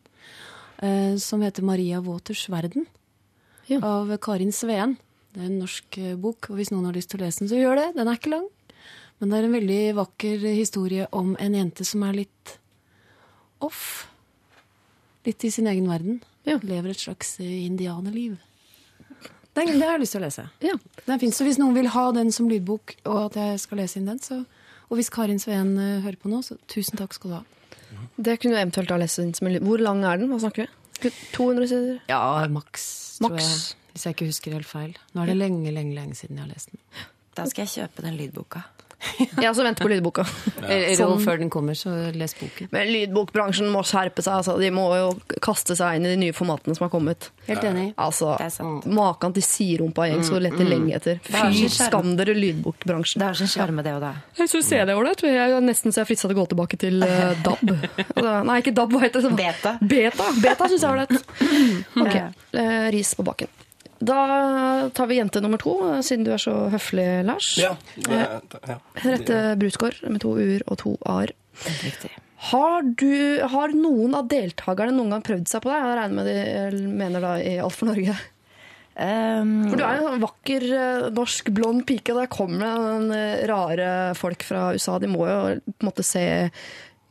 Uh, 0.82 1.16
som 1.20 1.42
heter 1.44 1.64
Maria 1.68 2.00
Waters 2.02 2.46
verden. 2.52 2.88
Ja. 3.68 3.80
Av 3.84 4.12
Karin 4.24 4.52
Sveen. 4.56 4.96
Det 5.36 5.44
er 5.44 5.50
en 5.52 5.60
norsk 5.62 6.00
bok, 6.20 6.48
og 6.50 6.56
hvis 6.58 6.72
noen 6.74 6.88
har 6.90 6.96
lyst 6.96 7.12
til 7.12 7.20
å 7.20 7.26
lese 7.26 7.44
den, 7.44 7.52
så 7.52 7.60
gjør 7.60 7.76
det. 7.78 7.90
Den 8.00 8.08
er 8.10 8.18
ikke 8.18 8.32
lang. 8.34 8.48
Men 9.20 9.32
det 9.32 9.38
er 9.40 9.48
en 9.50 9.56
veldig 9.58 9.80
vakker 9.98 10.44
historie 10.56 11.08
om 11.16 11.34
en 11.40 11.56
jente 11.58 11.86
som 11.88 12.04
er 12.08 12.22
litt 12.22 12.54
off. 13.64 14.08
Litt 15.28 15.44
i 15.44 15.52
sin 15.52 15.68
egen 15.68 15.90
verden. 15.92 16.22
Ja. 16.48 16.56
Lever 16.64 16.94
et 16.94 17.02
slags 17.02 17.36
eh, 17.44 17.66
indianerliv. 17.66 18.38
Den, 19.58 19.74
det 19.76 19.84
har 19.84 19.98
jeg 19.98 20.06
lyst 20.06 20.16
til 20.16 20.22
å 20.22 20.28
lese. 20.28 20.46
Ja. 20.64 20.78
Den 21.04 21.20
finnes, 21.20 21.36
så 21.36 21.44
hvis 21.44 21.60
noen 21.60 21.76
vil 21.76 21.90
ha 21.92 22.06
den 22.16 22.32
som 22.32 22.48
lydbok, 22.48 22.96
og 23.10 23.18
at 23.26 23.40
jeg 23.42 23.60
skal 23.66 23.82
lese 23.84 24.00
inn 24.00 24.08
den, 24.10 24.22
så 24.24 24.44
Og 24.90 24.98
hvis 24.98 25.12
Karin 25.14 25.38
Sveen 25.38 25.76
eh, 25.78 26.00
hører 26.02 26.16
på 26.18 26.32
nå, 26.32 26.40
så 26.42 26.56
tusen 26.66 26.98
takk 26.98 27.14
skal 27.14 27.30
du 27.30 27.36
ha. 27.36 27.44
Det 28.18 28.40
kunne 28.42 28.56
du 28.56 28.62
eventuelt 28.64 28.90
ha 28.90 28.98
lest 28.98 29.20
inn 29.22 29.36
som 29.38 29.46
en 29.46 29.54
lydbok. 29.54 29.68
Hvor 29.70 29.84
lang 29.86 30.00
er 30.02 30.18
den? 30.18 30.32
Hva 30.32 30.40
snakker 30.42 30.66
vi? 30.66 31.12
200 31.36 31.68
sider? 31.70 32.00
Ja, 32.10 32.22
maks, 32.50 32.88
tror 33.20 33.36
Maks. 33.36 33.46
jeg. 33.46 33.92
Hvis 33.94 34.06
jeg 34.08 34.16
ikke 34.16 34.30
husker 34.32 34.56
helt 34.58 34.70
feil. 34.70 34.98
Nå 35.14 35.22
er 35.22 35.30
det 35.30 35.38
lenge, 35.38 35.70
lenge, 35.76 35.94
lenge 35.94 36.18
siden 36.18 36.40
jeg 36.40 36.48
har 36.48 36.50
lest 36.56 36.74
den. 36.74 36.82
Da 37.38 37.46
skal 37.52 37.68
jeg 37.68 37.74
kjøpe 37.76 38.08
den 38.08 38.18
lydboka. 38.18 38.64
Jeg 39.44 39.56
så 39.56 39.64
venter 39.64 39.86
på 39.86 39.90
lydboka. 39.92 40.26
Eller 40.68 40.96
Sånn. 41.00 41.22
før 41.24 41.40
den 41.40 41.50
kommer, 41.54 41.78
så 41.78 41.92
les 42.16 42.34
boken. 42.36 42.70
Men 42.74 42.90
lydbokbransjen 42.92 43.70
må 43.72 43.84
skjerpe 43.88 44.24
seg. 44.26 44.42
Altså. 44.42 44.58
De 44.60 44.72
må 44.76 44.86
jo 44.98 45.12
kaste 45.44 45.78
seg 45.80 46.00
inn 46.00 46.08
i 46.08 46.12
de 46.14 46.20
nye 46.26 46.36
formatene 46.36 46.76
som 46.78 46.86
har 46.88 46.92
kommet. 46.94 47.30
Helt 47.48 47.64
enig. 47.70 47.86
Altså, 48.00 48.36
Det 48.40 48.50
er. 48.52 48.90
Maken 49.00 49.36
til 49.38 49.46
siderumpa 49.46 50.10
gjeng 50.10 50.26
så 50.28 50.42
lette 50.44 50.68
lenge 50.68 50.98
etter. 51.00 51.22
Fy 51.30 51.70
skam 51.72 52.16
dere, 52.20 52.36
lydbokbransjen. 52.38 53.24
Det 53.24 53.30
har 53.30 53.40
sin 53.40 53.52
sjarme, 53.52 53.86
det 53.86 53.96
og 53.98 54.04
det. 54.04 54.14
Jeg 54.42 54.54
syns 54.54 54.74
det 54.74 54.82
er 54.84 54.94
ålreit. 54.96 55.24
Jeg 55.30 55.56
er 55.56 55.64
nesten 55.64 55.96
så 55.96 56.04
jeg 56.04 56.08
er 56.08 56.12
frista 56.12 56.28
til 56.28 56.36
å 56.38 56.42
gå 56.42 56.50
tilbake 56.54 56.80
til 56.82 57.00
uh, 57.04 57.32
DAB. 57.46 57.74
Altså, 58.10 58.36
nei, 58.52 58.60
ikke 58.64 58.76
DAB, 58.76 58.94
hva 58.96 59.06
heter 59.06 59.26
det? 59.26 59.34
Beta. 59.40 59.78
Beta, 59.82 60.30
Beta 60.44 60.70
syns 60.72 60.84
jeg 60.84 60.92
er 60.92 60.96
ålreit. 60.98 61.18
Ok, 62.04 62.16
eh, 62.60 62.86
ris 62.94 63.16
på 63.18 63.26
bakken. 63.28 63.50
Da 64.00 64.90
tar 64.96 65.10
vi 65.10 65.20
jente 65.20 65.42
nummer 65.44 65.60
to, 65.62 65.76
eh, 65.90 66.00
siden 66.06 66.24
du 66.28 66.32
er 66.32 66.42
så 66.42 66.56
høflig, 66.72 67.08
Lars. 67.28 67.52
Ja, 67.60 67.76
det, 67.96 68.24
ja. 68.68 68.80
Henriette 69.04 69.40
Brusgaard 69.60 70.02
med 70.08 70.24
to 70.24 70.34
u-er 70.40 70.64
og 70.68 70.80
to 70.82 70.96
a-er. 71.04 71.36
Har, 72.50 72.84
du, 72.96 73.40
har 73.52 73.74
noen 73.76 74.16
av 74.16 74.30
deltakerne 74.32 74.96
noen 74.96 75.12
gang 75.12 75.24
prøvd 75.28 75.50
seg 75.52 75.64
på 75.66 75.72
deg? 75.74 75.84
Jeg 75.84 75.98
regner 76.00 76.20
med 76.22 76.30
de 76.30 76.36
eh, 76.40 76.84
mener 77.04 77.26
da 77.26 77.34
i 77.44 77.58
Alt 77.60 77.76
for 77.76 77.92
Norge. 77.92 78.16
Um, 79.00 79.70
For 79.70 79.80
du 79.80 79.84
er 79.86 79.96
en 79.96 80.06
sånn 80.10 80.24
vakker 80.24 80.64
eh, 80.76 81.06
norsk 81.16 81.52
blond 81.56 81.86
pike, 81.88 82.16
der 82.18 82.28
kommer 82.32 82.64
det 83.08 83.20
eh, 83.20 83.44
rare 83.48 83.90
folk 84.20 84.44
fra 84.44 84.74
USA. 84.76 84.98
De 85.00 85.08
må 85.12 85.24
jo 85.28 85.38
på 85.56 85.76
en 85.78 85.88
måte 85.88 86.04
se 86.04 86.24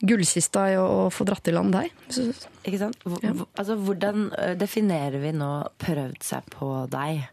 gullkista 0.00 0.68
i 0.72 0.76
å 0.78 1.08
få 1.10 1.26
dratt 1.26 1.48
i 1.48 1.54
land 1.54 1.74
deg. 1.74 1.90
Så, 2.08 2.28
Ikke 2.62 2.78
sant? 2.78 3.00
H 3.04 3.18
Ja. 3.22 3.32
Altså, 3.58 3.76
hvordan 3.76 4.30
definerer 4.58 5.18
vi 5.20 5.32
nå 5.32 5.68
'prøvd 5.78 6.22
seg 6.22 6.46
på 6.54 6.88
deg'? 6.90 7.26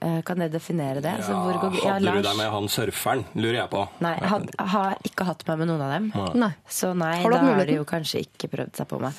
Eh, 0.00 0.22
Kan 0.22 0.38
dere 0.38 0.52
definere 0.52 1.02
det? 1.02 1.10
Altså, 1.10 1.34
hvor 1.34 1.58
går- 1.60 1.82
ja, 1.82 1.92
Hadde 1.94 2.12
du 2.12 2.22
deg 2.22 2.36
med 2.36 2.50
han 2.50 2.68
surferen, 2.68 3.24
lurer 3.34 3.66
jeg 3.66 3.70
på. 3.70 3.88
Nei, 4.00 4.14
had, 4.14 4.50
har 4.58 4.96
ikke 5.04 5.24
hatt 5.26 5.42
meg 5.48 5.58
med 5.58 5.68
noen 5.68 5.80
av 5.82 5.90
dem. 5.90 6.12
nei. 6.38 6.52
Så 6.68 6.96
nei, 6.96 7.20
Har 7.22 7.30
da 7.30 7.38
har 7.38 7.64
de 7.66 7.74
jo 7.74 7.84
kanskje 7.84 8.22
ikke 8.22 8.48
prøvd 8.48 8.76
seg 8.76 8.86
på 8.88 9.00
meg. 9.00 9.12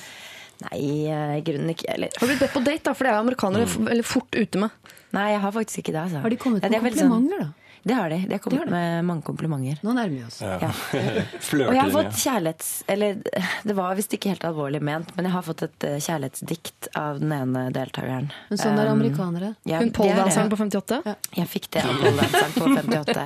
Nei, 0.62 1.08
eh, 1.08 1.36
i 1.38 1.42
grunnen 1.42 1.74
ikke. 1.74 1.84
Eller 1.88 2.08
Har 2.16 2.26
du 2.26 2.32
blitt 2.32 2.40
bedt 2.40 2.52
på 2.52 2.64
date, 2.64 2.82
da? 2.84 2.92
For 2.94 3.04
det 3.04 3.12
er 3.12 3.16
jo 3.16 3.28
amerikanere 3.28 3.66
mm. 3.66 3.88
veldig 3.88 4.04
fort 4.04 4.30
ute 4.32 4.58
med. 4.58 4.70
Nei, 5.12 5.30
jeg 5.32 5.40
har 5.40 5.52
faktisk 5.52 5.78
ikke 5.82 5.92
det. 5.92 6.02
Altså. 6.06 6.20
Har 6.22 6.30
de 6.30 6.36
kommet 6.36 6.62
med 6.62 6.70
de 6.70 6.76
er 6.76 7.08
sånn- 7.08 7.28
da? 7.28 7.52
Det 7.82 7.94
har 7.96 8.10
de. 8.12 8.16
De 8.28 8.32
har 8.34 8.38
kommet 8.44 8.58
Det 8.58 8.58
har 8.58 8.66
de. 8.66 8.70
med 8.70 9.04
mange 9.08 9.22
komplimenter. 9.24 9.78
Nå 9.86 9.92
nærmer 9.96 10.12
vi 10.18 10.24
oss. 10.26 10.40
Ja. 10.44 10.58
Ja. 10.60 10.70
Og 11.68 11.74
jeg 11.74 11.80
har 11.80 11.90
fått 11.94 12.18
kjærlighets... 12.20 12.68
Eller 12.92 13.20
det 13.64 13.76
var 13.78 13.94
visst 13.96 14.12
ikke 14.12 14.28
helt 14.34 14.44
alvorlig 14.44 14.82
ment, 14.84 15.14
men 15.16 15.24
jeg 15.28 15.32
har 15.32 15.44
fått 15.46 15.62
et 15.64 15.86
eh, 15.88 15.96
kjærlighetsdikt 16.04 16.90
av 17.00 17.20
den 17.22 17.32
ene 17.32 17.62
deltakeren. 17.72 18.28
Men 18.50 18.60
sånn 18.60 18.76
er 18.78 18.90
Um, 18.90 18.98
amerikanere. 19.00 19.54
ja, 19.64 19.78
Hun 19.80 19.88
er 19.88 19.94
poledanseren 19.96 20.50
på 20.52 20.58
58. 20.60 21.00
Ja. 21.08 21.14
Jeg 21.40 21.48
fikk 21.54 21.70
det 21.72 21.84
av 21.86 21.96
poledanseren 22.02 22.52
på 22.58 22.68
58. 22.74 23.24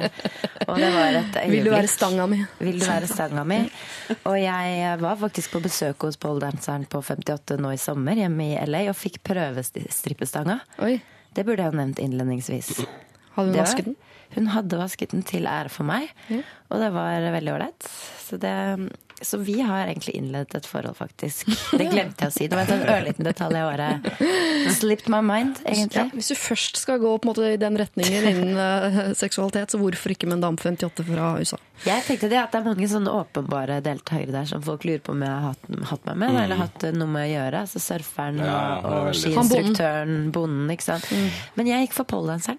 Og 0.69 0.79
det 0.79 0.91
var 0.95 1.19
et 1.19 1.39
øyeblikk. 1.41 1.51
Vil 1.57 1.65
du 1.65 1.71
være 1.75 1.91
stanga 1.91 2.27
mi? 2.31 2.41
Vil 2.61 2.79
du 2.79 2.87
være 2.87 3.09
stanga 3.11 3.45
mi? 3.49 3.59
Og 4.23 4.37
jeg 4.39 4.99
var 5.03 5.17
faktisk 5.25 5.57
på 5.57 5.63
besøk 5.65 6.07
hos 6.07 6.17
poledanseren 6.23 6.87
på 6.87 7.03
58 7.03 7.59
nå 7.59 7.75
i 7.75 7.81
sommer, 7.81 8.15
hjemme 8.23 8.51
i 8.53 8.59
LA, 8.71 8.85
og 8.93 8.97
fikk 9.01 9.19
prøvestrippestanga. 9.27 10.61
Oi. 10.85 11.01
Det 11.35 11.43
burde 11.47 11.65
jeg 11.65 11.73
ha 11.73 11.77
nevnt 11.81 11.99
innledningsvis. 11.99 12.85
Har 13.35 13.49
du 13.49 13.57
vasket 13.59 13.89
den? 13.89 13.97
Hun 14.35 14.51
hadde 14.55 14.79
vasket 14.81 15.11
den 15.15 15.23
til 15.27 15.47
ære 15.47 15.71
for 15.71 15.85
meg, 15.89 16.11
og 16.71 16.81
det 16.83 16.93
var 16.95 17.31
veldig 17.39 17.55
ålreit. 17.57 17.89
Så, 18.25 18.39
det- 18.41 18.93
så 19.25 19.39
vi 19.39 19.61
har 19.63 19.87
egentlig 19.87 20.17
innledet 20.19 20.55
et 20.59 20.67
forhold, 20.67 20.97
faktisk. 20.99 21.47
Det 21.79 21.87
glemte 21.93 22.25
jeg 22.25 22.29
å 22.29 22.35
si. 22.35 22.47
Det 22.51 22.57
var 22.59 22.65
en 22.67 22.73
sånn 22.75 22.89
ørliten 22.93 23.25
detalj 23.25 23.55
jeg 23.57 23.69
bare 23.69 24.71
Slipped 24.75 25.09
my 25.13 25.21
mind, 25.25 25.61
Ja, 25.63 25.71
egentlig. 25.77 26.05
hvis 26.19 26.29
du 26.33 26.35
først 26.37 26.81
skal 26.81 26.99
gå 27.01 27.13
på 27.23 27.29
en 27.29 27.31
måte 27.31 27.47
i 27.55 27.61
den 27.61 27.79
retningen 27.79 28.27
innen 28.33 28.59
eh, 28.65 29.13
seksualitet, 29.17 29.71
så 29.73 29.79
hvorfor 29.81 30.13
ikke 30.17 30.27
med 30.29 30.39
en 30.41 30.45
dame 30.49 30.59
58 30.61 31.07
fra 31.07 31.31
USA? 31.39 31.61
Jeg 31.87 32.05
tenkte 32.09 32.29
det 32.33 32.41
at 32.43 32.53
det 32.53 32.61
er 32.63 32.67
mange 32.67 32.89
sånne 32.91 33.15
åpenbare 33.15 33.79
deltakere 33.87 34.35
der 34.35 34.51
som 34.51 34.65
folk 34.67 34.85
lurer 34.89 35.01
på 35.07 35.15
om 35.15 35.23
jeg 35.25 35.31
har 35.31 35.47
hatt, 35.53 35.73
hatt 35.95 36.11
meg 36.11 36.21
med, 36.25 36.37
eller 36.45 36.61
hatt 36.65 36.87
noe 36.99 37.11
med 37.15 37.29
å 37.29 37.33
gjøre. 37.37 37.65
Altså 37.69 37.85
surferen 37.87 38.43
Ja, 38.43 38.61
og, 38.83 39.13
skiinstruktøren, 39.15 40.31
bonden, 40.35 40.71
ikke 40.75 40.89
sant. 40.91 41.09
Men 41.59 41.71
jeg 41.71 41.87
gikk 41.87 41.97
for 42.03 42.09
poledanseren. 42.17 42.59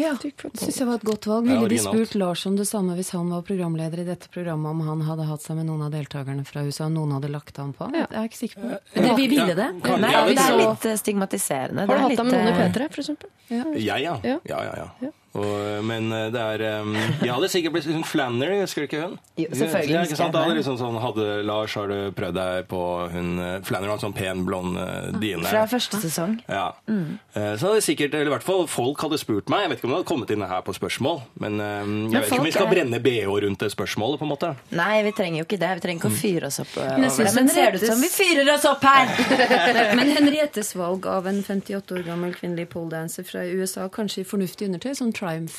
Ja, 0.00 0.12
det 0.22 0.32
syns 0.60 0.78
jeg 0.80 0.88
var 0.88 0.98
et 1.00 1.06
godt 1.06 1.26
valg. 1.30 1.48
Ville 1.50 1.68
de 1.68 1.78
spurt 1.82 2.14
Lars 2.20 2.44
om 2.48 2.56
det 2.58 2.66
samme 2.68 2.96
hvis 2.98 3.12
han 3.16 3.30
var 3.32 3.44
programleder 3.46 4.02
i 4.02 4.06
dette 4.08 4.30
programmet, 4.32 4.70
om 4.72 4.80
han 4.86 5.04
hadde 5.08 5.26
hatt 5.28 5.44
seg 5.44 5.58
med 5.60 5.68
noen 5.68 5.86
av 5.86 5.92
deltakerne 5.94 6.44
fra 6.48 6.64
USA, 6.66 6.88
og 6.88 6.96
noen 6.96 7.16
hadde 7.18 7.30
lagt 7.32 7.60
ham 7.60 7.74
på? 7.76 7.90
Jeg 7.94 8.08
er 8.08 8.28
ikke 8.30 8.40
sikker 8.40 8.62
på 8.64 8.72
det. 8.72 8.80
Det, 8.96 9.14
vi 9.20 9.28
ville 9.34 9.54
det. 9.58 9.68
Nei, 10.00 10.12
ja, 10.14 10.24
det 10.30 10.44
er 10.46 10.58
litt 10.62 10.88
eh, 10.90 10.98
stigmatiserende. 11.04 11.86
Har 11.90 12.00
du 12.00 12.06
hatt 12.08 12.18
er 12.18 12.28
med 12.30 12.34
noen 12.34 12.48
i 12.48 12.50
litt, 12.50 12.60
eh, 12.60 12.74
P3, 12.80 12.90
for 12.94 13.04
eksempel? 13.04 13.32
Jeg, 13.50 14.02
ja. 14.06 14.16
Ja. 14.24 14.38
Ja, 14.48 14.62
ja, 14.66 14.90
ja. 15.04 15.12
Og, 15.30 15.84
men 15.86 16.08
eh, 16.10 16.24
det 16.34 16.40
er 16.42 16.62
um, 16.82 16.94
Jeg 17.22 17.30
hadde 17.30 17.48
sikkert 17.52 17.74
blitt 17.76 17.84
hun 17.86 18.00
Flannery, 18.02 18.56
husker 18.64 18.82
du 18.82 18.86
ikke 18.88 19.02
hun? 19.04 19.12
Jo, 19.38 19.46
selvfølgelig 19.54 19.94
Ja, 19.94 20.00
ikke 20.08 20.16
sant? 20.18 20.32
Da 20.34 20.40
hadde 20.42 20.56
liksom 20.58 20.78
sånn, 20.80 20.96
hadde, 20.98 21.26
Lars, 21.46 21.76
har 21.78 21.86
du 21.86 22.10
prøvd 22.18 22.34
deg 22.34 22.66
på 22.72 22.80
hun 23.12 23.28
eh, 23.38 23.52
Flannery, 23.68 23.92
en 23.94 24.02
sånn 24.02 24.16
pen, 24.16 24.42
blond 24.48 24.74
uh, 24.80 25.12
dine? 25.22 25.46
Fra 25.46 25.62
første 25.70 26.00
sesong. 26.02 26.34
Ja. 26.50 26.64
Eh, 26.90 27.52
Så 27.60 27.70
hadde 27.70 27.84
sikkert, 27.86 28.16
eller 28.18 28.26
i 28.26 28.34
hvert 28.34 28.46
fall 28.46 28.66
folk 28.70 29.04
hadde 29.06 29.20
spurt 29.22 29.52
meg, 29.54 29.68
jeg 29.68 29.72
vet 29.74 29.78
ikke 29.78 29.86
om 29.88 29.94
det 29.94 30.00
hadde 30.00 30.08
kommet 30.10 30.34
inn 30.34 30.42
her 30.50 30.64
på 30.66 30.74
spørsmål, 30.74 31.22
men 31.44 31.60
um, 31.62 31.94
jeg 32.10 32.24
vet 32.24 32.32
ikke 32.32 32.40
om 32.42 32.48
vi 32.50 32.54
skal 32.56 32.66
er- 32.66 32.74
brenne 32.74 33.00
BH 33.06 33.38
rundt 33.46 33.62
det 33.62 33.70
spørsmålet, 33.76 34.18
på 34.18 34.26
en 34.26 34.32
måte. 34.34 34.50
Nei, 34.74 34.96
vi 35.06 35.14
trenger 35.14 35.44
jo 35.44 35.46
ikke 35.46 35.60
det. 35.62 35.70
Vi 35.78 35.84
trenger 35.86 36.02
ikke 36.02 36.10
å 36.10 36.18
fyre 36.24 36.50
oss 36.50 36.58
opp 36.64 36.74
uh, 36.74 36.82
Men 36.98 37.06
over 37.06 37.06
det. 37.06 37.14
synes 37.20 37.38
Men 37.38 37.52
ser 37.54 37.70
det 37.78 37.82
ut 37.84 37.86
som 37.92 38.02
vi 38.02 38.10
fyrer 38.16 38.52
oss 38.56 38.66
opp 38.66 38.82
her? 38.90 39.14
Men 40.00 40.10
Henriettes 40.18 40.74
valg 40.78 41.06
av 41.06 41.30
en 41.30 41.40
58 41.46 41.94
år 42.00 42.04
gammel 42.10 42.34
kvinnelig 42.34 42.66
poledancer 42.74 43.26
fra 43.30 43.46
USA, 43.46 43.86
kanskje 43.94 44.24
i 44.24 44.28
fornuftig 44.28 44.66
undertøy, 44.72 44.90
sånn 44.98 45.14
Triumph, 45.20 45.58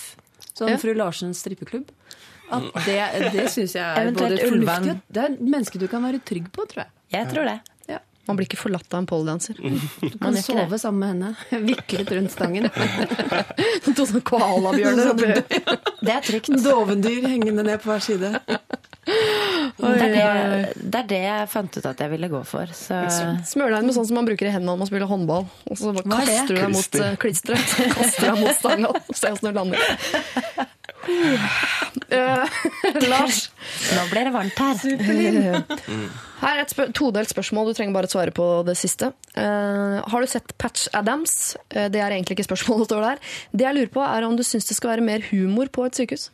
sånn 0.57 0.73
Ja. 0.73 0.77
fru 0.81 0.93
Larsens 0.97 1.39
strippeklubb, 1.45 1.89
at 2.51 2.65
det, 2.85 2.97
det 3.31 3.45
syns 3.53 3.77
jeg 3.77 3.83
er 3.85 4.07
Eventuelt 4.09 4.41
både 4.41 4.49
fornuftig 4.51 4.95
Det 5.07 5.21
er 5.23 5.29
et 5.37 5.43
menneske 5.53 5.79
du 5.79 5.85
kan 5.87 6.03
være 6.03 6.19
trygg 6.27 6.49
på, 6.51 6.65
tror 6.67 6.83
jeg. 6.83 6.91
Jeg 7.13 7.29
tror 7.31 7.45
det. 7.47 7.59
Ja. 7.87 7.99
Man 8.27 8.37
blir 8.37 8.45
ikke 8.49 8.59
forlatt 8.59 8.91
av 8.93 8.99
en 9.01 9.07
poledanser. 9.07 9.55
Du 9.61 9.69
Man 10.19 10.33
kan 10.33 10.41
sove 10.43 10.67
det. 10.73 10.79
sammen 10.83 10.99
med 10.99 11.09
henne, 11.13 11.63
viklet 11.69 12.11
rundt 12.17 12.31
stangen. 12.35 12.67
To 13.85 14.03
sånne 14.05 14.21
koalabjørner 14.27 15.09
oppi 15.13 15.31
Det 16.05 16.13
er 16.17 16.21
trygt. 16.27 16.51
Dovendyr 16.65 17.25
hengende 17.31 17.63
ned 17.65 17.81
på 17.83 17.91
hver 17.93 18.03
side. 18.03 18.33
Det 19.01 20.03
er 20.05 20.11
det, 20.13 20.73
det 20.77 20.99
er 20.99 21.07
det 21.09 21.19
jeg 21.23 21.47
fant 21.49 21.77
ut 21.77 21.85
at 21.89 22.01
jeg 22.03 22.11
ville 22.11 22.29
gå 22.29 22.41
for. 22.45 22.69
Så 22.75 22.99
Smør 23.49 23.73
deg 23.73 23.81
inn 23.81 23.89
med 23.89 23.97
sånn 23.97 24.07
som 24.11 24.19
man 24.19 24.27
bruker 24.29 24.49
i 24.49 24.53
hendene 24.53 24.69
når 24.73 24.81
man 24.83 24.89
spiller 24.91 25.09
håndball. 25.09 25.47
Og 25.71 25.79
så 25.79 25.93
bare 25.95 26.21
er 26.21 26.29
kaster 26.29 26.53
du 26.53 26.59
deg 26.59 26.73
mot 26.75 26.81
Klister. 26.81 27.07
eh, 27.07 27.17
klisteret. 27.23 27.73
Kaster 27.97 28.29
deg 28.29 28.43
mot 28.43 28.59
stanga 28.59 28.91
og 28.93 29.17
ser 29.17 29.33
åssen 29.33 29.49
du 29.49 29.57
lander. 29.57 29.81
Uh, 32.11 32.45
Lars, 33.09 33.47
nå 33.95 34.01
ble 34.11 34.21
det 34.27 34.31
varmt 34.35 34.59
her. 34.61 34.81
her 36.43 36.51
er 36.51 36.61
et 36.61 36.73
spør 36.73 36.91
todelt 36.95 37.31
spørsmål. 37.31 37.71
Du 37.71 37.77
trenger 37.79 37.95
bare 37.95 38.09
å 38.09 38.11
svare 38.11 38.33
på 38.35 38.45
det 38.67 38.75
siste. 38.79 39.09
Uh, 39.33 39.97
har 40.11 40.23
du 40.23 40.29
sett 40.29 40.53
Patch 40.61 40.85
Adams? 40.97 41.55
Uh, 41.73 41.87
det 41.91 42.03
er 42.03 42.13
egentlig 42.13 42.37
ikke 42.37 42.49
spørsmålet 42.51 42.91
står 42.91 43.07
der. 43.07 43.23
Det 43.55 43.65
jeg 43.65 43.77
lurer 43.79 43.93
på, 43.95 44.03
er 44.05 44.27
om 44.27 44.37
du 44.37 44.43
syns 44.45 44.69
det 44.69 44.77
skal 44.77 44.93
være 44.93 45.07
mer 45.07 45.25
humor 45.31 45.71
på 45.73 45.87
et 45.87 45.99
sykehus? 45.99 46.29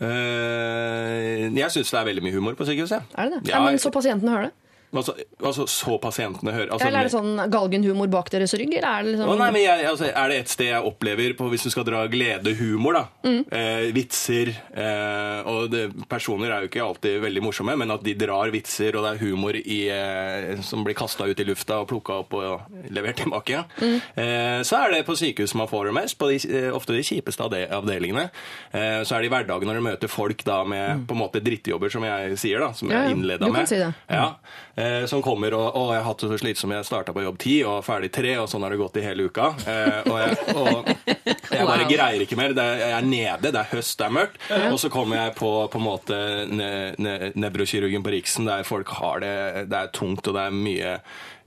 Eh, 0.00 1.48
jeg 1.58 1.70
syns 1.74 1.90
det 1.90 1.98
er 2.00 2.06
veldig 2.06 2.22
mye 2.22 2.36
humor 2.36 2.54
på 2.58 2.66
sykehuset. 2.68 3.02
Er 3.18 3.28
det 3.28 3.32
det? 3.38 3.48
Ja, 3.50 3.58
Ja, 3.58 3.64
men 3.66 3.78
så 3.82 3.90
pasientene 3.94 4.30
hører 4.34 4.50
det? 4.50 4.52
Altså, 4.94 5.14
altså, 5.42 5.66
så 5.68 5.98
pasientene 6.00 6.52
hører 6.52 6.70
altså, 6.72 6.86
Eller 6.88 6.98
er 7.00 7.08
det 7.08 7.12
sånn 7.12 7.50
galgenhumor 7.50 8.08
bak 8.10 8.30
deres 8.30 8.54
rygg? 8.54 8.72
Eller 8.78 8.88
er 8.88 9.02
det 9.04 9.12
liksom 9.16 9.28
Å, 9.28 9.38
nei, 9.38 9.50
men 9.52 9.62
jeg, 9.62 9.86
altså, 9.90 10.08
Er 10.14 10.28
det 10.32 10.38
et 10.40 10.48
sted 10.48 10.66
jeg 10.72 10.82
opplever 10.88 11.34
på 11.36 11.48
hvis 11.52 11.62
du 11.64 11.70
skal 11.70 11.84
dra 11.84 12.06
gledehumor, 12.08 12.92
da 12.94 13.04
Mm. 13.28 13.44
eh, 13.52 13.92
Vitser 13.92 14.48
eh, 14.74 15.42
Og 15.48 15.70
det, 15.70 15.82
personer 16.08 16.50
er 16.54 16.62
jo 16.64 16.68
ikke 16.70 16.84
alltid 16.86 17.20
veldig 17.22 17.42
morsomme, 17.42 17.76
men 17.76 17.90
at 17.90 18.02
de 18.02 18.14
drar 18.14 18.50
vitser, 18.54 18.96
og 18.96 19.04
det 19.04 19.10
er 19.14 19.22
humor 19.26 19.56
i, 19.58 19.78
eh, 19.92 20.60
som 20.62 20.82
blir 20.84 20.94
kasta 20.96 21.26
ut 21.28 21.40
i 21.40 21.44
lufta 21.44 21.80
og 21.82 21.88
plukka 21.90 22.18
opp 22.22 22.34
og 22.34 22.60
levert 22.90 23.16
tilbake, 23.22 23.64
Mm. 23.80 24.00
eh, 24.16 24.60
så 24.64 24.84
er 24.84 24.92
det 24.92 25.06
på 25.06 25.16
sykehus 25.16 25.54
man 25.54 25.68
får 25.68 25.86
det 25.86 25.94
mest. 25.94 26.18
På 26.18 26.28
de, 26.30 26.36
eh, 26.48 26.70
ofte 26.74 26.92
de 26.96 27.02
kjipeste 27.02 27.42
avde- 27.44 27.68
avdelingene. 27.70 28.30
Eh, 28.72 29.02
så 29.04 29.16
er 29.16 29.22
det 29.22 29.30
i 29.30 29.34
hverdagen 29.34 29.66
når 29.68 29.74
du 29.74 29.84
møter 29.88 30.08
folk 30.08 30.42
da 30.44 30.62
med 30.64 31.06
på 31.06 31.12
en 31.16 31.20
måte 31.22 31.40
drittjobber, 31.44 31.90
som 31.90 32.02
jeg 32.04 32.38
sier, 32.38 32.58
da. 32.60 32.72
Som 32.72 32.88
Mm. 32.88 32.92
Ja, 32.92 32.98
ja. 33.02 33.08
jeg 33.08 33.16
innleda 33.16 33.52
med. 33.52 33.68
si 33.68 33.76
det. 33.76 33.94
Ja, 34.10 34.34
eh, 34.78 35.04
som 35.10 35.22
kommer 35.24 35.56
og, 35.58 35.66
og 35.74 35.92
jeg 35.94 36.00
har 36.00 36.06
hatt 36.06 36.24
det 36.24 36.30
så 36.32 36.38
slitsomt. 36.42 36.76
Jeg 36.78 36.88
starta 36.88 37.14
på 37.16 37.24
jobb 37.26 37.38
ti 37.42 37.56
og 37.66 37.80
ferdig 37.86 38.12
tre, 38.14 38.34
og 38.42 38.48
sånn 38.50 38.64
har 38.66 38.74
det 38.74 38.80
gått 38.80 38.98
i 39.00 39.06
hele 39.06 39.28
uka. 39.28 39.50
Eh, 39.68 39.98
og, 40.06 40.18
jeg, 40.22 40.38
og 40.54 40.92
jeg 40.94 41.66
bare 41.66 41.84
Wow. 41.84 41.88
greier 41.90 42.22
ikke 42.22 42.36
mer. 42.38 42.52
Det 42.54 42.64
er, 42.64 42.82
jeg 42.84 42.96
er 42.98 43.08
nede, 43.08 43.50
det 43.52 43.60
er 43.60 43.72
høst, 43.72 43.96
det 43.98 44.06
er 44.06 44.14
mørkt. 44.14 44.36
Og 44.70 44.78
så 44.80 44.90
kommer 44.92 45.18
jeg 45.22 45.34
på 45.38 45.50
på 45.72 45.80
en 45.80 45.84
måte 45.84 46.18
ne, 46.50 46.70
ne, 47.00 47.32
nevrokirurgen 47.38 48.04
på 48.04 48.12
Riksen, 48.14 48.46
der 48.48 48.66
folk 48.68 48.92
har 49.00 49.24
det 49.24 49.34
Det 49.70 49.80
er 49.80 49.90
tungt, 49.96 50.26
og 50.28 50.36
det 50.36 50.46
er 50.46 50.54
mye 50.54 50.94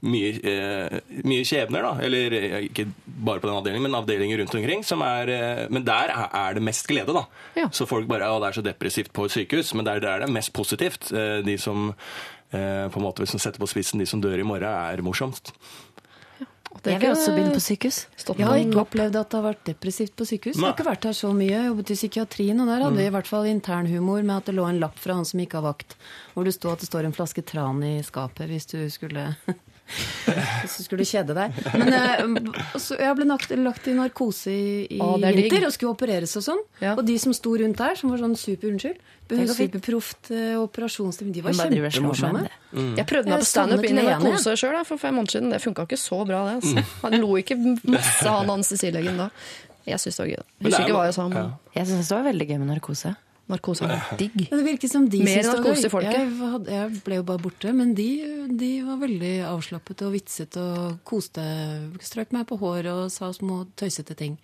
mye, 0.02 0.30
eh, 0.50 1.00
mye 1.30 1.46
skjebner, 1.46 1.86
da. 1.86 1.92
Eller 2.06 2.34
eh, 2.34 2.58
ikke 2.68 2.88
bare 3.06 3.42
på 3.42 3.48
den 3.48 3.58
avdelingen, 3.58 3.86
men 3.86 3.98
avdelinger 4.00 4.42
rundt 4.42 4.56
omkring. 4.58 4.84
Som 4.88 5.04
er, 5.06 5.30
eh, 5.30 5.64
men 5.70 5.86
der 5.86 6.10
er, 6.16 6.58
det 6.58 6.64
mest 6.66 6.90
glede, 6.90 7.14
da. 7.14 7.26
Ja. 7.60 7.70
Så 7.70 7.88
folk 7.90 8.10
bare 8.10 8.30
Å, 8.32 8.40
det 8.42 8.50
er 8.50 8.60
så 8.60 8.66
depressivt 8.66 9.14
på 9.14 9.28
et 9.28 9.36
sykehus. 9.36 9.76
Men 9.78 9.86
der, 9.88 10.02
der 10.02 10.16
er 10.16 10.26
det 10.26 10.34
mest 10.34 10.54
positivt. 10.58 11.12
Eh, 11.14 11.42
de 11.46 11.58
som 11.62 11.92
på 12.52 13.00
en 13.00 13.06
måte, 13.06 13.24
Hvis 13.24 13.34
man 13.38 13.44
setter 13.44 13.62
på 13.64 13.70
spissen, 13.70 14.00
de 14.02 14.06
som 14.10 14.22
dør 14.22 14.40
i 14.40 14.48
morgen, 14.48 14.68
er 14.68 15.02
morsomst. 15.06 15.54
Det 16.82 16.94
Jeg 16.94 17.02
vil 17.02 17.12
også 17.12 17.34
begynne 17.36 17.54
på 17.54 17.62
sykehus. 17.62 17.98
Jeg 18.38 18.48
har 18.48 18.60
ikke 18.62 18.80
opplevd 18.82 19.18
at 19.20 19.30
det 19.30 19.38
har 19.38 19.44
vært 19.44 19.66
depressivt 19.68 20.14
på 20.18 20.26
sykehus. 20.26 20.56
Jeg 20.56 20.66
har 20.66 20.74
ikke 20.74 20.88
vært 20.88 21.08
her 21.10 21.18
så 21.18 21.34
mye. 21.36 21.52
Jeg 21.52 21.68
jobbet 21.68 21.92
i 21.92 21.98
psykiatrien, 22.00 22.62
og 22.64 22.72
der 22.72 22.86
hadde 22.86 22.98
vi 22.98 23.08
i 23.10 23.14
hvert 23.14 23.28
fall 23.30 23.50
internhumor 23.52 24.24
med 24.24 24.36
at 24.38 24.50
det 24.50 24.56
lå 24.56 24.66
en 24.70 24.80
lapp 24.82 24.98
fra 25.02 25.18
han 25.20 25.28
som 25.28 25.44
ikke 25.44 25.60
har 25.60 25.68
vakt, 25.68 25.98
hvor 26.34 26.48
det 26.48 26.56
sto 26.56 26.72
at 26.72 26.82
det 26.82 26.88
står 26.90 27.10
en 27.10 27.18
flaske 27.18 27.44
tran 27.46 27.84
i 27.86 28.00
skapet 28.08 28.50
hvis 28.50 28.72
du 28.72 28.80
skulle 28.90 29.28
Hvis 30.64 30.78
du 30.80 30.86
skulle 30.86 31.06
kjede 31.08 31.36
deg. 31.38 31.56
Men 31.78 31.96
eh, 31.98 32.52
så 32.82 32.98
jeg 33.00 33.18
ble 33.18 33.28
lagt, 33.30 33.54
lagt 33.60 33.88
i 33.92 33.96
narkose 33.98 34.54
i, 34.54 35.00
Å, 35.02 35.14
er 35.20 35.38
vinter 35.38 35.66
og 35.68 35.74
skulle 35.76 35.96
opereres 35.96 36.36
og 36.40 36.46
sånn. 36.46 36.62
Ja. 36.84 36.94
Og 36.96 37.04
de 37.08 37.18
som 37.22 37.36
sto 37.36 37.56
rundt 37.60 37.80
der, 37.82 37.98
som 38.00 38.14
var 38.14 38.22
sånn 38.24 38.38
super 38.40 38.72
unnskyld, 38.72 39.02
superproft 39.32 40.32
eh, 40.36 40.54
operasjonsteam, 40.60 41.32
de 41.36 41.44
var 41.46 41.56
kjempemorsomme. 41.56 42.46
Mm. 42.72 42.94
Jeg 43.00 43.08
prøvde 43.10 43.32
meg 43.32 43.44
på 43.44 43.50
standup 43.50 43.88
inn 43.88 44.00
i 44.02 44.06
narkose 44.08 44.56
sjøl 44.60 44.80
for 44.88 45.02
fem 45.02 45.18
måneder 45.20 45.38
siden. 45.38 45.52
Det 45.56 45.62
funka 45.64 45.88
ikke 45.88 46.00
så 46.00 46.22
bra, 46.28 46.46
det. 46.50 46.62
Altså. 46.62 46.86
Han 47.06 47.20
lo 47.24 47.34
ikke 47.40 47.58
masse, 47.60 48.28
han 48.28 48.52
anestesilegen 48.52 49.20
da. 49.26 49.32
Jeg 49.88 49.98
syns 50.04 50.20
det 50.20 50.24
var 50.24 50.32
gøy. 50.32 50.42
Husker 50.62 50.78
er 50.78 50.86
ikke 50.86 50.98
hva 51.00 51.06
jeg 51.08 51.18
sa, 51.18 51.28
men 51.32 51.54
Jeg 51.74 51.90
syns 51.90 52.12
det 52.12 52.18
var 52.18 52.26
veldig 52.30 52.48
gøy 52.52 52.58
med 52.62 52.70
narkose. 52.76 53.14
Narkose 53.50 53.88
er 53.90 54.06
digg. 54.20 54.38
Ja, 54.48 54.58
det 54.60 54.64
virker 54.68 54.92
som 54.92 55.10
de 55.10 55.24
Mer 55.26 55.44
narkose 55.48 55.90
i 55.90 55.92
folket. 55.92 56.14
Jeg, 56.20 56.32
hadde, 56.54 56.72
jeg 56.78 57.02
ble 57.08 57.20
jo 57.20 57.28
bare 57.28 57.42
borte, 57.44 57.74
men 57.76 57.94
de, 57.98 58.08
de 58.62 58.72
var 58.88 59.02
veldig 59.02 59.34
avslappet 59.50 60.06
og 60.08 60.16
vitset 60.16 60.58
og 60.62 61.02
koste. 61.08 61.44
Strøk 62.02 62.32
meg 62.38 62.48
på 62.48 62.60
håret 62.62 62.92
og 62.94 63.12
sa 63.12 63.32
små 63.36 63.66
tøysete 63.80 64.16
ting. 64.16 64.38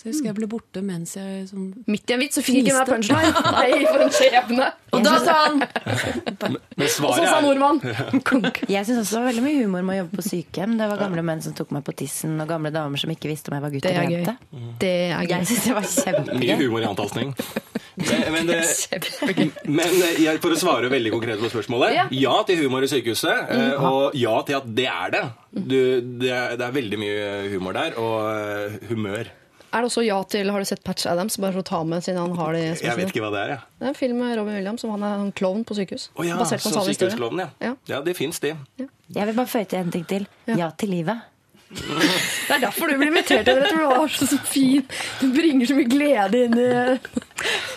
Så 0.00 0.06
jeg 0.08 0.14
husker 0.14 0.28
jeg 0.30 0.36
ble 0.38 0.46
borte 0.48 0.80
mens 0.80 1.10
jeg 1.12 1.42
som 1.50 1.66
Midt 1.84 2.08
i 2.08 2.14
en 2.14 2.22
vits 2.22 2.38
så 2.38 2.40
fikk 2.40 2.62
ikke 2.62 2.72
den 2.72 2.86
punchline! 2.88 3.32
Nei, 3.58 3.82
for 3.84 4.00
en 4.00 4.14
skjebne! 4.16 4.68
Og 4.96 5.02
da 5.04 5.12
sa 5.20 5.34
han 5.42 5.60
Og 5.60 6.86
så 6.88 7.10
sa 7.28 7.42
nordmann! 7.44 7.82
Konk. 8.30 8.62
Jeg 8.64 8.88
syns 8.88 9.02
også 9.02 9.18
det 9.18 9.20
var 9.20 9.26
veldig 9.28 9.44
mye 9.44 9.58
humor 9.58 9.84
med 9.84 9.92
å 9.92 9.98
jobbe 9.98 10.22
på 10.22 10.24
sykehjem. 10.24 10.78
Det 10.80 10.88
var 10.94 11.02
gamle 11.04 11.26
menn 11.28 11.44
som 11.44 11.52
tok 11.58 11.76
meg 11.76 11.84
på 11.84 11.92
tissen, 12.00 12.32
og 12.40 12.48
gamle 12.48 12.72
damer 12.72 13.02
som 13.02 13.12
ikke 13.12 13.28
visste 13.28 13.52
om 13.52 13.58
jeg 13.58 13.66
var 13.66 13.74
gutt 13.76 13.84
Det 13.84 13.92
er 13.92 14.00
eller 14.00 14.16
gøy. 14.16 14.24
jente. 14.24 14.72
Det 14.86 14.94
er 15.10 15.28
Jeg 15.34 15.50
synes 15.52 15.68
det 15.68 16.16
var 16.16 16.32
mye 16.46 16.56
humor 16.62 16.80
i 16.80 16.88
antastning. 16.94 17.36
Men, 17.96 18.32
men, 18.34 18.46
det, 18.46 18.60
men 19.66 19.96
eh, 20.02 20.20
jeg, 20.24 20.40
for 20.42 20.54
å 20.54 20.58
svare 20.60 20.90
veldig 20.92 21.12
konkret 21.14 21.42
på 21.42 21.50
spørsmålet. 21.52 21.96
Ja. 21.96 22.06
Ja, 22.14 22.36
til 22.48 22.62
humor 22.64 22.86
i 22.86 22.90
sykehuset. 22.90 23.50
eh, 23.50 23.84
Og 23.90 24.16
ja 24.18 24.36
til 24.46 24.60
at 24.60 24.70
det 24.78 24.86
er 24.92 25.14
det. 25.16 25.24
Du, 25.50 25.76
det, 26.22 26.30
er, 26.30 26.56
det 26.60 26.66
er 26.68 26.74
veldig 26.78 27.00
mye 27.02 27.28
humor 27.54 27.76
der, 27.76 27.98
og 28.00 28.16
eh, 28.30 28.80
humør. 28.90 29.32
Er 29.70 29.84
det 29.84 29.86
også 29.86 30.02
ja 30.02 30.16
til 30.26 30.48
Har 30.50 30.58
du 30.62 30.66
sett 30.66 30.82
Patch 30.82 31.06
Adams? 31.06 31.36
Bare 31.38 31.54
for 31.54 31.62
å 31.62 31.66
ta 31.68 31.80
med, 31.86 32.02
siden 32.02 32.18
han 32.18 32.32
har 32.38 32.56
det 32.56 32.62
i 32.64 32.70
Jeg 32.88 32.98
vet 32.98 33.12
ikke 33.12 33.22
hva 33.22 33.30
det 33.34 33.42
er, 33.44 33.52
jeg. 33.54 33.66
Det 33.78 33.86
er 33.86 33.92
en 33.92 33.98
film 34.00 34.22
med 34.24 34.32
Robin 34.38 34.56
Williams 34.58 34.82
som 34.82 34.94
han 34.96 35.04
er 35.06 35.20
en 35.22 35.30
klovn 35.36 35.62
på 35.66 35.76
sykehus. 35.78 36.08
Oh, 36.16 36.24
ja, 36.26 36.38
Basert 36.40 36.64
på 36.64 36.72
så 36.74 36.82
sann 36.82 37.44
ja. 37.44 37.50
Ja. 37.62 37.74
Ja, 37.92 38.00
det 38.02 38.16
fins, 38.18 38.42
de. 38.42 38.56
Jeg 38.80 39.28
vil 39.30 39.36
bare 39.36 39.50
føye 39.50 39.68
til 39.70 39.78
en 39.84 39.92
ting 39.94 40.08
til. 40.10 40.26
Ja 40.50 40.72
til 40.74 40.90
livet. 40.96 41.22
Det 41.70 42.54
er 42.56 42.62
derfor 42.64 42.90
du 42.90 42.96
blir 42.98 43.12
invitert 43.12 43.44
til 43.46 43.60
det. 43.60 43.62
Jeg 43.62 43.70
tror 43.70 43.84
du 43.84 44.00
var 44.02 44.08
så 44.10 44.38
fin. 44.50 44.86
Du 45.20 45.26
bringer 45.34 45.70
så 45.70 45.76
mye 45.78 45.90
glede 45.90 46.40
inn 46.48 46.56
i 46.58 46.68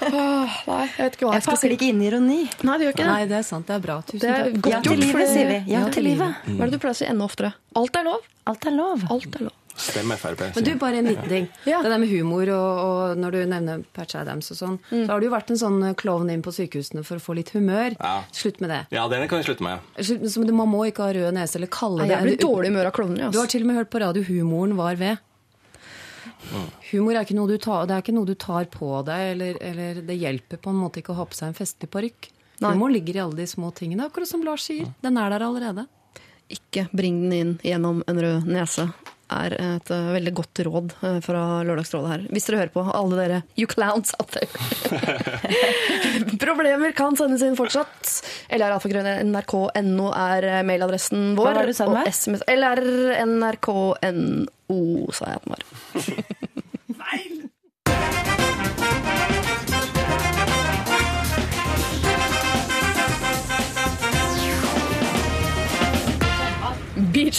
Åh, 0.03 0.55
Nei, 0.67 0.79
jeg 0.97 1.05
vet 1.05 1.15
ikke 1.15 1.27
hva 1.27 1.35
Jeg 1.35 1.39
jeg 1.39 1.45
skal 1.45 1.59
si. 1.59 1.67
Jeg 1.67 1.71
det 1.71 1.77
ikke 1.77 1.89
inn 1.93 2.01
i 2.01 2.07
ironi. 2.09 2.39
Nei, 2.65 2.77
det 2.79 2.87
gjør 2.87 2.95
ikke 2.95 3.03
det. 3.03 3.11
Nei, 3.11 3.27
det 3.29 3.37
er 3.37 3.45
sant. 3.47 3.67
Det 3.69 3.75
er 3.77 3.83
bra. 3.85 3.97
Tusen 4.09 4.29
er 4.33 4.49
takk. 4.49 4.69
Ja 4.73 4.79
til 4.83 5.03
livet, 5.03 5.29
sier 5.31 5.51
vi. 5.51 5.59
Ja 5.71 5.83
til 5.93 6.07
livet. 6.09 6.41
Hva 6.49 6.57
er 6.57 6.71
det 6.71 6.79
du 6.79 6.81
pleier 6.83 6.97
å 6.97 6.99
si 7.03 7.07
enda 7.09 7.27
oftere? 7.29 7.53
Alt 7.79 8.01
er 8.01 8.07
lov. 8.09 8.25
Alt 8.49 8.67
er 8.67 8.75
lov. 8.75 9.05
Alt 9.13 9.37
er 9.39 9.45
lov. 9.47 9.59
Stem 9.75 10.11
Frp. 10.15 10.39
Men 10.55 10.63
du, 10.67 10.75
bare 10.77 10.99
en 11.01 11.07
liten 11.09 11.29
ting. 11.29 11.47
Ja. 11.65 11.79
Det 11.81 11.89
der 11.89 11.97
med 11.99 12.09
humor, 12.11 12.47
og, 12.53 12.79
og 12.83 13.17
når 13.17 13.31
du 13.31 13.39
nevner 13.49 13.81
Patch 13.97 14.15
Adams 14.19 14.51
og 14.53 14.57
sånn, 14.59 14.75
så 14.91 15.07
har 15.09 15.19
du 15.19 15.25
jo 15.25 15.31
vært 15.33 15.49
en 15.49 15.57
sånn 15.59 15.79
klovn 15.97 16.29
inn 16.29 16.43
på 16.45 16.53
sykehusene 16.53 17.01
for 17.07 17.17
å 17.17 17.23
få 17.25 17.33
litt 17.39 17.49
humør. 17.55 17.95
Ja. 17.97 18.13
Slutt 18.31 18.61
med 18.61 18.69
det. 18.69 18.81
Ja, 18.93 19.07
den 19.09 19.25
kan 19.27 19.41
vi 19.41 19.47
slutte 19.49 19.65
med. 19.65 19.81
Slutt- 19.97 20.29
Så 20.29 20.45
Man 20.53 20.69
må 20.69 20.83
ikke 20.87 21.07
ha 21.07 21.13
rød 21.17 21.33
nese 21.33 21.57
eller 21.57 21.67
kalle 21.73 22.03
Nei, 22.05 22.07
det 22.11 22.17
jeg 22.19 22.29
blir 22.29 22.41
dårlig 22.45 22.69
i 22.69 22.73
humør 22.73 22.91
av 22.91 22.93
klovner. 22.99 23.17
Du 23.33 23.39
har 23.39 23.45
Altså. 23.47 23.51
til 23.57 23.61
og 23.65 23.67
med 23.71 23.75
hørt 23.81 23.89
på 23.89 23.99
radio 24.05 24.23
humoren 24.29 24.75
var 24.77 24.95
ved. 24.95 25.17
Humor 26.91 27.15
er 27.17 27.23
ikke 27.25 27.35
noe 27.37 27.47
du 27.49 27.57
tar, 27.57 27.85
det 27.87 27.95
er 27.95 28.01
ikke 28.03 28.13
noe 28.15 28.27
du 28.29 28.35
tar 28.35 28.65
på 28.71 28.89
deg, 29.07 29.31
eller, 29.33 29.57
eller 29.63 30.01
det 30.05 30.17
hjelper 30.19 30.59
på 30.61 30.69
en 30.69 30.79
måte 30.79 31.01
ikke 31.01 31.13
å 31.15 31.17
ha 31.21 31.25
på 31.25 31.33
seg 31.37 31.49
en 31.49 31.57
festlig 31.57 31.89
parykk. 31.89 32.29
Humor 32.63 32.91
ligger 32.93 33.17
i 33.17 33.21
alle 33.25 33.35
de 33.41 33.47
små 33.49 33.71
tingene, 33.75 34.05
akkurat 34.07 34.29
som 34.29 34.43
Lars 34.45 34.67
sier. 34.69 34.87
Den 35.03 35.17
er 35.17 35.33
der 35.33 35.43
allerede. 35.47 35.87
Ikke 36.53 36.85
bring 36.93 37.23
den 37.25 37.33
inn 37.33 37.53
gjennom 37.65 38.03
en 38.07 38.19
rød 38.21 38.45
nese. 38.47 38.89
Er 39.33 39.55
et 39.57 39.91
eh, 39.93 40.11
veldig 40.15 40.33
godt 40.37 40.61
råd 40.67 40.93
eh, 41.01 41.19
fra 41.25 41.41
Lørdagsrådet 41.67 42.11
her. 42.11 42.21
Hvis 42.33 42.47
dere 42.47 42.61
hører 42.61 42.73
på, 42.75 42.83
alle 42.99 43.15
dere 43.19 43.39
you 43.59 43.67
clowns 43.69 44.13
out 44.19 44.29
there. 44.35 44.49
Problemer 46.45 46.91
kan 46.97 47.17
sendes 47.19 47.43
inn 47.45 47.57
fortsatt. 47.59 48.23
LR-nrk.no 48.53 50.07
er 50.13 50.49
eh, 50.49 50.63
mailadressen 50.67 51.33
vår. 51.37 51.45
Hva 51.49 51.53
var 51.59 51.63
det 51.65 51.73
du 51.73 51.77
sa 51.79 51.89
den 51.89 51.97
var? 51.99 52.07
LRNRKNO, 52.57 54.01
sa 55.13 55.23
jeg 55.33 55.37
at 55.41 55.45
den 55.45 55.53
var. 55.57 55.63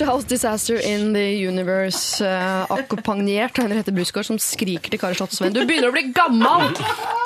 House 0.03 0.27
Disaster 0.27 0.81
in 0.83 1.13
the 1.15 1.47
Universe, 1.49 2.25
uh, 2.25 2.67
akkompagnert 2.75 3.59
av 3.59 3.69
Henriette 3.69 3.93
Brusgaard 3.95 4.27
som 4.27 4.39
skriker 4.43 4.91
til 4.91 4.99
Kari 4.99 5.15
Slottsveen 5.15 5.55
'Du 5.55 5.63
begynner 5.69 5.93
å 5.93 5.95
bli 5.95 6.09
gammel! 6.11 6.75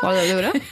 Var 0.03 0.13
det 0.13 0.21
det 0.21 0.29
du 0.29 0.35
gjorde? 0.35 0.53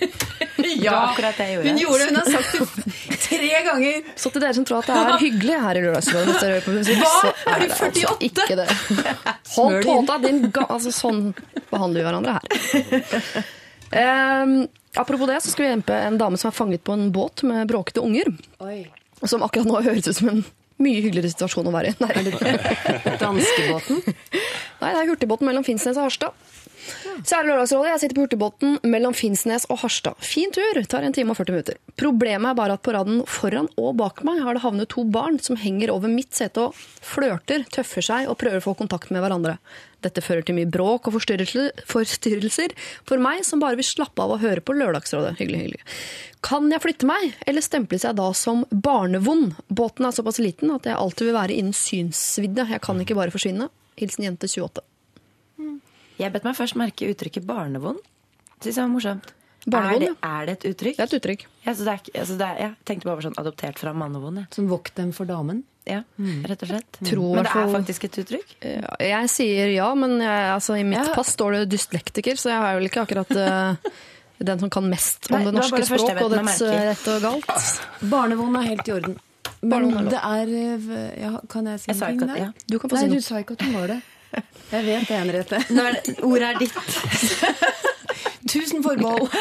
Det 0.67 0.89
akkurat 0.91 1.37
det 1.39 1.45
jeg 1.47 1.55
gjorde. 1.57 1.69
Hun 1.69 1.79
gjorde 1.79 1.99
det, 1.99 2.07
hun 2.09 2.17
har 2.17 2.29
sagt 2.33 2.53
det 2.53 3.19
tre 3.23 3.51
ganger! 3.65 4.09
Så 4.19 4.31
til 4.35 4.43
dere 4.43 4.57
som 4.57 4.65
tror 4.67 4.83
at 4.83 4.89
det 4.91 4.97
er 4.99 5.21
hyggelig 5.23 5.59
her 5.63 5.79
i 5.79 5.85
Lørdagsrådet, 5.85 6.35
Hva? 6.41 7.13
Er 7.53 7.63
du 7.63 7.67
altså 7.67 7.91
48? 7.93 8.17
ikke 8.27 8.57
det. 8.59 8.67
Hold 9.55 9.79
tåta, 9.87 10.19
din 10.25 10.43
ga... 10.51 10.67
Altså, 10.67 10.93
sånn 10.95 11.23
behandler 11.71 12.03
vi 12.03 12.07
hverandre 12.09 12.37
her. 12.37 13.47
Um, 13.87 14.67
apropos 14.99 15.31
det, 15.31 15.41
så 15.45 15.53
skal 15.53 15.65
vi 15.65 15.71
hjelpe 15.71 15.97
en 16.09 16.19
dame 16.19 16.41
som 16.41 16.51
er 16.51 16.57
fanget 16.57 16.85
på 16.85 16.97
en 16.97 17.09
båt 17.15 17.45
med 17.47 17.69
bråkete 17.71 18.03
unger. 18.03 18.33
Oi. 18.65 18.81
Som 19.23 19.47
akkurat 19.47 19.69
nå 19.71 19.81
høres 19.87 20.11
ut 20.11 20.19
som 20.19 20.33
en 20.35 20.43
mye 20.83 21.01
hyggeligere 21.01 21.33
situasjon 21.33 21.71
å 21.71 21.75
være 21.75 21.93
i. 21.93 21.97
Danskebåten. 23.23 24.03
Nei, 24.07 24.91
det 24.91 25.01
er 25.01 25.09
hurtigbåten 25.11 25.49
mellom 25.49 25.65
Finnsnes 25.67 25.97
og 25.97 26.09
Harstad. 26.09 26.46
Kjære 27.27 27.49
Lørdagsrådet, 27.49 27.91
jeg 27.91 28.01
sitter 28.03 28.17
på 28.17 28.25
hurtigbåten 28.27 28.77
mellom 28.87 29.15
Finnsnes 29.17 29.65
og 29.73 29.81
Harstad. 29.83 30.19
Fin 30.23 30.53
tur, 30.55 30.79
tar 30.87 31.07
en 31.07 31.15
time 31.17 31.33
og 31.33 31.39
40 31.41 31.55
minutter. 31.57 31.81
Problemet 31.99 32.51
er 32.51 32.59
bare 32.59 32.77
at 32.77 32.85
på 32.87 32.95
raden 32.95 33.23
foran 33.31 33.69
og 33.81 33.97
bak 33.99 34.23
meg 34.27 34.43
har 34.45 34.57
det 34.57 34.63
havnet 34.63 34.91
to 34.93 35.05
barn 35.09 35.41
som 35.43 35.59
henger 35.61 35.93
over 35.95 36.13
mitt 36.13 36.37
sete 36.37 36.69
og 36.69 36.77
flørter, 36.77 37.67
tøffer 37.73 38.05
seg 38.05 38.31
og 38.31 38.39
prøver 38.41 38.61
å 38.61 38.67
få 38.69 38.77
kontakt 38.79 39.13
med 39.15 39.25
hverandre. 39.25 39.57
Dette 40.05 40.23
fører 40.23 40.45
til 40.47 40.59
mye 40.59 40.71
bråk 40.71 41.09
og 41.09 41.17
forstyrrelser 41.17 42.75
for 43.09 43.23
meg 43.23 43.43
som 43.49 43.63
bare 43.63 43.79
vil 43.81 43.89
slappe 43.89 44.23
av 44.23 44.37
og 44.37 44.43
høre 44.45 44.63
på 44.63 44.77
Lørdagsrådet. 44.77 45.37
Hyggelig, 45.41 45.63
hyggelig. 45.65 45.85
Kan 46.47 46.69
jeg 46.71 46.85
flytte 46.85 47.09
meg, 47.09 47.33
eller 47.49 47.65
stemples 47.65 48.05
jeg 48.07 48.19
da 48.19 48.29
som 48.37 48.63
barnevond? 48.71 49.57
Båten 49.67 50.07
er 50.07 50.15
såpass 50.15 50.39
liten 50.43 50.71
at 50.77 50.87
jeg 50.87 50.99
alltid 51.01 51.31
vil 51.31 51.41
være 51.41 51.57
innen 51.57 51.75
synsvidde. 51.75 52.69
Jeg 52.71 52.85
kan 52.85 53.01
ikke 53.03 53.19
bare 53.19 53.35
forsvinne. 53.35 53.73
Hilsen 53.99 54.29
jente 54.29 54.47
28. 54.53 54.85
Jeg 56.21 56.33
bet 56.33 56.47
meg 56.49 56.57
først 56.57 56.77
merke 56.81 57.11
uttrykket 57.13 57.47
barnevond. 57.49 57.99
Syns 58.63 58.77
jeg 58.77 58.83
var 58.83 58.93
morsomt. 58.93 59.33
Barnevond, 59.67 60.03
er, 60.03 60.13
det, 60.15 60.29
er 60.31 60.47
det 60.47 60.53
et 60.57 60.67
uttrykk? 60.71 60.97
Det 60.97 61.03
er 61.03 61.11
et 61.11 61.17
uttrykk. 61.19 61.41
Ja, 61.67 61.73
så 61.75 61.87
det 61.87 61.95
er, 61.97 62.11
altså 62.23 62.35
det 62.39 62.47
er, 62.47 62.59
jeg 62.63 62.75
tenkte 62.87 63.09
bare 63.09 63.25
sånn 63.27 63.39
adoptert 63.43 63.81
fra 63.83 63.93
mannevond. 63.99 64.39
Ja. 64.45 64.47
Som 64.55 64.69
vokt 64.71 64.95
dem 64.99 65.11
for 65.17 65.27
damen. 65.29 65.65
Ja, 65.87 66.01
rett 66.47 66.63
og 66.65 66.71
slett. 66.71 66.99
Tror 66.99 67.37
Men 67.37 67.47
det 67.47 67.53
er 67.55 67.69
faktisk 67.71 68.07
et 68.09 68.17
uttrykk? 68.23 68.55
Ja, 68.63 68.95
Jeg 69.07 69.31
sier 69.31 69.71
ja, 69.71 69.87
men 69.99 70.17
jeg, 70.19 70.47
altså, 70.55 70.79
i 70.79 70.87
mitt 70.87 71.03
Ja. 71.03 71.15
pass 71.15 71.31
står 71.35 71.61
det 71.61 71.69
dyslektiker, 71.77 72.39
så 72.39 72.51
jeg 72.51 72.59
er 72.59 72.79
vel 72.81 72.89
ikke 72.89 73.05
akkurat 73.07 73.31
uh, 73.39 73.93
den 74.39 74.59
som 74.65 74.71
kan 74.71 74.89
mest 74.91 75.31
om 75.31 75.39
Nei, 75.39 75.45
det 75.47 75.55
norske 75.55 75.79
det 75.83 75.87
språk 75.87 76.11
jeg 76.11 76.25
og 76.25 76.35
dets 76.35 76.59
eh, 76.67 76.81
rett 76.91 77.07
og 77.13 77.23
galt. 77.23 77.79
Barnevond 78.11 78.59
er 78.59 78.67
helt 78.71 78.89
i 78.91 78.97
orden. 78.97 79.17
Men 79.63 80.11
det 80.11 80.19
er 80.21 80.51
eh, 80.53 81.23
ja, 81.23 81.31
Kan 81.49 81.71
jeg 81.71 81.81
si 81.81 81.95
Jeg 81.95 82.19
der? 82.21 82.37
ja. 82.37 82.51
Du 82.67 82.79
kan 82.79 82.91
få 82.91 82.99
Nei, 82.99 83.07
si 83.07 83.15
du 83.15 83.25
sa 83.25 83.41
ikke 83.41 83.57
at 83.57 83.63
hun 83.67 83.79
var 83.79 83.95
det. 83.95 84.01
Jeg 84.73 84.83
vet 84.87 85.07
det, 85.09 85.17
Henriette. 85.21 85.61
Ordet 86.27 86.49
er 86.49 86.59
ditt. 86.59 86.75
Tusen 88.53 88.83
forbehold. 88.85 89.29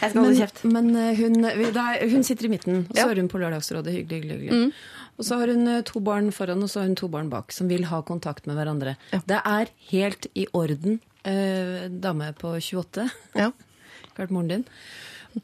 Jeg 0.00 0.12
skal 0.14 0.22
holde 0.22 0.38
kjeft. 0.38 0.62
Men 0.72 0.88
eh, 0.96 1.18
hun, 1.18 1.44
er, 1.44 2.06
hun 2.10 2.22
sitter 2.24 2.46
i 2.48 2.52
midten, 2.54 2.84
og 2.88 2.96
så 2.96 3.02
Ja. 3.04 3.10
er 3.12 3.20
hun 3.20 3.28
på 3.28 3.38
Lørdagsrådet. 3.42 3.92
Hyggelig, 3.92 4.20
hyggelig. 4.22 4.38
hyggelig. 4.40 4.72
Og 5.20 5.26
så 5.28 5.36
har 5.42 5.52
hun 5.52 5.66
eh, 5.68 5.82
to 5.84 6.00
barn 6.00 6.30
foran, 6.32 6.62
og 6.64 6.70
så 6.72 6.80
har 6.80 6.88
hun 6.88 6.96
to 6.96 7.08
barn 7.12 7.28
bak, 7.32 7.52
som 7.52 7.68
vil 7.68 7.84
ha 7.90 8.00
kontakt 8.08 8.46
med 8.48 8.56
hverandre. 8.56 8.94
Det 9.28 9.40
er 9.44 9.70
helt 9.90 10.26
i 10.34 10.46
orden. 10.56 11.00
Eh, 11.28 11.88
dame 12.00 12.30
på 12.40 12.54
28. 12.56 13.04
Ja. 13.36 13.50
Klart 14.16 14.32
moren 14.32 14.48
din. 14.48 14.64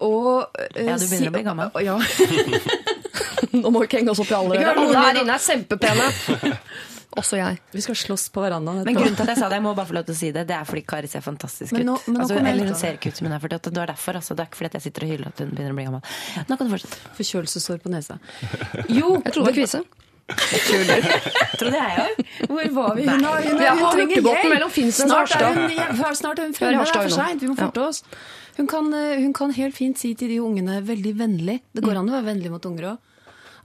Og 0.00 0.46
eh, 0.74 0.86
Ja, 0.88 0.96
du 0.96 1.04
begynner 1.06 1.30
å 1.30 1.36
bli 1.36 1.44
gammel. 1.46 1.70
Ja. 1.84 1.98
Nå 3.56 3.70
må 3.70 3.82
vi 3.82 3.90
ikke 3.90 4.00
henge 4.00 4.14
oss 4.16 4.22
opp 4.24 4.32
i 4.32 4.38
alle. 4.40 4.62
Alle 4.72 4.96
her 5.04 5.12
din, 5.14 5.22
inne 5.26 5.36
er 5.36 5.44
kjempepene. 5.44 6.08
Også 7.16 7.38
jeg. 7.40 7.58
Vi 7.72 7.80
skal 7.80 7.96
slåss 7.96 8.26
på 8.34 8.42
verandaen. 8.44 8.82
Men 8.84 8.94
grunnen 8.98 9.16
til 9.16 9.24
at 9.24 9.30
jeg 9.32 9.38
sa 9.40 9.48
det, 9.48 9.56
jeg 9.56 9.64
må 9.64 9.72
bare 9.74 9.88
få 9.88 9.94
lov 9.96 10.04
til 10.04 10.14
å 10.14 10.18
si 10.18 10.30
det, 10.36 10.42
det 10.50 10.56
er 10.56 10.64
fordi 10.68 10.82
Kari 10.86 11.08
ser 11.08 11.22
fantastisk 11.24 11.72
Men 11.72 11.86
nå- 11.88 11.94
ut. 11.96 12.06
men 12.08 12.16
nå 12.18 12.24
altså, 12.26 12.36
eller 12.42 12.66
hun 12.68 12.74
ser 12.76 12.98
ikke 12.98 13.08
ut 13.08 13.16
som 13.16 13.26
hun 13.30 13.34
er 13.36 13.40
48. 13.40 13.70
Det 13.72 13.82
er 13.82 13.86
derfor, 13.92 14.18
altså. 14.20 14.34
Det 14.36 14.44
er 14.44 14.50
ikke 14.50 14.60
fordi 14.60 14.76
jeg 14.76 14.82
sitter 14.86 15.06
og 15.06 15.12
hyller 15.14 15.28
at 15.32 15.38
hun 15.40 15.50
begynner 15.56 15.72
å 15.72 15.78
bli 15.78 15.86
gammel. 15.88 16.02
Nå 16.50 16.56
kan 16.60 16.66
du 16.68 16.74
fortsette. 16.76 17.14
Forkjølelsessår 17.16 17.78
på 17.86 17.94
nesa. 17.96 18.18
Jo, 18.98 19.14
Jeg 19.24 19.32
trodde 19.32 19.46
det 19.46 19.46
var 19.46 19.56
kvise. 19.60 19.82
Trodde 21.56 21.78
jeg 21.80 21.98
òg. 22.02 22.22
Hvor 22.50 22.70
var 22.76 22.94
vi? 22.98 23.04
Hun, 23.08 23.24
har, 23.24 23.42
hun, 23.46 23.58
Vi 23.60 23.66
har 23.66 23.76
hun 23.76 23.84
trenger 23.86 24.06
hurtigbåten 24.06 24.40
hjelp. 24.42 24.54
mellom 24.54 24.72
Finnsnes 24.74 25.06
og 25.06 25.12
Snart 25.12 25.36
er 25.36 25.44
Harstad. 25.46 25.56
hun, 25.56 26.16
snart 26.20 26.38
er 26.38 26.48
hun 26.48 26.54
er 26.54 26.58
fremme. 26.58 26.84
Det 26.84 26.90
er 26.90 26.96
for 26.96 27.10
nå. 27.10 27.16
seint. 27.16 27.42
Vi 27.44 27.50
må 27.52 27.56
forte 27.60 27.84
oss. 27.88 28.02
Hun 28.56 28.66
kan, 28.70 28.92
eh, 28.94 29.20
hun 29.22 29.32
kan 29.36 29.52
helt 29.52 29.76
fint 29.76 29.98
si 30.00 30.14
til 30.14 30.28
de 30.32 30.38
ungene 30.40 30.78
veldig 30.84 31.12
vennlig 31.18 31.58
Det 31.76 31.82
går 31.84 31.98
an 32.00 32.08
å 32.08 32.14
være 32.16 32.28
vennlig 32.32 32.50
mot 32.50 32.64
unger 32.66 32.90
òg. 32.94 32.98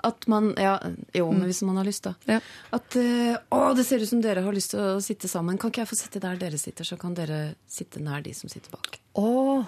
At 0.04 0.28
man 0.32 0.52
Ja, 0.58 0.76
jo, 1.14 1.28
men 1.32 1.46
hvis 1.50 1.62
man 1.68 1.78
har 1.78 1.86
lyst, 1.88 2.04
da. 2.08 2.16
Ja. 2.30 2.40
At 2.74 2.96
eh, 3.00 3.38
Å, 3.54 3.62
det 3.78 3.86
ser 3.88 4.02
ut 4.04 4.10
som 4.10 4.22
dere 4.24 4.44
har 4.46 4.56
lyst 4.56 4.74
til 4.76 4.82
å 4.82 5.00
sitte 5.04 5.30
sammen. 5.32 5.60
Kan 5.62 5.74
ikke 5.74 5.84
jeg 5.86 5.92
få 5.92 6.00
sitte 6.00 6.22
der 6.24 6.40
dere 6.42 6.58
sitter, 6.62 6.88
så 6.88 6.98
kan 7.02 7.14
dere 7.18 7.42
sitte 7.70 8.02
nær 8.04 8.24
de 8.26 8.34
som 8.38 8.50
sitter 8.52 8.74
bak? 8.74 9.00
Åh, 9.20 9.66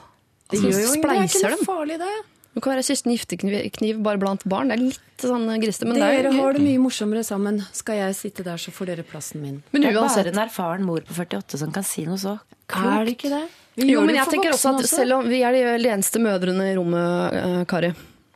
Det 0.49 0.59
altså, 0.59 0.69
gjør 0.69 0.79
jo 0.79 0.93
ingenting. 0.93 1.09
det 1.09 1.17
er 1.17 1.31
ikke 1.31 1.55
noe 1.55 1.67
farlig, 1.67 1.99
det. 2.01 2.13
Det 2.53 2.61
kan 2.61 2.75
være 2.75 2.84
Kirsten 2.86 3.11
Giftekniv 3.15 4.01
bare 4.05 4.21
blant 4.21 4.43
barn. 4.45 4.69
Det 4.69 4.75
er 4.77 4.84
litt 4.84 5.23
sånn 5.25 5.47
grisete, 5.57 5.88
men 5.89 5.97
det 5.97 6.05
er 6.05 6.19
Dere 6.27 6.34
har 6.38 6.53
det 6.53 6.61
mye 6.61 6.81
morsommere 6.84 7.23
sammen. 7.25 7.63
Skal 7.73 7.97
jeg 7.97 8.17
sitte 8.19 8.45
der, 8.45 8.61
så 8.61 8.69
får 8.75 8.91
dere 8.91 9.05
plassen 9.09 9.41
min. 9.41 9.63
Men 9.73 9.81
Det 9.88 9.89
er 9.89 9.97
bare 9.97 10.29
en 10.29 10.41
erfaren 10.43 10.86
mor 10.86 11.01
på 11.07 11.17
48 11.17 11.57
som 11.63 11.73
kan 11.73 11.86
si 11.88 12.05
noe 12.05 12.21
så 12.21 12.36
klokt. 12.69 12.93
Er 12.93 13.05
det 13.09 13.15
ikke 13.17 13.31
det? 13.34 13.43
Vi 13.73 13.89
Jo, 13.89 14.03
men 14.05 14.19
jeg 14.19 14.29
tenker 14.29 14.53
også 14.53 14.75
at 14.77 14.86
selv 14.86 15.17
om 15.17 15.29
vi 15.29 15.41
er 15.41 15.55
de 15.81 15.89
eneste 15.89 16.21
mødrene 16.21 16.67
i 16.69 16.75
rommet, 16.77 17.34
eh, 17.39 17.63
Kari 17.65 17.89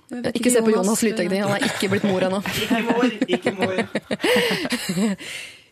Ikke 0.07 0.39
ikke, 0.39 0.51
se 0.53 0.63
på 0.63 0.71
Jonas, 0.71 0.87
Jonas 0.87 1.03
Lytekning, 1.03 1.43
han 1.43 1.57
er 1.57 1.67
ikke 1.67 1.91
blitt 1.91 2.07
mor 2.07 2.23
ennå. 2.23 2.41
Ikke 2.63 2.81
mor, 2.87 3.13
ikke 3.27 3.55
mor. 3.57 3.73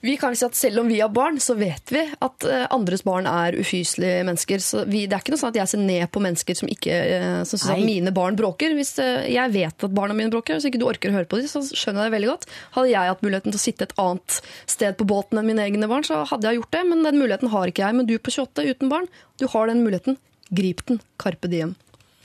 Vi 0.05 0.13
kan 0.21 0.35
si 0.37 0.45
at 0.45 0.57
selv 0.57 0.83
om 0.83 0.89
vi 0.91 0.99
har 0.99 1.09
barn, 1.13 1.39
så 1.41 1.55
vet 1.57 1.89
vi 1.93 2.01
at 2.03 2.45
eh, 2.45 2.65
andres 2.73 3.01
barn 3.07 3.25
er 3.29 3.55
ufyselige 3.57 4.25
mennesker. 4.27 4.61
Så 4.61 4.83
vi, 4.85 5.05
det 5.09 5.17
er 5.17 5.23
ikke 5.23 5.33
noe 5.33 5.41
sånn 5.41 5.53
at 5.53 5.59
jeg 5.63 5.71
ser 5.71 5.81
ned 5.81 6.05
på 6.13 6.21
mennesker 6.21 6.59
som, 6.59 6.69
ikke, 6.69 6.97
eh, 7.15 7.39
som 7.47 7.57
syns 7.57 7.71
at 7.73 7.85
mine 7.87 8.13
barn 8.13 8.37
bråker. 8.37 8.75
Hvis 8.77 8.93
eh, 9.01 9.25
jeg 9.33 9.53
vet 9.55 9.87
at 9.87 9.95
barna 9.97 10.17
mine 10.17 10.29
bråker, 10.33 10.59
hvis 10.59 10.67
ikke 10.69 10.81
du 10.83 10.85
orker 10.89 11.09
å 11.09 11.17
høre 11.17 11.29
på 11.31 11.39
dem, 11.39 11.49
så 11.49 11.63
skjønner 11.65 12.05
jeg 12.05 12.11
det 12.11 12.17
veldig 12.19 12.31
godt. 12.35 12.45
Hadde 12.77 12.91
jeg 12.91 13.13
hatt 13.13 13.25
muligheten 13.25 13.55
til 13.55 13.61
å 13.61 13.65
sitte 13.65 13.89
et 13.89 13.97
annet 14.03 14.37
sted 14.75 14.99
på 14.99 15.09
båten 15.09 15.41
enn 15.41 15.49
mine 15.49 15.65
egne 15.65 15.89
barn, 15.89 16.05
så 16.05 16.21
hadde 16.29 16.51
jeg 16.51 16.61
gjort 16.61 16.75
det. 16.77 16.83
Men 16.91 17.01
den 17.07 17.21
muligheten 17.23 17.53
har 17.55 17.73
ikke 17.73 17.87
jeg. 17.87 17.97
Men 17.97 18.11
du 18.11 18.17
på 18.19 18.35
28 18.35 18.69
uten 18.75 18.93
barn, 18.93 19.09
du 19.41 19.47
har 19.55 19.73
den 19.73 19.81
muligheten. 19.87 20.19
Grip 20.53 20.85
den. 20.85 21.01
Carpe 21.17 21.49
diem. 21.49 21.73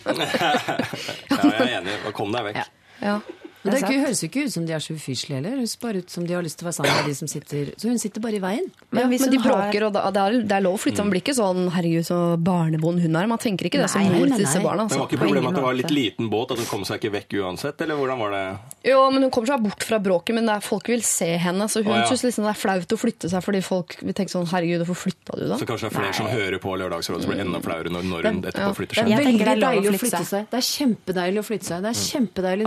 Ja, 1.30 1.42
jeg 1.44 1.60
er 1.60 1.76
enig. 1.80 1.98
Kom 2.16 2.32
deg 2.34 2.50
vekk. 2.50 2.62
Ja. 3.00 3.18
Men 3.62 3.74
det 3.74 3.80
Det 3.80 4.00
høres 4.00 4.20
jo 4.22 4.28
ikke 4.30 4.44
ut 4.46 4.52
som 4.52 4.64
de 4.66 4.72
er 4.72 4.78
så 4.80 4.94
ufyselige 4.96 5.36
heller. 5.36 5.50
Det 5.50 5.58
høres 5.60 5.76
bare 5.80 5.96
ut 6.00 6.10
som 6.10 6.24
de 6.26 6.32
har 6.32 6.42
lyst 6.42 6.56
til 6.58 6.64
å 6.64 6.68
være 6.70 6.76
sammen 6.80 6.96
med 6.96 7.04
de 7.10 7.14
som 7.14 7.28
sitter 7.28 7.72
Så 7.76 7.88
hun 7.90 7.98
sitter 7.98 8.20
bare 8.24 8.36
i 8.38 8.40
veien. 8.40 8.70
Men, 8.90 9.08
hvis 9.10 9.20
men 9.26 9.30
de 9.30 9.38
bråker, 9.38 9.80
har- 9.80 9.86
og 9.88 9.92
da, 9.92 10.10
det, 10.10 10.20
er, 10.22 10.42
det 10.48 10.52
er 10.56 10.62
lov 10.64 10.74
å 10.78 10.80
flytte. 10.80 11.00
om 11.04 11.10
blir 11.10 11.20
ikke 11.20 11.34
sånn 11.36 11.68
'herregud, 11.70 12.04
så 12.08 12.18
barnebond 12.40 13.00
hun 13.04 13.12
er'. 13.16 13.28
Man 13.28 13.38
tenker 13.38 13.66
ikke 13.68 13.80
det 13.82 13.90
som 13.90 14.00
Nei, 14.00 14.08
mor 14.16 14.26
til 14.32 14.38
disse 14.44 14.60
barna. 14.64 14.64
barna. 14.64 14.82
Men 14.84 14.88
Altså. 14.88 14.98
var 14.98 15.08
ikke 15.08 15.20
problemet 15.20 15.48
at 15.50 15.54
det 15.60 15.62
var 15.62 15.74
litt 15.74 15.90
liten 15.92 16.30
båt, 16.30 16.50
at 16.52 16.58
hun 16.58 16.66
kom 16.66 16.84
seg 16.88 17.00
ikke 17.00 17.12
vekk 17.12 17.30
uansett? 17.44 17.80
Eller 17.82 17.94
hvordan 18.00 18.18
var 18.18 18.30
det? 18.30 18.58
Jo, 18.90 19.10
men 19.10 19.22
hun 19.22 19.30
kommer 19.30 19.46
seg 19.52 19.62
bort 19.62 19.82
fra 19.84 19.98
bråket, 20.00 20.34
men 20.34 20.46
det 20.46 20.54
er, 20.56 20.60
folk 20.64 20.86
vil 20.88 21.02
se 21.02 21.36
henne. 21.36 21.68
Så 21.68 21.82
hun 21.84 21.92
Å, 21.92 21.96
ja. 22.00 22.06
synes 22.08 22.24
liksom 22.24 22.44
det 22.48 22.52
er 22.56 22.60
flaut 22.64 22.88
å 22.88 22.96
flytte 22.96 23.28
seg, 23.28 23.42
fordi 23.44 23.60
folk 23.62 23.96
vil 24.00 24.14
tenke 24.14 24.30
sånn 24.32 24.46
'herregud, 24.48 24.86
hvorfor 24.86 25.10
flytta 25.12 25.36
du 25.36 25.48
da?' 25.48 25.58
Så 25.60 25.66
kanskje 25.68 25.90
det 25.90 25.92
er 25.92 26.00
flere 26.00 26.14
som 26.16 26.26
hører 26.26 26.58
på 26.58 26.70
Lørdagsrådet, 26.80 27.22
så 27.24 27.28
blir 27.28 27.40
enda 27.44 27.60
flauere 27.60 27.90
når, 27.92 28.02
når 28.08 28.22
hun 28.24 28.42
etterpå 28.42 28.72
flytter 28.80 28.94
seg. 28.94 29.04
det 29.04 29.12
er 29.12 29.24
veldig 29.28 29.60
deilig 29.60 29.88
å 29.90 29.98
flytte 30.00 30.24
seg. 30.24 30.26
seg. 30.26 30.46
Det 30.50 30.56
er 30.56 30.66
kjempedeilig 30.70 31.38
å 31.38 31.44
flytte 31.44 31.64
seg. 31.68 31.82
Det 31.84 31.90
er 31.90 32.00
kjempedeilig 32.08 32.64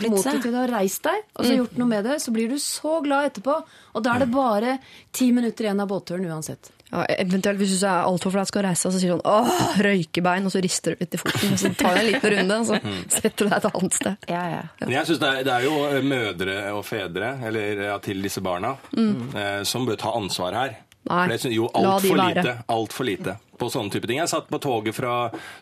Når 0.00 0.24
det 0.24 0.34
er 0.34 0.50
du 0.50 0.58
har 0.58 0.74
reist 0.78 1.02
tatt 1.02 1.14
til 1.14 1.20
deg, 1.20 1.30
og 1.36 1.46
så 1.46 1.54
gjort 1.60 1.78
noe 1.80 1.90
med 1.90 2.04
det, 2.08 2.18
så 2.22 2.34
blir 2.34 2.50
du 2.50 2.58
så 2.62 2.98
glad 3.04 3.30
etterpå. 3.30 3.56
Og 3.94 4.04
da 4.04 4.14
er 4.14 4.24
det 4.24 4.30
bare 4.32 4.76
ti 5.12 5.30
minutter 5.36 5.66
igjen 5.66 5.82
av 5.82 5.90
båtturen 5.90 6.28
uansett. 6.30 6.72
Ja, 6.90 7.04
eventuelt 7.22 7.60
hvis 7.60 7.76
du 7.78 7.86
er 7.86 8.02
altfor 8.02 8.32
flau 8.34 8.42
skal 8.48 8.64
reise 8.66 8.88
deg, 8.88 8.94
så 8.96 8.98
sier 8.98 9.12
du 9.12 9.20
sånn 9.20 9.26
'åh, 9.30 9.78
røykebein', 9.86 10.46
og 10.48 10.50
så 10.50 10.62
rister 10.64 10.96
du 10.96 11.04
litt 11.04 11.14
i 11.14 11.20
foten. 11.22 11.52
Og 11.54 11.60
så 11.62 11.70
tar 11.78 11.94
du 11.94 12.00
en 12.00 12.08
liten 12.08 12.34
runde, 12.34 12.58
og 12.58 12.66
så 12.66 12.80
setter 13.20 13.44
du 13.44 13.48
deg 13.48 13.56
et 13.58 13.68
annet 13.70 13.98
sted. 14.00 14.28
Ja, 14.32 14.42
ja. 14.56 14.62
Jeg 14.90 15.06
synes 15.06 15.20
det, 15.22 15.30
er, 15.30 15.44
det 15.46 15.54
er 15.54 15.66
jo 15.68 15.76
eh, 15.86 16.02
mødre 16.02 16.56
og 16.74 16.84
fedre 16.88 17.32
eller 17.46 17.84
ja, 17.92 17.98
til 18.02 18.22
disse 18.22 18.42
barna 18.42 18.74
eh, 18.96 19.62
som 19.62 19.86
bør 19.86 20.00
ta 20.02 20.16
ansvar 20.18 20.58
her. 20.58 20.78
Nei, 21.10 21.22
For 21.26 21.34
det 21.34 21.40
synes 21.42 21.56
jo 21.56 21.70
altfor 21.74 22.20
lite, 22.20 22.56
alt 22.70 22.94
for 22.94 23.08
lite 23.08 23.36
på 23.60 23.68
sånne 23.68 23.92
type 23.92 24.08
ting. 24.08 24.20
Jeg 24.22 24.30
satt 24.32 24.48
på 24.50 24.60
toget 24.62 24.96
fra 24.96 25.14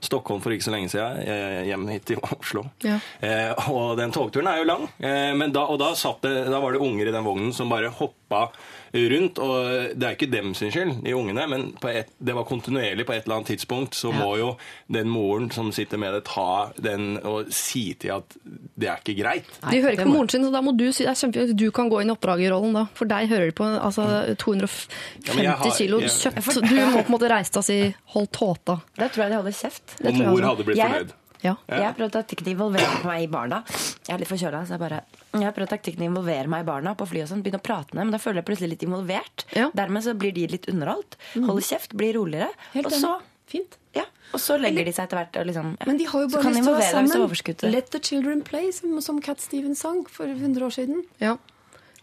Stockholm 0.05 0.42
for 0.44 0.55
ikke 0.55 0.68
så 0.68 0.74
lenge 0.74 0.90
siden, 0.92 1.22
eh, 1.24 1.62
hjem 1.70 1.86
hit 1.90 2.07
til 2.12 2.22
Oslo. 2.36 2.66
Ja. 2.84 2.99
Eh, 3.20 3.70
og 3.72 3.96
den 3.99 4.14
togturen 4.14 4.51
er 4.51 4.61
jo 4.61 4.68
lang, 4.68 4.86
eh, 5.01 5.32
men 5.34 5.55
da, 5.55 5.66
og 5.66 5.80
da, 5.82 5.94
satt 5.99 6.22
det, 6.22 6.34
da 6.53 6.61
var 6.62 6.76
det 6.76 6.84
unger 6.84 7.09
i 7.09 7.14
den 7.14 7.26
vognen 7.26 7.55
som 7.57 7.72
bare 7.72 7.90
hoppa 7.90 8.49
rundt. 8.93 9.39
Og 9.39 9.95
det 9.99 10.03
er 10.09 10.16
ikke 10.16 10.30
dem 10.32 10.55
sin 10.59 10.70
skyld, 10.74 11.03
de 11.05 11.14
ungene, 11.16 11.47
men 11.51 11.66
på 11.80 11.89
et, 11.93 12.11
det 12.18 12.34
var 12.34 12.45
kontinuerlig 12.49 13.07
på 13.07 13.12
et 13.16 13.24
eller 13.26 13.36
annet 13.41 13.53
tidspunkt. 13.53 13.95
Så 13.99 14.12
må 14.14 14.36
jo 14.39 14.53
den 14.93 15.09
moren 15.12 15.51
som 15.55 15.70
sitter 15.72 15.99
med 16.01 16.14
det, 16.14 16.24
ta 16.24 16.70
den 16.80 17.18
og 17.24 17.53
si 17.55 17.95
til 18.01 18.14
at 18.18 18.36
det 18.78 18.89
er 18.89 19.01
ikke 19.03 19.16
greit. 19.22 19.45
De 19.70 19.80
hører 19.82 19.97
ikke 19.97 20.09
på 20.09 20.14
moren 20.16 20.28
sin, 20.32 20.45
så 20.47 20.53
da 20.55 20.62
må 20.64 20.76
du 20.76 20.86
si 20.93 21.05
det 21.05 21.14
er 21.16 21.43
at 21.45 21.57
du 21.59 21.70
kan 21.74 21.89
gå 21.91 22.01
inn 22.03 22.11
i 22.12 22.16
oppdragerrollen 22.16 22.74
da. 22.76 22.86
For 22.99 23.09
deg 23.11 23.28
hører 23.30 23.51
de 23.51 23.57
på 23.59 23.68
altså, 23.78 24.09
250 24.39 25.43
Ja, 25.43 25.57
har- 25.57 25.76
kilo 25.76 26.01
kjøtt. 26.01 26.62
Du 26.68 26.74
må 26.76 27.03
på 27.03 27.07
en 27.07 27.14
måte 27.14 27.30
reise 27.30 27.53
deg 27.53 27.59
og 27.62 27.64
si 27.64 27.95
'hold 28.14 28.28
tåta'. 28.32 28.80
Da 28.97 29.09
tror 29.09 29.22
jeg 29.24 29.30
de 29.30 29.36
holder 29.36 29.53
kjeft. 29.53 29.97
Det 29.99 30.07
Og 30.07 30.14
mor 30.18 30.41
hadde 30.43 30.64
blitt 30.64 30.76
jeg, 30.78 30.91
fornøyd. 30.91 31.12
Ja. 31.45 31.55
Jeg 31.70 31.84
har 31.84 31.97
prøvd 31.99 32.14
taktikken 32.16 32.51
involvere 32.53 33.03
meg 33.07 33.24
i 33.24 33.30
barna. 33.30 33.62
Jeg 33.68 34.14
er 34.16 34.22
litt 34.22 34.30
forkjøla, 34.30 34.64
så 34.66 34.74
jeg 34.76 34.82
bare 34.82 35.01
Jeg 35.34 35.45
har 35.47 35.55
prøvd 35.57 35.72
taktikken 35.74 36.07
involvere 36.09 36.51
meg 36.51 36.64
i 36.64 36.68
barna 36.68 36.95
på 36.99 37.07
fly 37.09 37.22
og 37.24 37.30
sånn. 37.30 37.43
Begynne 37.47 37.61
å 37.62 37.66
prate 37.68 37.95
med 37.95 38.05
dem. 38.05 38.14
Da 38.16 38.22
føler 38.22 38.43
jeg 38.43 38.49
plutselig 38.51 38.70
litt 38.74 38.86
involvert. 38.89 39.45
Ja. 39.55 39.68
Dermed 39.76 40.07
så 40.07 40.14
blir 40.18 40.34
de 40.34 40.47
litt 40.51 40.68
underholdt. 40.72 41.18
Holder 41.36 41.66
kjeft, 41.70 41.95
blir 41.99 42.16
roligere. 42.18 42.51
Helt 42.74 42.91
og 42.91 42.97
så. 42.99 43.18
Fint. 43.49 43.78
ja, 43.97 44.03
og 44.36 44.41
så 44.45 44.59
legger 44.61 44.84
de 44.84 44.93
seg 44.93 45.07
etter 45.07 45.16
hvert 45.16 45.36
og 45.41 45.47
liksom 45.49 45.70
ja. 45.78 45.86
Men 45.89 45.97
de 45.97 46.05
har 46.05 46.20
jo 46.20 46.28
bare 46.34 46.43
kan 46.45 46.53
lyst 46.53 46.66
til 46.66 46.74
å 46.74 46.74
være 46.76 47.07
sammen. 47.09 47.72
Let 47.72 47.86
the 47.95 48.01
children 48.05 48.43
play, 48.45 48.66
som, 48.76 48.99
som 49.01 49.22
Cat 49.24 49.41
Stevens 49.41 49.80
sang 49.80 50.03
for 50.05 50.28
100 50.28 50.66
år 50.66 50.74
siden. 50.74 51.07
ja. 51.24 51.39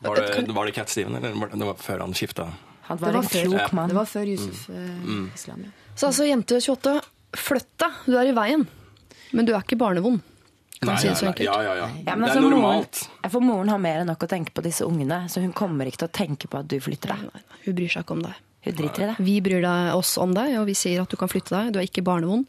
Var 0.05 0.15
det, 0.19 0.53
var 0.53 0.65
det 0.67 0.73
Cat 0.75 0.89
Steven, 0.89 1.15
eller 1.15 1.33
var 1.39 1.49
det, 1.49 1.59
det 1.59 1.67
var 1.69 1.77
før 1.81 2.01
han 2.03 2.13
skifta? 2.13 2.49
Han 2.89 2.97
Det 2.97 3.05
var 3.05 3.13
var 3.13 3.23
en 3.23 3.29
før, 3.29 3.45
klok 3.45 3.71
mann. 3.73 3.89
det 3.89 3.95
var 3.97 4.09
før 4.09 4.29
Yusuf 4.29 4.65
mm. 4.69 5.31
Islam. 5.33 5.63
Ja. 5.65 5.93
Så 5.95 6.09
altså, 6.09 6.25
jente 6.27 6.59
28, 6.61 6.95
flytt 7.45 7.71
deg. 7.81 8.01
Du 8.05 8.17
er 8.19 8.29
i 8.29 8.35
veien. 8.35 8.67
Men 9.33 9.47
du 9.47 9.53
er 9.55 9.61
ikke 9.63 9.77
barnevond. 9.79 10.21
Nei, 10.85 10.95
nei, 11.01 11.13
nei. 11.15 11.33
Ja, 11.45 11.55
ja, 11.63 11.75
ja. 11.79 11.85
Ja, 12.05 12.15
men 12.19 12.27
det 12.27 12.35
er 12.35 12.43
normalt. 12.43 12.99
Moren, 13.07 13.31
for 13.31 13.41
moren 13.41 13.71
har 13.71 13.79
mer 13.81 14.01
enn 14.03 14.09
nok 14.11 14.25
å 14.25 14.29
tenke 14.29 14.51
på 14.53 14.61
disse 14.65 14.85
ungene, 14.85 15.23
så 15.31 15.41
hun 15.41 15.53
kommer 15.55 15.87
ikke 15.89 16.03
til 16.03 16.09
å 16.09 16.15
tenke 16.19 16.49
på 16.51 16.59
at 16.59 16.67
du 16.69 16.75
flytter 16.83 17.13
deg. 17.15 17.23
Nei, 17.31 17.41
nei, 17.47 17.61
Hun 17.63 17.77
bryr 17.79 17.93
seg 17.93 18.05
ikke 18.05 18.17
om 18.17 18.25
deg. 18.25 18.43
Hun 18.65 18.77
driter 18.81 19.05
i 19.05 19.07
det. 19.11 19.15
Vi 19.25 19.35
bryr 19.45 19.63
deg 19.65 19.95
oss 19.95 20.11
om 20.21 20.35
deg, 20.35 20.57
og 20.59 20.67
vi 20.69 20.75
sier 20.77 21.01
at 21.01 21.09
du 21.09 21.17
kan 21.21 21.31
flytte 21.31 21.55
deg. 21.55 21.71
Du 21.73 21.79
er 21.81 21.87
ikke 21.87 22.03
barnevond. 22.05 22.45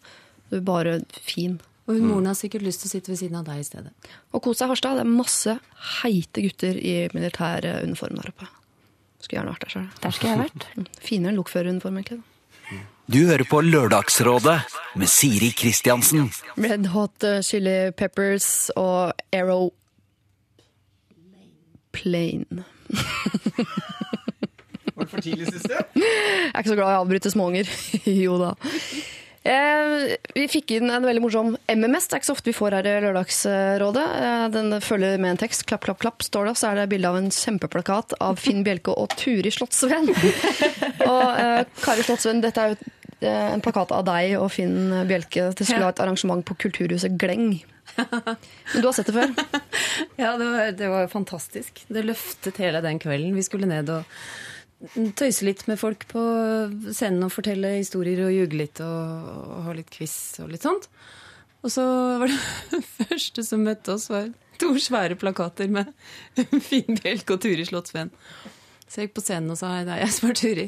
Du 0.50 0.58
er 0.58 0.66
bare 0.66 0.98
fin. 1.22 1.56
Og 1.86 1.94
hun 1.94 2.08
moren 2.10 2.26
har 2.26 2.36
sikkert 2.36 2.66
lyst 2.66 2.82
til 2.82 2.90
å 2.90 2.94
sitte 2.96 3.12
ved 3.14 3.20
siden 3.22 3.38
av 3.38 3.46
deg 3.46 3.62
i 3.62 3.66
stedet. 3.68 3.92
Og 4.34 4.42
kos 4.42 4.58
deg, 4.60 4.72
Harstad. 4.72 4.98
Det 4.98 5.06
er 5.06 5.12
masse 5.12 5.56
heite 6.02 6.44
gutter 6.44 6.76
i 6.82 6.96
militær 7.14 7.68
uniform 7.86 8.18
der 8.18 8.32
oppe. 8.34 8.48
Skulle 9.22 9.38
gjerne 9.40 9.54
vært 9.54 9.64
der 9.68 9.72
sjøl. 9.76 9.86
Der 10.02 10.16
skulle 10.16 10.32
jeg 10.34 10.42
vært. 10.48 10.90
Finere 11.00 11.32
enn 11.32 11.38
lokføreruniform, 11.38 12.00
egentlig. 12.02 12.24
Du 13.06 13.20
hører 13.22 13.46
på 13.46 13.60
Lørdagsrådet 13.62 14.56
med 14.98 15.06
Siri 15.06 15.52
Kristiansen. 15.54 16.24
Red 16.58 16.88
Hot 16.90 17.22
eh, 17.22 17.38
Chili 17.46 17.92
Peppers 17.94 18.66
og 18.74 19.12
Aero 19.30 19.68
Plane. 21.94 22.64
Var 24.96 25.04
det 25.04 25.10
for 25.12 25.22
tidlig 25.22 25.46
syns 25.52 25.68
du? 25.70 25.76
Jeg 25.76 26.50
er 26.50 26.58
ikke 26.58 26.72
så 26.72 26.78
glad 26.80 26.90
i 26.90 26.96
å 26.96 27.04
avbryte 27.04 27.30
småunger. 27.30 27.70
jo 28.26 28.40
da. 28.42 28.50
Eh, 29.46 30.16
vi 30.34 30.46
fikk 30.50 30.72
inn 30.76 30.90
en 30.90 31.06
veldig 31.06 31.22
morsom 31.22 31.52
MMS. 31.70 32.08
Det 32.08 32.16
er 32.16 32.22
ikke 32.22 32.28
så 32.28 32.34
ofte 32.34 32.50
vi 32.50 32.56
får 32.56 32.76
her 32.78 32.88
i 32.90 32.94
Lørdagsrådet. 33.04 34.06
Eh, 34.22 34.46
den 34.56 34.74
følger 34.82 35.20
med 35.22 35.34
en 35.34 35.40
tekst. 35.44 35.66
Klapp, 35.70 35.84
klapp, 35.86 36.00
klapp, 36.02 36.24
står 36.26 36.50
det. 36.50 36.56
Så 36.58 36.70
er 36.70 36.80
det 36.80 36.88
bilde 36.90 37.12
av 37.12 37.18
en 37.20 37.30
kjempeplakat 37.30 38.16
av 38.26 38.40
Finn 38.42 38.64
Bjelke 38.66 38.94
og 38.94 39.14
Turi 39.20 39.52
Slottsveen. 39.54 40.10
og 41.12 41.26
eh, 41.30 41.62
Kari 41.84 42.06
Slottsveen, 42.06 42.42
dette 42.44 42.64
er 42.64 42.74
jo 42.74 42.92
en 43.26 43.62
plakat 43.64 43.94
av 43.96 44.02
deg 44.08 44.34
og 44.40 44.50
Finn 44.52 44.90
Bjelke. 45.08 45.52
Det 45.56 45.64
skulle 45.64 45.86
ha 45.86 45.94
et 45.94 46.02
arrangement 46.04 46.42
på 46.46 46.58
Kulturhuset 46.66 47.14
Gleng. 47.20 47.54
Men 47.96 48.82
du 48.82 48.88
har 48.88 48.92
sett 48.92 49.08
det 49.08 49.14
før? 49.16 49.30
Ja, 50.20 50.34
det 50.36 50.44
var, 50.44 50.74
det 50.76 50.90
var 50.90 51.08
fantastisk. 51.08 51.80
Det 51.88 52.02
løftet 52.04 52.58
hele 52.60 52.82
den 52.84 52.98
kvelden. 53.00 53.32
Vi 53.36 53.44
skulle 53.46 53.68
ned 53.70 53.88
og 53.94 54.04
tøyse 55.16 55.46
litt 55.46 55.62
med 55.70 55.78
folk 55.80 56.04
på 56.10 56.22
scenen 56.92 57.24
og 57.26 57.32
fortelle 57.34 57.76
historier 57.78 58.26
og 58.26 58.34
ljuge 58.34 58.58
litt 58.60 58.82
og, 58.84 59.30
og 59.56 59.62
ha 59.68 59.76
litt 59.78 59.92
quiz 59.94 60.16
og 60.44 60.50
litt 60.52 60.66
sånt. 60.66 60.88
Og 61.64 61.72
så 61.72 61.84
var 62.22 62.30
det 62.30 62.82
første 63.00 63.44
som 63.46 63.64
møtte 63.66 63.96
oss, 63.96 64.08
var 64.12 64.28
to 64.60 64.74
svære 64.80 65.16
plakater 65.20 65.68
med 65.72 65.90
Finn 66.68 66.98
Bjelke 67.00 67.36
og 67.36 67.42
Turi 67.44 67.64
Slottsveen. 67.68 68.12
Så 68.86 69.00
jeg 69.00 69.08
gikk 69.08 69.16
på 69.18 69.24
scenen 69.26 69.50
og 69.52 69.58
sa 69.58 69.72
det 69.82 69.96
er 69.96 70.04
jeg 70.04 70.12
som 70.14 70.28
er 70.30 70.36
Turi. 70.38 70.66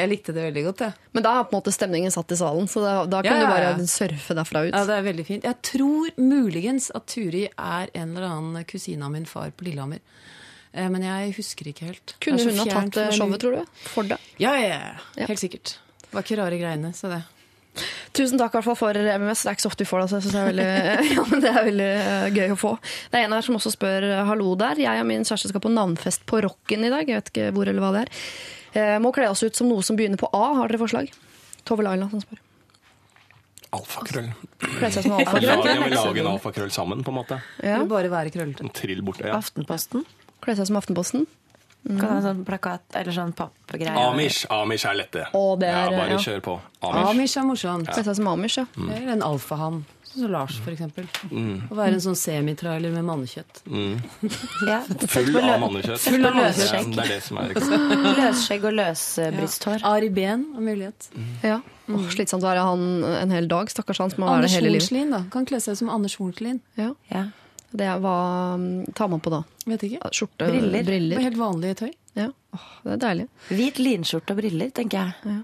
Jeg 0.00 0.08
likte 0.08 0.32
det 0.32 0.44
veldig 0.46 0.62
godt, 0.64 0.82
jeg. 0.86 1.08
Men 1.16 1.24
da 1.24 1.32
er 1.36 1.46
på 1.48 1.52
en 1.54 1.58
måte 1.58 1.72
stemningen 1.74 2.12
satt 2.14 2.32
i 2.32 2.38
salen, 2.38 2.68
så 2.70 2.80
da, 2.84 2.92
da 3.10 3.20
kan 3.24 3.34
Ja, 3.34 3.38
du 3.40 3.44
ja, 3.46 3.50
bare 3.52 3.70
ja. 3.74 3.86
surfe 3.90 4.36
derfra 4.38 4.62
ut. 4.66 4.74
Ja, 4.74 4.84
det 4.88 4.94
er 4.96 5.06
veldig 5.06 5.24
fint. 5.28 5.46
Jeg 5.48 5.58
tror 5.66 6.12
muligens 6.20 6.90
at 6.96 7.08
Turi 7.10 7.46
er 7.50 7.90
en 7.92 8.14
eller 8.14 8.28
annen 8.28 8.68
kusine 8.70 9.04
av 9.08 9.12
min 9.12 9.26
far 9.28 9.50
på 9.52 9.66
Lillehammer. 9.66 10.00
Eh, 10.72 10.86
Men 10.88 11.02
jeg 11.02 11.34
husker 11.36 11.70
ikke 11.72 11.88
helt. 11.90 12.14
Kunne 12.22 12.38
Det 12.38 12.46
hun 12.52 12.62
ha 12.62 12.66
tatt 12.70 12.96
eh, 13.02 13.10
showet, 13.16 13.40
tror 13.42 13.58
du? 13.58 13.82
For 13.90 14.06
deg? 14.06 14.18
Ja, 14.42 14.54
ja, 14.60 14.80
ja, 15.16 15.26
helt 15.26 15.42
sikkert. 15.42 15.76
Det 16.04 16.12
var 16.14 16.26
ikke 16.26 16.38
rare 16.42 16.58
greiene, 16.60 16.92
så 16.96 17.10
det. 17.10 17.22
Tusen 18.12 18.38
takk 18.40 18.50
i 18.52 18.58
hvert 18.58 18.66
fall 18.66 18.76
for 18.78 18.98
MMS. 18.98 19.44
Det 19.44 19.50
er 19.50 19.54
ikke 19.56 19.62
så 19.62 19.70
ofte 19.70 19.84
vi 19.84 19.88
får 19.90 20.00
det, 20.02 20.06
så 20.10 20.18
jeg 20.18 20.24
synes 20.26 20.34
det 20.34 20.40
er 20.40 20.48
veldig, 20.50 20.68
ja, 21.16 21.24
men 21.30 21.42
det 21.44 21.50
er 21.50 21.66
veldig 21.70 21.90
eh, 21.94 22.28
gøy 22.34 22.54
å 22.54 22.58
få. 22.58 22.72
Det 23.12 23.20
er 23.20 23.26
en 23.28 23.34
her 23.36 23.46
som 23.46 23.58
også 23.60 23.72
spør 23.76 24.06
hallo 24.30 24.54
der. 24.58 24.82
Jeg 24.82 25.02
og 25.04 25.08
min 25.10 25.26
kjæreste 25.26 25.52
skal 25.52 25.62
på 25.64 25.70
navnfest 25.74 26.26
på 26.30 26.42
Rocken 26.46 26.86
i 26.86 26.90
dag. 26.92 27.06
Jeg 27.08 27.20
vet 27.22 27.30
ikke 27.34 27.50
hvor 27.56 27.70
eller 27.70 27.84
hva 27.86 27.92
det 27.94 28.04
er. 28.06 28.14
Eh, 28.74 28.96
må 29.02 29.10
kle 29.14 29.30
oss 29.30 29.42
ut 29.46 29.56
som 29.58 29.70
noe 29.70 29.82
som 29.86 29.98
begynner 29.98 30.18
på 30.20 30.30
A. 30.34 30.44
Har 30.58 30.70
dere 30.70 30.82
forslag? 30.82 31.10
Tove 31.66 31.86
Laila 31.86 32.10
som 32.10 32.22
spør. 32.22 32.42
Alfakrøll. 33.70 34.32
Kle 34.58 34.88
seg 34.90 35.06
vi 35.10 35.44
lager 35.46 36.18
en 36.24 36.28
alfakrøll 36.32 36.72
sammen, 36.74 37.04
på 37.06 37.12
en 37.12 37.18
måte. 37.20 37.36
Ja. 37.62 37.78
Bare 37.86 38.10
være 38.10 38.32
krøllete. 38.34 38.66
Trill 38.74 39.02
bort, 39.06 39.20
Ja. 39.22 39.36
Aftenposten. 39.38 40.02
Kle 40.44 40.56
seg 40.58 40.70
som 40.70 40.80
Aftenposten. 40.80 41.28
Kan 41.80 42.10
ha 42.10 42.18
sånn 42.20 42.42
plakat 42.44 42.98
eller 42.98 43.14
sånn 43.16 43.30
pappgreie. 43.36 43.94
Amish. 43.96 44.42
Amish 44.52 44.84
er 44.84 44.98
lette. 44.98 45.22
Å, 45.32 45.44
det 45.60 45.70
er, 45.70 45.78
ja, 45.88 45.96
bare 45.96 46.12
ja. 46.12 46.18
kjør 46.20 46.42
på. 46.44 46.56
Amish. 46.84 47.06
Amish 47.08 47.38
er 47.40 47.46
morsomt. 47.48 47.88
Kle 47.88 48.04
seg 48.04 48.18
som 48.18 48.28
Amish, 48.28 48.58
ja. 48.60 48.66
Eller 48.84 49.14
en 49.16 49.24
alfahann. 49.24 49.80
Sånn 50.10 50.24
som 50.26 50.32
Lars, 50.34 50.58
for 50.60 50.74
eksempel. 50.74 51.06
Å 51.30 51.78
være 51.78 51.96
en 51.96 52.02
sånn 52.04 52.18
semitrailer 52.18 52.92
med 52.92 53.06
mannekjøtt. 53.08 53.62
Ja. 54.68 54.80
Full 55.06 55.40
av 55.40 55.60
mannekjøtt. 55.62 56.04
Full 56.04 56.26
av 56.28 56.40
Ja, 56.42 56.50
det 56.50 57.04
er 57.06 57.12
det 57.14 57.20
som 57.24 57.40
er 57.40 57.54
Løsskjegg 58.18 58.66
og 58.66 58.76
løsbrysthår. 58.76 59.84
Ari 59.88 60.10
Ben 60.12 60.48
og 60.52 60.64
mulighet. 60.66 61.12
ja. 61.46 61.60
Oh, 61.90 62.04
slitsomt 62.12 62.44
å 62.44 62.46
være 62.46 62.62
han 62.62 62.82
en 63.02 63.32
hel 63.34 63.48
dag. 63.50 63.70
Stakkars 63.72 63.98
han 63.98 64.12
som 64.12 64.20
må 64.22 64.28
være 64.28 64.42
Anders 64.44 64.52
det 64.52 64.60
hele 64.60 64.74
livet. 64.76 64.84
Hornslien, 64.84 65.14
da. 65.14 65.24
Kan 65.32 65.46
kle 65.48 65.58
seg 65.62 65.78
som 65.80 65.88
Anders 65.90 66.14
Hornslien. 66.20 66.60
Ja. 66.78 66.92
Ja. 67.10 67.24
Det 67.70 67.86
er 67.86 68.00
hva 68.02 68.16
mm, 68.58 68.90
tar 68.98 69.10
man 69.12 69.22
på 69.22 69.30
da? 69.32 69.44
Vet 69.70 69.86
ikke. 69.86 70.10
Skjorte, 70.14 70.48
Briller. 70.50 70.82
Briller. 70.86 71.22
helt 71.22 71.38
vanlige 71.38 71.78
tøy. 71.84 71.92
Ja. 72.18 72.26
Åh, 72.56 72.68
det 72.84 72.96
er 72.96 73.02
deilig. 73.04 73.26
Hvit 73.52 73.78
linskjorte 73.78 74.34
og 74.34 74.40
briller, 74.42 74.72
tenker 74.74 75.04
jeg. 75.04 75.38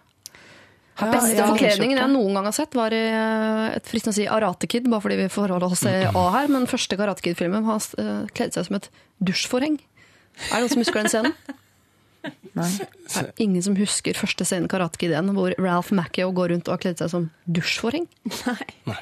Har 0.96 1.12
Beste 1.12 1.36
ja, 1.36 1.44
forkledningen 1.50 1.98
jeg 2.00 2.08
noen 2.08 2.38
gang 2.38 2.46
har 2.48 2.54
sett, 2.56 2.72
var 2.76 2.94
i 2.96 3.02
eh, 3.04 3.66
et 3.76 3.88
fristende 3.90 4.14
å 4.14 4.16
si 4.16 4.24
Karate 4.30 4.68
Kid, 4.72 4.86
bare 4.88 5.04
fordi 5.04 5.18
vi 5.20 5.26
forholder 5.32 5.68
oss 5.68 5.84
til 5.84 6.06
A 6.08 6.22
her, 6.38 6.48
men 6.52 6.64
første 6.70 6.96
Karate 6.96 7.20
Kid-filmen 7.24 7.66
har 7.68 7.84
uh, 8.00 8.24
kledd 8.32 8.56
seg 8.56 8.70
som 8.70 8.78
et 8.78 8.88
dusjforheng. 9.20 9.76
Er 10.48 10.56
det 10.56 10.62
noen 10.64 10.72
som 10.72 10.82
husker 10.82 11.02
den 11.02 11.12
scenen? 11.12 11.36
Nei. 12.56 12.70
Er 13.20 13.28
ingen 13.44 13.62
som 13.62 13.76
husker 13.76 14.16
første 14.16 14.46
scenen 14.48 14.70
Karate 14.72 14.98
Kid 15.02 15.12
1, 15.12 15.34
hvor 15.36 15.52
Ralph 15.60 15.92
Macchio 15.94 16.32
går 16.34 16.54
rundt 16.54 16.70
og 16.70 16.78
har 16.78 16.82
kledd 16.86 17.04
seg 17.04 17.12
som 17.12 17.28
dusjforheng? 17.44 18.08
Nei. 18.48 18.96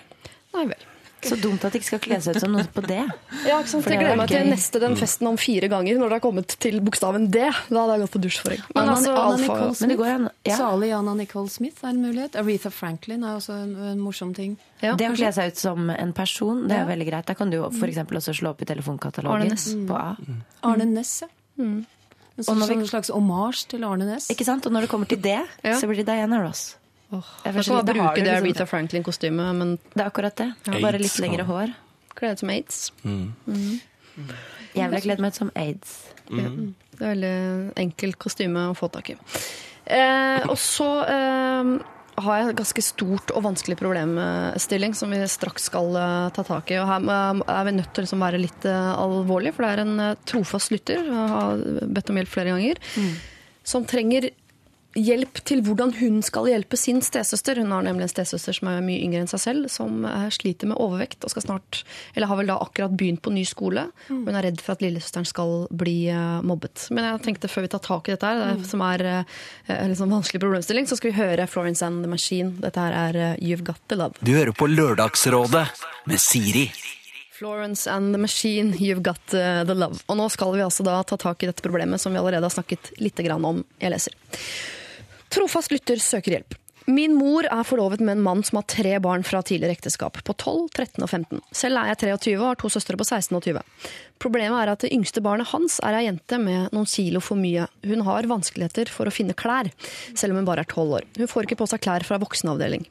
Nei 0.58 0.66
vel. 0.74 0.84
Så 1.24 1.36
dumt 1.40 1.64
at 1.64 1.72
de 1.72 1.78
ikke 1.80 1.86
skal 1.88 1.98
kle 2.04 2.18
seg 2.20 2.36
ut 2.36 2.40
som 2.44 2.52
noe 2.52 2.64
på 2.64 2.82
det. 2.86 3.00
Ja, 3.46 3.58
ikke 3.60 3.68
sant? 3.72 3.84
For 3.84 3.90
Jeg 3.90 4.00
gleder 4.00 4.12
er 4.12 4.16
meg 4.20 4.28
til 4.28 4.42
gøy. 4.44 4.50
neste 4.52 4.80
den 4.80 4.96
festen 4.96 5.26
om 5.26 5.36
fire 5.36 5.68
ganger, 5.68 5.98
når 5.98 6.08
det 6.08 6.16
har 6.18 6.24
kommet 6.24 6.48
til 6.58 6.80
bokstaven 6.80 7.30
D. 7.30 7.38
Da 7.70 7.80
hadde 7.80 7.94
jeg 7.96 8.00
gått 8.04 8.14
på 8.16 8.20
dusjforheng. 8.24 8.62
Men 8.74 8.82
Anna, 8.82 8.94
altså, 8.94 9.10
Anna 9.10 9.24
alfa 9.24 9.40
Nicole 9.42 9.60
Men 9.60 9.68
det 9.68 9.76
Smith. 9.78 9.98
går 9.98 10.10
an. 10.14 10.30
Ja. 10.44 10.56
Salig 10.56 10.92
Anna 10.98 11.14
Nicole 11.14 11.48
Smith 11.48 11.84
er 11.84 11.88
en 11.88 12.02
mulighet. 12.02 12.36
Aretha 12.36 12.70
Franklin 12.70 13.24
er 13.24 13.36
også 13.38 13.54
en, 13.62 13.76
en 13.92 13.98
morsom 14.00 14.34
ting. 14.34 14.56
ja, 14.82 14.94
Det 14.94 15.08
å 15.10 15.16
kle 15.16 15.32
seg 15.32 15.52
ut 15.52 15.56
som 15.56 15.90
en 15.90 16.12
person, 16.12 16.68
det 16.68 16.76
er 16.76 16.84
Ja. 16.84 16.86
veldig 16.94 17.08
greit. 17.10 17.26
Da 17.26 17.34
kan 17.34 17.50
du 17.50 17.62
f.eks. 17.64 17.78
for 17.78 17.86
eksempel 17.88 18.16
også 18.20 18.34
slå 18.34 18.50
opp 18.50 18.62
i 18.62 18.64
telefonkatalogen 18.66 19.52
Arne 19.52 19.86
på 19.88 19.94
A. 19.96 20.16
Arne 20.62 20.84
Næss, 20.94 21.22
ja. 21.22 21.28
En 21.58 21.86
Og 22.36 22.44
sånn, 22.44 22.58
når 22.58 22.68
vi- 22.82 22.88
slags 22.88 23.10
omasj 23.10 23.66
til 23.68 23.84
Arne 23.84 24.04
Næss. 24.04 24.28
Ikke 24.30 24.44
sant? 24.44 24.66
Og 24.66 24.72
når 24.72 24.80
det 24.82 24.88
kommer 24.90 25.06
til 25.08 25.18
det, 25.22 25.40
Ja. 25.62 25.74
så 25.78 25.86
blir 25.86 25.96
det 26.02 26.06
Diana 26.06 26.42
Ross. 26.42 26.76
Åh, 27.12 27.22
Jeg 27.44 27.54
lite 27.54 27.72
har 27.74 27.82
bruke 27.84 28.14
det 28.14 28.24
liksom- 28.24 28.44
Rita 28.46 28.66
Franklin-kostymet, 28.66 29.54
men 29.54 29.78
Det 29.94 30.02
er 30.02 30.10
akkurat 30.10 30.34
det. 30.36 30.54
Bare 30.82 30.98
litt 30.98 31.18
lengre 31.20 31.44
hår. 31.44 31.74
Kledd 32.16 32.38
som 32.38 32.48
aids. 32.50 32.90
Jeg 34.74 34.90
ville 34.90 35.00
kledd 35.00 35.20
meg 35.22 35.32
ut 35.32 35.34
som 35.34 35.50
aids. 35.56 35.94
Det 36.28 37.00
er 37.00 37.14
veldig 37.14 37.72
enkelt 37.76 38.18
kostyme 38.18 38.70
å 38.70 38.76
få 38.78 38.90
tak 38.90 39.10
i. 39.10 39.16
Eh, 39.86 40.40
og 40.48 40.56
så 40.56 40.86
eh, 41.04 41.78
har 42.24 42.38
jeg 42.38 42.48
et 42.48 42.56
ganske 42.56 42.82
stort 42.82 43.32
og 43.34 43.42
vanskelig 43.42 43.76
problemstilling 43.76 44.94
som 44.96 45.10
vi 45.10 45.18
straks 45.28 45.64
skal 45.68 45.90
eh, 45.98 46.30
ta 46.30 46.42
tak 46.46 46.70
i. 46.70 46.78
Og 46.80 46.86
her 46.88 47.02
eh, 47.02 47.42
er 47.58 47.64
vi 47.68 47.74
nødt 47.76 47.92
til 47.92 48.02
å 48.02 48.06
liksom 48.06 48.24
være 48.24 48.40
litt 48.40 48.64
eh, 48.70 48.94
alvorlig, 48.94 49.52
for 49.54 49.66
det 49.66 49.72
er 49.74 49.82
en 49.84 50.00
eh, 50.00 50.14
trofast 50.24 50.70
lytter, 50.74 51.04
jeg 51.04 51.28
har 51.34 51.56
bedt 51.98 52.10
om 52.14 52.16
hjelp 52.22 52.32
flere 52.32 52.54
ganger, 52.54 52.80
som 53.64 53.84
trenger 53.84 54.30
hjelp 54.94 55.40
til 55.46 55.62
hvordan 55.66 55.92
hun 55.98 56.20
skal 56.24 56.48
hjelpe 56.48 56.78
sin 56.78 57.00
stesøster. 57.04 57.58
Hun 57.60 57.72
har 57.74 57.84
nemlig 57.86 58.06
en 58.06 58.12
stesøster 58.12 58.56
som 58.56 58.70
er 58.70 58.84
mye 58.84 59.02
yngre 59.02 59.24
enn 59.24 59.30
seg 59.30 59.42
selv, 59.42 59.68
som 59.72 60.04
eh, 60.08 60.28
sliter 60.34 60.70
med 60.70 60.78
overvekt 60.80 61.26
og 61.26 61.32
skal 61.34 61.46
snart, 61.46 61.82
eller 62.14 62.30
har 62.30 62.40
vel 62.40 62.52
da 62.52 62.58
akkurat 62.62 62.94
begynt 62.94 63.22
på 63.24 63.32
ny 63.34 63.44
skole. 63.48 63.88
Hun 64.08 64.30
er 64.30 64.46
redd 64.48 64.62
for 64.62 64.76
at 64.76 64.84
lillesøsteren 64.84 65.28
skal 65.28 65.54
bli 65.74 65.96
eh, 66.12 66.40
mobbet. 66.46 66.86
Men 66.94 67.08
jeg 67.10 67.24
tenkte 67.26 67.50
før 67.50 67.66
vi 67.66 67.72
tar 67.74 67.84
tak 67.84 68.08
i 68.08 68.14
dette, 68.14 68.30
her, 68.30 68.58
det 68.60 68.70
som 68.70 68.84
er 68.86 69.06
eh, 69.10 69.38
en 69.76 69.96
sånn 69.98 70.14
vanskelig 70.14 70.42
problemstilling, 70.44 70.88
så 70.90 70.98
skal 71.00 71.12
vi 71.12 71.18
høre 71.18 71.48
Florence 71.50 71.84
and 71.86 72.04
the 72.06 72.10
Machine. 72.10 72.54
Dette 72.62 72.86
her 72.86 72.98
er 73.08 73.40
You've 73.42 73.66
Got 73.66 73.82
The 73.90 73.98
Love. 73.98 74.20
Du 74.22 74.34
hører 74.34 74.54
på 74.54 74.70
Lørdagsrådet 74.70 75.66
med 76.10 76.22
Siri. 76.22 76.68
Florence 77.34 77.90
and 77.90 78.14
the 78.14 78.20
Machine, 78.22 78.76
You've 78.78 79.02
Got 79.02 79.18
The 79.34 79.74
Love. 79.74 80.04
Og 80.06 80.20
nå 80.20 80.28
skal 80.30 80.54
vi 80.54 80.62
altså 80.62 80.86
da 80.86 81.00
ta 81.02 81.18
tak 81.18 81.42
i 81.42 81.50
dette 81.50 81.64
problemet 81.66 81.98
som 82.00 82.14
vi 82.14 82.20
allerede 82.22 82.46
har 82.46 82.54
snakket 82.54 82.94
litt 83.02 83.18
grann 83.26 83.42
om. 83.44 83.64
Jeg 83.82 83.90
leser. 83.90 84.14
Trofast 85.34 85.72
lytter 85.74 85.98
søker 85.98 86.38
hjelp. 86.38 86.54
Min 86.84 87.14
mor 87.16 87.46
er 87.48 87.64
forlovet 87.64 88.02
med 88.04 88.18
en 88.18 88.22
mann 88.22 88.42
som 88.44 88.58
har 88.58 88.66
tre 88.68 88.98
barn 89.00 89.22
fra 89.24 89.40
tidligere 89.42 89.72
ekteskap, 89.72 90.18
på 90.20 90.34
12, 90.36 90.66
13 90.68 91.00
og 91.00 91.08
15. 91.08 91.40
Selv 91.56 91.80
er 91.80 91.88
jeg 91.90 92.00
23 92.02 92.34
og 92.36 92.48
har 92.50 92.58
to 92.60 92.68
søstre 92.68 92.98
på 93.00 93.06
16 93.06 93.38
og 93.38 93.46
20. 93.46 93.62
Problemet 94.20 94.58
er 94.60 94.72
at 94.74 94.84
det 94.84 94.90
yngste 94.92 95.22
barnet 95.24 95.48
hans 95.48 95.78
er 95.80 95.96
ei 95.96 96.04
jente 96.04 96.36
med 96.40 96.74
noen 96.76 96.84
kilo 96.88 97.22
for 97.24 97.40
mye. 97.40 97.64
Hun 97.88 98.04
har 98.04 98.28
vanskeligheter 98.28 98.92
for 98.92 99.08
å 99.08 99.14
finne 99.14 99.36
klær, 99.36 99.70
selv 100.12 100.34
om 100.34 100.42
hun 100.42 100.50
bare 100.50 100.66
er 100.66 100.68
12 100.68 100.92
år. 101.00 101.08
Hun 101.16 101.32
får 101.32 101.48
ikke 101.48 101.58
på 101.62 101.70
seg 101.72 101.82
klær 101.88 102.04
fra 102.04 102.20
voksenavdeling. 102.20 102.84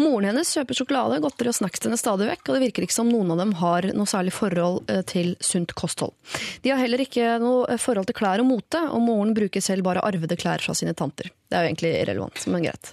Moren 0.00 0.30
hennes 0.32 0.56
kjøper 0.56 0.80
sjokolade, 0.80 1.20
godteri 1.20 1.52
og 1.52 1.58
snacks 1.60 1.84
til 1.84 1.92
henne 1.92 2.00
stadig 2.00 2.30
vekk, 2.32 2.48
og 2.48 2.56
det 2.56 2.64
virker 2.64 2.88
ikke 2.88 2.96
som 2.96 3.12
noen 3.12 3.36
av 3.36 3.44
dem 3.44 3.54
har 3.60 3.92
noe 3.92 4.08
særlig 4.08 4.32
forhold 4.34 4.88
eh, 4.88 5.04
til 5.04 5.34
sunt 5.44 5.76
kosthold. 5.76 6.16
De 6.64 6.72
har 6.72 6.80
heller 6.80 7.04
ikke 7.04 7.36
noe 7.44 7.68
eh, 7.68 7.80
forhold 7.80 8.08
til 8.08 8.16
klær 8.16 8.40
og 8.40 8.48
mote, 8.48 8.80
og 8.88 9.04
moren 9.04 9.36
bruker 9.36 9.64
selv 9.64 9.84
bare 9.84 10.04
arvede 10.04 10.40
klær 10.40 10.64
fra 10.64 10.72
sine 10.72 10.96
tanter. 10.96 11.28
Det 11.54 11.60
er 11.60 11.68
jo 11.68 11.70
egentlig 11.70 11.90
irrelevant, 12.00 12.46
men 12.50 12.64
greit. 12.66 12.88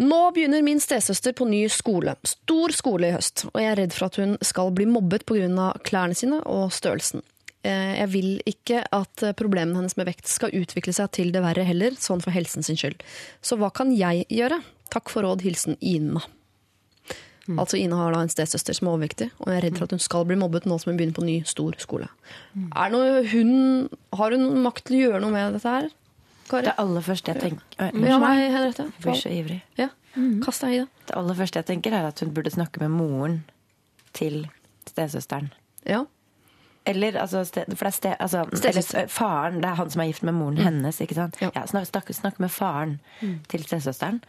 Nå 0.00 0.18
begynner 0.32 0.62
min 0.62 0.78
stesøster 0.80 1.34
på 1.36 1.44
ny 1.50 1.64
skole. 1.68 2.14
Stor 2.24 2.72
skole 2.72 3.10
i 3.10 3.12
høst, 3.16 3.48
og 3.50 3.58
jeg 3.58 3.72
er 3.72 3.80
redd 3.82 3.92
for 3.96 4.06
at 4.06 4.16
hun 4.22 4.36
skal 4.46 4.70
bli 4.72 4.86
mobbet 4.86 5.26
pga. 5.26 5.72
klærne 5.82 6.14
sine 6.14 6.38
og 6.46 6.70
størrelsen. 6.72 7.24
Eh, 7.66 7.98
Jeg 7.98 8.08
vil 8.14 8.30
ikke 8.46 8.84
at 8.94 9.26
problemene 9.36 9.76
hennes 9.76 9.96
med 9.98 10.06
vekt 10.06 10.30
skal 10.30 10.54
utvikle 10.54 10.94
seg 10.94 11.10
til 11.10 11.32
det 11.34 11.42
verre 11.42 11.66
heller, 11.66 11.98
sånn 11.98 12.22
for 12.22 12.30
helsen 12.30 12.62
sin 12.62 12.76
skyld. 12.78 13.02
Så 13.42 13.58
hva 13.58 13.72
kan 13.74 13.90
jeg 13.92 14.24
gjøre? 14.30 14.62
Takk 14.88 15.10
for 15.10 15.26
råd, 15.26 15.42
hilsen 15.42 15.76
Ina. 15.82 16.22
Altså 17.58 17.76
Ina 17.80 17.96
har 17.98 18.12
da 18.14 18.20
en 18.22 18.30
stesøster 18.30 18.76
som 18.76 18.86
er 18.86 18.92
overvektig, 18.94 19.30
og 19.42 19.48
jeg 19.50 19.58
er 19.58 19.64
redd 19.66 19.78
for 19.80 19.88
at 19.88 19.94
hun 19.96 20.02
skal 20.02 20.24
bli 20.28 20.36
mobbet 20.38 20.68
nå 20.70 20.76
som 20.78 20.92
hun 20.92 20.98
begynner 21.00 21.16
på 21.16 21.24
ny, 21.26 21.40
stor 21.48 21.74
skole. 21.82 22.06
Er 22.78 22.92
noe 22.94 23.24
hun, 23.32 23.88
har 24.14 24.30
hun 24.36 24.62
makt 24.62 24.84
til 24.86 24.96
å 24.96 25.00
gjøre 25.08 25.20
noe 25.24 25.34
med 25.34 25.56
dette 25.58 25.72
her? 25.74 25.88
Kari? 26.50 26.66
Det 26.68 26.74
aller 26.82 27.04
første 27.06 27.32
jeg 27.34 27.40
tenker 27.42 27.84
Oi, 27.86 27.90
Ja, 28.08 28.18
nei, 28.22 28.36
Henriette. 28.50 28.86
Jeg 28.90 29.04
blir 29.06 29.18
så 29.20 29.32
ivrig. 29.34 29.60
Ja. 29.78 29.88
Kast 30.44 30.64
deg 30.66 30.72
i 30.74 30.78
det. 30.82 30.88
Det 31.06 31.16
aller 31.20 31.36
første 31.38 31.60
jeg 31.62 31.68
tenker, 31.70 31.94
er 31.94 32.08
at 32.10 32.20
hun 32.24 32.32
burde 32.34 32.50
snakke 32.50 32.80
med 32.82 32.90
moren 32.90 33.36
til 34.18 34.42
stesøsteren. 34.90 35.52
Ja. 35.86 36.02
Eller 36.90 37.14
altså, 37.20 37.44
ste, 37.46 37.62
for 37.76 37.86
det 37.86 37.92
er 37.92 37.94
ste, 37.94 38.14
altså, 38.24 38.40
eller, 38.50 39.08
faren, 39.12 39.60
det 39.62 39.68
er 39.70 39.78
han 39.78 39.90
som 39.92 40.00
er 40.02 40.08
gift 40.10 40.24
med 40.26 40.34
moren 40.34 40.58
hennes. 40.64 40.98
ikke 41.04 41.14
sant? 41.18 41.36
Ja. 41.42 41.50
Ja, 41.54 41.62
snak, 41.70 41.86
snakke, 41.86 42.16
snakke 42.16 42.42
med 42.42 42.50
faren 42.50 42.98
til 43.52 43.62
stesøsteren 43.68 44.22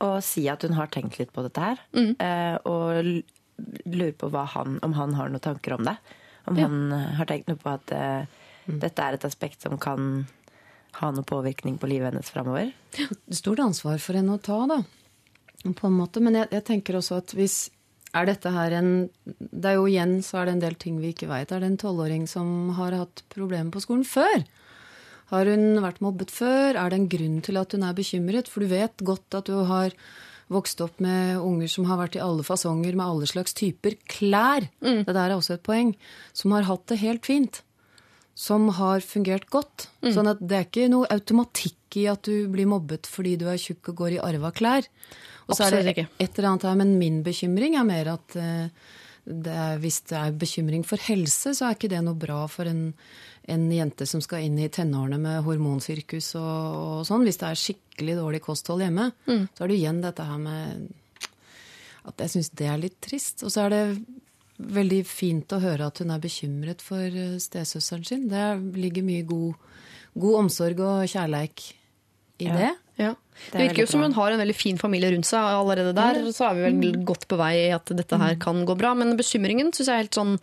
og 0.00 0.22
si 0.24 0.46
at 0.48 0.62
hun 0.64 0.72
har 0.78 0.86
tenkt 0.88 1.18
litt 1.20 1.32
på 1.36 1.42
dette 1.44 1.60
her. 1.60 1.80
eh, 1.92 2.56
og 2.64 3.02
lurer 3.84 4.12
på 4.16 4.30
han, 4.54 4.78
om 4.86 4.94
han 4.96 5.12
har 5.18 5.28
noen 5.28 5.42
tanker 5.44 5.74
om 5.76 5.84
det. 5.84 5.96
Om 6.48 6.56
Ja. 6.56 6.68
han 6.68 6.92
har 7.18 7.26
tenkt 7.28 7.48
noe 7.50 7.56
på 7.60 7.74
at 7.74 7.92
eh, 7.92 8.24
dette 8.70 9.02
er 9.02 9.12
et 9.18 9.24
aspekt 9.28 9.60
som 9.60 9.76
kan 9.76 10.26
ha 10.98 11.10
noe 11.14 11.26
påvirkning 11.26 11.78
på 11.80 11.88
livet 11.90 12.10
hennes 12.10 12.30
framover. 12.32 12.72
stort 13.40 13.62
ansvar 13.62 14.00
for 14.02 14.18
henne 14.18 14.36
å 14.36 14.42
ta, 14.42 14.58
da. 14.70 14.80
På 15.76 15.90
en 15.90 15.98
måte. 15.98 16.22
Men 16.24 16.38
jeg, 16.40 16.50
jeg 16.56 16.66
tenker 16.66 16.98
også 16.98 17.20
at 17.20 17.34
hvis 17.36 17.58
er 18.16 18.26
dette 18.26 18.50
her 18.50 18.74
en 18.74 18.88
Det 19.22 19.68
er 19.70 19.76
jo 19.78 19.84
igjen 19.86 20.16
så 20.26 20.40
er 20.40 20.48
det 20.48 20.54
en 20.56 20.64
del 20.64 20.78
ting 20.80 20.98
vi 21.02 21.12
ikke 21.14 21.28
veit. 21.30 21.52
Er 21.52 21.62
det 21.62 21.70
en 21.70 21.78
tolvåring 21.80 22.26
som 22.30 22.72
har 22.78 22.96
hatt 22.96 23.22
problemer 23.32 23.70
på 23.74 23.84
skolen 23.84 24.06
før? 24.08 24.42
Har 25.30 25.46
hun 25.46 25.78
vært 25.84 26.02
mobbet 26.02 26.32
før? 26.34 26.74
Er 26.74 26.90
det 26.90 26.98
en 26.98 27.10
grunn 27.12 27.38
til 27.46 27.60
at 27.60 27.76
hun 27.76 27.86
er 27.86 27.94
bekymret? 27.94 28.50
For 28.50 28.64
du 28.64 28.72
vet 28.72 29.06
godt 29.06 29.38
at 29.38 29.46
du 29.46 29.60
har 29.68 29.94
vokst 30.50 30.80
opp 30.82 30.98
med 30.98 31.38
unger 31.38 31.70
som 31.70 31.86
har 31.86 32.00
vært 32.00 32.18
i 32.18 32.24
alle 32.24 32.42
fasonger 32.42 32.96
med 32.98 33.06
alle 33.06 33.28
slags 33.30 33.54
typer 33.54 33.94
klær. 34.10 34.66
Det 35.06 35.14
der 35.14 35.28
er 35.28 35.36
også 35.36 35.54
et 35.54 35.66
poeng. 35.66 35.94
Som 36.34 36.56
har 36.56 36.66
hatt 36.66 36.88
det 36.90 36.98
helt 37.04 37.28
fint 37.28 37.62
som 38.40 38.70
har 38.78 39.04
fungert 39.04 39.48
godt. 39.52 39.88
Sånn 40.14 40.30
at 40.30 40.40
det 40.40 40.56
er 40.56 40.64
ikke 40.68 40.88
noe 40.92 41.08
automatikk 41.12 41.98
i 42.00 42.06
at 42.08 42.24
du 42.24 42.48
blir 42.52 42.68
mobbet 42.70 43.08
fordi 43.10 43.34
du 43.40 43.44
er 43.50 43.60
tjukk 43.60 43.92
og 43.92 43.98
går 44.04 44.16
i 44.16 44.22
arva 44.24 44.52
klær. 44.54 44.86
Og 45.50 45.58
så 45.58 45.66
er 45.66 45.82
det 45.82 46.06
et 46.06 46.38
eller 46.38 46.52
annet 46.52 46.64
her, 46.68 46.78
men 46.78 46.94
min 47.00 47.20
bekymring 47.26 47.76
er 47.76 47.84
mer 47.84 48.12
at 48.14 48.36
eh, 48.38 48.70
det 49.26 49.56
er, 49.64 49.80
hvis 49.82 50.00
det 50.08 50.16
er 50.16 50.38
bekymring 50.38 50.86
for 50.86 51.02
helse, 51.04 51.52
så 51.56 51.66
er 51.66 51.76
ikke 51.76 51.90
det 51.92 52.00
noe 52.06 52.18
bra 52.18 52.44
for 52.50 52.70
en, 52.70 52.94
en 53.50 53.66
jente 53.74 54.06
som 54.08 54.22
skal 54.24 54.46
inn 54.46 54.56
i 54.62 54.70
tenårene 54.72 55.18
med 55.20 55.44
hormonsirkus 55.44 56.32
og, 56.40 56.78
og 56.80 57.04
sånn. 57.08 57.26
Hvis 57.26 57.42
det 57.42 57.50
er 57.50 57.60
skikkelig 57.60 58.16
dårlig 58.22 58.42
kosthold 58.46 58.86
hjemme, 58.86 59.10
så 59.52 59.66
er 59.66 59.72
det 59.72 59.78
igjen 59.82 60.00
dette 60.06 60.26
her 60.30 60.40
med 60.40 60.88
at 62.08 62.24
jeg 62.24 62.32
syns 62.32 62.52
det 62.56 62.70
er 62.70 62.80
litt 62.80 62.96
trist. 63.04 63.44
Og 63.44 63.52
så 63.52 63.66
er 63.66 63.74
det 63.74 63.84
veldig 64.60 65.00
fint 65.06 65.48
å 65.56 65.60
høre 65.62 65.86
at 65.86 65.98
hun 66.02 66.10
er 66.10 66.20
bekymret 66.22 66.80
for 66.84 67.00
eh, 67.06 67.38
stesøsteren 67.42 68.04
sin. 68.06 68.28
Det 68.28 68.46
ligger 68.76 69.02
mye 69.06 69.24
god, 69.26 69.54
god 70.18 70.38
omsorg 70.44 70.80
og 70.84 71.04
kjærleik 71.08 71.72
i 72.40 72.44
Ja. 72.48 72.56
det. 72.56 72.70
Ja. 73.00 73.10
Det, 73.14 73.52
Det 73.52 73.60
er 73.60 73.68
virker 73.68 73.80
jo 73.86 73.86
som 73.86 74.02
hun 74.04 74.12
har 74.12 74.32
en 74.32 74.38
veldig 74.42 74.54
fin 74.56 74.76
familie 74.76 75.10
rundt 75.14 75.24
seg. 75.24 75.40
Allerede 75.40 75.94
der 75.96 76.20
så 76.36 76.50
er 76.50 76.54
vi 76.58 76.66
vel 76.68 77.04
godt 77.08 77.26
på 77.28 77.38
vei 77.40 77.54
i 77.68 77.70
at 77.72 77.86
dette 77.96 78.18
her 78.20 78.34
kan 78.36 78.66
gå 78.68 78.76
bra. 78.76 78.92
Men 78.94 79.16
bekymringen 79.16 79.72
syns 79.72 79.86
jeg 79.88 79.94
er 79.96 80.02
helt 80.04 80.18
sånn 80.18 80.34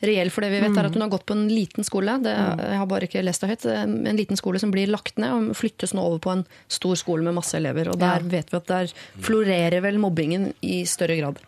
reell, 0.00 0.30
for 0.30 0.42
det 0.46 0.52
vi 0.52 0.60
vet 0.62 0.76
er 0.78 0.86
at 0.86 0.94
hun 0.94 1.02
har 1.02 1.10
gått 1.10 1.24
på 1.26 1.34
en 1.34 1.48
liten 1.50 1.82
skole. 1.82 2.22
Det, 2.22 2.30
jeg 2.30 2.78
har 2.78 2.86
bare 2.86 3.08
ikke 3.08 3.24
lest 3.26 3.40
det 3.42 3.48
høyt. 3.50 3.64
En 4.06 4.16
liten 4.16 4.36
skole 4.38 4.60
som 4.62 4.70
blir 4.70 4.86
lagt 4.86 5.18
ned 5.18 5.32
og 5.50 5.56
flyttes 5.58 5.90
nå 5.98 6.04
over 6.06 6.20
på 6.22 6.30
en 6.36 6.44
stor 6.70 6.94
skole 6.94 7.24
med 7.26 7.34
masse 7.34 7.56
elever. 7.58 7.88
Og 7.90 7.98
der 7.98 8.22
Ja. 8.22 8.28
vet 8.30 8.50
vi 8.52 8.56
at 8.56 8.66
der 8.70 8.86
florerer 9.18 9.82
vel 9.82 9.98
mobbingen 9.98 10.52
i 10.62 10.84
større 10.86 11.16
grad. 11.18 11.42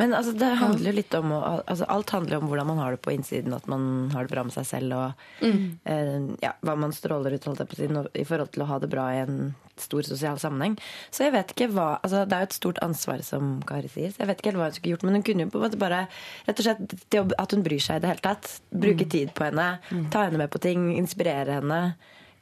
Men 0.00 0.14
altså, 0.16 0.32
det 0.32 0.48
handler 0.56 0.88
jo 0.90 0.96
litt 0.96 1.14
om 1.18 1.32
å, 1.36 1.40
altså, 1.68 1.84
Alt 1.92 2.10
handler 2.14 2.38
om 2.38 2.46
hvordan 2.48 2.66
man 2.70 2.78
har 2.80 2.94
det 2.96 3.02
på 3.04 3.12
innsiden. 3.12 3.52
At 3.52 3.66
man 3.68 4.10
har 4.14 4.24
det 4.24 4.32
bra 4.32 4.44
med 4.48 4.54
seg 4.54 4.64
selv 4.64 4.94
og 4.96 5.26
eh, 5.44 6.14
ja, 6.40 6.54
hva 6.64 6.76
man 6.80 6.94
stråler 6.96 7.34
ut 7.36 7.44
holdt 7.44 7.60
jeg 7.60 7.68
på 7.68 7.76
siden, 7.82 7.98
si, 8.06 8.22
i 8.22 8.24
forhold 8.28 8.52
til 8.54 8.64
å 8.64 8.70
ha 8.70 8.78
det 8.80 8.88
bra 8.92 9.08
i 9.12 9.20
en 9.24 9.36
stor 9.82 10.04
sosial 10.06 10.38
sammenheng. 10.40 10.78
Så 11.10 11.24
jeg 11.26 11.32
vet 11.34 11.52
ikke 11.54 11.68
hva 11.72 11.98
altså, 12.04 12.22
Det 12.28 12.36
er 12.36 12.44
jo 12.44 12.48
et 12.50 12.56
stort 12.58 12.80
ansvar, 12.84 13.22
som 13.26 13.52
Kari 13.68 13.88
sier. 13.92 14.12
Så 14.14 14.22
jeg 14.22 14.30
vet 14.30 14.40
ikke 14.40 14.52
helt 14.52 14.60
hva 14.62 14.70
hun 14.70 14.76
skulle 14.78 14.94
gjort. 14.96 15.04
Men 15.08 15.18
hun 15.18 15.26
kunne 15.28 15.46
jo 15.46 15.52
på 15.52 15.60
en 15.60 15.66
måte 15.66 15.80
bare 15.80 16.00
rett 16.48 16.62
og 16.62 16.66
slett 16.68 16.96
det 17.12 17.22
At 17.40 17.52
hun 17.56 17.64
bryr 17.66 17.82
seg 17.82 18.00
i 18.00 18.04
det 18.04 18.12
hele 18.12 18.24
tatt. 18.24 18.48
Bruke 18.72 19.08
tid 19.12 19.32
på 19.36 19.48
henne. 19.48 19.68
Ta 20.14 20.26
henne 20.28 20.40
med 20.40 20.52
på 20.52 20.60
ting. 20.62 20.88
Inspirere 20.96 21.58
henne, 21.60 21.82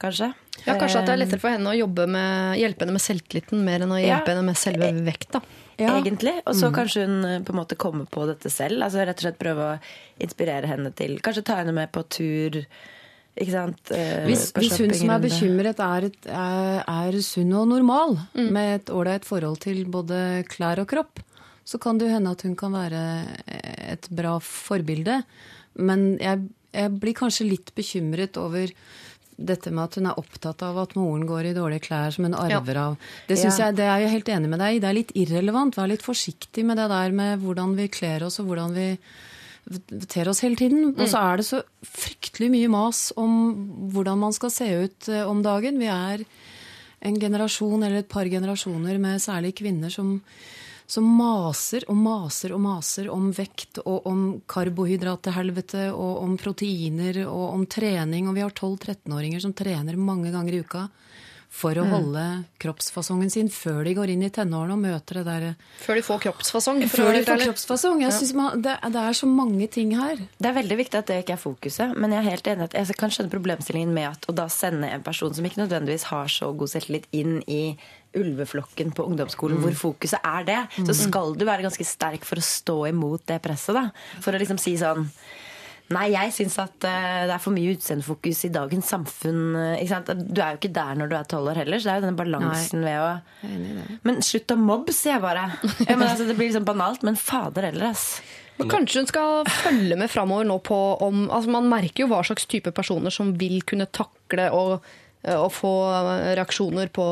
kanskje. 0.02 0.30
Ja, 0.66 0.74
Kanskje 0.76 1.00
at 1.02 1.08
det 1.08 1.14
er 1.14 1.18
Eh, 1.18 1.22
lettere 1.24 1.40
for 1.42 1.54
henne 1.54 1.70
å 1.72 1.76
jobbe 1.78 2.06
med, 2.10 2.58
hjelpe 2.60 2.84
henne 2.84 2.94
med 2.98 3.02
selvtilliten 3.04 3.64
mer 3.64 3.80
enn 3.86 3.94
å 3.94 3.98
Ja. 4.00 4.18
hjelpe 4.18 4.34
henne 4.34 4.44
med 4.44 4.58
selve 4.60 4.90
vekta. 5.06 5.40
Ja. 5.80 5.96
egentlig. 5.98 6.36
Og 6.46 6.54
så 6.58 6.70
kanskje 6.74 7.06
hun 7.06 7.24
eh, 7.24 7.40
på 7.46 7.54
en 7.54 7.60
måte 7.60 7.78
kommer 7.80 8.06
på 8.10 8.26
dette 8.28 8.50
selv. 8.52 8.82
Altså 8.84 9.04
Rett 9.04 9.18
og 9.20 9.26
slett 9.26 9.40
prøve 9.40 9.66
å 9.72 9.78
inspirere 10.20 10.68
henne 10.70 10.92
til 10.96 11.18
Kanskje 11.24 11.44
ta 11.48 11.56
henne 11.62 11.72
med 11.76 11.90
på 11.94 12.02
tur. 12.12 12.60
Ikke 13.40 13.54
sant? 13.54 13.90
Eh, 13.94 14.26
Hvis, 14.28 14.50
hvis 14.58 14.76
hun 14.82 14.92
som 14.94 15.12
er 15.14 15.22
bekymret 15.22 15.80
er, 15.80 16.08
et, 16.10 16.28
er, 16.28 16.80
er 16.84 17.18
sunn 17.24 17.52
og 17.56 17.68
normal, 17.70 18.18
med 18.34 18.74
et 18.80 18.90
ålreit 18.92 19.24
forhold 19.24 19.60
til 19.64 19.84
både 19.88 20.44
klær 20.50 20.82
og 20.82 20.88
kropp, 20.90 21.22
så 21.64 21.78
kan 21.78 21.98
det 22.00 22.08
jo 22.08 22.14
hende 22.16 22.32
at 22.34 22.42
hun 22.42 22.56
kan 22.58 22.72
være 22.74 23.02
et 23.94 24.08
bra 24.10 24.38
forbilde. 24.42 25.20
Men 25.78 26.18
jeg, 26.18 26.48
jeg 26.74 26.90
blir 27.00 27.14
kanskje 27.14 27.46
litt 27.46 27.70
bekymret 27.78 28.36
over 28.40 28.72
dette 29.40 29.70
med 29.72 29.84
at 29.88 29.96
hun 29.98 30.06
er 30.10 30.18
opptatt 30.20 30.62
av 30.66 30.78
at 30.82 30.92
moren 30.98 31.24
går 31.28 31.50
i 31.50 31.54
dårlige 31.56 31.86
klær 31.88 32.12
som 32.14 32.26
hun 32.28 32.34
arver 32.36 32.76
av. 32.76 32.96
Det, 33.28 33.38
Ja. 33.40 33.50
jeg, 33.56 33.76
det 33.78 33.86
er 33.88 34.04
jeg 34.04 34.10
helt 34.14 34.28
enig 34.36 34.48
med 34.52 34.60
deg 34.60 34.76
i. 34.76 34.80
Det 34.82 34.88
er 34.90 34.98
litt 34.98 35.12
irrelevant. 35.16 35.76
Vær 35.80 35.88
litt 35.88 36.04
forsiktig 36.04 36.64
med 36.68 36.76
det 36.80 36.88
der 36.92 37.10
med 37.16 37.40
hvordan 37.42 37.74
vi 37.78 37.88
kler 37.88 38.24
oss 38.26 38.38
og 38.42 38.46
hvordan 38.50 38.74
vi 38.76 38.88
ter 40.10 40.28
oss 40.28 40.40
hele 40.44 40.56
tiden. 40.58 40.94
Og 40.98 41.08
så 41.08 41.20
er 41.30 41.36
det 41.40 41.46
så 41.46 41.62
fryktelig 41.86 42.50
mye 42.50 42.70
mas 42.72 43.12
om 43.20 43.34
hvordan 43.94 44.18
man 44.18 44.32
skal 44.36 44.50
se 44.50 44.68
ut 44.84 45.08
eh, 45.08 45.24
om 45.28 45.42
dagen. 45.42 45.78
Vi 45.78 45.86
er 45.90 46.24
en 47.00 47.20
generasjon 47.20 47.82
eller 47.82 48.02
et 48.02 48.08
par 48.08 48.28
generasjoner 48.28 48.98
med 49.00 49.20
særlig 49.22 49.54
kvinner 49.60 49.92
som, 49.92 50.18
som 50.90 51.06
maser 51.06 51.84
og 51.90 51.98
maser 52.02 52.54
og 52.56 52.62
maser 52.64 53.10
om 53.14 53.28
vekt 53.34 53.78
og 53.84 54.08
om 54.10 54.24
karbohydrat 54.50 55.22
til 55.22 55.36
helvete 55.36 55.84
og 55.94 56.24
om 56.24 56.34
proteiner 56.40 57.22
og 57.28 57.44
om 57.52 57.66
trening. 57.70 58.26
Og 58.26 58.34
vi 58.34 58.42
har 58.42 58.50
12-13-åringer 58.50 59.44
som 59.44 59.54
trener 59.54 60.00
mange 60.00 60.32
ganger 60.34 60.56
i 60.56 60.64
uka 60.64 60.88
for 61.50 61.74
å 61.74 61.82
holde 61.82 62.24
kroppsfasongen 62.62 63.30
sin 63.32 63.48
før 63.50 63.82
de 63.82 63.94
går 63.98 64.12
inn 64.12 64.22
i 64.22 64.30
tenårene 64.30 64.76
og 64.76 64.82
møter 64.84 65.18
det 65.18 65.24
der 65.26 65.46
Før 65.82 65.98
de 65.98 66.04
får 66.06 66.20
kroppsfasong. 66.26 66.82
Før 66.92 67.10
de 67.16 67.22
får 67.26 67.42
kroppsfasong. 67.42 68.04
Jeg 68.04 68.14
synes 68.14 68.34
man, 68.38 68.62
det, 68.62 68.76
det 68.94 69.02
er 69.02 69.18
så 69.18 69.26
mange 69.26 69.66
ting 69.74 69.96
her. 69.98 70.22
Det 70.38 70.50
er 70.50 70.56
veldig 70.60 70.78
viktig 70.78 71.00
at 71.00 71.10
det 71.10 71.18
ikke 71.24 71.34
er 71.34 71.42
fokuset, 71.42 71.96
men 71.98 72.14
jeg 72.14 72.22
er 72.22 72.28
helt 72.30 72.52
enig 72.52 72.68
at 72.68 72.78
jeg 72.78 72.98
kan 73.00 73.14
skjønne 73.14 73.34
problemstillingen 73.34 73.94
med 73.94 74.12
at 74.12 74.30
å 74.30 74.36
da 74.38 74.46
sende 74.52 74.92
en 74.94 75.02
person 75.06 75.34
som 75.34 75.46
ikke 75.46 75.64
nødvendigvis 75.64 76.06
har 76.12 76.30
så 76.30 76.52
god 76.54 76.70
selvtillit, 76.70 77.10
inn 77.10 77.40
i 77.50 77.74
ulveflokken 78.16 78.90
på 78.96 79.04
ungdomsskolen, 79.06 79.60
hvor 79.62 79.76
fokuset 79.78 80.18
er 80.26 80.44
det, 80.48 80.58
så 80.80 80.94
skal 80.96 81.34
du 81.38 81.44
være 81.46 81.62
ganske 81.68 81.84
sterk 81.86 82.24
for 82.26 82.40
å 82.40 82.46
stå 82.46 82.78
imot 82.90 83.22
det 83.30 83.40
presset. 83.44 83.76
da. 83.76 83.90
For 84.24 84.34
å 84.34 84.40
liksom 84.42 84.58
si 84.58 84.76
sånn 84.80 85.06
Nei, 85.90 86.12
jeg 86.12 86.30
syns 86.30 86.54
at 86.62 86.84
eh, 86.86 87.24
det 87.26 87.32
er 87.34 87.40
for 87.42 87.50
mye 87.50 87.72
utseendefokus 87.74 88.44
i 88.46 88.50
dagens 88.54 88.86
samfunn. 88.92 89.40
eh, 89.58 89.80
Ikke 89.82 89.90
sant? 89.90 90.12
Du 90.30 90.38
er 90.38 90.52
jo 90.54 90.60
ikke 90.60 90.70
der 90.76 90.94
når 90.94 91.08
du 91.10 91.16
er 91.18 91.24
tolv 91.26 91.50
år 91.50 91.58
heller, 91.64 91.80
så 91.82 91.88
det 91.88 91.90
er 91.90 91.98
jo 91.98 92.04
denne 92.04 92.20
balansen 92.20 92.84
ved 92.86 92.98
å 93.02 93.08
Jeg. 93.42 93.96
Men 94.06 94.20
slutt 94.22 94.54
å 94.54 94.58
mobbe, 94.60 94.94
sier 94.94 95.16
jeg 95.16 95.24
bare. 95.24 95.48
Ja, 95.88 95.96
men 95.96 96.06
altså, 96.06 96.28
det 96.28 96.36
blir 96.38 96.46
liksom 96.46 96.68
banalt, 96.68 97.02
men 97.02 97.18
fader 97.18 97.66
heller, 97.72 97.88
ass. 97.90 98.20
Men 98.60 98.70
kanskje 98.70 99.02
hun 99.02 99.10
skal 99.10 99.50
følge 99.50 99.96
med 99.98 100.10
framover 100.12 100.46
nå 100.46 100.60
på 100.62 100.78
om 101.02 101.22
altså 101.32 101.50
Man 101.58 101.66
merker 101.72 102.04
jo 102.04 102.10
hva 102.12 102.20
slags 102.28 102.44
type 102.46 102.70
personer 102.76 103.10
som 103.10 103.30
vil 103.40 103.62
kunne 103.66 103.86
takle 103.90 104.46
eh, 104.46 104.90
å 105.28 105.48
få 105.52 105.70
reaksjoner 106.38 106.88
på 106.96 107.04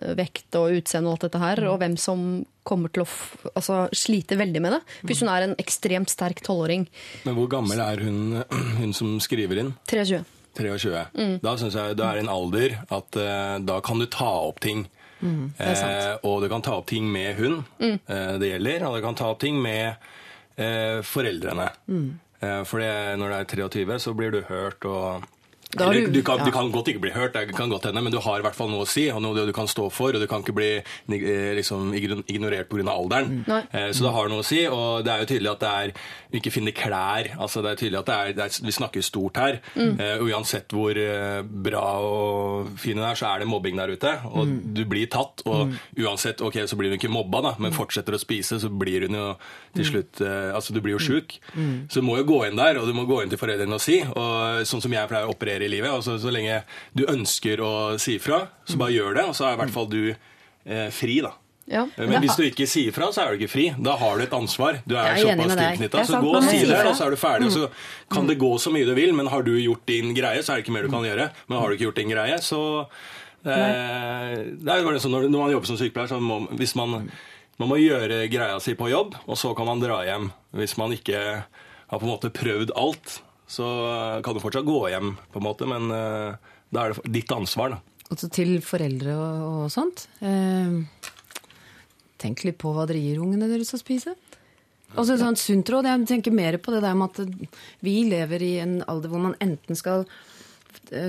eh, 0.00 0.14
vekt 0.16 0.56
og 0.60 0.78
utseende 0.78 1.10
og 1.10 1.16
alt 1.18 1.26
dette 1.26 1.42
her, 1.42 1.60
og 1.68 1.78
hvem 1.82 1.96
som 2.00 2.22
kommer 2.64 2.88
til 2.94 3.04
å 3.04 3.08
altså, 3.52 3.82
slite 3.92 4.38
veldig 4.40 4.62
med 4.64 4.72
det. 4.78 4.80
Hvis 5.04 5.20
hun 5.20 5.28
er 5.28 5.44
en 5.44 5.56
ekstremt 5.60 6.08
sterk 6.08 6.40
tolvåring. 6.46 6.86
Men 7.26 7.36
hvor 7.36 7.50
gammel 7.52 7.82
er 7.84 8.00
hun, 8.06 8.40
hun 8.80 8.94
som 8.96 9.18
skriver 9.20 9.60
inn? 9.60 9.74
23. 9.90 10.22
23. 10.56 11.04
Da 11.42 11.56
syns 11.60 11.74
jeg 11.76 11.96
det 11.98 12.06
er 12.06 12.20
en 12.22 12.30
alder 12.32 12.78
at 12.94 13.16
uh, 13.18 13.58
da 13.60 13.80
kan 13.84 13.98
du 14.00 14.06
ta 14.06 14.30
opp 14.48 14.60
ting. 14.64 14.86
eh, 15.24 16.16
og 16.26 16.42
du 16.42 16.48
kan 16.52 16.60
ta 16.62 16.74
opp 16.76 16.86
ting 16.90 17.06
med 17.08 17.38
hun 17.38 17.62
eh, 17.80 18.34
det 18.40 18.50
gjelder, 18.50 18.82
og 18.84 18.96
du 18.98 19.04
kan 19.06 19.14
ta 19.16 19.30
opp 19.32 19.38
ting 19.40 19.56
med 19.62 19.94
eh, 20.60 21.00
foreldrene. 21.06 21.70
Eh, 22.44 22.60
for 22.68 22.82
når 23.16 23.32
du 23.32 23.36
er 23.38 23.46
23, 23.70 23.98
så 24.04 24.12
blir 24.18 24.34
du 24.34 24.42
hørt 24.50 24.84
og 24.84 25.24
Da 25.76 25.86
har 25.86 25.94
du- 25.94 26.10
du, 26.10 26.22
kan, 26.22 26.38
ja. 26.38 26.44
du 26.44 26.50
kan 26.52 26.70
godt 26.72 26.88
ikke 26.88 27.00
bli 27.00 27.10
hørt, 27.10 27.32
det 27.34 27.54
kan 27.56 27.68
godt 27.70 27.84
hende, 27.84 28.02
men 28.02 28.12
du 28.12 28.18
har 28.20 28.38
i 28.38 28.42
hvert 28.42 28.54
fall 28.54 28.68
noe 28.70 28.84
å 28.84 28.88
si, 28.88 29.08
og 29.10 29.20
noe 29.22 29.46
du 29.46 29.52
kan 29.52 29.66
stå 29.66 29.90
for, 29.92 30.14
og 30.14 30.20
du 30.20 30.26
kan 30.26 30.42
ikke 30.42 30.54
bli 30.54 30.70
eh, 30.78 31.54
liksom, 31.58 31.92
igno- 31.94 32.24
ignorert 32.28 32.68
pga. 32.68 32.84
alderen. 32.94 33.44
Nei. 33.46 33.62
Eh, 33.72 33.90
Så 33.92 34.02
det 34.04 34.12
har 34.12 34.28
noe 34.28 34.40
å 34.42 34.44
si, 34.44 34.66
og 34.66 35.04
det 35.04 35.12
er 35.12 35.18
jo 35.24 35.30
tydelig 35.34 35.50
at 35.52 35.60
det 35.60 35.68
er 35.68 35.92
vi 36.32 36.40
ikke 36.40 36.52
finner 36.52 36.72
klær. 36.72 37.28
altså 37.38 37.62
Det 37.62 37.70
er 37.72 37.76
tydelig 37.84 37.98
at 37.98 38.06
det 38.06 38.14
er, 38.14 38.32
det 38.32 38.44
er, 38.44 38.64
vi 38.66 38.72
snakker 38.72 39.02
stort 39.02 39.36
her. 39.36 39.60
Eh, 39.76 40.18
uansett 40.18 40.68
hvor 40.74 40.94
bra 41.64 41.84
og 42.02 42.68
fin 42.78 42.98
hun 42.98 43.04
er, 43.06 43.14
så 43.18 43.28
er 43.34 43.40
det 43.44 43.48
mobbing 43.50 43.76
der 43.78 43.92
ute. 43.94 44.12
Og 44.34 44.48
du 44.74 44.84
blir 44.84 45.06
tatt. 45.10 45.42
Og 45.46 45.74
uansett, 45.98 46.40
ok, 46.44 46.60
så 46.70 46.76
blir 46.78 46.90
hun 46.92 46.98
ikke 46.98 47.10
mobba, 47.12 47.40
da, 47.42 47.54
men 47.58 47.72
fortsetter 47.74 48.14
å 48.16 48.20
spise, 48.20 48.58
så 48.62 48.70
blir 48.70 49.06
hun 49.08 49.16
jo 49.18 49.28
til 49.74 49.84
slutt 49.90 50.20
eh, 50.24 50.52
Altså, 50.54 50.72
du 50.74 50.80
blir 50.84 50.94
jo 50.98 51.02
sjuk. 51.02 51.38
Så 51.90 52.00
du 52.00 52.02
må 52.06 52.16
jo 52.18 52.24
gå 52.28 52.40
inn 52.48 52.56
der, 52.58 52.78
og 52.78 52.86
du 52.86 52.92
må 52.96 53.06
gå 53.08 53.22
inn 53.24 53.30
til 53.32 53.38
foreldrene 53.40 53.74
og 53.74 53.80
si. 53.82 54.00
Og 54.04 54.62
sånn 54.68 54.82
som 54.84 54.92
jeg 54.92 55.08
pleier 55.10 55.26
å 55.26 55.32
operere 55.34 55.63
i 55.64 55.70
livet. 55.72 55.90
altså 55.92 56.18
Så 56.20 56.32
lenge 56.34 56.62
du 56.96 57.04
ønsker 57.10 57.62
å 57.64 57.72
si 58.00 58.18
ifra, 58.20 58.44
så 58.68 58.78
bare 58.80 58.94
gjør 58.96 59.18
det, 59.18 59.24
og 59.30 59.38
så 59.38 59.48
er 59.48 59.56
i 59.56 59.62
hvert 59.62 59.74
fall 59.74 59.88
du 59.92 60.02
eh, 60.12 60.90
fri, 60.94 61.18
da. 61.24 61.34
Ja. 61.64 61.86
Men 61.96 62.20
hvis 62.20 62.36
du 62.36 62.42
ikke 62.44 62.66
sier 62.68 62.92
fra, 62.92 63.08
så 63.14 63.22
er 63.22 63.32
du 63.32 63.40
ikke 63.40 63.54
fri. 63.54 63.66
Da 63.80 63.94
har 63.96 64.18
du 64.20 64.24
et 64.26 64.34
ansvar. 64.36 64.82
Du 64.84 64.98
er, 64.98 65.14
er 65.14 65.22
såpass 65.24 65.56
tilknytta. 65.56 66.02
Så 66.04 66.20
gå 66.20 66.32
og 66.36 66.44
si 66.44 66.60
det, 66.68 66.80
og 66.84 66.96
så 66.98 67.06
er 67.06 67.14
du 67.14 67.20
ferdig. 67.20 67.48
Og 67.48 67.54
så 67.54 67.68
kan 68.12 68.28
det 68.28 68.36
gå 68.40 68.50
så 68.60 68.72
mye 68.74 68.88
du 68.88 68.92
vil, 68.96 69.14
men 69.16 69.30
har 69.32 69.46
du 69.46 69.54
gjort 69.56 69.86
din 69.88 70.12
greie, 70.16 70.42
så 70.44 70.52
er 70.52 70.60
det 70.60 70.66
ikke 70.66 70.76
mer 70.76 70.88
du 70.88 70.92
kan 70.92 71.06
gjøre. 71.08 71.30
Men 71.48 71.60
har 71.60 71.68
du 71.68 71.76
ikke 71.78 71.88
gjort 71.88 72.02
din 72.02 72.12
greie, 72.12 72.40
så 72.44 72.60
eh, 73.48 74.34
Det 74.60 74.74
er 74.74 74.82
jo 74.82 74.90
bare 74.90 75.00
sånn 75.00 75.16
når, 75.16 75.30
når 75.32 75.46
man 75.46 75.54
jobber 75.56 75.72
som 75.72 75.80
sykepleier, 75.80 76.12
så 76.12 76.20
må 76.20 76.42
hvis 76.52 76.76
man 76.80 77.08
man 77.60 77.70
må 77.70 77.76
gjøre 77.78 78.24
greia 78.32 78.58
si 78.62 78.74
på 78.74 78.88
jobb, 78.90 79.14
og 79.30 79.38
så 79.38 79.52
kan 79.54 79.68
man 79.68 79.82
dra 79.82 80.00
hjem. 80.06 80.32
Hvis 80.58 80.74
man 80.80 80.94
ikke 80.94 81.20
har 81.44 82.00
på 82.00 82.02
en 82.02 82.10
måte 82.10 82.32
prøvd 82.34 82.72
alt, 82.74 83.20
så 83.54 83.68
kan 84.24 84.36
du 84.36 84.42
fortsatt 84.42 84.66
gå 84.66 84.80
hjem, 84.92 85.14
på 85.32 85.40
en 85.40 85.46
måte, 85.46 85.68
men 85.70 85.88
eh, 85.94 86.52
da 86.74 86.84
er 86.84 86.94
det 86.94 87.14
ditt 87.14 87.34
ansvar. 87.34 87.76
da. 87.76 88.04
Også 88.12 88.28
til 88.34 88.58
foreldre 88.64 89.14
og, 89.16 89.44
og 89.64 89.72
sånt. 89.72 90.06
Eh, 90.24 91.10
tenk 92.20 92.44
litt 92.46 92.60
på 92.60 92.74
hva 92.74 92.86
dere 92.90 93.02
gir 93.02 93.22
ungene 93.22 93.48
deres 93.50 93.74
å 93.76 93.80
spise. 93.80 94.16
Og 94.94 95.06
så 95.06 95.16
et 95.16 95.24
sånt 95.24 95.40
sunt 95.40 95.70
råd, 95.72 95.88
Jeg 95.88 96.06
tenker 96.06 96.34
mer 96.34 96.58
på 96.62 96.70
det 96.70 96.84
der 96.84 96.94
med 96.94 97.10
at 97.10 97.48
vi 97.82 97.96
lever 98.06 98.42
i 98.46 98.52
en 98.62 98.76
alder 98.86 99.10
hvor 99.10 99.22
man 99.24 99.34
enten 99.42 99.78
skal 99.78 100.04
eh, 100.04 100.33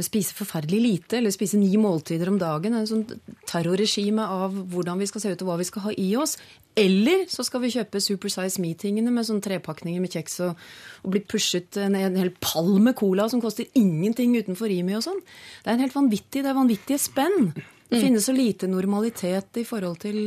spise 0.06 0.36
forferdelig 0.36 0.82
lite 0.82 1.18
eller 1.20 1.34
spise 1.34 1.60
ni 1.60 1.72
måltider 1.80 2.30
om 2.32 2.38
dagen. 2.42 2.76
En 2.78 2.88
sånn 2.90 3.04
terrorregime 3.50 4.26
av 4.26 4.56
hvordan 4.72 5.02
vi 5.02 5.08
skal 5.10 5.24
se 5.24 5.34
ut 5.34 5.44
og 5.46 5.50
hva 5.50 5.58
vi 5.62 5.68
skal 5.68 5.86
ha 5.88 5.94
i 6.02 6.08
oss. 6.20 6.38
Eller 6.76 7.24
så 7.32 7.46
skal 7.48 7.64
vi 7.64 7.72
kjøpe 7.76 8.02
Supersize 8.04 8.62
Me-tingene 8.62 9.14
med 9.14 9.28
sånn 9.28 9.44
trepakninger 9.44 10.04
med 10.04 10.12
kjeks 10.16 10.42
og, 10.48 10.62
og 11.04 11.14
bli 11.14 11.22
pushet 11.24 11.80
en, 11.80 11.96
en 11.96 12.20
hel 12.20 12.34
pall 12.44 12.74
med 12.84 12.98
cola 13.00 13.30
som 13.32 13.44
koster 13.44 13.70
ingenting 13.80 14.36
utenfor 14.36 14.72
Rimi 14.72 14.98
og 14.98 15.06
sånn. 15.06 15.22
Det 15.64 15.72
er 15.72 15.78
en 15.78 15.86
helt 15.86 15.96
vanvittig, 15.96 16.44
det 16.44 16.52
er 16.52 16.58
vanvittige 16.58 17.00
spenn. 17.02 17.54
Det 17.90 18.02
finnes 18.02 18.26
så 18.26 18.34
lite 18.36 18.68
normalitet 18.68 19.62
i 19.62 19.66
forhold 19.68 20.02
til 20.04 20.18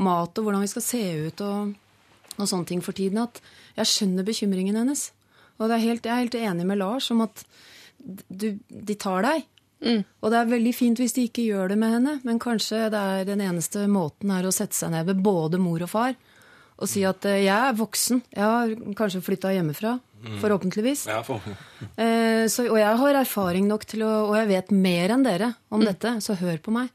mat 0.00 0.36
og 0.38 0.46
hvordan 0.46 0.62
vi 0.62 0.70
skal 0.70 0.84
se 0.84 1.00
ut 1.26 1.42
og, 1.44 1.72
og 2.36 2.46
sånne 2.46 2.68
ting 2.68 2.84
for 2.84 2.96
tiden 2.96 3.22
at 3.24 3.40
jeg 3.78 3.90
skjønner 3.90 4.26
bekymringen 4.26 4.78
hennes. 4.78 5.08
Og 5.60 5.68
er 5.68 5.82
helt, 5.82 6.06
jeg 6.06 6.14
er 6.14 6.22
helt 6.22 6.38
enig 6.38 6.66
med 6.68 6.80
Lars 6.80 7.10
om 7.12 7.24
at 7.24 7.42
du, 8.28 8.52
de 8.68 8.96
tar 8.98 9.26
deg. 9.26 9.46
Og 10.20 10.28
det 10.28 10.36
er 10.36 10.50
veldig 10.50 10.72
fint 10.76 10.98
hvis 11.00 11.14
de 11.16 11.22
ikke 11.28 11.46
gjør 11.46 11.72
det 11.72 11.78
med 11.80 11.94
henne, 11.94 12.18
men 12.26 12.40
kanskje 12.42 12.90
det 12.92 13.00
er 13.00 13.28
den 13.28 13.40
eneste 13.40 13.86
måten 13.88 14.32
er 14.34 14.44
å 14.44 14.52
sette 14.52 14.76
seg 14.76 14.92
ned 14.92 15.08
ved 15.08 15.22
både 15.24 15.60
mor 15.62 15.80
og 15.86 15.88
far 15.88 16.18
og 16.80 16.88
si 16.88 17.02
at 17.04 17.26
eh, 17.28 17.42
jeg 17.44 17.52
er 17.52 17.76
voksen. 17.76 18.22
Jeg 18.32 18.46
har 18.46 18.70
kanskje 18.96 19.22
flytta 19.24 19.52
hjemmefra, 19.52 19.98
forhåpentligvis. 20.40 21.06
Ja, 21.10 21.20
for, 21.26 21.44
Eh, 22.00 22.46
så, 22.52 22.66
og 22.68 22.78
jeg 22.80 22.96
har 23.00 23.16
erfaring 23.20 23.66
nok 23.68 23.86
til 23.88 24.02
å 24.04 24.10
Og 24.28 24.34
jeg 24.36 24.48
vet 24.50 24.70
mer 24.72 25.12
enn 25.14 25.24
dere 25.24 25.54
om 25.72 25.82
dette, 25.84 26.18
så 26.24 26.36
hør 26.36 26.60
på 26.60 26.72
meg. 26.72 26.90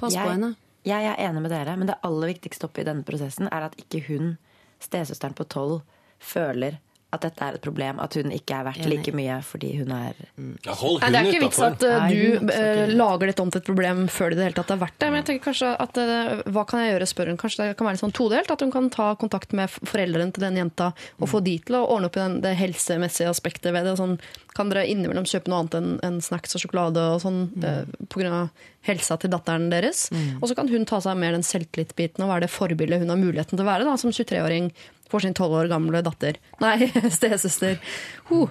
Pass 0.00 0.16
på 0.16 0.28
henne. 0.28 0.54
Jeg 0.88 1.04
er 1.04 1.18
enig 1.26 1.42
med 1.44 1.52
dere, 1.52 1.74
men 1.76 1.88
det 1.90 1.98
aller 2.04 2.32
viktigste 2.32 2.68
oppi 2.68 2.84
denne 2.88 3.04
prosessen 3.04 3.48
er 3.52 3.66
at 3.68 3.76
ikke 3.80 4.00
hun, 4.08 4.34
stesøsteren 4.80 5.36
på 5.36 5.44
tolv, 5.52 5.82
føler 6.20 6.78
at 7.10 7.24
dette 7.24 7.42
er 7.42 7.56
et 7.58 7.62
problem. 7.64 7.98
At 8.02 8.14
hun 8.14 8.30
ikke 8.34 8.54
er 8.60 8.66
verdt 8.68 8.86
like 8.90 9.12
mye 9.16 9.40
fordi 9.46 9.70
hun 9.80 9.90
er 9.94 10.14
ja, 10.14 10.74
hold 10.78 11.00
Nei, 11.02 11.10
det 11.10 11.20
er 11.20 11.30
ikke 11.30 11.42
vits 11.48 11.62
at 11.66 11.82
uh, 11.82 11.96
du 12.06 12.20
hun 12.38 12.52
ikke- 12.52 12.94
lager 12.94 13.30
dette 13.32 13.42
om 13.42 13.50
til 13.50 13.62
et 13.62 13.66
problem 13.66 14.04
før 14.12 14.30
det 14.30 14.36
i 14.36 14.40
det 14.40 14.46
hele 14.48 14.58
tatt 14.60 14.70
er 14.74 14.80
verdt 14.84 14.98
det. 15.02 15.08
Men 15.10 15.20
jeg 15.20 15.28
tenker 15.30 15.46
kanskje 15.48 15.72
at 15.86 16.00
uh, 16.00 16.42
hva 16.54 16.64
kan 16.70 16.84
jeg 16.84 16.94
gjøre, 16.94 17.08
spør 17.10 17.32
hun. 17.32 17.40
Kanskje 17.40 17.62
det 17.66 17.78
kan 17.78 17.88
være 17.88 17.98
litt 17.98 18.04
sånn 18.04 18.16
todelt? 18.20 18.52
At 18.54 18.62
hun 18.64 18.74
kan 18.74 18.90
ta 18.94 19.08
kontakt 19.20 19.56
med 19.56 19.72
foreldrene 19.74 20.36
til 20.36 20.46
den 20.46 20.60
jenta 20.62 20.92
og 21.18 21.32
få 21.32 21.42
de 21.44 21.56
til 21.66 21.80
å 21.80 21.84
ordne 21.96 22.10
opp 22.10 22.18
i 22.18 22.22
den, 22.22 22.38
det 22.44 22.54
helsemessige 22.60 23.32
aspektet 23.32 23.74
ved 23.74 23.88
det. 23.88 23.96
Sånn, 23.98 24.16
kan 24.54 24.70
dere 24.70 24.86
innimellom 24.90 25.26
kjøpe 25.28 25.50
noe 25.50 25.64
annet 25.64 25.78
enn 25.80 25.90
en 26.06 26.20
snacks 26.24 26.54
og 26.54 26.62
sjokolade 26.62 27.02
og 27.14 27.20
sånn 27.24 27.42
på 27.60 28.22
grunn 28.22 28.36
av 28.44 28.70
helsa 28.86 29.18
til 29.20 29.32
datteren 29.34 29.68
deres? 29.72 30.06
Og 30.40 30.46
så 30.50 30.56
kan 30.58 30.70
hun 30.70 30.86
ta 30.88 31.02
seg 31.02 31.14
av 31.14 31.20
mer 31.20 31.34
den 31.36 31.46
selvtillitsbiten 31.46 32.24
og 32.24 32.32
være 32.32 32.46
det 32.46 32.54
forbildet 32.54 33.02
hun 33.02 33.12
har 33.12 33.20
muligheten 33.20 33.58
til 33.58 33.66
å 33.66 33.68
være 33.68 33.86
da, 33.88 33.98
som 34.00 34.14
23-åring 34.14 34.70
for 35.10 35.24
sin 35.24 35.36
tolv 35.36 35.58
år 35.60 35.70
gamle 35.70 36.02
datter. 36.06 36.38
Nei, 36.62 36.88
stesøster. 37.18 37.78
Ho. 38.30 38.46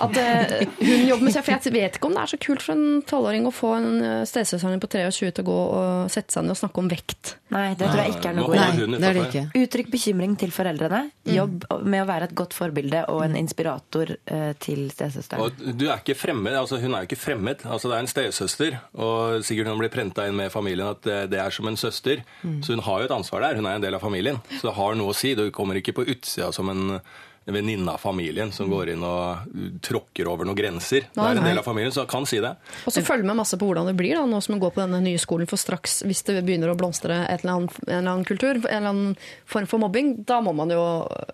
At 0.00 0.16
uh, 0.16 0.52
hun 0.80 1.06
jobber 1.08 1.26
med 1.28 1.34
seg. 1.34 1.44
For 1.46 1.54
jeg 1.56 1.74
vet 1.74 1.98
ikke 1.98 2.08
om 2.10 2.16
det 2.16 2.22
er 2.22 2.32
så 2.32 2.38
kult 2.42 2.64
for 2.64 2.74
en 2.76 3.02
tolvåring 3.08 3.48
å 3.48 3.52
få 3.54 3.72
en 3.78 3.88
uh, 4.02 4.22
stesøster 4.28 4.80
på 4.82 4.90
23 4.92 5.32
til 5.38 5.44
å 5.44 5.48
gå 5.48 5.58
og 5.78 6.12
sette 6.12 6.34
seg 6.34 6.44
ned 6.44 6.54
og 6.54 6.60
snakke 6.60 6.82
om 6.82 6.90
vekt. 6.92 7.34
Nei, 7.54 7.72
det 7.80 7.88
tror 7.88 8.02
jeg 8.02 8.16
ikke 8.16 8.30
er 8.30 8.36
noe 8.36 8.48
god 8.50 8.58
idé. 8.58 8.88
det 8.92 9.08
er 9.08 9.16
det 9.16 9.24
ikke. 9.28 9.44
Uttrykk 9.62 9.92
bekymring 9.94 10.36
til 10.40 10.52
foreldrene. 10.52 11.02
Jobb 11.32 11.64
med 11.88 12.04
å 12.04 12.08
være 12.08 12.28
et 12.28 12.36
godt 12.36 12.56
forbilde 12.56 13.04
og 13.12 13.22
en 13.24 13.38
inspirator 13.40 14.12
uh, 14.16 14.52
til 14.60 14.88
stesøsteren. 14.92 15.44
Og 15.44 15.78
du 15.78 15.86
er 15.88 16.02
ikke 16.02 16.18
fremmed, 16.18 16.56
altså 16.58 16.80
Hun 16.82 16.94
er 16.94 17.04
jo 17.04 17.10
ikke 17.10 17.20
fremmed. 17.20 17.64
altså 17.64 17.90
Det 17.90 17.96
er 17.96 18.04
en 18.04 18.12
stesøster, 18.12 18.78
og 18.98 19.44
sikkert 19.46 19.72
hun 19.72 19.80
blir 19.80 19.92
prenta 19.92 20.28
inn 20.28 20.36
med 20.38 20.52
familien 20.52 20.92
at 20.92 21.02
det, 21.30 21.38
er 21.38 21.54
som 21.54 21.68
en 21.70 21.78
søster. 21.78 22.22
Så 22.64 22.74
hun 22.74 22.84
har 22.84 23.02
jo 23.02 23.08
et 23.08 23.14
ansvar 23.14 23.44
der. 23.44 23.58
Hun 23.58 23.66
er 23.66 23.78
en 23.78 23.84
del 23.84 23.96
av 23.96 24.02
familien. 24.04 24.40
Så 24.58 24.68
det 24.68 24.76
har 24.76 24.96
noe 24.98 25.14
å 25.14 25.16
si. 25.16 25.32
Du 25.38 25.46
kommer 25.54 25.77
ikke 25.82 25.96
på 26.00 26.06
utsida 26.14 26.52
som 26.52 26.68
en 26.74 27.00
en 27.48 27.54
venninne 27.54 27.88
av 27.88 27.96
familien 27.96 28.50
som 28.52 28.68
går 28.68 28.90
inn 28.92 29.04
og 29.08 29.46
uh, 29.48 29.68
tråkker 29.80 30.28
over 30.28 30.44
noen 30.44 30.56
grenser. 30.58 31.06
Det 31.14 31.22
er 31.24 31.38
en 31.38 31.46
del 31.46 31.56
av 31.56 31.64
familien, 31.64 31.92
så 31.96 32.02
kan 32.08 32.26
si 32.28 32.42
det. 32.44 32.50
Og 32.84 32.92
så 32.92 33.00
følg 33.06 33.24
med 33.24 33.38
masse 33.38 33.56
på 33.56 33.70
hvordan 33.70 33.88
det 33.88 33.94
blir 33.96 34.18
da, 34.18 34.26
nå 34.28 34.40
som 34.44 34.58
vi 34.58 34.60
går 34.60 34.74
på 34.74 34.82
denne 34.82 35.00
nye 35.00 35.20
skolen. 35.22 35.48
For 35.48 35.56
straks, 35.60 36.02
hvis 36.04 36.20
det 36.28 36.42
begynner 36.44 36.74
å 36.74 36.76
blomstre 36.76 37.22
et 37.24 37.40
eller 37.46 37.54
annet, 37.54 37.78
en 37.86 37.94
eller 37.94 38.12
annen 38.12 38.28
kultur, 38.28 38.60
en 38.60 38.68
eller 38.68 38.90
annen 38.92 39.16
form 39.48 39.70
for 39.70 39.80
mobbing, 39.80 40.12
da 40.28 40.42
må 40.44 40.52
man 40.60 40.76
jo 40.76 40.84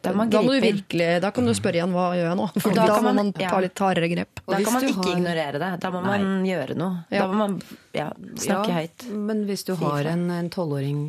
Da 0.06 0.14
man 0.14 0.30
da, 0.30 0.44
må 0.46 0.54
du 0.54 0.62
virkelig, 0.62 1.10
da 1.24 1.34
kan 1.34 1.50
du 1.50 1.56
spørre 1.58 1.82
igjen 1.82 1.98
hva 1.98 2.06
gjør 2.14 2.30
jeg 2.30 2.40
nå? 2.44 2.48
For 2.60 2.70
da 2.78 2.86
da, 2.86 2.94
kan 2.94 3.08
må 3.08 3.10
man- 3.10 3.32
man 3.34 3.34
ta 3.34 3.58
litt 3.66 3.84
hardere 3.88 4.14
grep. 4.14 4.44
Da 4.46 4.62
kan 4.62 4.72
man 4.78 4.86
ikke 4.86 5.02
har- 5.02 5.14
ignorere 5.18 5.58
det. 5.66 5.74
Da 5.82 5.90
må 5.90 6.06
man 6.06 6.46
gjøre 6.46 6.78
noe. 6.78 7.04
Ja. 7.10 7.24
Da 7.24 7.26
må 7.26 7.34
man 7.42 7.62
ja, 7.92 8.12
snakke 8.38 8.70
høyt. 8.70 9.10
Men 9.10 9.46
hvis 9.50 9.66
du 9.66 9.74
har 9.82 10.06
en 10.14 10.30
en 10.30 10.48
tolvåring 10.48 11.08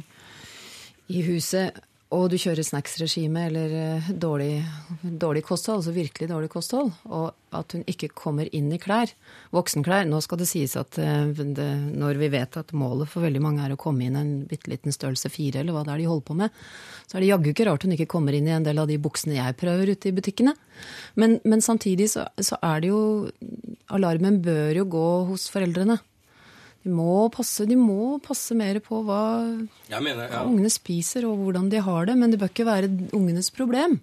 i 1.13 1.21
huset, 1.21 1.77
og 2.15 2.29
du 2.31 2.37
kjører 2.39 2.65
snacksregime 2.65 3.45
eller 3.49 3.73
eh, 3.75 4.07
dårlig, 4.09 4.63
dårlig 5.03 5.43
kosthold, 5.45 5.81
altså 5.81 5.93
virkelig 5.95 6.29
dårlig 6.31 6.49
kosthold, 6.53 6.91
og 7.11 7.33
at 7.55 7.75
hun 7.75 7.83
ikke 7.91 8.09
kommer 8.15 8.49
inn 8.55 8.71
i 8.73 8.79
klær, 8.81 9.11
voksenklær 9.55 10.07
Nå 10.09 10.19
skal 10.23 10.39
det 10.41 10.47
sies 10.49 10.75
at 10.79 10.99
eh, 11.01 11.27
det, 11.35 11.67
når 11.95 12.21
vi 12.21 12.31
vet 12.33 12.57
at 12.61 12.73
målet 12.77 13.11
for 13.11 13.25
veldig 13.25 13.43
mange 13.43 13.65
er 13.65 13.75
å 13.75 13.79
komme 13.79 14.07
inn 14.07 14.17
i 14.17 14.23
en 14.23 14.33
bitte 14.47 14.71
liten 14.71 14.95
størrelse 14.95 15.31
fire, 15.33 15.61
eller 15.61 15.75
hva 15.75 15.83
det 15.85 15.95
er 15.95 16.03
de 16.03 16.09
holder 16.09 16.27
på 16.29 16.39
med, 16.39 16.63
så 17.05 17.17
er 17.17 17.25
det 17.25 17.31
jaggu 17.33 17.51
ikke 17.51 17.69
rart 17.69 17.85
hun 17.85 17.95
ikke 17.97 18.09
kommer 18.15 18.37
inn 18.37 18.49
i 18.49 18.55
en 18.55 18.65
del 18.65 18.81
av 18.81 18.89
de 18.89 18.99
buksene 19.01 19.37
jeg 19.37 19.59
prøver 19.59 19.93
ute 19.93 20.09
i 20.09 20.15
butikkene. 20.15 20.55
Men, 21.19 21.39
men 21.43 21.63
samtidig 21.63 22.09
så, 22.15 22.27
så 22.41 22.59
er 22.63 22.83
det 22.83 22.91
jo 22.93 23.03
Alarmen 23.95 24.41
bør 24.43 24.81
jo 24.81 24.89
gå 24.89 25.07
hos 25.29 25.49
foreldrene. 25.53 25.99
De 26.85 26.91
må 26.93 27.25
passe, 27.33 27.65
de 27.65 27.75
må 27.79 28.19
passe 28.21 28.53
mer 28.57 28.77
på 28.85 28.99
hva 29.07 29.21
mener, 30.05 30.27
ja. 30.29 30.43
ungene 30.45 30.69
spiser 30.69 31.25
og 31.25 31.39
hvordan 31.41 31.71
de 31.71 31.79
har 31.81 32.05
det, 32.05 32.13
men 32.19 32.29
det 32.29 32.37
bør 32.43 32.51
ikke 32.53 32.67
være 32.67 32.89
ungenes 33.17 33.49
problem. 33.55 33.97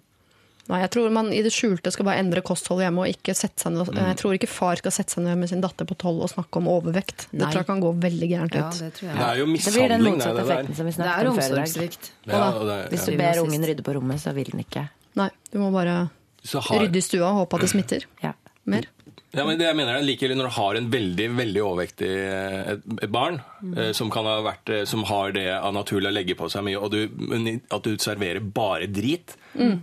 Nei, 0.71 0.77
jeg 0.79 0.91
tror 0.95 1.09
man 1.11 1.27
i 1.35 1.41
det 1.43 1.51
skjulte 1.51 1.91
skal 1.91 2.05
bare 2.07 2.21
endre 2.23 2.39
kostholdet 2.45 2.85
hjemme 2.85 3.03
og 3.03 3.11
ikke 3.11 3.33
sette 3.35 3.59
seg 3.65 3.73
ned. 3.75 3.89
Mm. 3.91 3.97
Jeg 3.99 4.17
tror 4.21 4.35
ikke 4.37 4.47
far 4.47 4.79
skal 4.79 4.93
sette 4.95 5.11
seg 5.15 5.25
ned 5.25 5.39
med 5.41 5.51
sin 5.51 5.63
datter 5.63 5.87
på 5.87 5.95
tolv 5.99 6.21
og 6.23 6.31
snakke 6.31 6.59
om 6.61 6.69
overvekt. 6.71 7.25
Det 7.33 7.41
tror 7.49 7.59
jeg 7.61 7.67
kan 7.67 7.81
gå 7.83 7.91
veldig 8.05 8.29
gærent 8.31 8.55
Ja, 8.55 8.69
ut. 8.69 8.79
det 8.79 8.91
tror 8.95 9.09
Det 9.11 9.25
er 9.27 9.41
jo 9.41 9.45
Det 9.51 9.73
blir 9.75 9.89
den 9.91 10.03
det, 10.03 10.13
motsatte 10.13 10.35
der. 10.39 10.53
effekten 10.53 10.75
som 10.79 10.85
vi 10.87 10.91
Det 10.91 10.95
snakket 10.99 11.19
er 11.19 11.27
om 11.27 11.35
før 11.35 11.43
i 11.43 11.49
dag. 11.49 11.59
omsorgssvikt. 11.59 12.11
Ja, 12.27 12.43
og 12.51 12.71
Hvis 12.93 13.05
du 13.05 13.17
ber 13.19 13.41
ungen 13.43 13.65
rydde 13.67 13.83
på 13.83 13.95
rommet, 13.99 14.19
så 14.23 14.33
vil 14.35 14.51
den 14.51 14.63
ikke. 14.63 14.89
Nei, 15.19 15.29
du 15.51 15.59
må 15.59 15.71
bare 15.75 15.97
har, 16.07 16.79
rydde 16.79 16.95
i 16.97 17.01
stua 17.01 17.27
og 17.31 17.35
håpe 17.43 17.55
at 17.59 17.61
det 17.67 17.69
smitter. 17.69 18.05
Ja. 18.23 18.33
Mer. 18.65 18.87
Ja, 19.33 19.47
men 19.47 19.57
det 19.57 19.65
jeg 19.65 19.77
mener 19.79 19.97
er 19.97 20.05
like 20.05 20.27
når 20.29 20.45
du 20.45 20.53
har 20.59 20.77
en 20.77 20.89
veldig 20.93 21.25
veldig 21.33 21.61
overvektig 21.65 22.09
eh, 22.09 22.57
et, 22.75 22.83
et 23.01 23.13
barn 23.13 23.39
mm. 23.63 23.79
som, 23.97 24.11
kan 24.13 24.27
ha 24.29 24.35
vært, 24.45 24.69
eh, 24.69 24.83
som 24.89 25.01
har 25.09 25.33
det 25.33 25.47
av 25.55 25.73
naturlig 25.73 26.11
å 26.11 26.13
legge 26.13 26.35
på 26.37 26.49
seg 26.53 26.67
mye, 26.67 26.77
og 26.77 26.93
du, 26.93 27.57
at 27.73 27.87
du 27.87 27.97
serverer 27.97 28.43
bare 28.45 28.91
drit, 28.93 29.33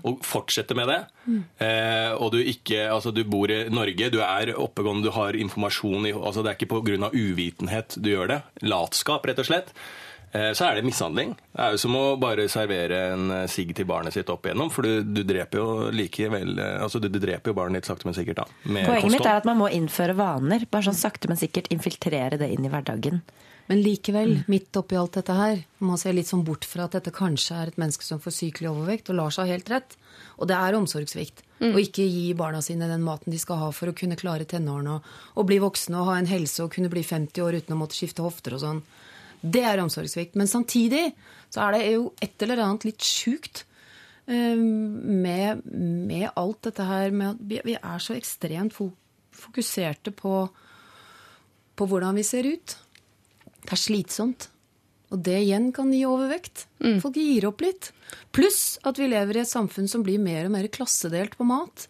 og 0.06 0.22
fortsetter 0.26 0.78
med 0.78 0.90
det. 0.90 1.00
Eh, 1.62 2.12
og 2.16 2.32
du 2.34 2.40
ikke 2.40 2.88
Altså, 2.90 3.12
du 3.14 3.22
bor 3.28 3.50
i 3.50 3.60
Norge, 3.70 4.10
du 4.10 4.18
er 4.22 4.50
oppegående, 4.58 5.06
du 5.06 5.14
har 5.14 5.36
informasjon 5.38 6.08
i 6.08 6.14
altså 6.14 6.42
Det 6.42 6.52
er 6.52 6.58
ikke 6.58 6.80
pga. 6.80 7.10
uvitenhet 7.10 7.98
du 7.98 8.10
gjør 8.10 8.32
det. 8.34 8.40
Latskap, 8.66 9.26
rett 9.26 9.42
og 9.42 9.50
slett. 9.50 9.74
Eh, 10.32 10.52
så 10.54 10.68
er 10.68 10.78
det 10.78 10.86
mishandling. 10.86 11.32
Det 11.50 11.64
er 11.64 11.74
jo 11.74 11.80
som 11.82 11.96
å 11.98 12.04
bare 12.20 12.46
servere 12.50 13.00
en 13.16 13.32
eh, 13.34 13.46
sigg 13.50 13.72
til 13.74 13.88
barnet 13.90 14.14
sitt 14.14 14.30
opp 14.30 14.46
igjennom, 14.46 14.70
for 14.70 14.86
du, 14.86 15.02
du 15.02 15.24
dreper 15.26 15.58
jo 15.58 15.90
likevel 15.94 16.54
eh, 16.54 16.76
Altså, 16.84 17.02
du, 17.02 17.08
du 17.10 17.18
dreper 17.22 17.50
jo 17.50 17.56
barnet 17.58 17.82
ditt 17.82 17.90
sakte, 17.90 18.06
men 18.06 18.14
sikkert, 18.14 18.44
da. 18.44 18.46
med 18.70 18.86
Poenget 18.86 19.16
mitt 19.16 19.26
er 19.26 19.40
at 19.40 19.48
man 19.48 19.58
må 19.58 19.70
innføre 19.74 20.14
vaner. 20.18 20.68
Bare 20.70 20.86
sånn 20.86 20.98
sakte, 20.98 21.30
men 21.30 21.40
sikkert 21.40 21.70
infiltrere 21.74 22.38
det 22.38 22.52
inn 22.54 22.66
i 22.66 22.70
hverdagen. 22.70 23.24
Men 23.70 23.82
likevel, 23.84 24.40
midt 24.50 24.74
oppi 24.78 24.96
alt 24.98 25.14
dette 25.18 25.34
her, 25.34 25.60
man 25.78 25.98
se 26.00 26.10
litt 26.14 26.26
sånn 26.26 26.42
bort 26.46 26.64
fra 26.66 26.88
at 26.88 26.96
dette 26.96 27.12
kanskje 27.14 27.54
er 27.54 27.70
et 27.70 27.76
menneske 27.78 28.02
som 28.02 28.18
får 28.22 28.34
sykelig 28.34 28.70
overvekt, 28.70 29.10
og 29.12 29.18
Lars 29.18 29.38
har 29.38 29.50
helt 29.50 29.70
rett. 29.70 29.94
Og 30.42 30.48
det 30.50 30.56
er 30.58 30.74
omsorgssvikt. 30.74 31.44
Å 31.60 31.76
ikke 31.78 32.06
gi 32.06 32.32
barna 32.34 32.62
sine 32.64 32.88
den 32.90 33.04
maten 33.04 33.30
de 33.30 33.38
skal 33.38 33.60
ha 33.60 33.68
for 33.76 33.90
å 33.90 33.94
kunne 33.94 34.16
klare 34.18 34.46
tenårene 34.48 34.96
og, 34.96 35.12
og 35.36 35.46
bli 35.50 35.58
voksne 35.62 36.00
og 36.00 36.08
ha 36.08 36.16
en 36.18 36.30
helse 36.30 36.64
og 36.64 36.72
kunne 36.74 36.90
bli 36.90 37.02
50 37.04 37.44
år 37.44 37.60
uten 37.60 37.76
å 37.76 37.78
måtte 37.82 37.98
skifte 37.98 38.24
hofter 38.24 38.56
og 38.56 38.62
sånn. 38.64 38.80
Det 39.40 39.62
er 39.64 39.82
omsorgssvikt. 39.82 40.36
Men 40.38 40.50
samtidig 40.50 41.10
så 41.50 41.66
er 41.66 41.76
det 41.76 41.82
jo 41.94 42.10
et 42.22 42.44
eller 42.44 42.62
annet 42.64 42.86
litt 42.90 43.04
sjukt 43.04 43.64
eh, 44.28 44.56
med, 44.56 45.64
med 45.64 46.28
alt 46.34 46.62
dette 46.68 46.86
her 46.86 47.14
med 47.14 47.34
at 47.34 47.66
vi, 47.66 47.76
er 47.76 48.02
så 48.02 48.16
ekstremt 48.18 48.76
fokuserte 48.76 50.14
på, 50.16 50.44
på 51.76 51.90
hvordan 51.90 52.20
vi 52.20 52.26
ser 52.26 52.48
ut. 52.48 52.76
Det 53.60 53.76
er 53.76 53.80
slitsomt. 53.80 54.50
Og 55.10 55.18
det 55.26 55.40
igjen 55.42 55.72
kan 55.74 55.90
gi 55.90 56.04
overvekt. 56.06 56.68
Folk 57.02 57.16
gir 57.18 57.48
opp 57.48 57.64
litt. 57.64 57.90
Pluss 58.34 58.78
at 58.86 58.98
vi 59.00 59.08
lever 59.10 59.40
i 59.40 59.42
et 59.42 59.50
samfunn 59.50 59.90
som 59.90 60.04
blir 60.06 60.22
mer 60.22 60.46
og 60.46 60.54
mer 60.54 60.68
klassedelt 60.70 61.34
på 61.38 61.46
mat. 61.48 61.88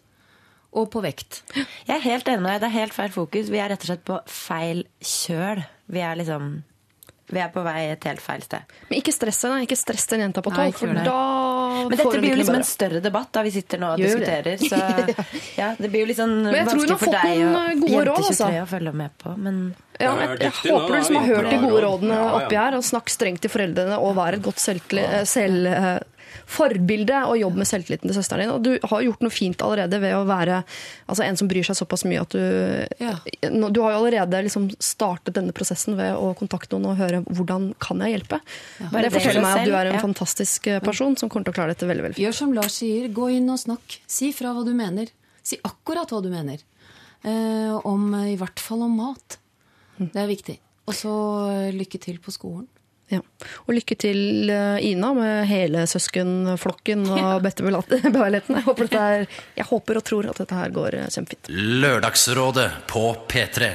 Og 0.71 0.87
på 0.89 1.03
vekt. 1.03 1.43
Jeg 1.53 1.93
er 1.97 2.03
helt 2.05 2.29
enig 2.31 2.41
med 2.41 2.53
deg. 2.55 2.63
Det 2.63 2.69
er 2.69 2.79
helt 2.79 2.95
feil 2.95 3.13
fokus. 3.13 3.51
Vi 3.51 3.59
er 3.61 3.69
rett 3.69 3.83
og 3.83 3.91
slett 3.91 4.05
på 4.07 4.17
feil 4.31 4.85
kjøl. 5.03 5.61
Vi 5.91 6.01
er 6.01 6.17
liksom 6.17 6.53
Vi 7.31 7.39
er 7.39 7.51
på 7.53 7.63
vei 7.63 7.85
et 7.93 8.07
helt 8.09 8.21
feil 8.23 8.41
sted. 8.43 8.73
Men 8.89 8.97
ikke 8.99 9.13
stress 9.15 9.39
henne, 9.45 9.61
ikke 9.65 9.77
stress 9.79 10.07
den 10.11 10.25
jenta 10.25 10.43
på 10.43 10.51
tolv, 10.53 10.75
for 10.77 10.91
det. 10.91 11.05
da 11.07 11.19
Men 11.87 11.93
dette 11.95 12.17
blir 12.17 12.33
jo 12.33 12.39
liksom 12.41 12.57
en 12.59 12.67
større 12.67 12.99
debatt 13.03 13.31
da 13.37 13.43
vi 13.47 13.53
sitter 13.55 13.81
nå 13.81 13.93
og 13.93 14.01
Gjør 14.01 14.19
diskuterer. 14.19 14.57
Så 14.59 15.29
ja, 15.61 15.69
det 15.79 15.91
blir 15.93 16.03
jo 16.03 16.09
litt 16.11 16.19
sånn 16.19 16.35
jeg 16.51 16.67
tror 16.67 16.83
hun 16.83 16.91
vanskelig 16.91 16.99
for 17.01 17.15
deg 17.15 17.45
og 17.45 17.55
eh, 17.61 17.95
jente 17.95 18.17
altså. 18.17 18.49
23 18.51 18.61
å 18.65 18.67
følge 18.73 18.93
med 19.03 19.15
på. 19.23 19.35
Men 19.47 19.61
Ja, 20.01 20.11
jeg, 20.17 20.37
jeg 20.41 20.51
jeg 20.51 20.75
håper 20.75 20.87
du 20.87 20.97
liksom 20.97 21.19
har 21.19 21.27
hørt 21.29 21.49
de 21.51 21.59
gode 21.61 21.81
rådene 21.85 22.19
oppi 22.41 22.59
her, 22.59 22.77
og 22.79 22.85
snakk 22.87 23.11
strengt 23.13 23.43
til 23.45 23.53
foreldrene 23.53 23.99
og 24.01 24.15
vær 24.17 24.37
et 24.37 24.43
godt 24.43 24.61
selv, 24.61 24.97
eh, 24.97 25.23
forbilde 26.49 27.21
og 27.27 27.37
jobb 27.39 27.59
med 27.61 27.69
selvtilliten 27.69 28.09
til 28.09 28.17
søsteren 28.17 28.45
din. 28.45 28.53
Og 28.53 28.63
du 28.65 28.87
har 28.91 29.05
gjort 29.05 29.23
noe 29.25 29.33
fint 29.33 29.63
allerede 29.65 29.99
ved 30.03 30.15
å 30.17 30.23
være 30.29 30.61
altså, 30.61 31.25
en 31.25 31.39
som 31.39 31.49
bryr 31.51 31.67
seg 31.67 31.79
såpass 31.79 32.05
mye 32.09 32.23
at 32.23 32.35
du 32.35 32.41
Ja. 33.01 33.15
Du 33.71 33.81
har 33.83 33.93
jo 33.93 34.01
allerede 34.01 34.41
liksom 34.45 34.69
startet 34.81 35.35
denne 35.37 35.53
prosessen 35.55 35.97
ved 35.99 36.15
å 36.15 36.31
kontakte 36.37 36.77
noen 36.77 36.93
og 36.93 36.99
høre 37.01 37.21
hvordan 37.27 37.71
kan 37.81 38.01
jeg 38.05 38.17
hjelpe. 38.17 38.41
Ja, 38.79 38.89
Det 38.91 39.13
forteller 39.13 39.45
meg 39.45 39.61
at 39.61 39.69
du 39.69 39.75
er 39.75 39.91
en 39.91 39.99
ja. 39.99 40.03
fantastisk 40.03 40.67
eh, 40.71 40.81
person 40.83 41.17
som 41.19 41.29
kommer 41.29 41.47
til 41.47 41.55
å 41.55 41.59
klare 41.59 41.75
dette 41.75 41.89
veldig 41.89 42.07
veldig 42.07 42.17
fint. 42.17 42.25
Gjør 42.25 42.37
som 42.37 42.55
Lars 42.55 42.79
sier. 42.81 43.07
Gå 43.13 43.29
inn 43.37 43.49
og 43.51 43.59
snakk. 43.61 43.99
Si 44.07 44.31
fra 44.35 44.53
hva 44.55 44.65
du 44.67 44.73
mener. 44.77 45.11
Si 45.43 45.57
akkurat 45.67 46.11
hva 46.11 46.21
du 46.23 46.29
mener. 46.33 46.61
Eh, 47.23 47.73
om, 47.87 48.11
I 48.25 48.37
hvert 48.39 48.61
fall 48.61 48.85
om 48.87 48.97
mat. 48.97 49.37
Det 50.01 50.17
er 50.17 50.29
viktig. 50.29 50.57
Og 50.89 50.97
så 50.97 51.15
eh, 51.53 51.73
lykke 51.75 51.99
til 52.01 52.21
på 52.23 52.33
skolen. 52.33 52.67
Ja. 53.11 53.19
Og 53.67 53.73
lykke 53.75 53.95
til 53.99 54.49
eh, 54.49 54.77
Ina 54.87 55.09
med 55.17 55.45
hele 55.49 55.83
søskenflokken 55.91 57.05
og 57.11 57.41
betteballetten. 57.43 58.55
Jeg, 58.61 58.63
håper 58.67 58.87
er- 59.01 59.25
jeg 59.57 59.65
håper 59.67 59.99
og 59.99 60.03
tror 60.07 60.29
at 60.31 60.39
dette 60.43 60.55
her 60.55 60.69
går 60.75 60.95
eh, 61.01 61.07
kjempefint. 61.11 61.49
Lørdagsrådet 61.83 62.69
på 62.87 63.03
P3. 63.27 63.71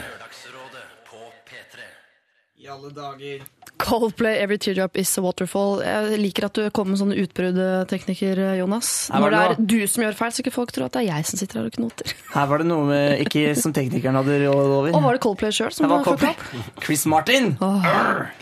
I 2.66 2.70
alle 2.72 2.88
dager. 2.90 3.42
Coldplay, 3.78 4.38
Every 4.40 4.56
Teardrop 4.58 4.96
Is 4.98 5.10
a 5.18 5.22
Waterfall. 5.22 5.82
Jeg 5.84 6.16
liker 6.18 6.46
at 6.48 6.56
du 6.56 6.64
kommer 6.74 6.94
med 6.96 7.00
sånne 7.02 7.16
utbruddtekniker, 7.22 8.40
Jonas. 8.58 8.88
Når 9.12 9.34
det 9.34 9.38
det 9.38 9.42
er 9.52 9.66
du 9.70 9.86
som 9.92 10.02
gjør 10.02 10.16
feil, 10.18 10.32
så 10.34 10.42
ikke 10.42 10.52
folk 10.54 10.72
tror 10.74 10.86
at 10.88 10.96
det 10.96 11.02
er 11.04 11.08
jeg 11.12 11.28
som 11.28 11.38
sitter 11.38 11.60
her 11.60 11.68
og 11.68 11.76
knoter. 11.76 12.14
Her 12.32 12.48
var 12.50 12.62
det 12.64 12.66
noe 12.70 12.86
med, 12.88 13.20
ikke 13.26 13.52
som 13.60 13.74
teknikeren 13.76 14.16
hadde 14.18 14.38
råd 14.46 14.72
over. 14.78 14.96
Og 14.96 15.04
var 15.04 15.18
det 15.18 15.22
Coldplay 15.26 15.54
sjøl 15.54 15.74
som 15.76 15.92
fucka 15.92 16.16
opp? 16.16 16.46
Chris 16.82 17.04
Martin! 17.06 17.52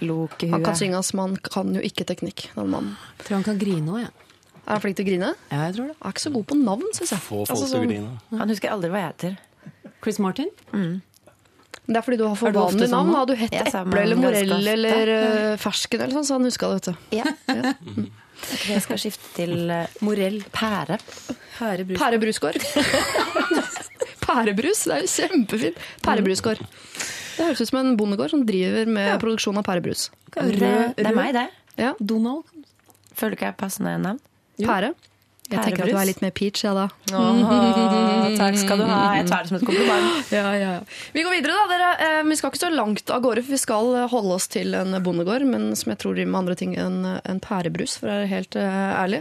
Loke 0.06 0.48
Han 0.54 0.64
kan 0.64 0.78
synge, 0.78 1.02
men 1.18 1.24
han 1.26 1.36
kan 1.50 1.74
jo 1.76 1.82
ikke 1.84 2.06
teknikk, 2.08 2.46
den 2.54 2.70
mannen. 2.72 2.94
Jeg 3.18 3.26
tror 3.28 3.40
han 3.42 3.48
kan 3.50 3.58
grine 3.60 3.90
òg, 3.98 4.04
jeg. 4.06 4.12
Er 4.64 4.78
han 4.78 4.80
flink 4.80 4.96
til 4.96 5.04
å 5.04 5.08
grine? 5.10 5.32
Ja. 5.50 5.64
jeg 5.66 5.74
tror 5.76 5.90
det. 5.90 5.96
Han 6.00 6.08
er 6.08 6.14
ikke 6.14 6.24
så 6.24 6.32
god 6.38 6.46
på 6.48 6.56
navn, 6.62 6.86
syns 6.96 7.10
jeg. 7.12 7.20
Få 7.20 7.42
folk 7.42 7.50
Altså, 7.52 7.66
til 7.66 7.74
å 7.74 7.82
sånn- 7.82 7.90
grine. 7.90 8.38
Han 8.40 8.48
husker 8.54 8.72
aldri 8.72 8.88
hva 8.94 9.02
jeg 9.02 9.10
heter. 9.12 9.34
Chris 10.00 10.18
Martin? 10.22 10.48
Det 11.84 11.98
er 11.98 12.04
fordi 12.06 12.16
du 12.16 12.24
har 12.24 12.36
for 12.40 12.54
vanlig 12.56 12.86
sånn 12.88 12.94
navn. 12.96 13.10
nå? 13.12 13.18
Hadde 13.20 13.34
du 13.34 13.40
hett 13.42 13.54
ja, 13.54 13.64
eple 13.68 14.02
eller 14.06 14.20
morell 14.20 14.68
eller 14.72 15.10
uh, 15.12 15.56
fersken 15.60 16.00
eller 16.00 16.16
sånn, 16.16 16.26
så 16.28 16.38
han 16.38 16.48
huska 16.48 16.70
det, 16.70 16.78
vet 16.78 16.86
du. 16.88 17.18
Ja. 17.18 17.74
Jeg 18.70 18.84
skal 18.84 19.00
skifte 19.00 19.28
til 19.36 19.68
uh, 19.68 19.84
Morell. 20.04 20.40
pære. 20.54 20.96
Pærebrus. 21.58 22.00
Pærebrusgård. 22.00 22.58
Pærebrus, 24.24 24.84
det 24.88 24.96
er 24.96 25.04
jo 25.04 25.12
kjempefint. 25.12 25.84
Pærebrusgård. 26.04 26.64
Det 27.34 27.48
høres 27.50 27.60
ut 27.64 27.70
som 27.70 27.80
en 27.82 27.96
bondegård 28.00 28.32
som 28.32 28.44
driver 28.48 28.88
med 28.88 29.16
produksjon 29.22 29.58
av 29.60 29.66
pærebrus. 29.66 30.08
Det, 30.34 30.58
det 30.96 31.04
er 31.04 31.16
meg, 31.16 31.34
det. 31.36 31.48
Ja, 31.80 31.92
Donald. 32.00 32.46
Føler 33.14 33.34
du 33.34 33.38
ikke 33.38 33.50
jeg 33.50 33.54
er 33.54 33.60
passende 33.60 33.96
navn? 34.02 34.20
Pære. 34.62 34.94
Jeg 35.44 35.60
tenker 35.60 35.84
at 35.84 35.92
du 35.92 35.98
er 36.00 36.06
litt 36.08 36.22
mer 36.24 36.32
peach, 36.32 36.62
jeg 36.64 36.72
da. 36.72 36.86
takk 38.38 38.56
skal 38.56 38.80
du 38.80 38.84
ha. 38.88 39.00
Jeg 39.18 39.26
tar 39.28 39.44
det 39.44 39.50
som 39.50 39.58
et 39.58 39.66
kompliment. 39.68 40.12
Ja, 40.34 40.44
ja, 40.56 40.68
ja. 40.78 40.78
Vi 41.12 41.22
går 41.22 41.34
videre, 41.36 41.52
da. 41.52 41.64
Dere. 41.68 41.88
Eh, 42.00 42.20
vi 42.30 42.36
skal 42.38 42.50
ikke 42.50 42.62
så 42.62 42.70
langt 42.72 43.12
av 43.12 43.20
gårde, 43.22 43.42
for 43.44 43.52
vi 43.54 43.60
skal 43.60 43.90
holde 44.10 44.38
oss 44.38 44.48
til 44.50 44.72
en 44.78 44.96
bondegård, 45.04 45.44
men 45.46 45.66
som 45.76 45.92
jeg 45.92 46.00
tror 46.00 46.16
driver 46.16 46.30
med 46.32 46.40
andre 46.40 46.56
ting 46.58 46.72
enn 46.80 46.96
en 47.20 47.42
pærebrus, 47.44 47.98
for 48.00 48.08
å 48.08 48.14
være 48.16 48.30
helt 48.32 48.56
eh, 48.56 48.78
ærlig. 48.96 49.20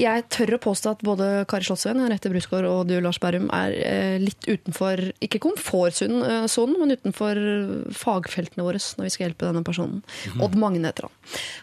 Jeg 0.00 0.24
tør 0.32 0.56
å 0.56 0.60
påstå 0.64 0.94
at 0.96 1.04
både 1.06 1.28
Kari 1.50 1.68
Slottsveen, 1.68 2.00
Henriette 2.06 2.32
Brusgaard 2.32 2.68
og 2.70 2.88
du, 2.88 2.96
Lars 3.04 3.20
Berrum, 3.20 3.50
er 3.52 3.76
eh, 3.84 4.16
litt 4.22 4.48
utenfor, 4.48 5.04
ikke 5.20 5.42
komfortsonen, 5.44 6.78
men 6.80 6.96
utenfor 6.96 7.42
fagfeltene 8.00 8.64
våre 8.64 8.80
når 8.80 9.10
vi 9.10 9.12
skal 9.12 9.28
hjelpe 9.28 9.44
denne 9.44 9.64
personen. 9.66 10.00
Odd 10.40 10.56
Magne 10.58 10.88
heter 10.88 11.10
han. 11.10 11.14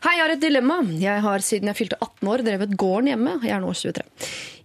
Hei, 0.05 0.13
jeg 0.19 0.23
har 0.23 0.35
et 0.37 0.45
dilemma. 0.45 0.79
Jeg 1.01 1.25
har 1.25 1.43
siden 1.43 1.71
jeg 1.71 1.81
fylte 1.81 1.97
18 1.99 2.31
år 2.31 2.45
drevet 2.45 2.77
gården 2.79 3.11
hjemme. 3.11 3.37
Jeg 3.41 3.57
er 3.57 3.63
nå 3.63 3.73
23. 3.87 4.05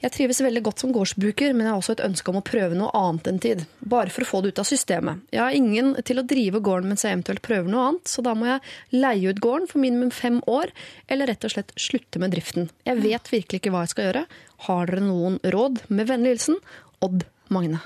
Jeg 0.03 0.15
trives 0.17 0.41
veldig 0.43 0.63
godt 0.67 0.83
som 0.83 0.93
gårdsbruker, 0.95 1.53
men 1.55 1.67
jeg 1.67 1.73
har 1.73 1.81
også 1.81 1.95
et 1.95 2.05
ønske 2.09 2.33
om 2.33 2.41
å 2.41 2.45
prøve 2.47 2.79
noe 2.79 2.91
annet 2.99 3.31
en 3.31 3.41
tid. 3.43 3.65
Bare 3.81 4.11
for 4.11 4.25
å 4.25 4.29
få 4.29 4.43
det 4.43 4.53
ut 4.53 4.63
av 4.63 4.67
systemet. 4.67 5.23
Jeg 5.31 5.43
har 5.45 5.55
ingen 5.55 5.95
til 6.03 6.19
å 6.19 6.27
drive 6.27 6.63
gården 6.65 6.91
mens 6.91 7.07
jeg 7.07 7.15
eventuelt 7.15 7.45
prøver 7.47 7.71
noe 7.71 7.87
annet, 7.93 8.11
så 8.11 8.25
da 8.27 8.35
må 8.39 8.51
jeg 8.51 8.99
leie 8.99 9.31
ut 9.31 9.43
gården 9.45 9.71
for 9.71 9.85
minimum 9.85 10.11
fem 10.15 10.43
år, 10.51 10.75
eller 11.07 11.31
rett 11.31 11.47
og 11.47 11.55
slett 11.55 11.73
slutte 11.79 12.23
med 12.23 12.35
driften. 12.35 12.71
Jeg 12.89 13.03
vet 13.05 13.33
virkelig 13.33 13.63
ikke 13.63 13.75
hva 13.75 13.87
jeg 13.87 13.95
skal 13.95 14.11
gjøre. 14.11 14.27
Har 14.67 14.91
dere 14.91 15.07
noen 15.07 15.41
råd? 15.55 15.85
Med 15.93 16.11
vennlig 16.11 16.37
hilsen 16.37 16.63
Odd 17.03 17.27
Magne. 17.53 17.83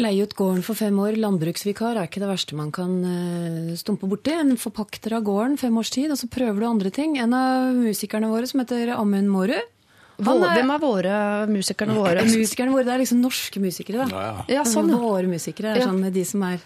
Leie 0.00 0.24
ut 0.24 0.32
gården 0.32 0.62
for 0.64 0.78
fem 0.78 0.96
år. 1.04 1.18
Landbruksvikar 1.20 1.98
er 1.98 2.08
ikke 2.08 2.22
det 2.22 2.30
verste 2.30 2.56
man 2.56 2.70
kan 2.72 2.94
eh, 3.04 3.74
stumpe 3.76 4.08
borti. 4.08 4.32
En 4.32 4.56
forpakter 4.56 5.18
av 5.18 5.26
gården 5.26 5.58
fem 5.60 5.76
års 5.76 5.92
tid, 5.92 6.08
og 6.14 6.18
så 6.20 6.30
prøver 6.32 6.62
du 6.62 6.68
andre 6.68 6.92
ting. 6.94 7.18
En 7.20 7.36
av 7.36 7.76
musikerne 7.76 8.30
våre 8.32 8.48
som 8.48 8.62
heter 8.62 8.94
Amund 8.96 9.28
Mårud. 9.32 9.71
Han 10.22 10.42
er- 10.42 10.56
Hvem 10.62 10.70
er 10.74 10.78
våre 10.78 11.46
musikerne 11.48 11.94
våre? 11.94 12.22
Musikerne 12.24 12.70
våre, 12.72 12.84
Det 12.84 12.94
er 12.94 12.98
liksom 12.98 13.20
norske 13.22 13.58
musikere, 13.60 14.06
da. 14.06 14.06
Ja, 14.08 14.20
ja. 14.22 14.44
Ja, 14.56 14.62
sånn. 14.64 14.90
Våre 14.90 15.26
musikere 15.26 15.74
er 15.74 15.80
Ja. 15.80 15.86
sånn 15.88 16.12
de 16.12 16.24
som 16.24 16.42
er 16.42 16.60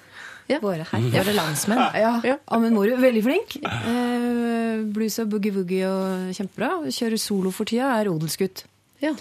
Ja. 0.48 0.58
våre 0.60 0.84
her. 0.86 1.00
Våre 1.00 1.34
landsmenn. 1.34 1.94
Ja, 1.94 2.20
Ja. 2.24 2.36
Amund 2.48 2.72
Moru, 2.74 2.96
veldig 2.96 3.22
flink. 3.22 3.56
Eh, 3.64 4.82
blues 4.92 5.18
og 5.18 5.30
boogie-woogie 5.30 5.86
og 5.86 6.34
kjempebra. 6.34 6.86
Kjører 6.86 7.18
solo 7.18 7.50
for 7.50 7.64
tida, 7.64 8.00
er 8.00 8.06
odelsgutt. 8.10 8.64
Ja. 9.00 9.14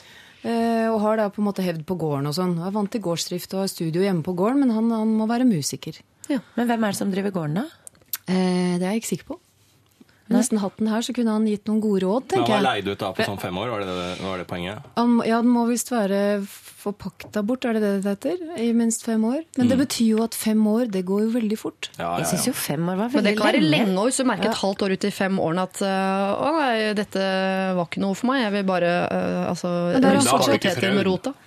Eh, 0.43 0.87
og 0.93 0.99
har 1.01 1.15
da 1.17 1.29
på 1.29 1.39
en 1.39 1.45
måte 1.45 1.63
hevd 1.63 1.85
på 1.85 1.97
gården 1.97 2.27
og 2.27 2.33
sånn. 2.35 2.65
Er 2.65 2.71
vant 2.71 2.91
til 2.91 3.01
gårdsdrift 3.01 3.53
og 3.55 3.59
har 3.61 3.67
studio 3.67 4.01
hjemme 4.03 4.21
på 4.23 4.35
gården, 4.35 4.59
men 4.59 4.69
han, 4.71 4.89
han 4.91 5.17
må 5.17 5.27
være 5.27 5.45
musiker. 5.47 5.97
Men 6.29 6.67
hvem 6.67 6.83
er 6.83 6.91
det 6.91 6.95
som 6.95 7.11
driver 7.11 7.31
gården, 7.31 7.53
da? 7.55 7.65
Eh, 8.27 8.77
det 8.77 8.83
er 8.83 8.91
jeg 8.93 9.01
ikke 9.01 9.17
sikker 9.17 9.25
på. 9.33 9.39
Nesten 10.29 10.57
hatt 10.57 10.77
den 10.77 10.87
her, 10.87 11.01
så 11.05 11.13
kunne 11.13 11.29
han 11.29 11.45
gitt 11.45 11.65
noen 11.69 11.79
gode 11.81 12.01
råd, 12.01 12.23
Men 12.31 12.39
han 12.39 12.47
tenker 12.47 12.49
var 12.49 12.57
jeg. 12.75 12.83
leid 12.83 12.87
ut 12.95 12.99
da 12.99 13.11
på 13.13 13.23
sånn 13.25 13.39
fem 13.39 13.57
år, 13.61 13.69
var 13.69 13.79
det, 13.79 13.87
det, 13.93 14.17
var 14.25 14.37
det 14.41 14.47
poenget? 14.47 14.77
Um, 14.97 15.21
ja, 15.23 15.37
den 15.41 15.51
må 15.53 15.67
visst 15.69 15.91
være 15.91 16.41
forpakta 16.85 17.41
bort, 17.45 17.65
er 17.65 17.73
det 17.73 17.81
det 17.81 18.01
det 18.03 18.09
heter? 18.15 18.37
I 18.61 18.71
minst 18.73 19.03
fem 19.05 19.23
år. 19.25 19.43
Men 19.57 19.67
Mm. 19.67 19.69
det 19.69 19.77
betyr 19.87 20.07
jo 20.17 20.23
at 20.23 20.33
fem 20.33 20.65
år, 20.67 20.85
det 20.91 21.05
går 21.05 21.21
jo 21.25 21.29
veldig 21.39 21.57
fort. 21.57 21.89
Ja, 21.97 22.17
Jeg 22.17 22.25
ja, 22.25 22.29
syns 22.31 22.45
jo 22.47 22.53
fem 22.53 22.89
år 22.89 22.95
var 22.97 23.09
veldig 23.09 23.13
lenge. 23.13 23.15
Men 23.15 23.23
det 23.25 23.37
kan 23.37 23.45
være 23.53 23.61
lenge. 23.69 24.03
hvis 24.05 24.17
du 24.17 24.23
merker 24.25 24.49
et 24.49 24.55
halvt 24.61 24.81
år 24.85 24.91
ut 24.97 25.03
i 25.05 25.09
fem 25.11 25.37
årene 25.39 25.61
at 25.61 25.81
øh, 25.81 26.33
å 26.41 26.51
nei, 26.57 26.93
dette 26.93 27.19
var 27.75 27.85
ikke 27.85 27.99
noe 28.01 28.13
for 28.15 28.27
meg, 28.27 28.41
jeg 28.45 28.51
vil 28.57 28.63
bare 28.63 29.07
uh, 29.11 29.49
altså, 29.49 29.67
Men 29.93 30.01
der 30.01 30.09
har 30.09 30.15
ruske 30.17 30.29
fortsatt- 30.29 30.61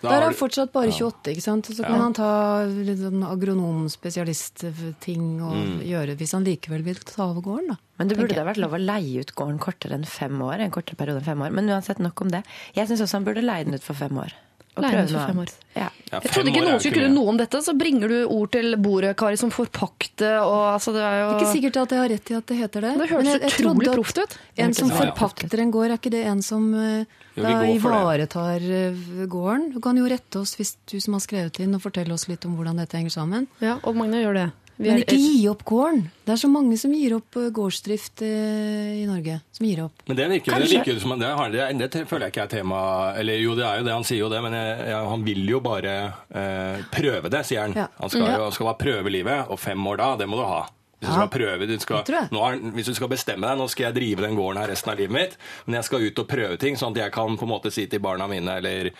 Der 0.02 0.22
er 0.22 0.32
fortsatt 0.32 0.72
bare 0.72 0.90
28, 0.90 1.30
ikke 1.34 1.42
sant. 1.42 1.66
Så 1.66 1.82
kan 1.82 1.92
Ja. 1.98 2.02
han 2.02 2.12
ta 2.14 2.64
litt 2.64 2.98
sånn 2.98 3.22
agronomspesialistting 3.26 5.40
og 5.42 5.54
Mm. 5.58 5.80
gjøre 5.86 6.16
hvis 6.16 6.32
han 6.32 6.44
likevel 6.44 6.82
vil 6.82 6.94
ta 6.94 7.22
over 7.30 7.40
gården, 7.42 7.68
da. 7.68 7.74
Men 7.98 8.10
det 8.10 8.18
burde 8.18 8.36
da 8.38 8.44
vært 8.46 8.60
lov 8.62 8.76
å 8.76 8.82
leie 8.82 9.22
ut 9.24 9.32
gården 9.34 9.58
kortere 9.62 9.96
enn 9.98 10.06
fem 10.06 10.38
år. 10.44 10.60
En 10.62 10.74
kortere 10.74 10.98
periode 10.98 11.22
enn 11.22 11.28
fem 11.32 11.40
år. 11.42 11.54
Men 11.54 11.70
uansett, 11.74 11.98
nok 12.02 12.20
om 12.22 12.30
det. 12.30 12.44
Jeg 12.76 12.90
syns 12.90 13.02
også 13.06 13.18
han 13.18 13.26
burde 13.26 13.42
leie 13.42 13.66
den 13.66 13.74
ut 13.74 13.84
for 13.84 13.98
fem 13.98 14.20
år. 14.22 14.36
Og 14.78 14.84
Leie 14.84 15.00
den 15.00 15.08
ut 15.10 15.16
for 15.16 15.32
fem 15.32 15.40
år. 15.42 15.54
Ja. 15.74 15.88
Ja, 16.08 16.20
Jeg 16.22 16.30
trodde 16.32 16.52
ikke 16.52 16.60
noen 16.64 16.78
skulle 16.80 16.94
kunne 17.02 17.12
noe 17.12 17.32
om 17.34 17.38
dette, 17.40 17.60
så 17.66 17.74
bringer 17.76 18.12
du 18.12 18.16
ord 18.32 18.52
til 18.54 18.76
bordet, 18.80 19.10
Kari, 19.20 19.36
som 19.36 19.50
forpakte 19.52 20.30
og 20.40 20.60
altså 20.70 20.94
det 20.94 21.02
er 21.04 21.16
jo 21.20 21.26
Ikke 21.34 21.50
sikkert 21.50 21.78
at 21.82 21.92
jeg 21.92 22.00
har 22.00 22.12
rett 22.14 22.30
i 22.32 22.36
at 22.38 22.46
det 22.48 22.58
heter 22.62 22.86
det. 22.86 22.92
Det 23.02 23.08
høres 23.10 23.34
utrolig 23.34 23.58
trodde 23.58 23.96
proft 23.98 24.20
ut. 24.22 24.36
En 24.64 24.76
som 24.78 24.92
forpakter 24.94 25.64
en 25.64 25.74
gård, 25.74 25.90
er 25.90 25.98
ikke 25.98 26.14
det 26.14 26.22
en 26.30 26.40
som 26.46 26.70
eh, 26.78 27.18
da 27.36 27.58
ivaretar 27.68 28.64
eh, 28.78 29.02
gården? 29.28 29.68
Du 29.74 29.82
kan 29.84 30.00
jo 30.00 30.08
rette 30.08 30.40
oss 30.40 30.54
hvis 30.56 30.76
du 30.88 30.96
som 31.04 31.18
har 31.18 31.26
skrevet 31.26 31.60
inn 31.64 31.76
og 31.76 31.84
fortelle 31.84 32.14
oss 32.16 32.24
litt 32.30 32.46
om 32.48 32.56
hvordan 32.56 32.80
dette 32.80 32.96
henger 32.96 33.12
sammen. 33.18 33.50
Ja, 33.60 33.76
og 33.82 33.98
Magne 33.98 34.22
gjør 34.22 34.40
det. 34.40 34.48
Vi 34.78 34.86
Men 34.92 35.00
ikke 35.02 35.16
ikke 35.16 35.32
gi 35.34 35.48
opp 35.50 35.62
gården! 35.66 36.04
Det 36.24 36.32
er 36.34 36.38
så 36.38 36.48
mange 36.52 36.76
som 36.78 36.92
gir 36.94 37.16
opp 37.16 37.36
eh, 37.40 37.48
gårdsdrift 37.56 38.22
eh, 38.22 38.92
i 39.02 39.06
Norge. 39.08 39.40
Som 39.56 39.66
gir 39.66 39.80
opp. 39.88 40.04
Men 40.06 40.16
det 40.20 40.28
virker, 40.30 40.52
det 40.54 40.60
Kanskje. 40.68 40.78
virker 40.84 41.00
som 41.02 41.16
det, 41.18 41.32
har, 41.40 41.50
det, 41.50 41.66
det 41.96 42.04
føler 42.06 42.28
jeg 42.28 42.34
ikke 42.36 42.44
er 42.46 42.52
tema 42.52 42.80
Eller 43.18 43.42
jo, 43.42 43.56
det 43.58 43.66
er 43.66 43.80
jo 43.82 43.88
det, 43.88 43.96
han 43.98 44.06
sier 44.06 44.22
jo 44.22 44.30
det, 44.32 44.40
men 44.46 44.54
jeg, 44.54 44.78
jeg, 44.92 45.04
han 45.12 45.26
vil 45.26 45.44
jo 45.50 45.60
bare 45.66 45.94
eh, 46.30 46.82
prøve 46.94 47.30
det, 47.34 47.42
sier 47.50 47.66
han. 47.66 47.74
Ja. 47.74 47.88
Han 47.98 48.14
skal 48.14 48.28
Ja. 48.28 48.38
jo 48.46 48.50
skal 48.54 48.70
bare 48.70 48.82
prøve 48.86 49.10
livet, 49.18 49.46
og 49.50 49.58
fem 49.58 49.86
år 49.90 49.98
da, 50.04 50.12
det 50.22 50.30
må 50.30 50.38
du 50.38 50.46
ha. 50.46 50.64
Hvis 50.98 51.10
du 51.10 51.14
skal 51.14 51.28
prøve, 51.30 51.66
du 51.70 51.74
skal, 51.78 52.00
Det 52.08 52.14
er, 52.18 52.56
hvis 52.74 52.88
du 52.90 52.94
skal 52.96 53.10
bestemme 53.12 53.46
deg, 53.46 53.58
nå 53.60 53.68
skal 53.70 53.84
jeg 53.86 53.94
drive 54.00 54.24
den 54.24 54.34
gården 54.34 54.58
her 54.58 54.66
resten 54.72 54.90
av 54.90 54.98
livet 54.98 55.14
mitt, 55.14 55.36
men 55.68 55.76
jeg 55.78 55.86
skal 55.86 56.02
ut 56.02 56.18
og 56.18 56.26
prøve 56.26 56.56
ting, 56.58 56.74
sånn 56.74 56.90
at 56.96 57.04
jeg 57.04 57.12
kan 57.14 57.36
på 57.38 57.46
en 57.46 57.52
måte 57.52 57.70
si 57.70 57.84
til 57.86 58.02
barna 58.02 58.26
mine 58.26 58.56
eller 58.58 58.90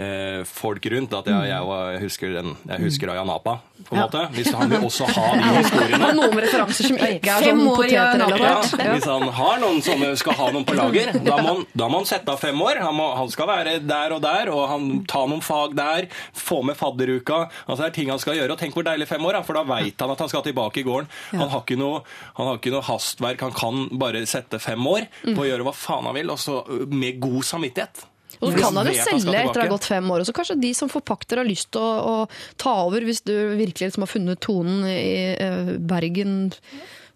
eh, 0.00 0.40
folk 0.48 0.86
rundt 0.94 1.12
at 1.18 1.26
jeg, 1.30 1.48
jeg, 1.50 1.66
var, 1.68 1.90
jeg 1.94 2.00
husker, 2.06 2.32
den, 2.38 2.54
jeg 2.70 2.84
husker 2.86 3.12
Ayanapa, 3.12 3.54
på 3.84 3.94
en 3.94 3.98
Ja. 4.00 4.06
måte. 4.06 4.22
Hvis 4.36 4.50
han 4.56 4.70
vil 4.72 4.84
også 4.88 5.06
ha 5.12 5.26
de 5.36 5.50
historiene. 5.60 6.08
Og 6.10 6.16
noen 6.18 6.40
referanser 6.44 6.88
som 6.90 6.96
ikke 7.00 7.34
er 7.36 7.46
sånn 7.48 7.62
potetrelatert. 7.76 8.74
Ja, 8.80 8.92
hvis 8.94 9.08
han 9.10 9.26
har 9.40 9.60
noen 9.62 9.80
sånne, 9.84 10.10
skal 10.20 10.36
ha 10.40 10.48
noen 10.54 10.66
på 10.68 10.76
lager, 10.78 11.12
da 11.28 11.36
må, 11.42 11.46
han- 11.54 11.66
da 11.82 11.88
må 11.92 12.00
han 12.02 12.08
sette 12.10 12.32
av 12.34 12.40
fem 12.42 12.60
år. 12.64 12.80
Han, 12.84 12.96
må, 12.98 13.10
han 13.18 13.30
skal 13.32 13.50
være 13.50 13.76
der 13.84 14.16
og 14.16 14.22
der, 14.24 14.52
og 14.54 14.64
han 14.72 14.88
tar 15.10 15.28
noen 15.30 15.44
fag 15.44 15.76
der, 15.78 16.08
få 16.36 16.62
med 16.66 16.78
fadderuka. 16.80 17.42
Altså 17.66 17.82
Det 17.84 17.88
er 17.90 17.96
ting 18.00 18.10
han 18.14 18.22
skal 18.22 18.38
gjøre. 18.40 18.56
Og 18.56 18.60
tenk 18.62 18.74
hvor 18.78 18.86
deilig 18.88 19.08
fem 19.10 19.24
år, 19.28 19.40
for 19.46 19.58
da 19.60 19.64
veit 19.68 20.00
han 20.00 20.14
at 20.16 20.24
han 20.24 20.32
skal 20.32 20.44
tilbake 20.46 20.82
i 20.82 20.86
gården. 20.86 21.10
Han 21.36 21.48
har 21.52 21.64
ikke 21.64 21.78
noe, 21.80 22.02
han 22.38 22.50
har 22.50 22.60
ikke 22.60 22.72
noe 22.74 22.86
hastverk, 22.88 23.44
han 23.46 23.56
kan 23.56 23.86
bare 24.00 24.24
sette 24.30 24.60
fem 24.62 24.86
år 24.86 25.08
på 25.26 25.38
å 25.44 25.48
gjøre 25.48 25.66
hva 25.66 25.74
faen 25.76 26.06
han 26.08 26.16
vil, 26.16 26.30
og 26.32 26.38
så 26.40 26.60
med 26.90 27.18
god 27.22 27.42
samvittighet. 27.46 28.06
Og 28.40 28.52
så 28.52 28.56
kan 28.56 28.78
han 28.80 28.88
jo 28.88 28.94
selge 28.96 29.36
etter 29.36 29.60
å 29.60 29.66
ha 29.66 29.72
gått 29.74 29.88
fem 29.90 30.06
år. 30.12 30.22
Og 30.22 30.28
så 30.28 30.34
kanskje 30.36 30.60
de 30.62 30.72
som 30.76 30.90
forpakter 30.92 31.42
har 31.42 31.48
lyst 31.48 31.70
til 31.76 31.84
å, 31.84 31.90
å 32.24 32.56
ta 32.60 32.72
over, 32.86 33.04
hvis 33.04 33.22
du 33.28 33.34
virkelig 33.58 33.90
liksom 33.90 34.06
har 34.06 34.12
funnet 34.12 34.40
tonen 34.44 34.86
i 34.88 35.36
uh, 35.36 35.74
Bergen. 35.76 36.48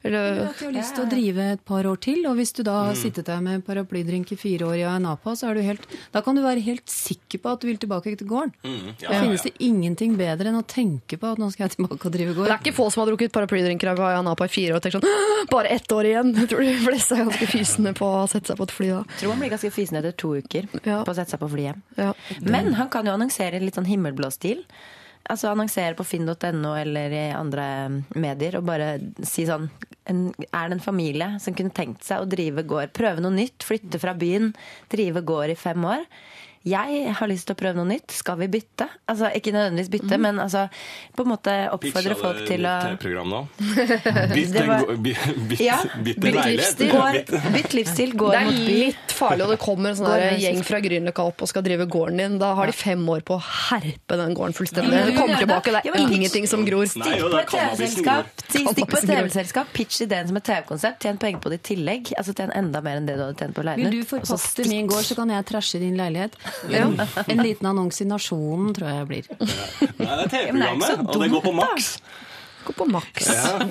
Eller, 0.05 0.43
At 0.51 0.59
de 0.61 0.67
har 0.69 0.75
lyst 0.77 0.95
til 0.99 1.05
å 1.07 1.09
drive 1.09 1.45
et 1.55 1.63
par 1.65 1.87
år 1.89 1.97
til, 2.05 2.19
og 2.29 2.37
hvis 2.37 2.53
du 2.53 2.61
da 2.67 2.75
har 2.91 2.97
sittet 2.99 3.25
der 3.25 3.41
med 3.41 3.63
paraplydrink 3.65 4.35
i 4.35 4.37
fire 4.37 4.67
år 4.69 4.75
i 4.77 4.83
Ayanapa, 4.85 5.33
så 5.33 5.49
er 5.49 5.57
du 5.57 5.63
helt, 5.65 5.87
da 6.13 6.21
kan 6.25 6.37
du 6.37 6.43
være 6.45 6.61
helt 6.67 6.85
sikker 6.93 7.41
på 7.41 7.55
at 7.55 7.63
du 7.65 7.69
vil 7.71 7.79
tilbake 7.81 8.13
til 8.21 8.29
gården. 8.29 8.53
Mm, 8.67 8.91
ja, 9.01 9.09
Da 9.09 9.21
finnes 9.23 9.47
ja. 9.47 9.49
det 9.49 9.65
ingenting 9.65 10.19
bedre 10.21 10.51
enn 10.53 10.59
å 10.61 10.65
tenke 10.69 11.17
på 11.21 11.31
at 11.33 11.41
nå 11.41 11.49
skal 11.55 11.67
jeg 11.69 11.77
tilbake 11.79 12.05
og 12.11 12.13
drive 12.13 12.35
det 12.37 12.51
er 12.53 12.61
ikke 12.61 12.75
få 12.77 12.91
som 12.93 13.01
har 13.05 13.09
drukket 13.13 13.33
paraplydrinker 13.33 13.93
av 13.95 14.03
Ayanapa 14.11 14.45
i 14.45 14.53
fire 14.53 14.75
år 14.75 14.83
og 14.83 14.85
tenkt 14.85 14.99
sånn 14.99 15.49
Bare 15.55 15.73
ett 15.73 15.93
år 15.97 16.11
igjen! 16.11 16.35
Jeg 16.37 16.51
tror 16.53 16.65
de 16.69 16.75
fleste 16.85 17.17
er 17.17 17.25
ganske 17.25 17.49
fysende 17.55 17.95
på 17.97 18.09
å 18.09 18.27
sette 18.29 18.53
seg 18.53 18.61
på 18.61 18.67
et 18.69 18.75
fly 18.77 18.91
da. 18.93 19.01
Jeg 19.15 19.23
tror 19.23 19.33
man 19.33 19.41
blir 19.45 19.55
ganske 19.55 19.73
fysen 19.73 20.01
etter 20.01 20.13
to 20.21 20.35
uker 20.37 20.69
Ja. 20.85 21.01
på 21.05 21.13
å 21.13 21.17
sette 21.17 21.33
seg 21.33 21.41
på 21.41 21.49
flyet 21.53 21.71
hjem. 21.73 21.83
Ja. 21.97 22.13
Men 22.45 22.75
han 22.77 22.91
kan 22.93 23.09
jo 23.09 23.17
annonsere 23.17 23.57
i 23.57 23.65
litt 23.65 23.77
sånn 23.81 23.89
himmelblå 23.89 24.29
stil. 24.35 24.65
Altså 25.33 25.49
annonsere 25.49 25.97
på 25.97 26.05
finn.no 26.05 26.75
eller 26.77 27.15
i 27.17 27.25
andre 27.33 27.65
medier 28.21 28.59
og 28.59 28.67
bare 28.69 28.89
si 29.25 29.47
sånn 29.49 29.71
en, 30.11 30.27
Er 30.51 30.69
det 30.69 30.77
en 30.77 30.85
familie 30.85 31.31
som 31.41 31.57
kunne 31.57 31.73
tenkt 31.73 32.05
seg 32.05 32.21
å 32.21 32.29
drive 32.29 32.67
gård, 32.69 32.93
prøve 32.93 33.25
noe 33.25 33.33
nytt, 33.33 33.65
flytte 33.65 34.01
fra 34.03 34.13
byen, 34.19 34.53
drive 34.93 35.25
gård 35.25 35.55
i 35.55 35.57
fem 35.57 35.87
år? 35.89 36.05
Jeg 36.65 37.13
har 37.19 37.29
lyst 37.29 37.45
til 37.45 37.53
å 37.53 37.59
prøve 37.61 37.77
noe 37.77 37.85
nytt. 37.91 38.09
Skal 38.17 38.39
vi 38.41 38.47
bytte? 38.49 38.87
Altså 39.13 39.29
Ikke 39.37 39.53
nødvendigvis 39.53 39.91
bytte, 39.93 40.17
men 40.17 40.39
altså 40.41 40.63
på 41.17 41.27
en 41.27 41.29
måte 41.35 41.53
oppfordre 41.75 42.15
folk 42.17 42.39
til 42.49 42.65
å 42.65 42.73
TV-program 42.87 43.29
nå? 43.35 43.41
Bytt, 44.35 44.53
Det 44.55 44.63
en 44.63 44.71
var- 44.71 44.87
by- 44.97 45.17
bytt, 45.51 46.25
leilighet. 46.25 46.57
livsstil. 46.57 46.91
Går, 46.95 47.19
livsstil, 47.75 48.15
Det 48.17 48.39
er 48.39 48.47
mot 48.49 48.71
litt 48.71 49.13
farlig, 49.15 49.45
og 49.45 49.53
det 49.53 49.59
kommer 49.61 49.93
en 49.93 49.99
sånn 49.99 50.41
gjeng 50.41 50.63
fra 50.65 50.81
Grünerløkka 50.87 51.27
opp 51.29 51.45
og 51.45 51.51
skal 51.53 51.67
drive 51.67 51.87
gården 51.93 52.17
din. 52.23 52.39
Da 52.41 52.55
har 52.57 52.73
de 52.73 52.77
fem 52.77 53.05
år 53.13 53.21
på 53.29 53.37
å 53.37 53.43
herpe 53.45 54.17
den 54.23 54.35
gården 54.35 54.57
fullstendig. 54.57 54.97
Ja, 54.97 55.05
Det 55.11 55.17
kommer 55.21 55.45
tilbake, 55.45 55.77
det 55.85 55.93
er 55.93 56.17
ingenting 56.17 56.49
som 56.49 56.65
gror. 56.65 56.89
Stikk 56.89 57.21
på 57.29 57.43
et 57.43 57.53
TV-selskap. 57.53 58.33
Stikk 58.49 58.89
på 58.89 58.99
et 59.03 59.09
TV-selskap, 59.13 59.73
pitch 59.77 60.01
ideen 60.09 60.33
som 60.33 60.41
et 60.41 60.49
TV-konsept, 60.49 61.05
tjen 61.05 61.21
penger 61.21 61.45
på 61.45 61.53
det 61.53 61.61
i 61.61 61.65
tillegg. 61.75 62.15
Altså 62.17 62.33
tjen 62.33 62.57
enda 62.57 62.81
mer 62.81 63.03
enn 63.03 63.07
det 63.13 63.19
du 63.21 63.25
hadde 63.29 63.37
tjent 63.45 63.55
på 63.55 63.69
Vil 63.77 63.91
du 64.01 64.03
forpaste 64.09 64.65
min 64.73 64.89
gård, 64.89 65.05
så 65.05 65.15
kan 65.21 65.29
jeg 65.29 65.45
trashe 65.53 65.79
din 65.83 65.97
leilighet. 66.01 66.33
En 67.29 67.43
liten 67.43 67.67
annonse 67.71 68.05
i 68.05 68.09
Nasjonen 68.09 68.75
tror 68.77 68.89
jeg 68.93 69.09
blir. 69.11 69.33
Nei, 69.41 69.49
det 69.49 69.99
er 69.99 70.05
Ja, 70.05 70.17
det 70.17 70.25
er 70.25 70.31
TV-programmet, 70.37 71.09
og 71.09 71.21
det 71.23 71.31
går 71.35 71.43
på 71.49 71.53
maks. 71.55 71.91
da. 71.99 72.05
Max. 72.05 72.23
Gå 72.65 72.73
på 72.73 72.85
maks. 72.89 73.27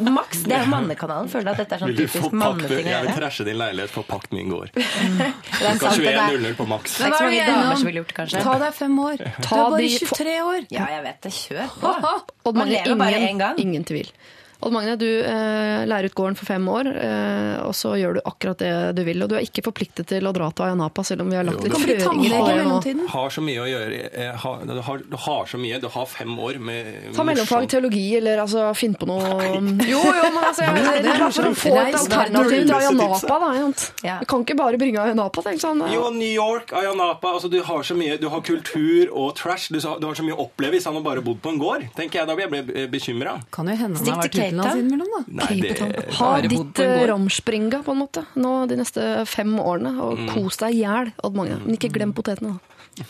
Max, 0.06 0.44
det 0.46 0.54
er 0.54 0.66
jo 0.68 0.70
mannekanalen. 0.70 1.30
Føler 1.32 1.50
at 1.56 1.58
dette 1.64 1.74
er 1.74 1.82
sånn 1.82 1.96
typisk 1.98 2.36
manneting 2.38 2.86
å 2.86 2.92
Jeg 2.92 3.06
vil 3.08 3.16
trashe 3.18 3.46
din 3.48 3.58
leilighet, 3.58 3.90
forpakt 3.90 4.36
min 4.38 4.52
gård. 4.54 4.70
Er 4.78 5.80
Klokka 5.82 5.96
er- 6.12 6.38
21.00 6.38 6.54
på 6.60 6.68
Max. 6.70 6.98
Det 7.00 7.08
er 7.08 7.10
ikke 7.10 7.18
så 7.18 7.24
Hva 7.24 7.26
mange 7.26 7.32
vi 7.34 7.40
damer 7.48 7.76
som 7.82 7.90
ville 7.90 8.04
gjort, 8.04 8.14
kanskje. 8.20 8.44
Ta 8.46 8.54
deg 8.62 8.74
fem 8.78 9.00
år. 9.02 9.18
Du 9.18 9.48
Ta 9.48 9.56
er 9.64 9.74
bare 9.74 9.90
23 9.98 10.36
år. 10.46 10.68
Ja, 10.78 10.86
jeg 10.94 11.04
vet 11.08 11.22
det. 11.26 11.34
Kjør 11.40 11.74
på. 11.82 12.14
Og 12.46 12.56
Man 12.62 12.70
lever 12.70 12.96
bare 13.02 13.24
én 13.32 13.42
gang. 13.42 13.58
ingen 13.66 13.84
tvil. 13.90 14.12
Odd 14.64 14.74
Magne, 14.76 14.96
du 15.00 15.08
eh, 15.22 15.84
lærer 15.90 16.08
ut 16.08 16.16
gården 16.16 16.38
for 16.40 16.48
fem 16.48 16.68
år, 16.72 16.88
eh, 16.96 17.58
og 17.66 17.74
så 17.76 17.94
gjør 18.00 18.18
du 18.18 18.22
akkurat 18.30 18.62
det 18.64 18.72
du 18.98 19.02
vil. 19.08 19.24
Og 19.26 19.32
du 19.32 19.36
er 19.38 19.44
ikke 19.46 19.64
forpliktet 19.66 20.08
til 20.14 20.24
å 20.30 20.32
dra 20.36 20.50
til 20.56 20.68
Ayanapa, 20.70 21.04
selv 21.08 21.26
om 21.26 21.32
vi 21.34 21.38
har 21.40 21.48
lagt 21.48 21.60
Jo, 21.60 21.72
litt 21.74 22.04
føringer 22.04 22.36
på 22.38 22.88
i 22.90 22.94
det. 22.94 23.08
Har 23.14 23.34
så 23.36 23.44
mye 23.44 23.64
å 23.64 23.68
gjøre. 23.68 24.00
Har, 24.44 24.64
du, 24.70 24.74
har, 24.88 25.04
du 25.12 25.18
har 25.26 25.52
så 25.52 25.60
mye. 25.60 25.80
Du 25.84 25.90
har 25.92 26.08
fem 26.10 26.34
år 26.40 26.60
med 26.64 26.92
Ta 27.18 27.26
mellomfag 27.28 27.68
teologi, 27.74 28.06
eller 28.20 28.44
altså 28.46 28.70
finn 28.78 28.96
på 29.00 29.08
noe 29.10 29.50
Jo, 29.88 30.00
jo, 30.00 30.24
men 30.34 30.40
altså, 30.44 30.66
jeg, 30.66 30.86
jeg, 31.00 31.06
er 31.12 31.26
for 31.28 31.50
å 31.50 31.54
få 31.64 31.74
et 31.84 32.00
alternativ 32.00 32.56
til. 32.64 32.74
Ayanapa, 32.80 33.40
da. 33.44 33.52
Ja. 34.08 34.18
Du 34.24 34.28
kan 34.32 34.46
ikke 34.48 34.58
bare 34.60 34.80
bringe 34.82 35.04
Ayanapa, 35.04 35.44
tenk 35.46 35.62
sånn. 35.64 35.84
Jo, 35.92 36.08
New 36.16 36.32
York, 36.32 36.72
Ayanapa 36.78 37.36
altså 37.36 37.52
Du 37.52 37.60
har 37.66 37.84
så 37.88 37.98
mye, 37.98 38.18
du 38.22 38.30
har 38.32 38.44
kultur 38.46 39.12
og 39.12 39.34
trash. 39.40 39.70
Du, 39.74 39.80
har- 39.84 40.14
så 40.14 40.22
mye 40.26 40.36
å 40.38 40.44
oppleve 40.46 40.78
hvis 40.78 40.86
han 40.86 40.94
har 40.94 41.02
bare 41.06 41.24
bodd 41.26 41.40
på 41.42 41.50
en 41.54 41.60
gård. 41.62 41.88
tenker 41.98 42.22
jeg, 42.22 42.28
Da 42.30 42.36
blir 42.38 42.46
jeg 42.48 42.66
ble 42.68 42.88
bekymra. 42.94 43.38
Kan 43.54 43.70
jo 43.72 43.76
hende 43.80 43.98
han 43.98 44.06
Stikk 44.06 44.14
har 44.14 44.22
vært 44.24 44.36
til 44.36 44.44
Cape 44.44 44.53
utenlands 44.54 44.80
innimellom, 44.80 45.08
da. 45.18 45.24
Nei, 45.28 45.60
det 45.62 46.14
Ha 46.18 46.30
ditt 46.42 46.80
eh, 46.80 46.94
gård. 47.00 47.10
Ramspringa, 47.10 47.84
på 47.84 47.92
en 47.92 47.98
måte, 48.04 48.26
nå 48.36 48.68
de 48.70 48.76
neste 48.80 49.28
fem 49.28 49.56
årene. 49.60 49.94
Og 50.02 50.18
Mm. 50.18 50.30
kos 50.34 50.58
deg 50.58 50.74
i 50.76 50.84
hjel, 50.84 51.12
Odd 51.24 51.36
Magne. 51.36 51.60
Men 51.66 51.76
ikke 51.78 51.92
glem 51.92 52.14
potetene. 52.14 52.54
da. 52.54 52.60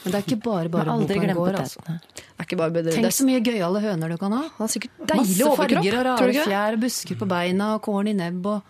Men 0.04 0.12
det 0.12 0.16
er 0.16 0.24
ikke 0.24 0.42
bare 0.44 0.70
bare 0.72 0.86
å 0.88 1.00
bo 1.02 1.08
på 1.08 1.22
en 1.22 1.36
gård. 1.36 1.56
Altså. 1.60 1.82
Det 1.84 2.24
er 2.40 2.46
ikke 2.46 2.58
bare 2.58 2.72
bedre. 2.72 2.92
Tenk 2.96 3.12
så 3.12 3.26
mye 3.28 3.42
gøyale 3.44 3.82
høner 3.84 4.10
du 4.10 4.18
kan 4.18 4.32
ha. 4.32 4.44
er 4.64 4.68
sikkert 4.72 4.92
deilig 5.06 5.18
Masse 5.28 5.44
overkropp. 5.44 5.84
farger 5.84 5.98
og 6.00 6.06
rare 6.06 6.46
fjær, 6.48 6.78
busker 6.80 7.16
på 7.20 7.28
beina 7.28 7.76
og 7.76 7.82
korn 7.82 8.08
i 8.08 8.14
nebb 8.14 8.46
og 8.46 8.62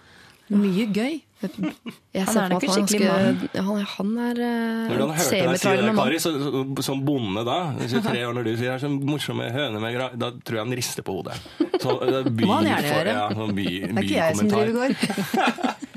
mye 0.49 0.87
gøy. 0.91 1.21
Jeg 1.43 2.25
Han 2.27 2.27
er 2.27 2.27
for 2.27 2.39
meg 2.39 2.51
nok 2.53 2.63
at 2.63 2.69
han 2.69 2.87
skikkelig 2.87 3.07
ganske- 3.09 3.49
ja, 3.53 3.63
Han, 3.67 3.85
han 3.93 4.11
er 4.17 4.41
Når 4.41 4.93
uh, 4.93 4.97
du 4.97 5.03
hadde 5.03 5.17
hørt 5.19 5.31
deg 5.33 5.59
si 5.59 5.73
det, 5.73 5.85
mann. 5.87 5.97
Kari, 6.01 6.19
så, 6.23 6.83
som 6.87 7.05
bonde 7.05 7.45
da, 7.47 7.57
23 7.79 8.25
år, 8.27 8.33
når 8.37 8.43
du 8.47 8.51
sier 8.53 8.69
det 8.69 8.75
er 8.77 8.83
så 8.85 8.91
morsomme 8.93 9.49
høne 9.53 9.81
med 9.83 9.95
gra... 9.97 10.09
Da 10.15 10.31
tror 10.39 10.59
jeg 10.59 10.65
han 10.67 10.77
rister 10.81 11.05
på 11.05 11.17
hodet. 11.19 11.39
Så, 11.81 11.97
det 12.03 12.19
er 12.21 12.29
by, 12.29 12.45
Må 12.47 12.59
han 12.59 12.69
gjerne 12.71 12.93
gjøre. 12.93 13.17
Ja, 13.17 13.49
by, 13.59 13.67
Det 13.69 13.91
er 13.91 14.07
ikke 14.07 14.21
jeg 14.21 14.39
som 14.39 14.53
driver 14.53 14.73
gård. 14.81 15.89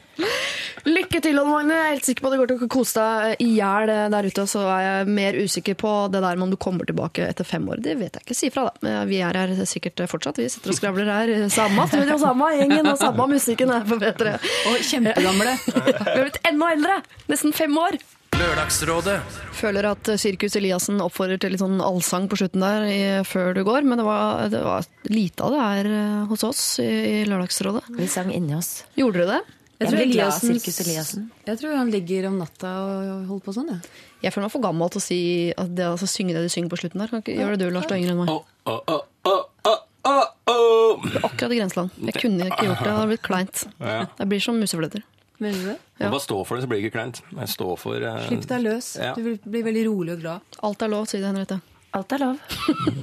Lykke 0.87 1.19
til, 1.19 1.39
Odd 1.41 1.49
Magne. 1.51 1.75
Jeg 1.75 1.83
er 1.87 1.95
helt 1.97 2.07
sikker 2.07 2.23
på 2.23 2.29
at 2.29 2.35
det 2.35 2.39
går 2.41 2.51
til 2.53 2.59
å 2.63 2.69
kose 2.71 3.03
deg 3.03 3.43
i 3.43 3.49
hjel 3.57 3.91
der 4.15 4.29
ute. 4.31 4.45
Så 4.47 4.63
er 4.71 4.83
jeg 4.85 5.15
mer 5.19 5.39
usikker 5.43 5.79
på 5.81 5.93
det 6.15 6.23
der 6.23 6.39
med 6.39 6.47
om 6.47 6.53
du 6.55 6.59
kommer 6.63 6.87
tilbake 6.87 7.27
etter 7.27 7.49
fem 7.49 7.67
år. 7.73 7.83
Det 7.83 7.97
vet 7.99 8.19
jeg 8.19 8.27
ikke. 8.27 8.39
Si 8.39 8.51
fra, 8.55 8.69
da. 8.69 8.85
Men 8.87 9.01
Vi 9.11 9.21
er 9.27 9.41
her 9.41 9.55
sikkert 9.67 10.05
fortsatt. 10.11 10.39
Vi 10.39 10.49
sitter 10.53 10.73
og 10.75 10.79
skravler 10.79 11.11
her. 11.11 11.35
Samme 11.53 11.89
studio, 11.91 12.19
samme 12.23 12.53
gjengen 12.55 12.93
og 12.93 13.01
samme 13.03 13.29
musikken 13.35 13.73
er 13.75 13.89
P3. 13.89 14.37
Og 14.71 14.85
kjempegamle. 14.93 15.57
Vi 15.75 15.97
har 15.99 16.23
blitt 16.23 16.39
enda 16.47 16.71
eldre! 16.77 17.01
Nesten 17.33 17.57
fem 17.57 17.75
år. 17.83 17.99
Lørdagsrådet 18.37 19.17
Føler 19.57 19.87
at 19.89 20.09
Sirkus 20.21 20.59
Eliassen 20.59 21.01
oppfordrer 21.01 21.39
til 21.41 21.55
litt 21.55 21.63
sånn 21.63 21.79
allsang 21.81 22.27
på 22.29 22.37
slutten 22.37 22.61
der 22.61 22.85
i, 22.91 22.99
før 23.25 23.55
du 23.57 23.63
går, 23.65 23.87
men 23.89 23.97
det 23.97 24.05
var, 24.05 24.43
det 24.53 24.61
var 24.61 24.85
lite 25.09 25.47
av 25.47 25.55
det 25.55 25.63
her 25.63 25.89
eh, 25.97 26.25
hos 26.29 26.45
oss 26.45 26.65
i, 26.85 26.89
i 27.23 27.23
Lørdagsrådet. 27.31 27.87
Vi 27.97 28.09
sang 28.13 28.35
inni 28.37 28.53
oss. 28.59 28.83
Gjorde 28.99 29.23
dere 29.23 29.39
det? 29.39 29.56
Jeg 29.79 29.91
tror 29.91 30.01
Eliassen- 30.01 30.57
Eliassen. 30.87 31.25
Jeg 31.47 31.59
tror 31.61 31.77
han 31.77 31.91
ligger 31.93 32.27
om 32.31 32.39
natta 32.41 32.71
og 32.81 33.27
holder 33.29 33.45
på 33.45 33.53
sånn, 33.53 33.69
jeg. 33.75 33.81
Jeg 34.23 34.33
føler 34.33 34.47
meg 34.47 34.53
for 34.55 34.65
gammel 34.65 34.89
til 34.95 35.01
å 35.03 35.05
si 35.05 35.19
at 35.53 35.75
det, 35.77 35.85
altså, 35.85 36.09
synge 36.09 36.33
det 36.33 36.47
du 36.47 36.49
synger 36.49 36.71
på 36.73 36.79
slutten 36.81 37.03
der. 37.03 37.09
Kan 37.13 37.21
ikke 37.23 37.37
gjøre 37.37 37.59
det 37.61 37.69
du, 37.69 37.75
Lars, 37.75 37.87
du 37.87 37.95
er 37.95 38.01
yngre 38.01 38.15
enn 38.15 38.23
meg. 38.25 39.77
Akkurat 40.07 41.53
i 41.53 41.59
grenseland. 41.59 41.91
Jeg 42.07 42.15
kunne 42.21 42.47
ikke 42.49 42.65
gjort 42.71 42.81
det. 42.81 42.87
Det 42.87 42.95
hadde 42.97 43.11
blitt 43.13 43.23
kleint. 43.27 43.67
Ja. 43.81 44.07
Det 44.17 44.29
blir 44.31 44.41
som 44.41 44.59
musefletter. 44.61 45.05
Mener 45.39 45.59
du 45.61 45.65
det? 45.69 45.79
Ja. 46.01 46.09
Bare 46.09 46.21
stå 46.25 46.39
for 46.47 46.57
det, 46.57 46.65
så 46.65 46.69
blir 46.71 46.81
det 46.81 46.87
ikke 46.87 46.97
kleint. 46.97 47.21
Jeg 47.37 47.49
står 47.53 47.75
for 47.81 48.01
uh... 48.01 48.21
Slipp 48.31 48.47
deg 48.49 48.63
løs. 48.65 48.95
Ja. 48.97 49.13
Du 49.19 49.37
blir 49.45 49.67
veldig 49.67 49.83
rolig 49.91 50.15
og 50.17 50.23
glad. 50.23 50.41
Alt 50.65 50.85
er 50.87 50.93
lov, 50.93 51.05
sier 51.11 51.21
det 51.21 51.29
Henriette. 51.29 51.59
Alt 51.97 52.13
er 52.13 52.21
lov. 52.21 52.37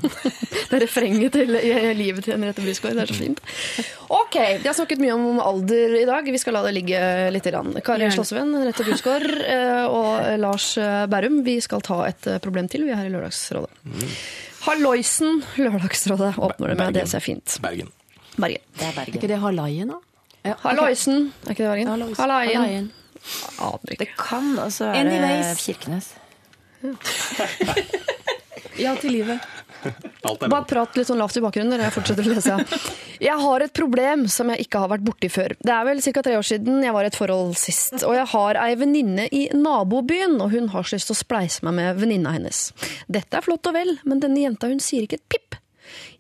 Det 0.70 0.78
er 0.78 0.82
refrenget 0.84 1.34
til 1.36 1.50
livet 1.98 2.24
til 2.26 2.34
Henriette 2.36 2.62
Brusgaard. 2.64 2.96
Det 2.98 3.04
er 3.04 3.10
så 3.12 3.18
fint. 3.18 3.40
Ok, 4.14 4.36
Vi 4.62 4.68
har 4.70 4.76
snakket 4.78 5.02
mye 5.02 5.14
om 5.16 5.40
alder 5.42 5.96
i 6.00 6.06
dag. 6.10 6.30
Vi 6.34 6.40
skal 6.42 6.54
la 6.58 6.62
det 6.68 6.74
ligge 6.78 7.00
litt. 7.34 7.48
Grann. 7.50 7.74
Kari 7.86 8.06
Gjerne. 8.06 8.16
Slåssevenn, 8.16 8.54
Henriette 8.58 8.86
Brusgaard 8.88 9.26
eh, 9.44 9.84
og 9.90 10.40
Lars 10.42 10.68
Bærum. 11.12 11.42
Vi 11.46 11.58
skal 11.66 11.84
ta 11.86 12.00
et 12.08 12.30
eh, 12.32 12.40
problem 12.44 12.70
til. 12.72 12.86
Vi 12.88 12.94
er 12.94 13.02
her 13.02 13.10
i 13.10 13.14
Lørdagsrådet. 13.14 13.70
Halloisen! 14.64 15.42
Lørdagsrådet 15.60 16.34
åpner 16.40 16.72
det 16.74 16.78
med. 16.80 16.94
Det 17.02 17.06
ser 17.12 17.20
fint. 17.26 17.58
Bergen. 17.66 17.90
Bergen. 18.38 18.64
Det 18.78 18.86
er 18.88 18.92
Er 18.94 18.98
Bergen. 19.02 19.18
ikke 19.20 19.30
det 19.34 19.40
Halaien, 19.44 19.92
da? 19.94 20.00
Ja. 20.48 20.56
Halloisen! 20.64 21.32
Er 21.46 21.54
ikke 21.58 21.66
det 21.66 21.72
Bergen? 21.74 22.16
Halaien. 22.18 22.92
Aner 23.60 23.80
Det 23.88 23.98
ikke. 24.00 24.10
kan 24.20 24.54
også 24.60 24.90
være 24.90 25.04
Anyways. 25.04 25.66
Kirkenes. 25.68 26.14
Ja 26.84 26.92
til 29.02 29.14
livet. 29.14 29.44
Bare 30.24 30.64
prat 30.68 30.96
litt 30.98 31.10
sånn 31.10 31.20
lavt 31.20 31.38
i 31.38 31.44
bakgrunnen, 31.44 31.74
når 31.74 31.86
Jeg 31.88 31.96
fortsetter 31.98 32.28
å 32.28 32.34
lese. 32.34 32.84
Jeg 33.24 33.36
har 33.40 33.66
et 33.66 33.74
problem 33.76 34.26
som 34.32 34.52
jeg 34.54 34.66
ikke 34.66 34.84
har 34.84 34.92
vært 34.94 35.06
borti 35.06 35.30
før. 35.32 35.56
Det 35.60 35.74
er 35.76 35.88
vel 35.88 36.02
ca. 36.06 36.24
tre 36.26 36.38
år 36.40 36.48
siden 36.48 36.84
jeg 36.86 36.96
var 36.96 37.08
i 37.08 37.12
et 37.12 37.20
forhold 37.20 37.56
sist. 37.60 37.98
Og 38.02 38.16
jeg 38.18 38.28
har 38.34 38.60
ei 38.64 38.78
venninne 38.80 39.28
i 39.32 39.46
nabobyen, 39.56 40.40
og 40.44 40.56
hun 40.56 40.72
har 40.74 40.88
så 40.88 40.98
lyst 41.00 41.12
til 41.12 41.18
å 41.18 41.22
spleise 41.24 41.68
meg 41.68 41.78
med 41.80 42.00
venninna 42.02 42.36
hennes. 42.36 42.70
Dette 43.12 43.40
er 43.40 43.46
flott 43.46 43.68
og 43.70 43.76
vel, 43.78 43.98
men 44.08 44.24
denne 44.24 44.46
jenta 44.46 44.72
hun 44.72 44.82
sier 44.84 45.08
ikke 45.08 45.22
et 45.22 45.30
pip. 45.36 45.60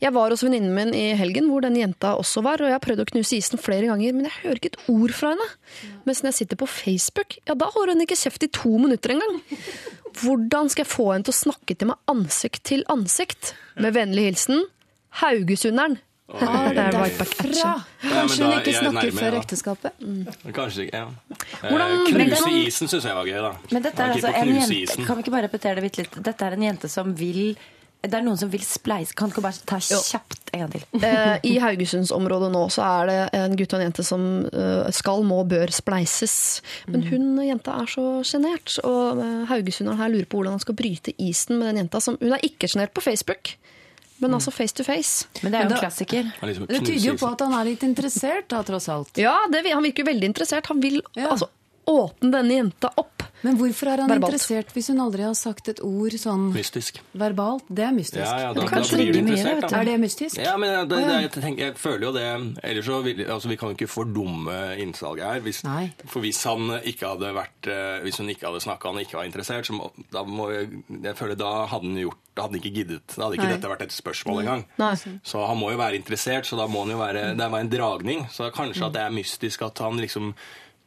Jeg 0.01 0.13
var 0.13 0.29
hos 0.29 0.43
venninnen 0.43 0.73
min 0.75 0.93
i 0.93 1.13
helgen, 1.19 1.49
hvor 1.49 1.61
den 1.65 1.75
jenta 1.79 2.13
også 2.19 2.43
var, 2.43 2.61
og 2.61 2.67
jeg 2.69 2.75
har 2.77 2.83
prøvd 2.83 3.03
å 3.03 3.07
knuse 3.11 3.37
isen 3.37 3.57
flere 3.61 3.87
ganger, 3.91 4.13
men 4.13 4.25
jeg 4.29 4.37
hører 4.43 4.61
ikke 4.61 4.73
et 4.73 4.89
ord 4.93 5.11
fra 5.17 5.33
henne. 5.33 5.49
Mens 6.05 6.21
når 6.23 6.31
jeg 6.33 6.39
sitter 6.43 6.61
på 6.63 6.67
Facebook, 6.69 7.37
ja 7.47 7.53
da 7.55 7.65
holder 7.73 7.93
hun 7.95 8.05
ikke 8.05 8.19
kjeft 8.19 8.43
i 8.43 8.51
to 8.53 8.77
minutter 8.77 9.15
engang. 9.15 9.41
Hvordan 10.23 10.69
skal 10.69 10.83
jeg 10.85 10.91
få 10.93 11.11
henne 11.13 11.25
til 11.25 11.33
å 11.33 11.41
snakke 11.41 11.75
til 11.77 11.87
meg 11.89 11.97
ansikt 12.11 12.63
til 12.69 12.83
ansikt? 12.93 13.53
Med 13.81 13.95
vennlig 13.95 14.27
hilsen 14.29 14.65
Haugesunderen. 15.21 15.99
Ah, 16.33 16.69
det 16.73 16.79
er 16.79 16.95
right 16.95 17.17
back 17.19 17.33
action. 17.43 17.81
Kanskje 18.01 18.45
hun 18.47 18.53
ikke 18.55 18.71
snakker 18.73 19.09
nærme, 19.11 19.19
før 19.19 19.35
ekteskapet? 19.37 19.97
Kanskje 20.55 20.85
ikke, 20.87 21.01
ja. 21.03 21.35
Hvordan- 21.61 21.91
Eh, 21.93 22.05
knuse 22.07 22.43
den, 22.45 22.55
isen 22.65 22.87
syns 22.87 23.03
jeg 23.03 23.13
var 23.13 23.25
gøy, 23.25 23.41
da. 23.41 23.51
Men 23.71 23.81
dette 23.83 23.99
er 24.01 24.13
altså 24.13 24.33
en 24.33 24.47
jente 24.55 24.75
isen. 24.81 25.05
Kan 25.05 25.17
vi 25.17 25.21
ikke 25.23 25.31
bare 25.35 25.47
repetere 25.47 25.75
det 25.75 25.97
litt? 25.97 26.23
Dette 26.23 26.41
er 26.47 26.53
en 26.53 26.61
jente 26.63 26.89
som 26.89 27.13
vil 27.13 27.55
Det 28.03 28.17
er 28.19 28.23
noen 28.25 28.35
som 28.35 28.49
vil 28.51 28.59
spleise. 28.67 29.13
Kan 29.15 29.29
du 29.31 29.33
ikke 29.37 29.45
bare 29.45 29.61
ta 29.69 29.77
kjapt 29.79 30.49
en 30.53 30.59
gang 30.65 30.71
til? 30.73 30.81
Eh, 31.07 31.37
I 31.47 31.53
Haugesundsområdet 31.63 32.49
nå 32.51 32.63
så 32.73 32.83
er 32.83 33.07
det 33.07 33.19
en 33.39 33.55
gutt 33.55 33.71
og 33.73 33.79
en 33.79 33.85
jente 33.85 34.03
som 34.03 34.25
eh, 34.51 34.89
skal, 34.91 35.23
må, 35.23 35.37
bør 35.47 35.71
spleises. 35.71 36.33
Men 36.91 37.05
hun 37.07 37.29
jenta 37.47 37.77
er 37.79 37.87
så 37.93 38.03
sjenert, 38.27 38.75
og 38.83 39.21
eh, 39.23 39.45
haugesunderen 39.53 40.01
her 40.03 40.11
lurer 40.11 40.27
på 40.27 40.41
hvordan 40.41 40.57
han 40.57 40.65
skal 40.65 40.75
bryte 40.83 41.15
isen 41.15 41.61
med 41.61 41.71
den 41.71 41.85
jenta. 41.85 42.03
Som, 42.03 42.19
hun 42.19 42.35
er 42.35 42.43
ikke 42.43 42.67
sjenert 42.73 42.91
på 42.93 43.05
Facebook, 43.07 43.53
men 44.19 44.35
altså 44.35 44.51
face 44.51 44.75
to 44.75 44.83
face. 44.87 45.25
Men 45.41 45.51
det 45.55 45.57
er 45.61 45.63
jo 45.63 45.71
en 45.71 45.75
da- 45.77 45.81
klassiker. 45.87 46.27
Liksom 46.43 46.67
Det 46.69 46.83
tyder 46.83 47.07
jo 47.07 47.15
på 47.23 47.31
at 47.31 47.47
han 47.47 47.55
er 47.61 47.71
litt 47.71 47.87
interessert, 47.87 48.49
da, 48.51 48.61
tross 48.67 48.91
alt. 48.91 49.15
Ja, 49.19 49.37
det, 49.51 49.63
han 49.71 49.83
virker 49.83 50.11
veldig 50.11 50.27
interessert. 50.33 50.67
Han 50.75 50.83
vil 50.83 50.99
Ja. 51.15 51.31
altså 51.37 51.47
åpne 51.89 52.31
denne 52.31 52.59
jenta 52.61 52.91
opp. 52.97 53.09
Men 53.43 53.57
hvorfor 53.59 53.89
er 53.91 53.99
han 53.99 54.07
Verbalt. 54.07 54.31
interessert 54.31 54.69
hvis 54.71 54.87
hun 54.87 55.01
aldri 55.03 55.25
har 55.25 55.33
sagt 55.35 55.67
et 55.67 55.81
ord 55.83 56.13
sånn 56.15 56.45
Mystisk. 56.55 57.01
verbalt? 57.19 57.65
Det 57.67 57.83
er 57.83 57.91
mystisk. 57.91 58.23
Ja, 58.23 58.37
ja, 58.39 58.53
da, 58.53 58.61
Det 58.61 58.61
da 58.61 58.67
kan 58.71 58.85
blir 58.85 58.87
du 58.87 58.95
trigge 58.95 59.11
mye, 59.11 59.33
interessert, 59.33 59.65
da. 59.67 59.79
Er 59.81 59.89
det 59.89 59.95
mystisk? 59.99 60.37
Ja, 60.39 60.53
men 60.57 60.71
det, 60.87 60.99
det, 61.03 61.17
jeg, 61.25 61.31
tenker, 61.35 61.63
jeg 61.65 61.75
føler 61.81 62.05
jo 62.07 62.11
det 62.15 62.23
Ellers 62.63 62.87
så 62.87 63.01
vil, 63.03 63.19
altså, 63.27 63.49
Vi 63.51 63.57
kan 63.59 63.75
ikke 63.75 63.89
fordumme 63.91 64.55
innsalget 64.79 65.25
her. 65.27 65.43
Hvis, 65.43 65.59
for 66.07 66.23
hvis 66.23 66.39
han 66.47 66.71
ikke 66.87 67.11
hadde 67.11 67.33
vært 67.35 67.67
eh, 67.67 67.99
Hvis 68.07 68.21
hun 68.23 68.31
ikke 68.31 68.47
hadde 68.47 68.63
snakka 68.63 68.87
og 68.87 68.95
han 68.95 69.03
ikke 69.03 69.19
var 69.19 69.27
interessert, 69.27 69.67
så 69.67 69.75
må, 69.75 69.91
da 70.15 70.23
må 70.23 70.47
jeg, 70.55 70.71
jeg 71.03 71.19
føler 71.19 71.35
da 71.43 71.51
hadde 71.67 71.91
han 71.91 71.99
gjort 72.05 72.23
Da 72.33 72.47
hadde 72.47 72.55
han 72.55 72.63
ikke 72.63 72.75
giddet. 72.79 73.03
Da 73.17 73.25
hadde 73.27 73.41
ikke 73.41 73.49
Nei. 73.51 73.57
dette 73.59 73.73
vært 73.75 73.83
et 73.89 73.97
spørsmål 73.99 74.39
engang. 74.45 74.63
Nei. 74.79 74.95
Så 75.27 75.43
han 75.51 75.59
må 75.59 75.75
jo 75.75 75.83
være 75.83 75.99
interessert, 75.99 76.47
så 76.47 76.55
da 76.63 76.71
må 76.71 76.87
han 76.87 76.95
jo 76.95 77.03
være 77.03 77.35
Det 77.35 77.51
var 77.51 77.59
en 77.59 77.75
dragning. 77.75 78.23
Så 78.31 78.47
kanskje 78.55 78.87
at 78.87 78.95
det 78.95 79.03
er 79.03 79.11
mystisk 79.19 79.67
at 79.67 79.83
han 79.83 79.99
liksom 79.99 80.31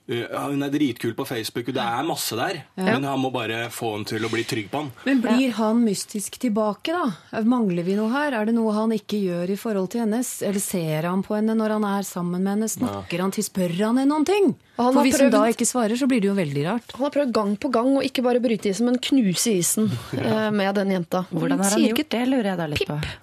ja, 0.07 0.45
Hun 0.47 0.63
er 0.63 0.71
dritkul 0.71 1.17
på 1.19 1.27
Facebook, 1.27 1.73
og 1.73 1.75
det 1.75 1.83
er 1.83 2.07
masse 2.07 2.37
der. 2.39 2.61
Men 2.79 3.03
han 3.09 3.19
må 3.19 3.33
bare 3.35 3.67
få 3.75 3.97
henne 3.97 4.07
til 4.07 4.23
å 4.23 4.31
bli 4.31 4.45
trygg 4.47 4.69
på 4.71 4.85
han. 4.85 4.93
Men 5.09 5.23
blir 5.25 5.57
han 5.59 5.83
mystisk 5.83 6.39
tilbake, 6.43 6.95
da? 6.95 7.43
Mangler 7.43 7.83
vi 7.87 7.97
noe 7.99 8.13
her? 8.13 8.37
Er 8.39 8.47
det 8.47 8.55
noe 8.55 8.75
han 8.77 8.95
ikke 8.95 9.19
gjør 9.19 9.51
i 9.51 9.59
forhold 9.59 9.91
til 9.97 10.05
hennes? 10.05 10.31
Eller 10.47 10.63
ser 10.63 11.11
han 11.11 11.27
på 11.27 11.35
henne 11.35 11.59
når 11.59 11.77
han 11.79 11.89
er 11.91 12.07
sammen 12.07 12.45
med 12.45 12.55
henne? 12.55 12.71
Snakker 12.71 13.27
han 13.27 13.35
til? 13.35 13.49
Spør 13.49 13.75
han 13.81 13.99
henne 13.99 14.07
noen 14.13 14.29
ting? 14.29 14.55
Og 14.77 14.85
han 14.85 14.95
For 14.95 15.09
hvis 15.09 15.17
hvis 15.17 15.27
hun 15.27 15.35
da 15.35 15.45
ikke 15.51 15.69
svarer, 15.69 15.97
så 15.99 16.09
blir 16.11 16.23
det 16.23 16.31
jo 16.31 16.37
veldig 16.37 16.65
rart. 16.67 16.97
Han 16.97 17.07
har 17.07 17.15
prøvd 17.15 17.37
gang 17.37 17.53
på 17.61 17.71
gang 17.75 17.93
å 17.97 18.03
ikke 18.05 18.25
bare 18.27 18.43
bryte 18.45 18.71
isen, 18.71 18.89
men 18.91 18.99
knuse 19.03 19.55
isen 19.57 19.89
ja. 20.17 20.51
med 20.55 20.75
den 20.79 20.93
jenta. 20.97 21.25
Hvordan 21.31 21.63
har 21.65 21.77
han 21.77 21.87
gjort 21.87 22.03
ikke 22.03 22.11
det, 22.17 22.25
lurer 22.33 22.51
jeg 22.53 22.61
da 22.61 22.69
litt 22.73 22.85
pip. 22.85 22.93
på. 22.93 23.15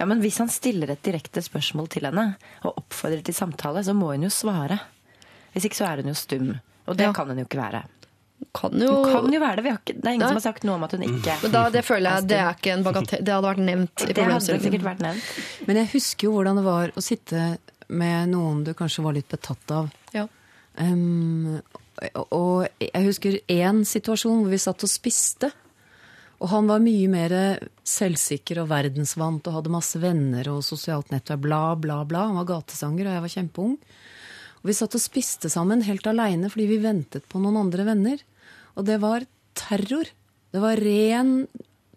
Ja, 0.00 0.08
men 0.10 0.20
Hvis 0.24 0.40
han 0.42 0.50
stiller 0.50 0.90
et 0.90 1.04
direkte 1.06 1.42
spørsmål 1.44 1.88
til 1.94 2.08
henne 2.08 2.34
og 2.66 2.82
oppfordrer 2.82 3.22
til 3.24 3.36
samtale, 3.36 3.84
så 3.86 3.94
må 3.96 4.10
hun 4.12 4.26
jo 4.26 4.32
svare. 4.32 4.80
Hvis 5.54 5.68
ikke 5.68 5.78
så 5.78 5.86
er 5.92 6.02
hun 6.02 6.10
jo 6.12 6.16
stum. 6.18 6.48
Og 6.86 6.96
det 6.98 7.06
Ja. 7.06 7.12
kan 7.16 7.28
hun 7.30 7.38
jo 7.38 7.44
ikke 7.46 7.60
være. 7.62 7.84
Kan 8.54 8.74
jo, 8.78 8.90
Hun 9.04 9.12
kan 9.24 9.32
jo 9.32 9.40
være 9.40 9.56
det. 9.56 9.64
Vi 9.64 9.70
har 9.70 9.78
ikke, 9.78 9.94
det 10.00 10.04
er 10.06 10.12
ingen 10.14 10.20
Nei. 10.20 10.28
som 10.28 10.36
har 10.40 10.44
sagt 10.52 10.64
noe 10.64 10.74
om 10.76 10.82
at 10.84 10.92
hun 10.92 11.02
ikke 11.06 11.36
Men 11.42 11.50
da, 11.54 11.62
det 11.70 11.84
føler 11.86 12.10
jeg 12.18 12.26
det 12.28 12.38
er 12.38 12.52
ikke 12.54 12.72
en 12.74 12.84
bagatell. 12.84 13.24
Det 13.24 13.32
hadde 13.34 13.48
vært 13.48 13.62
nevnt 13.64 14.04
i 14.04 14.12
Det 14.12 14.24
hadde 14.26 14.60
sikkert 14.60 14.84
vært 14.84 15.00
nevnt. 15.06 15.30
Men 15.66 15.76
jeg 15.80 15.88
husker 15.94 16.28
jo 16.28 16.32
hvordan 16.36 16.56
det 16.60 16.64
var 16.66 16.92
å 16.94 17.02
sitte 17.02 17.58
med 17.88 18.28
noen 18.34 18.64
du 18.64 18.72
kanskje 18.74 19.02
var 19.04 19.12
litt 19.16 19.28
betatt 19.28 19.70
av. 19.70 19.90
Ja. 20.12 20.26
Um, 20.76 21.60
og 22.34 22.66
jeg 22.82 23.04
husker 23.06 23.38
én 23.48 23.84
situasjon 23.86 24.42
hvor 24.42 24.50
vi 24.50 24.58
satt 24.58 24.82
og 24.82 24.90
spiste. 24.90 25.52
Og 26.42 26.50
han 26.50 26.66
var 26.68 26.82
mye 26.82 27.08
mer 27.08 27.32
selvsikker 27.86 28.58
og 28.60 28.68
verdensvant 28.68 29.46
og 29.48 29.54
hadde 29.60 29.70
masse 29.72 30.00
venner 30.02 30.48
og 30.52 30.64
sosialt 30.66 31.10
nettverk. 31.14 31.40
Bla, 31.40 31.62
bla, 31.78 32.02
bla. 32.04 32.26
Han 32.28 32.40
var 32.42 32.48
gatesanger, 32.50 33.06
og 33.06 33.14
jeg 33.14 33.24
var 33.24 33.34
kjempeung. 33.36 33.76
Og 34.64 34.70
vi 34.70 34.76
satt 34.78 34.96
og 34.96 35.02
spiste 35.02 35.50
sammen 35.52 35.84
helt 35.84 36.06
aleine 36.08 36.48
fordi 36.48 36.66
vi 36.70 36.80
ventet 36.80 37.28
på 37.28 37.40
noen 37.42 37.60
andre 37.66 37.84
venner. 37.84 38.22
Og 38.74 38.86
det 38.88 38.96
var 39.02 39.26
terror. 39.58 40.08
Det 40.54 40.62
var 40.62 40.80
ren 40.80 41.34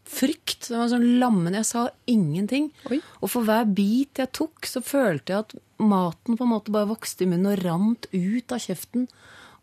frykt. 0.08 0.68
Det 0.68 0.76
var 0.76 0.92
sånn 0.92 1.08
lammende. 1.22 1.62
Jeg 1.62 1.70
sa 1.70 1.86
ingenting. 2.12 2.68
Oi. 2.92 3.00
Og 3.22 3.32
for 3.32 3.48
hver 3.48 3.70
bit 3.72 4.20
jeg 4.20 4.34
tok, 4.36 4.68
så 4.68 4.84
følte 4.84 5.34
jeg 5.34 5.46
at 5.46 5.56
maten 5.80 6.36
på 6.36 6.44
en 6.44 6.52
måte 6.52 6.74
bare 6.76 6.90
vokste 6.92 7.24
i 7.24 7.30
munnen 7.32 7.54
og 7.54 7.64
rant 7.64 8.10
ut 8.12 8.52
av 8.52 8.60
kjeften 8.64 9.08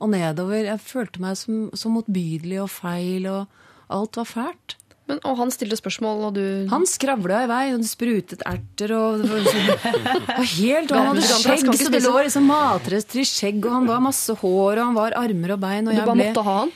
og 0.00 0.10
nedover. 0.14 0.64
Jeg 0.64 0.84
følte 0.84 1.22
meg 1.22 1.36
så 1.38 1.92
motbydelig 1.92 2.62
og 2.64 2.72
feil, 2.72 3.28
og 3.28 3.92
alt 3.92 4.16
var 4.20 4.30
fælt. 4.30 4.78
Men, 5.06 5.18
og 5.28 5.36
han 5.36 5.50
stilte 5.52 5.76
spørsmål, 5.76 6.22
og 6.30 6.34
du 6.38 6.44
Han 6.70 6.86
skravla 6.88 7.42
i 7.44 7.48
vei, 7.50 7.62
Han 7.74 7.82
sprutet 7.84 8.40
erter 8.48 8.94
og 8.96 9.20
og, 9.20 9.34
liksom- 9.44 9.66
det 9.68 10.38
var 10.38 10.48
helt, 10.54 10.92
og 10.92 10.96
Han 10.96 11.06
hadde 11.10 11.26
skjegg, 11.42 11.68
så 11.76 11.90
det 11.92 12.00
lå 12.06 12.14
liksom 12.24 12.46
matrester 12.48 13.20
i 13.20 13.26
skjegg, 13.28 13.58
og 13.66 13.72
han 13.76 13.86
var 13.90 14.00
masse 14.00 14.32
hår, 14.40 14.78
og 14.78 14.84
han 14.86 14.94
var 14.96 15.12
armer 15.20 15.52
og 15.52 15.60
bein, 15.60 15.88
og 15.88 15.94
Du 15.94 16.00
bare 16.00 16.14
ble 16.16 16.24
måtte 16.30 16.44
ha 16.48 16.56
han? 16.62 16.72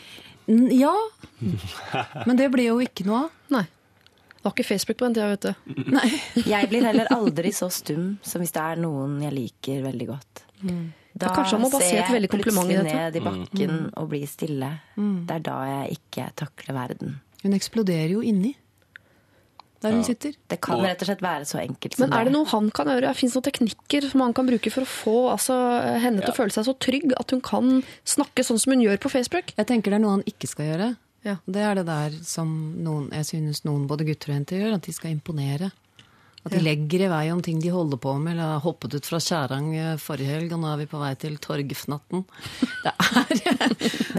Ja. 0.72 0.94
Men 2.26 2.36
det 2.36 2.50
ble 2.52 2.68
jo 2.70 2.78
ikke 2.84 3.04
noe 3.08 3.24
av. 3.26 3.30
Nei. 3.52 3.64
Det 4.38 4.44
var 4.46 4.52
ikke 4.54 4.64
Facebook 4.68 4.98
på 5.00 5.08
den 5.08 5.16
tida, 5.16 5.28
vet 5.32 5.48
du. 5.48 5.82
Nei. 5.92 6.08
Jeg 6.46 6.68
blir 6.70 6.84
heller 6.86 7.08
aldri 7.12 7.50
så 7.52 7.68
stum 7.74 8.18
som 8.22 8.40
hvis 8.44 8.52
det 8.54 8.62
er 8.62 8.76
noen 8.80 9.18
jeg 9.24 9.34
liker 9.34 9.82
veldig 9.84 10.06
godt. 10.08 10.44
Da 11.18 11.32
kanskje 11.34 11.56
han 11.56 11.64
må 11.64 11.70
ser 11.74 11.96
jeg 11.98 12.28
plutselig 12.30 12.82
ned 12.86 13.16
i 13.18 13.22
bakken 13.24 13.72
og 13.96 14.08
blir 14.12 14.28
stille. 14.30 14.68
Det 14.96 15.34
er 15.40 15.42
da 15.48 15.56
jeg 15.72 15.98
ikke 15.98 16.28
takler 16.38 16.76
verden. 16.78 17.16
Hun 17.44 17.54
eksploderer 17.56 18.16
jo 18.16 18.24
inni 18.24 18.56
der 19.82 19.94
hun 19.94 20.02
sitter. 20.02 20.34
Det 20.50 20.58
kan 20.64 20.80
rett 20.82 21.02
og 21.04 21.06
slett 21.06 21.20
være 21.22 21.46
så 21.46 21.60
enkelt 21.62 21.94
som 21.94 22.08
Men 22.08 22.14
er 22.18 22.26
det 22.26 22.34
noe 22.34 22.48
han 22.50 22.70
kan 22.74 22.88
gjøre? 22.90 23.12
Fins 23.14 23.34
det 23.34 23.38
noen 23.38 23.46
teknikker 23.46 24.06
som 24.10 24.24
han 24.24 24.34
kan 24.34 24.48
bruke 24.48 24.72
for 24.74 24.82
å 24.82 24.90
få 24.90 25.16
altså, 25.36 25.58
henne 26.02 26.24
til 26.24 26.32
å 26.32 26.38
føle 26.38 26.54
seg 26.54 26.66
så 26.66 26.74
trygg 26.82 27.12
at 27.14 27.34
hun 27.34 27.42
kan 27.46 27.76
snakke 28.02 28.42
sånn 28.46 28.58
som 28.58 28.74
hun 28.74 28.82
gjør 28.82 28.98
på 29.04 29.12
Facebook? 29.12 29.52
Jeg 29.54 29.70
tenker 29.70 29.94
det 29.94 30.00
er 30.00 30.02
noe 30.02 30.16
han 30.16 30.26
ikke 30.26 30.50
skal 30.50 30.72
gjøre. 30.72 30.88
Ja. 31.26 31.36
Det 31.46 31.62
er 31.62 31.78
det 31.78 31.86
der 31.86 32.16
som 32.26 32.50
noen, 32.82 33.06
jeg 33.14 33.28
synes 33.30 33.62
noen, 33.66 33.86
både 33.90 34.06
gutter 34.08 34.32
og 34.32 34.38
jenter, 34.38 34.64
gjør, 34.64 34.78
at 34.78 34.88
de 34.88 34.94
skal 34.96 35.14
imponere. 35.14 35.70
At 36.46 36.54
de 36.54 36.60
legger 36.62 37.02
i 37.04 37.08
vei 37.10 37.24
om 37.32 37.40
ting 37.42 37.58
de 37.60 37.70
holder 37.74 37.98
på 38.00 38.14
med. 38.20 38.36
Eller 38.36 38.54
har 38.54 38.62
hoppet 38.64 38.94
ut 38.94 39.08
fra 39.08 39.18
Kjærang 39.22 39.72
eh, 39.76 39.94
forrige 40.00 40.30
helg, 40.36 40.52
og 40.54 40.62
nå 40.62 40.70
er 40.72 40.82
vi 40.82 40.86
på 40.90 41.00
vei 41.00 41.10
til 41.20 41.38
Torgfnatten. 41.42 42.24
Det 42.84 42.92
er 42.94 43.28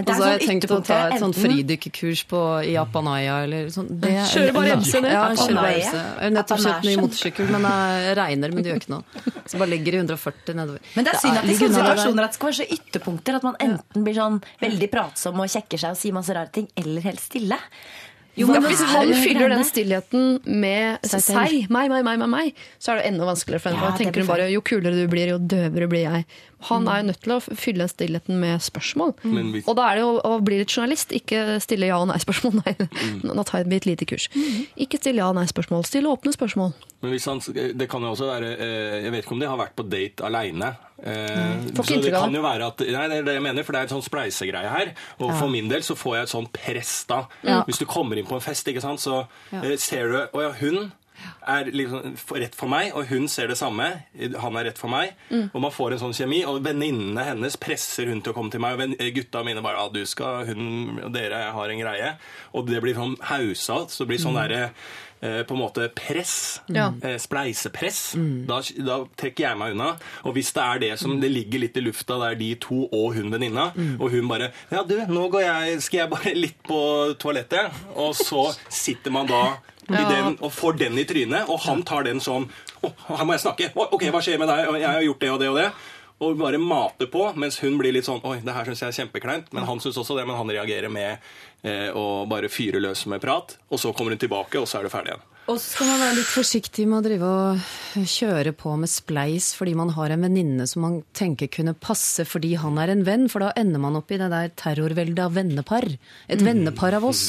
Og 0.00 0.10
så 0.16 0.22
har 0.22 0.32
jeg 0.34 0.40
sånn 0.40 0.50
tenkt 0.50 0.72
å 0.74 0.78
ta 0.84 0.98
et 1.10 1.20
sånt 1.22 1.36
fridykkerkurs 1.38 2.22
på 2.30 2.40
i 2.66 2.74
Apanaya 2.80 3.40
eller 3.46 3.70
sånn. 3.72 3.88
Det 4.02 4.12
Kjører 4.32 4.54
bare 4.56 4.76
MC 4.80 4.92
ned. 5.00 5.12
Ja, 5.12 5.22
kjøre 5.36 5.56
bare. 5.56 5.72
MC. 5.76 5.94
Jeg 5.96 6.24
har 6.24 6.34
nettopp 6.36 6.62
kjøpt 6.64 6.88
ny 6.88 6.94
motorsykkel, 7.00 7.50
men 7.54 7.66
det 7.68 8.14
regner, 8.20 8.54
men 8.54 8.66
det 8.66 8.72
gjør 8.72 8.82
ikke 8.82 8.94
noe. 8.94 9.24
Så 9.50 9.60
bare 9.60 9.72
legger 9.72 9.96
i 9.96 10.02
140 10.02 10.58
nedover. 10.60 10.84
Men 10.96 11.08
det 11.08 11.14
er 11.14 11.22
synd 11.24 11.40
at 11.40 11.48
i 11.48 11.54
er 11.54 11.60
sånne 11.60 11.72
det 11.72 11.80
situasjoner 11.80 12.28
at 12.28 12.34
det 12.34 12.40
skal 12.40 12.50
være 12.50 12.60
så 12.60 12.68
ytterpunkter 12.78 13.40
at 13.40 13.48
man 13.48 13.58
enten 13.66 14.06
blir 14.06 14.18
sånn 14.20 14.38
veldig 14.62 14.90
pratsom 14.92 15.42
og 15.42 15.50
kjekker 15.56 15.82
seg 15.84 15.96
og 15.96 16.00
sier 16.00 16.16
masse 16.16 16.36
rare 16.36 16.52
ting, 16.54 16.70
eller 16.80 17.10
helt 17.10 17.22
stille. 17.22 17.58
Jo, 18.40 18.48
men 18.50 18.64
Hvis 18.64 18.82
han 18.88 19.12
fyller 19.20 19.52
den 19.52 19.64
stillheten 19.68 20.38
med 20.44 21.10
Seg 21.10 21.68
meg, 21.70 21.90
meg, 21.92 22.04
meg, 22.06 22.28
meg, 22.30 22.62
så 22.80 22.94
er 22.94 23.00
det 23.02 23.10
enda 23.12 23.28
vanskeligere 23.28 23.64
for 23.64 23.74
henne. 23.74 23.90
Ja, 23.90 23.98
tenker 23.98 24.24
hun 24.24 24.30
bare 24.30 24.48
jo 24.52 24.62
kulere 24.64 24.96
du 24.96 25.04
blir, 25.12 25.34
jo 25.34 25.40
døvere 25.40 25.90
blir 25.90 26.06
jeg. 26.06 26.26
Han 26.68 26.88
er 26.90 27.00
jo 27.00 27.08
nødt 27.08 27.22
til 27.24 27.32
å 27.32 27.40
fylle 27.40 27.86
den 27.86 27.92
stillheten 27.92 28.40
med 28.42 28.60
spørsmål. 28.64 29.14
Mm. 29.24 29.54
Og 29.64 29.72
da 29.78 29.86
er 29.88 29.98
det 29.98 30.04
jo 30.04 30.12
å 30.28 30.34
bli 30.44 30.60
litt 30.60 30.74
journalist, 30.74 31.14
ikke 31.16 31.58
stille 31.64 31.88
ja- 31.88 32.00
og 32.02 32.10
nei-spørsmål. 32.10 32.60
Nei, 32.60 32.74
nå 33.24 33.46
tar 33.48 33.62
jeg 33.62 33.80
et 33.80 33.88
lite 33.88 34.08
kurs. 34.08 34.28
Ikke 34.76 35.00
stille 35.00 35.22
ja- 35.22 35.30
og 35.32 35.38
nei-spørsmål, 35.40 35.86
stille 35.88 36.12
åpne 36.12 36.34
spørsmål. 36.36 36.76
Men 37.00 37.14
hvis 37.14 37.24
han, 37.30 37.40
det 37.80 37.86
kan 37.88 38.04
jo 38.04 38.10
også 38.12 38.26
være 38.28 38.48
eh, 38.60 38.96
Jeg 39.06 39.12
vet 39.14 39.22
ikke 39.24 39.32
om 39.32 39.40
de 39.40 39.46
har 39.48 39.56
vært 39.56 39.76
på 39.78 39.86
date 39.88 40.24
aleine. 40.26 40.74
Ikke 41.00 41.84
så 41.88 41.96
det 42.04 42.12
kan 42.12 42.34
jo 42.36 42.42
være 42.44 42.66
at 42.68 42.82
Nei, 42.84 43.06
det 43.08 43.20
er 43.22 43.24
det 43.24 43.36
jeg 43.38 43.44
mener, 43.46 43.64
for 43.64 43.72
det 43.72 43.80
er 43.80 43.88
en 43.88 43.94
sånn 43.94 44.04
spleisegreie 44.04 44.68
her. 44.68 44.92
Og 45.16 45.32
for 45.32 45.48
min 45.52 45.70
del 45.70 45.84
så 45.86 45.96
får 45.96 46.18
jeg 46.18 46.28
et 46.28 46.34
sånn 46.34 46.48
press 46.52 46.94
da. 47.08 47.22
Hvis 47.64 47.80
du 47.80 47.86
kommer 47.88 48.20
inn 48.20 48.28
på 48.28 48.36
en 48.36 48.44
fest, 48.44 48.68
ikke 48.68 48.84
sant, 48.84 49.00
så 49.00 49.22
eh, 49.62 49.76
ser 49.80 50.12
du 50.12 50.18
Å 50.20 50.44
ja, 50.44 50.52
hun 50.60 50.90
er 51.50 51.70
liksom 51.72 52.14
rett 52.40 52.54
for 52.58 52.68
meg, 52.70 52.92
og 52.94 53.06
hun 53.10 53.26
ser 53.28 53.48
det 53.50 53.56
samme. 53.60 53.88
Han 54.42 54.56
er 54.60 54.68
rett 54.70 54.78
for 54.80 54.92
meg. 54.92 55.14
Mm. 55.30 55.48
Og 55.52 55.60
man 55.64 55.74
får 55.74 55.96
en 55.96 56.02
sånn 56.04 56.16
kjemi. 56.16 56.42
Og 56.48 56.60
venninnene 56.64 57.24
hennes 57.32 57.56
presser 57.60 58.10
hun 58.12 58.20
til 58.22 58.32
å 58.34 58.36
komme 58.36 58.52
til 58.54 58.62
meg. 58.62 58.76
Og 58.76 58.82
venn- 58.84 58.96
gutta 59.16 59.44
mine 59.46 59.62
bare 59.64 59.80
ja, 59.80 59.88
du 59.94 60.02
skal, 60.06 60.44
hun 60.50 60.98
og 61.04 61.12
dere 61.16 61.46
har 61.56 61.70
en 61.72 61.80
greie. 61.84 62.14
Og 62.54 62.66
det 62.70 62.82
blir 62.84 62.94
sånn 62.98 63.16
hausa. 63.32 63.84
Så 63.88 64.04
det 64.04 64.12
blir 64.12 64.22
sånn 64.22 64.36
derre 64.38 64.62
eh, 65.22 65.40
på 65.48 65.56
en 65.56 65.60
måte 65.62 65.88
press. 65.96 66.60
Eh, 67.02 67.16
spleisepress. 67.20 68.00
Da, 68.48 68.60
da 68.86 69.00
trekker 69.20 69.48
jeg 69.48 69.58
meg 69.60 69.74
unna. 69.76 69.90
Og 70.28 70.36
hvis 70.36 70.52
det 70.56 70.62
er 70.66 70.82
det 70.84 70.92
som 71.02 71.16
det 71.22 71.32
ligger 71.32 71.64
litt 71.64 71.76
i 71.80 71.84
lufta, 71.84 72.18
det 72.22 72.30
er 72.34 72.40
de 72.44 72.50
to 72.62 72.84
og 72.90 73.16
hun 73.18 73.32
venninna, 73.32 73.70
og 73.98 74.10
hun 74.12 74.28
bare 74.30 74.52
Ja, 74.70 74.84
du, 74.86 74.96
nå 75.10 75.26
går 75.32 75.44
jeg, 75.46 75.80
skal 75.84 76.04
jeg 76.04 76.12
bare 76.12 76.34
litt 76.36 76.60
på 76.66 76.80
toalettet. 77.20 77.72
Og 77.96 78.14
så 78.18 78.50
sitter 78.68 79.10
man 79.14 79.28
da. 79.30 79.42
Den, 79.90 80.36
og 80.40 80.52
får 80.54 80.78
den 80.80 80.98
i 80.98 81.04
trynet, 81.08 81.48
og 81.50 81.60
han 81.66 81.82
tar 81.86 82.04
den 82.06 82.20
sånn 82.22 82.48
Å, 82.80 82.90
her 83.18 83.24
må 83.28 83.34
jeg 83.36 83.42
snakke. 83.44 83.70
Oh, 83.74 83.88
Ok, 83.92 84.06
hva 84.12 84.22
skjer 84.24 84.38
med 84.40 84.48
deg? 84.48 84.68
Jeg 84.80 84.88
har 84.88 85.02
gjort 85.04 85.20
det 85.20 85.30
og 85.34 85.40
det 85.42 85.48
og 85.50 85.58
det. 85.60 85.70
Og 86.20 86.36
bare 86.36 86.58
mater 86.60 87.08
på, 87.08 87.22
mens 87.40 87.56
hun 87.62 87.78
blir 87.80 87.94
litt 87.96 88.04
sånn 88.04 88.20
Oi, 88.28 88.38
det 88.44 88.52
her 88.52 88.68
syns 88.68 88.82
jeg 88.84 88.92
er 88.92 88.98
kjempekleint. 89.02 89.52
Men 89.56 89.64
han 89.68 89.80
syns 89.80 89.96
også 90.00 90.16
det, 90.18 90.26
men 90.28 90.36
han 90.36 90.52
reagerer 90.52 90.92
med 90.92 91.16
eh, 91.64 91.88
å 91.96 92.26
bare 92.28 92.48
fyre 92.52 92.80
løs 92.80 93.06
med 93.08 93.22
prat. 93.24 93.56
Og 93.72 93.80
så 93.80 93.92
kommer 93.96 94.12
hun 94.12 94.20
tilbake, 94.20 94.60
og 94.60 94.68
så 94.68 94.80
er 94.80 94.88
det 94.88 94.92
ferdig 94.92 95.14
igjen. 95.14 95.26
Og 95.50 95.56
så 95.58 95.72
skal 95.72 95.88
man 95.88 96.02
være 96.04 96.16
litt 96.20 96.30
forsiktig 96.30 96.84
med 96.86 96.98
å 97.00 97.04
drive 97.08 97.28
og 97.30 98.04
kjøre 98.06 98.52
på 98.54 98.74
med 98.78 98.90
spleis 98.92 99.48
fordi 99.58 99.72
man 99.74 99.90
har 99.96 100.12
en 100.14 100.22
venninne 100.22 100.66
som 100.68 100.84
man 100.84 100.98
tenker 101.16 101.48
kunne 101.50 101.72
passe 101.74 102.22
fordi 102.28 102.52
han 102.60 102.76
er 102.78 102.92
en 102.92 103.02
venn, 103.08 103.24
for 103.32 103.42
da 103.42 103.48
ender 103.58 103.82
man 103.82 103.96
opp 103.98 104.12
i 104.12 104.18
det 104.20 104.28
der 104.30 104.52
terrorveldet 104.60 105.24
av 105.24 105.34
vennepar. 105.34 105.88
Et 106.30 106.44
vennepar 106.44 107.00
av 107.00 107.08
oss. 107.08 107.24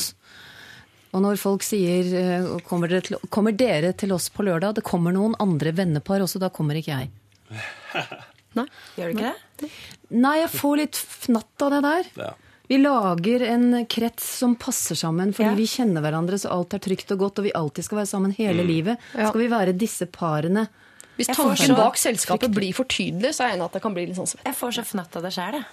Og 1.12 1.24
når 1.26 1.40
folk 1.42 1.64
sier 1.66 2.08
eh, 2.16 2.46
kommer 2.68 2.88
dere, 2.92 3.02
til, 3.04 3.18
'Kommer 3.30 3.52
dere 3.58 3.92
til 3.94 4.14
oss 4.16 4.30
på 4.30 4.46
lørdag?' 4.48 4.76
Det 4.76 4.84
kommer 4.88 5.12
noen 5.12 5.36
andre 5.40 5.74
vennepar 5.76 6.24
også, 6.24 6.40
da 6.40 6.50
kommer 6.50 6.76
ikke 6.80 6.96
jeg. 6.96 7.10
Nei. 8.58 8.66
Gjør 8.96 9.12
du 9.12 9.18
ikke 9.18 9.34
det? 9.60 9.70
Nei, 10.12 10.38
jeg 10.42 10.50
får 10.56 10.78
litt 10.78 10.96
fnatt 10.96 11.66
av 11.68 11.72
det 11.76 11.82
der. 11.84 12.10
Ja. 12.20 12.32
Vi 12.72 12.78
lager 12.80 13.44
en 13.44 13.86
krets 13.92 14.24
som 14.40 14.56
passer 14.56 14.96
sammen 14.96 15.34
fordi 15.36 15.50
Ja. 15.50 15.56
vi 15.56 15.68
kjenner 15.68 16.04
hverandre 16.04 16.40
så 16.40 16.52
alt 16.56 16.74
er 16.74 16.80
trygt 16.80 17.12
og 17.12 17.20
godt, 17.20 17.40
og 17.40 17.44
vi 17.50 17.52
alltid 17.52 17.84
skal 17.84 17.98
være 18.00 18.12
sammen 18.12 18.32
hele 18.36 18.64
livet. 18.64 18.98
Ja. 19.16 19.28
Skal 19.28 19.42
vi 19.44 19.50
være 19.52 19.76
disse 19.76 20.08
parene? 20.08 20.70
Hvis 21.18 21.28
tanken 21.36 21.76
bak 21.76 22.00
selskapet 22.00 22.54
blir 22.56 22.72
for 22.74 22.88
tydelig, 22.88 23.36
så 23.36 23.44
er 23.44 23.52
jeg 23.52 23.60
enig 23.60 23.66
at 23.68 23.74
det 23.76 23.82
kan 23.84 23.94
bli 23.94 24.06
litt 24.08 24.16
sånn 24.16 24.28
som, 24.32 24.40
Jeg 24.46 24.56
får 24.56 24.72
så 24.80 24.84
fnatt 24.88 25.16
av 25.20 25.24
det 25.28 25.34
sjæl, 25.36 25.60
jeg. 25.60 25.66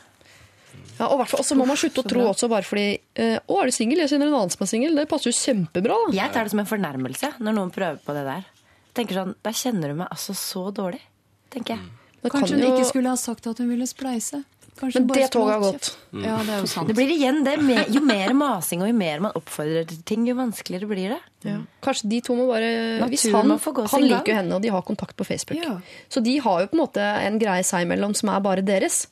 Ja, 0.98 1.06
og 1.06 1.18
hvert 1.20 1.28
fall- 1.30 1.40
også 1.40 1.56
må 1.56 1.66
man 1.66 1.76
slutte 1.76 2.02
å 2.02 2.08
tro 2.08 2.20
også 2.28 2.48
bare 2.50 2.62
fordi 2.66 2.98
eh, 3.14 3.38
'Å, 3.38 3.60
er 3.62 3.66
du 3.66 3.72
singel? 3.72 3.98
Jeg 4.02 4.10
kjenner 4.10 4.26
en 4.28 4.34
annen 4.34 4.50
som 4.50 4.62
er 4.64 4.70
singel.' 4.72 4.96
Det 4.96 5.08
passer 5.08 5.30
jo 5.30 5.36
kjempebra. 5.38 5.94
da. 6.08 6.12
Jeg 6.16 6.32
tar 6.32 6.44
det 6.44 6.50
som 6.50 6.58
en 6.60 6.66
fornærmelse 6.66 7.32
når 7.40 7.54
noen 7.54 7.70
prøver 7.70 7.98
på 8.04 8.14
det 8.14 8.24
der. 8.26 8.44
Tenker 8.94 9.14
sånn, 9.14 9.34
Da 9.42 9.50
kjenner 9.50 9.88
du 9.88 9.94
meg 9.94 10.08
altså 10.10 10.34
så 10.34 10.72
dårlig, 10.74 11.00
tenker 11.50 11.76
jeg. 11.76 11.80
Det 12.22 12.32
Kanskje 12.32 12.58
hun 12.58 12.60
jo- 12.66 12.76
ikke 12.76 12.86
skulle 12.90 13.08
ha 13.08 13.16
sagt 13.16 13.46
at 13.46 13.58
hun 13.58 13.68
ville 13.68 13.86
spleise? 13.86 14.44
Kanskje 14.78 14.94
Men 15.00 15.06
bare 15.08 15.18
det 15.18 15.30
toget 15.32 15.52
har 15.54 15.60
gått. 15.60 15.80
kjeft? 15.82 15.96
Ja, 16.22 16.36
det 16.38 16.48
er 16.54 16.60
jo 16.62 16.66
sant. 16.66 16.86
Det 16.86 16.94
blir 16.94 17.10
igjen 17.10 17.42
det. 17.44 17.88
Jo 17.90 18.00
mer 18.00 18.28
masing 18.32 18.80
og 18.82 18.86
jo 18.86 18.94
mer 18.94 19.18
man 19.20 19.32
oppfordrer 19.34 19.86
til 19.88 19.98
ting, 20.04 20.26
jo 20.26 20.34
vanskeligere 20.36 20.86
blir 20.86 21.08
det. 21.10 21.20
Ja. 21.42 21.58
Kanskje 21.82 22.08
de 22.08 22.20
to 22.20 22.34
må 22.36 22.46
bare 22.46 22.98
Naturen 23.00 23.10
hvis 23.10 23.32
han, 23.32 23.86
han 23.88 24.02
liker 24.02 24.26
jo 24.26 24.34
henne, 24.34 24.52
og 24.54 24.62
de 24.62 24.68
har 24.68 24.82
kontakt 24.82 25.16
på 25.16 25.26
Facebook. 25.26 25.58
Ja. 25.62 25.80
Så 26.08 26.22
de 26.22 26.38
har 26.38 26.60
jo 26.60 26.66
på 26.68 26.74
en 26.78 26.86
måte 26.86 26.98
en 27.02 27.38
greie 27.40 27.64
seg 27.64 27.86
imellom 27.88 28.14
som 28.14 28.28
er 28.30 28.38
bare 28.40 28.62
deres. 28.62 29.08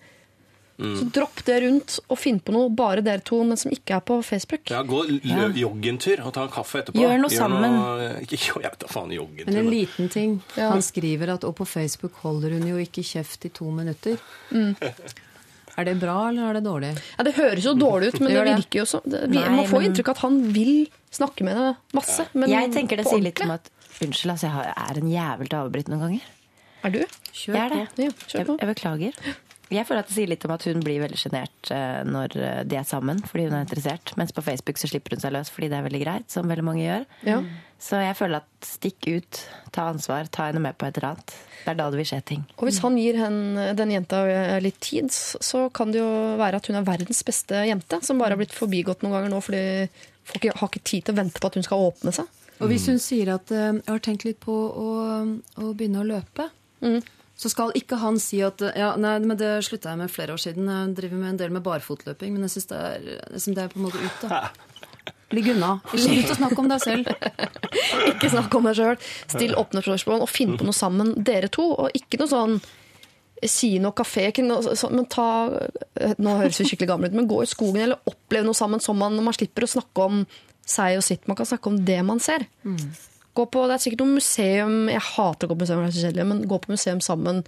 Så 0.77 1.07
dropp 1.09 1.39
det 1.47 1.55
rundt 1.65 1.94
og 2.12 2.19
finn 2.20 2.36
på 2.44 2.53
noe 2.53 2.69
bare 2.77 3.01
dere 3.01 3.23
to, 3.24 3.39
men 3.48 3.57
som 3.57 3.70
ikke 3.73 3.97
er 3.97 4.03
på 4.05 4.19
Facebook. 4.23 4.69
Ja, 4.69 4.82
Gå 4.85 4.98
ja. 5.24 5.47
joggentur 5.57 6.20
og 6.27 6.35
ta 6.36 6.43
en 6.44 6.53
kaffe 6.53 6.82
etterpå. 6.82 7.01
Gjør 7.01 7.16
noe 7.23 7.32
sammen. 7.32 7.77
ikke, 8.27 8.36
jeg 8.61 8.62
vet 8.66 8.78
da 8.85 8.90
faen, 8.93 9.15
joggentur. 9.16 9.48
Men 9.55 9.62
en 9.62 9.70
liten 9.73 10.11
ting. 10.12 10.35
Ja. 10.57 10.69
Han 10.74 10.82
skriver 10.85 11.32
at 11.39 11.47
og 11.48 11.55
på 11.57 11.65
Facebook 11.66 12.20
holder 12.27 12.59
hun 12.59 12.66
jo 12.69 12.77
ikke 12.82 13.01
kjeft 13.09 13.48
i 13.48 13.53
to 13.57 13.70
minutter. 13.73 14.20
Er 15.77 15.85
det 15.85 15.97
bra, 16.01 16.28
eller 16.31 16.51
er 16.51 16.57
det 16.57 16.62
dårlig? 16.65 16.90
Ja, 17.19 17.24
det 17.27 17.35
høres 17.36 17.65
jo 17.66 17.74
dårlig 17.77 18.12
ut, 18.15 18.20
men 18.24 18.32
det 18.32 18.44
det. 18.48 18.55
virker 18.62 18.78
jo 18.81 18.86
så 18.89 19.01
det, 19.05 19.24
vi, 19.28 19.36
Nei, 19.40 19.48
Man 19.59 19.66
får 19.69 19.81
men- 19.82 19.90
inntrykk 19.90 20.09
av 20.09 20.16
at 20.16 20.23
han 20.24 20.39
vil 20.55 20.74
snakke 21.12 21.44
med 21.44 21.57
henne 21.59 21.74
masse. 21.97 22.24
Men 22.32 22.48
Jeg 22.53 22.73
tenker 22.73 22.97
det 22.97 23.05
sier 23.09 23.20
litt 23.24 23.40
om 23.44 23.51
at 23.57 23.69
Unnskyld, 23.97 24.32
altså, 24.35 24.48
jeg 24.53 24.73
er 24.77 24.98
en 25.01 25.09
jævel 25.09 25.48
til 25.48 25.57
å 25.57 25.65
avbryte 25.66 25.89
noen 25.89 26.03
ganger. 26.05 26.24
Er 26.85 26.90
du? 26.93 26.98
Jeg 27.32 27.57
er 27.57 27.70
det. 27.73 27.85
Ja, 28.05 28.11
kjør 28.28 28.39
Jeg, 28.43 28.47
på. 28.47 28.57
jeg 28.61 28.69
beklager. 28.74 29.36
Jeg 29.72 29.86
føler 29.88 30.05
at 30.05 30.10
det 30.10 30.14
sier 30.14 30.30
litt 30.30 30.44
om 30.47 30.52
at 30.55 30.64
hun 30.68 30.82
blir 30.84 31.01
veldig 31.02 31.18
sjenert 31.18 31.70
eh, 31.74 32.02
når 32.06 32.34
eh, 32.38 32.59
de 32.68 32.78
er 32.78 32.86
sammen 32.86 33.18
fordi 33.26 33.48
hun 33.48 33.56
er 33.59 33.64
interessert. 33.64 34.12
Mens 34.20 34.34
på 34.34 34.44
Facebook 34.47 34.78
så 34.78 34.90
slipper 34.90 35.16
hun 35.16 35.22
seg 35.22 35.34
løs 35.34 35.51
fordi 35.51 35.70
det 35.72 35.80
er 35.80 35.86
veldig 35.88 36.02
greit, 36.05 36.28
som 36.30 36.47
veldig 36.47 36.66
mange 36.66 36.84
gjør. 36.84 37.06
Ja. 37.26 37.40
Så 37.82 37.98
jeg 38.01 38.16
føler 38.16 38.44
at 38.44 38.68
stikk 38.68 39.09
ut, 39.10 39.40
ta 39.74 39.88
ansvar, 39.90 40.30
ta 40.32 40.48
henne 40.48 40.62
med 40.62 40.78
på 40.78 40.86
et 40.86 41.01
eller 41.01 41.16
annet. 41.16 41.34
Det 41.64 41.72
er 41.72 41.80
da 41.80 41.88
det 41.90 42.01
vil 42.01 42.09
skje 42.09 42.20
ting. 42.30 42.44
Og 42.56 42.68
hvis 42.68 42.78
han 42.84 42.98
gir 43.01 43.18
henne, 43.18 43.66
den 43.78 43.94
jenta 43.97 44.22
eh, 44.30 44.56
litt 44.62 44.78
tid, 44.86 45.10
så 45.10 45.66
kan 45.74 45.90
det 45.90 46.01
jo 46.01 46.10
være 46.38 46.62
at 46.62 46.70
hun 46.70 46.78
er 46.78 46.86
verdens 46.86 47.24
beste 47.26 47.66
jente, 47.66 48.01
som 48.06 48.22
bare 48.22 48.36
har 48.36 48.43
blitt 48.43 48.55
forbigått 48.55 49.02
noen 49.02 49.18
ganger 49.18 49.34
nå 49.34 49.43
fordi 49.43 49.64
folk 50.26 50.47
har 50.47 50.70
ikke 50.70 50.86
tid 50.86 51.06
til 51.06 51.16
å 51.16 51.20
vente 51.24 51.43
på 51.43 51.51
at 51.51 51.59
hun 51.59 51.66
skal 51.66 51.88
åpne 51.90 52.14
seg. 52.14 52.30
Og 52.62 52.70
hvis 52.70 52.86
hun 52.88 53.02
sier 53.02 53.34
at 53.34 53.51
hun 53.52 53.82
'jeg 53.82 53.90
har 53.90 54.01
tenkt 54.01 54.24
litt 54.24 54.38
på 54.40 54.55
å, 54.55 54.88
å 55.60 55.74
begynne 55.76 56.01
å 56.01 56.09
løpe', 56.09 56.48
så 57.36 57.50
skal 57.52 57.74
ikke 57.76 57.98
han 58.00 58.16
si 58.22 58.38
at 58.44 58.62
ja, 58.76 58.94
nei, 58.96 59.18
men 59.20 59.36
det 59.36 59.50
slutta 59.66 59.90
jeg 59.92 60.00
med 60.00 60.12
flere 60.12 60.32
år 60.32 60.40
siden. 60.40 60.70
Jeg 60.72 60.94
driver 60.96 61.20
med 61.20 61.34
en 61.34 61.40
del 61.42 61.50
med 61.52 61.64
barfotløping, 61.66 62.32
men 62.32 62.46
jeg 62.46 62.54
syns 62.54 62.70
det, 62.70 62.78
er- 62.80 63.36
det 63.36 63.58
er 63.66 63.68
på 63.74 63.76
en 63.80 63.84
måte 63.90 64.00
ut, 64.00 64.24
da. 64.24 64.40
Ligg 65.34 65.48
unna. 65.52 65.74
Slutt 65.90 66.30
å 66.32 66.36
snakke 66.38 66.58
om 66.62 66.68
deg 66.70 66.80
selv. 66.84 67.08
Ikke 68.14 68.30
snakk 68.32 68.54
om 68.56 68.68
deg 68.70 68.76
sjøl. 68.78 68.96
Still 69.28 69.56
åpne 69.58 69.82
spørsmål 69.84 70.22
og 70.24 70.30
finn 70.30 70.54
på 70.56 70.64
noe 70.68 70.76
sammen, 70.76 71.12
dere 71.26 71.50
to. 71.52 71.64
Og 71.82 71.96
ikke 71.98 72.20
noe 72.22 72.30
sånn 72.30 72.56
si 73.44 73.74
noe 73.82 73.92
kafé, 73.92 74.30
men 74.40 75.08
ta 75.12 75.26
Nå 76.16 76.36
høres 76.38 76.56
vi 76.62 76.68
skikkelig 76.70 76.88
gamle 76.88 77.10
ut, 77.10 77.16
men 77.18 77.26
gå 77.28 77.42
i 77.44 77.50
skogen 77.50 77.82
eller 77.84 78.00
oppleve 78.08 78.46
noe 78.48 78.56
sammen 78.56 78.80
som 78.80 78.96
man, 79.02 79.18
man 79.26 79.34
slipper 79.36 79.66
å 79.66 79.72
snakke 79.74 80.06
om 80.06 80.22
seg 80.66 80.96
og 81.02 81.04
sitt. 81.04 81.26
Man 81.28 81.36
kan 81.36 81.46
snakke 81.50 81.68
om 81.74 81.82
det 81.84 81.98
man 82.06 82.22
ser. 82.22 82.46
Gå 83.36 83.46
på, 83.52 83.62
det 83.68 83.76
er 83.76 83.82
sikkert 83.84 84.02
noe 84.04 84.16
museum 84.16 84.76
Jeg 84.88 85.02
hater 85.12 85.46
å 85.46 85.52
gå 85.52 85.56
på 85.58 85.66
museum, 85.66 85.86
kjedelig, 85.92 86.28
men 86.32 86.44
gå 86.48 86.60
på 86.64 86.72
museum 86.72 87.02
sammen. 87.04 87.42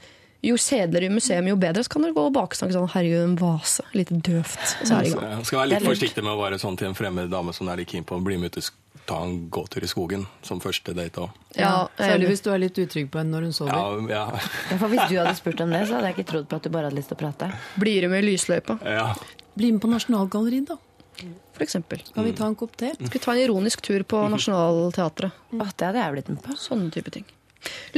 Jo 0.45 0.55
kjedeligere 0.55 1.09
i 1.11 1.15
museum, 1.17 1.49
jo 1.51 1.57
bedre. 1.59 1.83
Så 1.83 1.91
kan 1.91 2.05
dere 2.05 2.15
gå 2.15 2.27
og 2.29 2.35
baksnakke 2.37 2.77
sånn 2.77 2.91
Herregud, 2.93 3.25
en 3.25 3.39
vase. 3.41 3.83
Litt 3.99 4.13
døvt. 4.13 4.61
Så 4.85 4.93
er 4.95 5.09
det 5.09 5.11
i 5.11 5.17
gang. 5.17 5.33
jeg 5.41 5.49
skal 5.49 5.63
være 5.65 5.73
litt 5.73 5.89
forsiktig 5.89 6.23
med 6.23 6.37
å 6.37 6.43
være 6.43 6.61
sånn 6.63 6.79
til 6.79 6.91
en 6.91 6.99
fremmed 6.99 7.33
dame 7.33 7.55
som 7.57 7.71
er 7.73 7.81
litt 7.81 7.91
keen 7.91 8.07
på 8.07 8.21
å 8.21 8.23
bli 8.23 8.39
med 8.39 8.53
ut 8.53 8.61
i 8.61 8.67
ta 9.09 9.23
en 9.25 9.49
gåtur 9.51 9.85
i 9.85 9.89
skogen 9.89 10.27
som 10.45 10.61
første 10.61 10.93
date 10.97 11.25
òg. 11.25 11.37
Ja, 11.57 11.89
Særlig 11.97 12.29
hvis 12.35 12.45
du 12.45 12.51
er 12.53 12.61
litt 12.61 12.77
utrygg 12.79 13.09
på 13.13 13.23
henne 13.23 13.33
når 13.35 13.49
hun 13.49 13.57
sover. 13.57 13.73
Ja, 13.73 14.13
ja, 14.13 14.41
Ja, 14.71 14.77
for 14.77 14.93
hvis 14.93 15.07
du 15.09 15.17
hadde 15.17 15.35
spurt 15.39 15.63
om 15.65 15.73
det, 15.73 15.87
så 15.89 15.97
hadde 15.97 16.11
jeg 16.11 16.19
ikke 16.19 16.29
trodd 16.35 16.49
på 16.51 16.61
at 16.61 16.69
du 16.69 16.75
bare 16.75 16.91
hadde 16.91 17.01
lyst 17.01 17.11
til 17.13 17.17
å 17.19 17.23
prate. 17.23 17.49
Blir 17.81 18.05
du 18.05 18.13
med 18.13 18.27
i 18.27 18.29
lysløypa, 18.29 18.79
ja. 18.85 19.09
Bli 19.59 19.73
med 19.75 19.83
på 19.83 19.91
Nasjonalgalleriet, 19.91 20.69
da. 20.75 20.77
For 21.59 22.05
Kan 22.15 22.25
vi 22.25 22.33
ta 22.33 22.47
en 22.47 22.55
kopp 22.59 22.77
te? 22.77 22.93
Skal 22.95 23.11
vi 23.19 23.25
ta 23.25 23.33
en 23.35 23.43
ironisk 23.47 23.83
tur 23.83 24.03
på 24.09 24.29
Nationaltheatret? 24.35 25.33
Å, 25.53 25.67
det 25.77 25.87
hadde 25.91 25.99
jeg 26.05 26.13
blitt 26.19 26.29
med 26.35 26.43
på. 26.45 26.57
Sånne 26.57 26.91
type 26.95 27.11
ting. 27.11 27.27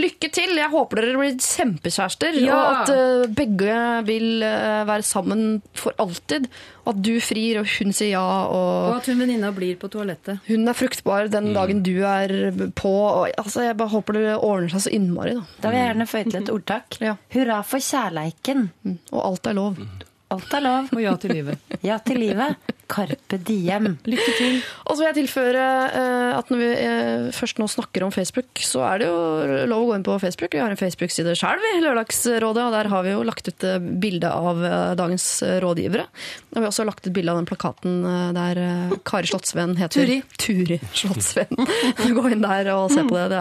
Lykke 0.01 0.31
til! 0.33 0.55
Jeg 0.57 0.71
håper 0.73 1.03
dere 1.05 1.19
blir 1.21 1.35
kjempekjærester, 1.37 2.39
Ja. 2.41 2.55
og 2.57 2.79
at 2.81 2.93
uh, 2.97 3.27
begge 3.37 3.75
vil 4.09 4.41
uh, 4.41 4.87
være 4.89 5.05
sammen 5.05 5.61
for 5.77 5.93
alltid. 6.01 6.47
Og 6.87 6.95
at 6.95 7.03
du 7.05 7.13
frir, 7.23 7.59
og 7.61 7.69
hun 7.69 7.93
sier 7.93 8.15
ja, 8.15 8.23
Og 8.49 8.89
og 8.89 8.97
at 8.97 9.11
hun 9.13 9.21
venninna 9.21 9.51
blir 9.55 9.77
på 9.79 9.91
toalettet. 9.93 10.41
hun 10.49 10.65
er 10.67 10.79
fruktbar 10.79 11.29
den 11.31 11.53
dagen 11.55 11.83
du 11.85 11.93
er 12.09 12.33
på. 12.73 12.89
Og, 12.89 13.29
altså, 13.37 13.67
jeg 13.69 13.77
bare 13.77 13.93
håper 13.93 14.17
det 14.17 14.25
ordner 14.41 14.73
seg 14.73 14.87
så 14.87 14.95
innmari. 14.97 15.37
Da. 15.37 15.45
Da 15.61 15.69
vil 15.75 15.79
jeg 15.83 15.91
gjerne 15.93 16.09
føye 16.15 16.25
til 16.33 16.41
et 16.43 16.55
ordtak. 16.57 16.97
Ja. 17.11 17.15
Hurra 17.37 17.61
for 17.63 17.85
kjærleiken. 17.85 18.71
Og 19.13 19.21
alt 19.29 19.47
er 19.53 19.61
lov. 19.61 19.85
Alt 20.33 20.53
er 20.57 20.65
lov. 20.65 20.89
Og 20.97 21.05
ja 21.05 21.13
til 21.21 21.37
livet. 21.37 21.73
Ja 21.85 22.01
til 22.01 22.21
livet. 22.25 22.57
Carpe 22.91 23.39
diem. 23.47 23.95
Lykke 24.11 24.33
til. 24.37 24.59
Og 24.87 24.97
så 24.97 25.03
vil 25.03 25.09
jeg 25.09 25.19
tilføre 25.23 25.67
eh, 25.87 26.33
at 26.37 26.51
når 26.51 26.61
vi 26.61 26.71
eh, 26.75 27.29
først 27.37 27.61
nå 27.63 27.69
snakker 27.71 28.05
om 28.07 28.13
Facebook, 28.15 28.51
så 28.67 28.83
er 28.89 29.03
det 29.03 29.11
jo 29.11 29.61
lov 29.71 29.85
å 29.85 29.91
gå 29.91 29.99
inn 29.99 30.07
på 30.07 30.19
Facebook. 30.23 30.55
Vi 30.57 30.63
har 30.63 30.73
en 30.73 30.81
Facebook-side 30.81 31.37
sjøl, 31.39 31.63
vi, 31.63 31.73
Lørdagsrådet, 31.85 32.67
og 32.67 32.75
der 32.75 32.91
har 32.93 33.07
vi 33.07 33.15
jo 33.15 33.25
lagt 33.27 33.51
ut 33.51 33.67
eh, 33.67 33.79
bilde 34.03 34.31
av 34.31 34.63
dagens 34.99 35.29
rådgivere. 35.63 36.09
Og 36.51 36.59
vi 36.59 36.65
har 36.65 36.71
også 36.73 36.89
lagt 36.89 37.07
ut 37.07 37.15
bilde 37.15 37.33
av 37.33 37.41
den 37.41 37.49
plakaten 37.49 38.01
der 38.35 38.59
Kari 39.07 39.31
Slottsvenn 39.31 39.77
heter 39.79 40.03
Turi. 40.03 40.19
Turi 40.41 40.81
Slottsvenn. 40.97 41.71
Gå 42.17 42.27
inn 42.33 42.45
der 42.45 42.73
og 42.75 42.91
se 42.93 43.05
på 43.07 43.17
det. 43.17 43.29
Det 43.31 43.41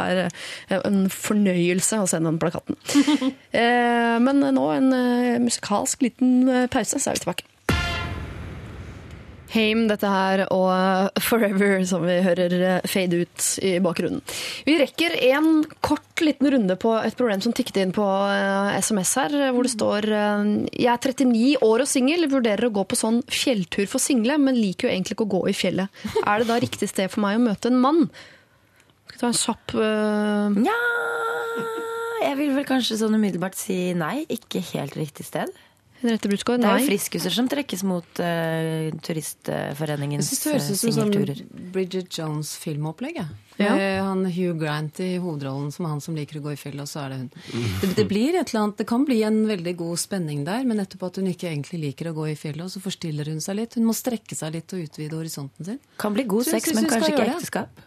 er 0.77 0.83
en 0.85 1.05
fornøyelse 1.13 2.01
å 2.03 2.09
se 2.09 2.21
den 2.21 2.41
plakaten. 2.41 2.77
Men 4.25 4.43
nå 4.55 4.65
en 4.75 4.91
musikalsk 5.43 6.05
liten 6.05 6.67
pause, 6.71 6.99
så 6.99 7.11
er 7.11 7.17
vi 7.17 7.25
tilbake. 7.25 7.49
Haim, 9.53 9.87
dette 9.89 10.09
her, 10.09 10.43
og 10.53 11.19
Forever, 11.25 11.79
som 11.89 12.03
vi 12.05 12.19
hører 12.25 12.55
eh, 12.59 12.87
fade 12.89 13.23
ut 13.23 13.45
i 13.65 13.75
bakgrunnen. 13.83 14.21
Vi 14.67 14.77
rekker 14.81 15.15
en 15.31 15.63
kort 15.85 16.21
liten 16.21 16.51
runde 16.53 16.75
på 16.79 16.93
et 16.99 17.17
problem 17.17 17.41
som 17.41 17.55
tikket 17.55 17.81
inn 17.81 17.93
på 17.95 18.05
eh, 18.05 18.77
SMS 18.77 19.15
her, 19.21 19.37
hvor 19.55 19.65
det 19.65 19.73
står 19.73 20.09
eh, 20.13 20.51
Jeg 20.75 20.91
er 20.93 21.03
39 21.09 21.53
år 21.65 21.85
og 21.85 21.89
singel, 21.89 22.27
vurderer 22.31 22.69
å 22.69 22.73
gå 22.79 22.85
på 22.85 22.99
sånn 22.99 23.21
fjelltur 23.29 23.89
for 23.89 24.03
single, 24.03 24.37
men 24.41 24.59
liker 24.59 24.87
jo 24.87 24.93
egentlig 24.93 25.17
ikke 25.17 25.29
å 25.29 25.33
gå 25.37 25.45
i 25.49 25.57
fjellet. 25.57 26.03
Er 26.29 26.43
det 26.43 26.49
da 26.51 26.59
riktig 26.61 26.91
sted 26.91 27.09
for 27.09 27.25
meg 27.25 27.39
å 27.39 27.45
møte 27.49 27.71
en 27.71 27.81
mann? 27.81 28.05
Skal 29.09 29.15
vi 29.15 29.23
ta 29.23 29.31
en 29.31 29.39
kjapp 29.39 29.73
uh... 29.79 30.59
Nja 30.59 30.77
Jeg 32.21 32.37
vil 32.37 32.53
vel 32.53 32.67
kanskje 32.67 32.99
sånn 32.99 33.17
umiddelbart 33.17 33.57
si 33.57 33.95
nei. 33.97 34.27
Ikke 34.29 34.61
helt 34.73 34.97
riktig 34.99 35.25
sted. 35.25 35.49
Henriette 35.99 36.31
Brudsgaard? 36.31 36.61
Det 36.63 36.69
er 36.69 36.77
Nei. 36.77 36.83
jo 36.85 36.91
friskuser 36.93 37.33
som 37.35 37.49
trekkes 37.51 37.83
mot 37.87 38.21
uh, 38.23 38.29
Jeg 38.29 38.95
Turistforeningens 39.03 40.31
synes 40.31 40.43
det 40.43 40.53
høres 40.53 40.69
eh, 40.69 40.73
ut 40.73 40.81
som 40.81 40.95
sånn. 40.95 41.69
Bridget 41.73 42.19
Jones-filmopplegget. 42.19 43.37
Ja. 43.59 43.73
Han 44.05 44.23
Hugh 44.31 44.55
Grant 44.55 45.01
i 45.03 45.17
hovedrollen 45.19 45.67
som 45.75 45.89
han 45.89 45.99
som 45.99 46.15
liker 46.15 46.39
å 46.39 46.43
gå 46.45 46.53
i 46.55 46.59
fjellet, 46.59 46.85
og 46.85 46.87
så 46.87 47.01
er 47.03 47.11
det 47.11 47.17
hun. 47.19 47.65
Det, 47.81 47.89
det 47.97 48.05
blir 48.07 48.37
et 48.39 48.53
eller 48.53 48.61
annet, 48.61 48.77
det 48.79 48.85
kan 48.87 49.03
bli 49.03 49.17
en 49.27 49.41
veldig 49.49 49.73
god 49.81 49.99
spenning 49.99 50.45
der, 50.47 50.63
men 50.67 50.79
nettopp 50.79 51.03
at 51.09 51.19
hun 51.19 51.27
ikke 51.27 51.49
egentlig 51.51 51.81
liker 51.81 52.13
å 52.13 52.15
gå 52.15 52.29
i 52.31 52.37
fjellet, 52.39 52.63
og 52.63 52.71
så 52.71 52.79
forstiller 52.83 53.27
hun 53.27 53.43
seg 53.43 53.59
litt. 53.59 53.75
Hun 53.75 53.89
må 53.89 53.95
strekke 53.97 54.37
seg 54.39 54.55
litt 54.55 54.71
og 54.77 54.85
utvide 54.85 55.19
horisonten 55.19 55.67
sin. 55.67 55.81
Kan 55.99 56.15
bli 56.15 56.23
god 56.31 56.47
sex, 56.47 56.71
men 56.77 56.87
kanskje 56.87 57.11
ikke 57.11 57.27
ekteskap. 57.33 57.83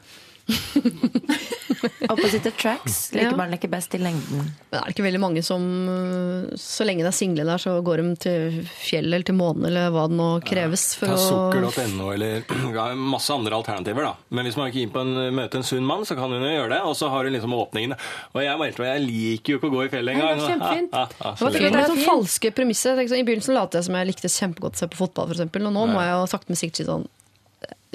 Opposite 2.09 2.51
tracks. 2.51 3.11
Ja. 3.13 3.23
Liker 3.23 3.37
man 3.37 3.55
ikke 3.57 3.69
best 3.71 3.95
i 3.95 3.99
lengden. 3.99 4.45
Men 4.71 4.79
er 4.79 4.87
det 4.87 4.95
ikke 4.95 5.05
veldig 5.07 5.21
mange 5.23 5.43
som 5.47 5.63
øh, 5.91 6.53
Så 6.61 6.87
lenge 6.87 7.03
det 7.05 7.11
er 7.11 7.17
single 7.17 7.47
der, 7.49 7.63
så 7.63 7.75
går 7.85 8.03
de 8.03 8.15
til 8.23 8.59
fjellet 8.71 9.17
eller 9.17 9.27
til 9.29 9.39
månen 9.39 9.67
eller 9.71 9.91
hva 9.95 10.07
det 10.11 10.19
nå 10.19 10.29
kreves 10.47 10.85
for 10.99 11.15
å 11.15 11.19
sukker.no 11.21 12.11
eller 12.15 12.45
ja, 12.77 12.87
masse 12.99 13.35
andre 13.35 13.59
alternativer, 13.59 14.07
da. 14.11 14.15
Men 14.31 14.49
hvis 14.49 14.59
man 14.59 14.69
er 14.69 14.77
keen 14.77 14.93
på 14.95 15.03
å 15.03 15.29
møte 15.35 15.61
en 15.61 15.67
sunn 15.67 15.87
mann, 15.89 16.07
så 16.09 16.17
kan 16.19 16.33
hun 16.33 16.45
jo 16.45 16.53
gjøre 16.53 16.75
det. 16.77 16.83
Og 16.89 16.97
så 16.99 17.11
har 17.13 17.27
hun 17.29 17.35
liksom 17.37 17.57
åpningen. 17.57 17.97
Og 18.35 18.43
jeg, 18.45 18.73
jeg 18.83 19.07
liker 19.07 19.55
jo 19.57 19.61
ikke 19.61 19.71
å 19.71 19.75
gå 19.77 19.87
i 19.87 19.91
fjellet 19.93 20.17
engang. 20.17 20.39
det 20.39 20.47
er 20.47 20.55
kjempefint. 20.55 20.91
Ah, 21.03 21.09
ah, 21.09 21.33
ah, 21.33 21.33
Det 21.33 21.39
så 21.41 21.47
var 21.47 21.55
det 21.73 21.81
er 21.81 21.89
sånn 21.89 22.05
falske 22.05 22.51
premisser. 22.55 22.99
Sånn, 23.09 23.23
I 23.23 23.25
begynnelsen 23.27 23.57
lot 23.57 23.75
jeg 23.75 23.87
som 23.87 23.97
jeg 23.97 24.09
likte 24.11 24.29
kjempegodt 24.31 24.77
å 24.77 24.83
se 24.83 24.89
på 24.93 24.99
fotball, 24.99 25.33
f.eks. 25.33 25.49
Og 25.49 25.73
nå 25.73 25.85
må 25.89 26.03
jeg 26.05 26.13
jo 26.13 26.27
sakte, 26.31 26.53
men 26.53 26.61
sikkert 26.61 26.81
si 26.83 26.87
sånn 26.89 27.07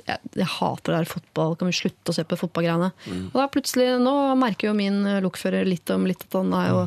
jeg, 0.08 0.32
jeg 0.40 0.50
hater 0.58 0.94
det 0.94 1.00
her 1.02 1.10
fotball, 1.12 1.56
kan 1.60 1.70
vi 1.70 1.76
slutte 1.76 2.14
å 2.14 2.16
se 2.16 2.24
på 2.28 2.38
fotballgreiene? 2.40 2.92
Mm. 3.08 3.26
Og 3.34 3.42
da 3.42 3.48
plutselig, 3.52 3.90
nå 4.04 4.14
merker 4.40 4.70
jo 4.72 4.78
min 4.78 5.02
øh, 5.06 5.20
lokfører 5.26 5.68
litt 5.68 5.90
om 5.94 6.08
litt 6.10 6.24
at 6.28 6.40
han 6.40 6.54
er 6.56 6.72
jo 6.72 6.82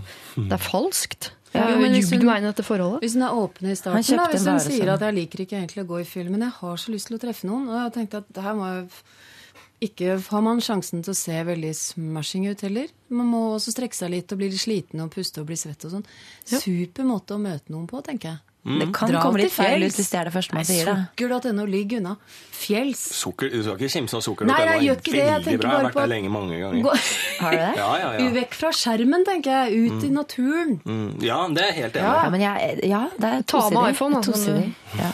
Det 0.48 0.56
er 0.56 0.64
falskt. 0.64 1.30
Ja, 1.52 1.66
hvis 1.74 2.12
hun- 2.14 2.26
meg 2.26 2.44
dette 2.46 2.62
forholdet. 2.62 3.00
Hvis 3.02 3.14
hun 3.18 3.24
er 3.26 3.34
åpen 3.34 3.70
i 3.70 3.74
starten, 3.74 4.16
da, 4.16 4.28
hvis 4.30 4.46
hun 4.46 4.60
sier 4.60 4.92
at 4.92 5.00
jeg 5.00 5.14
liker 5.16 5.42
ikke 5.44 5.58
egentlig 5.58 5.82
å 5.82 5.88
gå 5.88 6.00
i 6.00 6.04
film', 6.06 6.30
men 6.30 6.46
jeg 6.46 6.54
har 6.60 6.76
så 6.76 6.92
lyst 6.94 7.08
til 7.10 7.18
å 7.18 7.20
treffe 7.20 7.48
noen, 7.48 7.66
og 7.68 7.74
jeg 7.74 7.82
har 7.82 7.90
tenkt 7.90 8.14
at 8.14 8.42
her 8.44 8.54
må 8.54 8.68
jeg 8.70 8.88
ikke 9.80 10.18
har 10.30 10.42
man 10.44 10.60
sjansen 10.60 11.02
til 11.02 11.14
å 11.14 11.16
se 11.16 11.32
veldig 11.32 11.72
smashing 11.74 12.50
ut 12.50 12.60
heller. 12.60 12.88
Man 13.08 13.26
må 13.32 13.40
også 13.56 13.72
strekke 13.72 13.96
seg 13.96 14.10
litt 14.12 14.30
og 14.32 14.38
bli 14.38 14.50
litt 14.52 14.60
sliten 14.60 15.00
og 15.00 15.10
puste 15.10 15.40
og 15.40 15.48
bli 15.48 15.56
svett 15.56 15.84
og 15.88 15.94
sånn. 15.94 16.06
Super 16.44 17.04
måte 17.08 17.34
å 17.34 17.40
møte 17.40 17.72
noen 17.72 17.88
på, 17.88 18.02
tenker 18.04 18.34
jeg. 18.34 18.38
Det 18.60 18.86
kan 18.92 19.08
Dra 19.08 19.22
komme 19.24 19.38
litt 19.40 19.52
feil 19.54 19.82
ut 19.86 19.94
hvis 19.96 20.10
det 20.12 20.18
er 20.20 20.28
det 20.28 20.32
første 20.34 20.52
man 20.52 20.66
sier. 20.68 20.84
det 20.84 20.96
Sukker.no, 21.16 21.64
ligg 21.64 21.94
unna. 21.96 22.16
Fjells. 22.60 23.00
Sukker, 23.16 23.48
du 23.48 23.62
skal 23.64 23.78
ikke 23.78 23.88
kimse 23.88 24.18
av 24.18 24.20
sukker. 24.26 24.44
Nei, 24.44 24.58
jeg 24.66 24.82
gjør 24.84 24.98
ikke 25.00 25.12
det. 25.14 25.22
Jeg 25.24 25.44
tenker 25.46 25.62
bra. 25.62 25.70
Jeg 25.70 25.70
har 25.70 25.70
bare 25.70 25.86
vært 25.86 25.94
på- 25.94 26.02
der 26.04 26.10
lenge 26.12 26.30
mange 26.34 26.58
ganger. 26.60 26.82
Gå 26.84 26.92
Har 27.40 27.50
du 27.50 27.56
det? 27.56 27.70
Ja, 27.80 27.88
ja, 28.02 28.10
ja. 28.18 28.30
vekk 28.34 28.56
fra 28.58 28.70
skjermen, 28.76 29.24
tenker 29.24 29.50
jeg. 29.70 29.80
Ut 29.88 30.04
i 30.04 30.10
naturen. 30.12 30.74
Mm, 30.84 31.22
ja, 31.24 31.38
det 31.56 31.64
er 31.64 31.72
helt 31.78 31.96
enig. 31.96 32.04
Ja, 32.04 32.30
men 32.34 32.40
jeg, 32.44 32.80
ja, 32.90 33.00
det 33.16 33.30
er 33.30 33.42
Ta 33.48 33.62
med 33.70 33.94
iPhone, 33.94 34.20
Tosidig. 34.22 34.66
Ja. 34.98 35.08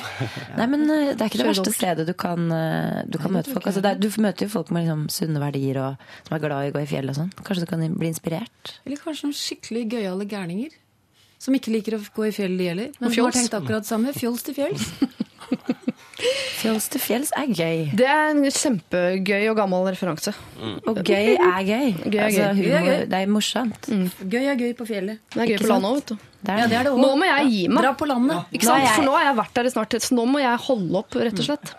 Nei, 0.56 0.66
men 0.72 0.82
eh, 0.90 1.12
det 1.14 1.20
er 1.20 1.30
ikke 1.30 1.38
det 1.44 1.46
verste 1.52 1.74
stedet 1.76 2.06
du 2.08 2.14
kan, 2.18 2.50
eh, 2.50 3.04
du 3.06 3.18
kan 3.22 3.30
møte 3.30 3.52
folk. 3.54 3.66
Altså, 3.70 3.80
det 3.84 3.92
er, 3.94 4.00
du 4.02 4.08
møter 4.18 4.48
jo 4.48 4.54
folk 4.56 4.72
med 4.74 4.88
liksom, 4.88 5.06
sunne 5.12 5.38
verdier 5.38 5.78
og 5.84 6.02
som 6.26 6.34
er 6.34 6.42
glad 6.42 6.66
i 6.66 6.72
å 6.72 6.74
gå 6.74 6.82
i 6.82 6.90
fjell 6.90 7.14
og 7.14 7.14
sånn. 7.20 7.30
Kanskje 7.46 7.62
du 7.62 7.70
kan 7.70 7.86
bli 7.94 8.10
inspirert? 8.10 8.74
Eller 8.84 8.98
kanskje 8.98 9.28
noen 9.30 9.38
skikkelig 9.38 9.84
gøyale 9.94 10.26
gærninger. 10.26 10.74
Som 11.38 11.54
ikke 11.58 11.72
liker 11.74 11.98
å 11.98 12.00
gå 12.16 12.28
i 12.28 12.32
fjellet, 12.34 12.58
de 12.58 12.68
heller. 12.72 12.92
Men 12.98 13.12
hun 13.12 13.24
har 13.26 13.36
tenkt 13.36 13.54
akkurat 13.58 13.84
det 13.84 13.90
samme. 13.90 14.12
Fjols 14.16 14.42
til 14.46 14.56
fjells. 14.56 14.88
Fjells 16.56 16.86
til 16.90 17.00
fjells 17.02 17.30
er 17.36 17.50
gøy. 17.52 17.80
Det 17.96 18.06
er 18.08 18.30
en 18.32 18.40
kjempegøy 18.48 19.50
og 19.50 19.58
gammel 19.58 19.84
referanse. 19.92 20.32
Og 20.88 21.00
gøy 21.04 21.34
er 21.36 21.66
gøy. 21.68 21.90
Gøy 22.06 22.16
er 22.16 22.24
altså, 22.24 22.46
gøy. 22.56 22.62
Gøy 22.62 22.72
er 22.72 22.80
humor, 22.80 22.88
gøy. 22.88 23.02
det 23.12 23.18
er 23.20 23.30
morsomt. 23.34 23.88
Gøy 24.32 24.46
er 24.48 24.56
gøy 24.62 24.72
på 24.78 24.86
fjellet. 24.88 25.20
Det 25.34 25.42
er 25.44 25.50
gøy 25.52 25.58
Ikke 25.58 25.66
på 25.66 25.70
landet 25.74 25.90
òg, 25.90 25.98
vet 26.00 26.08
du. 26.08 26.24
Det 26.46 26.54
er, 26.54 26.58
Ja, 26.62 26.66
det 26.70 26.78
er 26.78 26.88
det. 26.88 26.94
Nå 27.04 27.10
må 27.20 27.28
jeg 27.28 27.50
gi 27.52 27.60
meg. 27.68 27.84
Dra 27.84 27.92
på 28.00 28.08
landet. 28.08 28.54
Ikke 28.56 28.64
Nå 28.64 28.72
sant? 28.72 28.86
jeg- 28.86 28.94
For 28.96 29.06
nå 29.10 29.16
har 29.18 29.24
jeg 29.28 29.36
vært 29.42 29.54
der 29.60 29.68
i 29.68 29.74
snart 29.74 29.98
Så 30.06 30.14
nå 30.16 30.24
må 30.30 30.40
jeg 30.40 30.62
holde 30.66 31.02
opp, 31.02 31.18
rett 31.28 31.42
og 31.42 31.46
slett. 31.50 31.74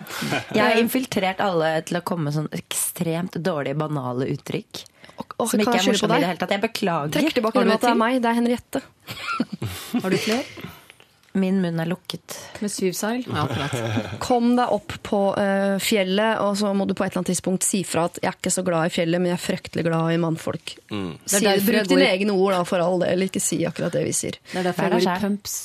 Jeg 0.54 0.62
har 0.64 0.78
infiltrert 0.84 1.42
alle 1.44 1.72
til 1.82 1.98
å 1.98 2.04
komme 2.04 2.30
med 2.30 2.38
sånn 2.38 2.50
ekstremt 2.54 3.42
dårlige, 3.42 3.76
banale 3.82 4.30
uttrykk. 4.38 4.86
Åh, 5.18 5.50
Som 5.50 5.62
ikke 5.62 5.78
er 5.78 5.86
morsom 5.90 6.12
i 6.14 6.22
det 6.22 6.32
hele 6.32 6.42
tatt. 6.42 6.56
Jeg 6.56 6.64
beklager. 6.64 7.14
Trekk 7.18 7.38
tilbake 7.38 7.66
det 7.66 7.78
at 7.78 7.86
det 7.86 7.94
er 7.94 8.02
meg. 8.06 8.18
Det 8.24 8.32
er 8.32 8.40
Henriette. 8.42 8.84
Har 10.04 10.14
du 10.14 10.18
flere? 10.22 10.74
Min 11.38 11.62
munn 11.62 11.80
er 11.80 11.86
lukket. 11.86 12.34
Med 12.64 12.72
syv 12.72 12.96
seil? 12.98 13.26
Ja, 13.28 13.44
akkurat. 13.46 13.74
Kom 14.24 14.56
deg 14.58 14.74
opp 14.74 14.96
på 15.06 15.20
uh, 15.38 15.78
fjellet, 15.84 16.42
og 16.42 16.58
så 16.58 16.72
må 16.74 16.88
du 16.90 16.96
på 16.98 17.06
et 17.06 17.12
eller 17.12 17.22
annet 17.22 17.32
tidspunkt 17.36 17.68
si 17.68 17.84
fra 17.86 18.08
at 18.10 18.20
'jeg 18.22 18.32
er 18.32 18.38
ikke 18.40 18.54
så 18.54 18.64
glad 18.66 18.90
i 18.90 18.94
fjellet, 18.96 19.22
men 19.22 19.32
jeg 19.32 19.38
er 19.38 19.44
fryktelig 19.46 19.86
glad 19.86 20.14
i 20.16 20.20
mannfolk'. 20.24 20.76
Si, 20.90 21.44
derfor 21.46 21.72
bruk 21.72 21.90
dine 21.94 22.10
egne 22.10 22.34
ord, 22.34 22.54
da, 22.58 22.64
for 22.66 22.84
all 22.84 23.02
del. 23.06 23.28
Ikke 23.28 23.44
si 23.44 23.62
akkurat 23.70 23.94
det 23.94 24.04
vi 24.08 24.16
sier. 24.18 24.40
Det 24.52 24.62
er 24.64 24.70
derfor 24.72 24.88
jeg 24.88 24.96
går 24.98 25.10
i 25.14 25.20
pumps. 25.28 25.58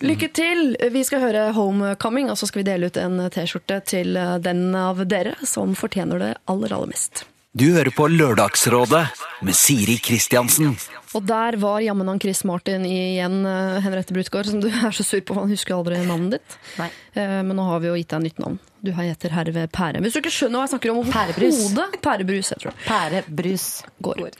Lykke 0.00 0.32
til! 0.32 0.76
Vi 0.92 1.04
skal 1.04 1.20
høre 1.20 1.48
'Homecoming', 1.52 2.30
og 2.30 2.38
så 2.38 2.48
skal 2.48 2.64
vi 2.64 2.70
dele 2.70 2.88
ut 2.88 2.96
en 2.96 3.20
T-skjorte 3.28 3.82
til 3.84 4.16
eh, 4.16 4.38
den 4.38 4.74
av 4.74 5.04
dere 5.08 5.36
som 5.44 5.76
fortjener 5.76 6.18
det 6.18 6.36
aller, 6.48 6.72
aller 6.72 6.88
mest. 6.88 7.26
Du 7.58 7.64
hører 7.74 7.90
på 7.96 8.04
Lørdagsrådet 8.12 9.02
med 9.46 9.56
Siri 9.56 9.96
Kristiansen. 10.04 10.74
Og 11.16 11.24
der 11.24 11.56
var 11.56 11.78
jammen 11.80 12.06
han 12.10 12.18
Chris 12.20 12.42
Martin 12.46 12.84
igjen, 12.84 13.38
eh, 13.48 13.78
Henriette 13.82 14.12
Brutgaard, 14.12 14.46
som 14.50 14.60
du 14.60 14.66
er 14.86 14.92
så 14.94 15.04
sur 15.06 15.22
på, 15.24 15.32
for 15.34 15.46
han 15.46 15.52
husker 15.54 15.74
aldri 15.78 15.98
navnet 16.04 16.36
ditt. 16.36 16.56
Nei. 16.78 16.88
Eh, 17.16 17.38
Men 17.48 17.56
nå 17.56 17.64
har 17.70 17.80
vi 17.80 17.88
jo 17.88 17.94
gitt 17.96 18.12
deg 18.12 18.26
nytt 18.26 18.42
navn. 18.44 18.58
Du 18.84 18.90
heter 18.94 19.32
herved 19.34 19.72
Pære. 19.74 20.02
Hvis 20.04 20.14
du 20.14 20.20
ikke 20.20 20.34
skjønner 20.34 20.60
hva 20.60 20.66
jeg 20.68 20.74
snakker 20.74 20.92
om 20.92 21.08
Pærebrus. 21.10 21.60
overhodet 21.64 22.00
Pærebrus, 22.04 22.50
heter 22.54 22.68
det. 22.68 22.74
Pærebrus. 22.86 23.64
Går. 24.06 24.20
Går. 24.26 24.36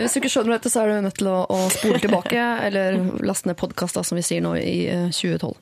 Hvis 0.00 0.16
du 0.16 0.20
ikke 0.22 0.32
skjønner 0.32 0.56
dette, 0.56 0.72
så 0.72 0.82
er 0.82 0.94
du 0.96 1.04
nødt 1.06 1.18
til 1.20 1.28
å, 1.30 1.36
å 1.52 1.60
spole 1.76 2.00
tilbake, 2.02 2.46
eller 2.70 2.96
laste 3.28 3.50
ned 3.52 3.60
podkast, 3.60 4.00
som 4.08 4.18
vi 4.18 4.24
sier 4.26 4.42
nå 4.42 4.56
i 4.58 4.78
eh, 4.90 5.10
2012. 5.12 5.52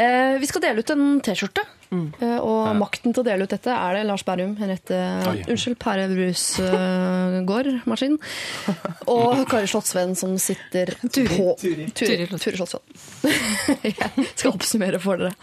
Eh, 0.00 0.38
vi 0.40 0.48
skal 0.48 0.64
dele 0.64 0.82
ut 0.82 0.96
en 0.96 1.06
T-skjorte. 1.28 1.66
Eh, 1.90 2.36
og 2.38 2.68
makten 2.78 3.10
til 3.10 3.24
å 3.24 3.26
dele 3.26 3.46
ut 3.46 3.50
dette 3.50 3.74
er 3.74 3.96
det 3.98 4.04
Lars 4.06 4.22
Berrum, 4.26 4.52
Henriette 4.60 4.98
Oi. 5.26 5.40
Unnskyld, 5.50 5.76
Pære 5.82 6.06
Brus 6.12 6.44
uh, 6.62 7.40
gård, 7.48 7.70
maskin. 7.90 8.14
Og 9.10 9.42
Kari 9.50 9.66
Slottsvenn 9.70 10.14
som 10.18 10.36
sitter 10.38 10.94
på 11.02 11.10
Turi, 11.58 11.88
Turi 11.90 12.28
Turi 12.30 12.60
Slottsvenn. 12.60 12.86
Jeg 13.88 13.96
skal 14.36 14.52
oppsummere 14.52 15.02
for 15.02 15.18
dere. 15.18 15.34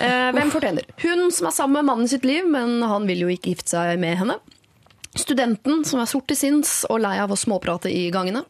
Uh, 0.00 0.32
hvem 0.36 0.52
fortjener? 0.54 0.88
Hun 1.04 1.28
som 1.34 1.50
er 1.50 1.56
sammen 1.56 1.82
med 1.82 1.90
mannen 1.92 2.10
sitt 2.10 2.24
liv, 2.28 2.48
men 2.48 2.78
han 2.84 3.08
vil 3.08 3.26
jo 3.26 3.32
ikke 3.32 3.52
gifte 3.52 3.76
seg 3.76 4.00
med 4.00 4.16
henne. 4.22 4.40
Studenten 5.16 5.84
som 5.88 6.00
er 6.00 6.08
sort 6.08 6.28
til 6.28 6.40
sinns 6.40 6.78
og 6.88 7.00
lei 7.04 7.18
av 7.20 7.32
å 7.32 7.38
småprate 7.40 7.92
i 7.92 8.08
gangene. 8.12 8.46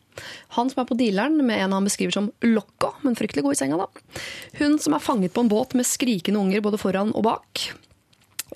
Han 0.58 0.70
som 0.72 0.82
er 0.82 0.88
på 0.88 0.98
dealeren 0.98 1.40
med 1.46 1.62
en 1.62 1.74
han 1.76 1.88
beskriver 1.88 2.14
som 2.14 2.30
lokka, 2.44 2.92
men 3.02 3.18
fryktelig 3.18 3.44
god 3.46 3.56
i 3.56 3.60
senga, 3.60 3.80
da. 3.80 4.20
Hun 4.60 4.78
som 4.82 4.96
er 4.96 5.04
fanget 5.04 5.34
på 5.34 5.44
en 5.44 5.50
båt 5.52 5.76
med 5.78 5.88
skrikende 5.88 6.40
unger 6.40 6.64
både 6.64 6.80
foran 6.80 7.12
og 7.16 7.26
bak. 7.26 7.66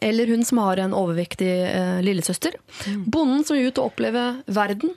Eller 0.01 0.31
hun 0.31 0.45
som 0.47 0.63
har 0.63 0.81
en 0.81 0.95
overvektig 0.97 1.51
eh, 1.67 1.99
lillesøster. 2.05 2.57
Bonden 3.05 3.45
som 3.45 3.59
vil 3.59 3.69
ut 3.69 3.81
og 3.83 3.91
oppleve 3.91 4.25
verden. 4.47 4.95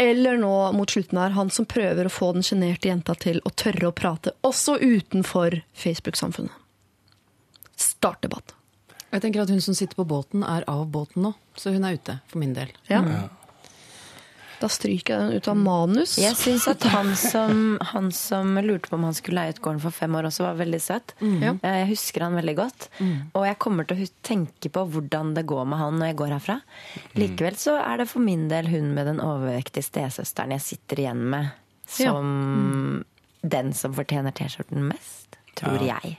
Eller 0.00 0.38
nå 0.40 0.54
mot 0.72 0.90
slutten 0.90 1.18
her, 1.20 1.34
han 1.36 1.50
som 1.52 1.66
prøver 1.68 2.08
å 2.08 2.12
få 2.12 2.30
den 2.32 2.46
sjenerte 2.46 2.88
jenta 2.88 3.12
til 3.20 3.42
å 3.44 3.52
tørre 3.52 3.90
å 3.90 3.92
prate, 3.92 4.32
også 4.46 4.78
utenfor 4.80 5.58
Facebook-samfunnet. 5.76 6.54
Start 7.76 8.22
debatt. 8.24 8.54
Jeg 9.10 9.24
tenker 9.24 9.42
at 9.42 9.50
hun 9.52 9.60
som 9.60 9.76
sitter 9.76 9.98
på 9.98 10.06
båten, 10.08 10.44
er 10.46 10.64
av 10.70 10.86
båten 10.88 11.26
nå. 11.26 11.34
Så 11.58 11.74
hun 11.74 11.84
er 11.84 11.98
ute, 11.98 12.16
for 12.30 12.40
min 12.40 12.54
del. 12.56 12.72
Ja. 12.88 13.02
Da 14.60 14.68
stryker 14.68 15.14
jeg 15.14 15.20
den 15.30 15.38
ut 15.40 15.48
av 15.48 15.56
manus. 15.56 16.18
Jeg 16.20 16.36
syns 16.36 16.66
at 16.68 16.82
han 16.92 17.14
som, 17.16 17.78
han 17.94 18.10
som 18.12 18.58
lurte 18.60 18.90
på 18.90 18.98
om 18.98 19.06
han 19.08 19.14
skulle 19.16 19.40
leie 19.40 19.54
ut 19.54 19.60
gården 19.64 19.80
for 19.80 19.90
fem 19.96 20.14
år, 20.18 20.28
også 20.28 20.44
var 20.44 20.58
veldig 20.60 20.80
søt. 20.84 21.14
Ja. 21.24 21.54
Eh, 21.64 21.78
Jeg 21.80 21.88
husker 21.94 22.26
han 22.26 22.36
veldig 22.36 22.56
godt. 22.58 22.88
Og 23.32 23.46
jeg 23.48 23.58
kommer 23.64 23.88
til 23.88 24.02
å 24.04 24.10
tenke 24.26 24.68
på 24.74 24.84
hvordan 24.92 25.32
det 25.38 25.46
går 25.48 25.64
med 25.72 25.80
han 25.80 25.96
når 25.98 26.12
jeg 26.12 26.18
går 26.20 26.34
herfra. 26.36 26.58
Likevel 27.16 27.56
så 27.56 27.78
er 27.80 28.02
det 28.04 28.08
for 28.12 28.20
min 28.20 28.48
del 28.52 28.68
hun 28.68 28.92
med 28.94 29.08
den 29.08 29.20
overvektige 29.24 29.86
stesøsteren 29.88 30.52
jeg 30.58 30.66
sitter 30.68 31.04
igjen 31.06 31.24
med, 31.32 31.50
Ja. 31.98 32.12
som 32.12 33.04
den 33.42 33.72
som 33.72 33.94
fortjener 33.96 34.30
T-skjorten 34.36 34.84
mest, 34.92 35.38
tror 35.58 35.80
jeg. 35.82 36.18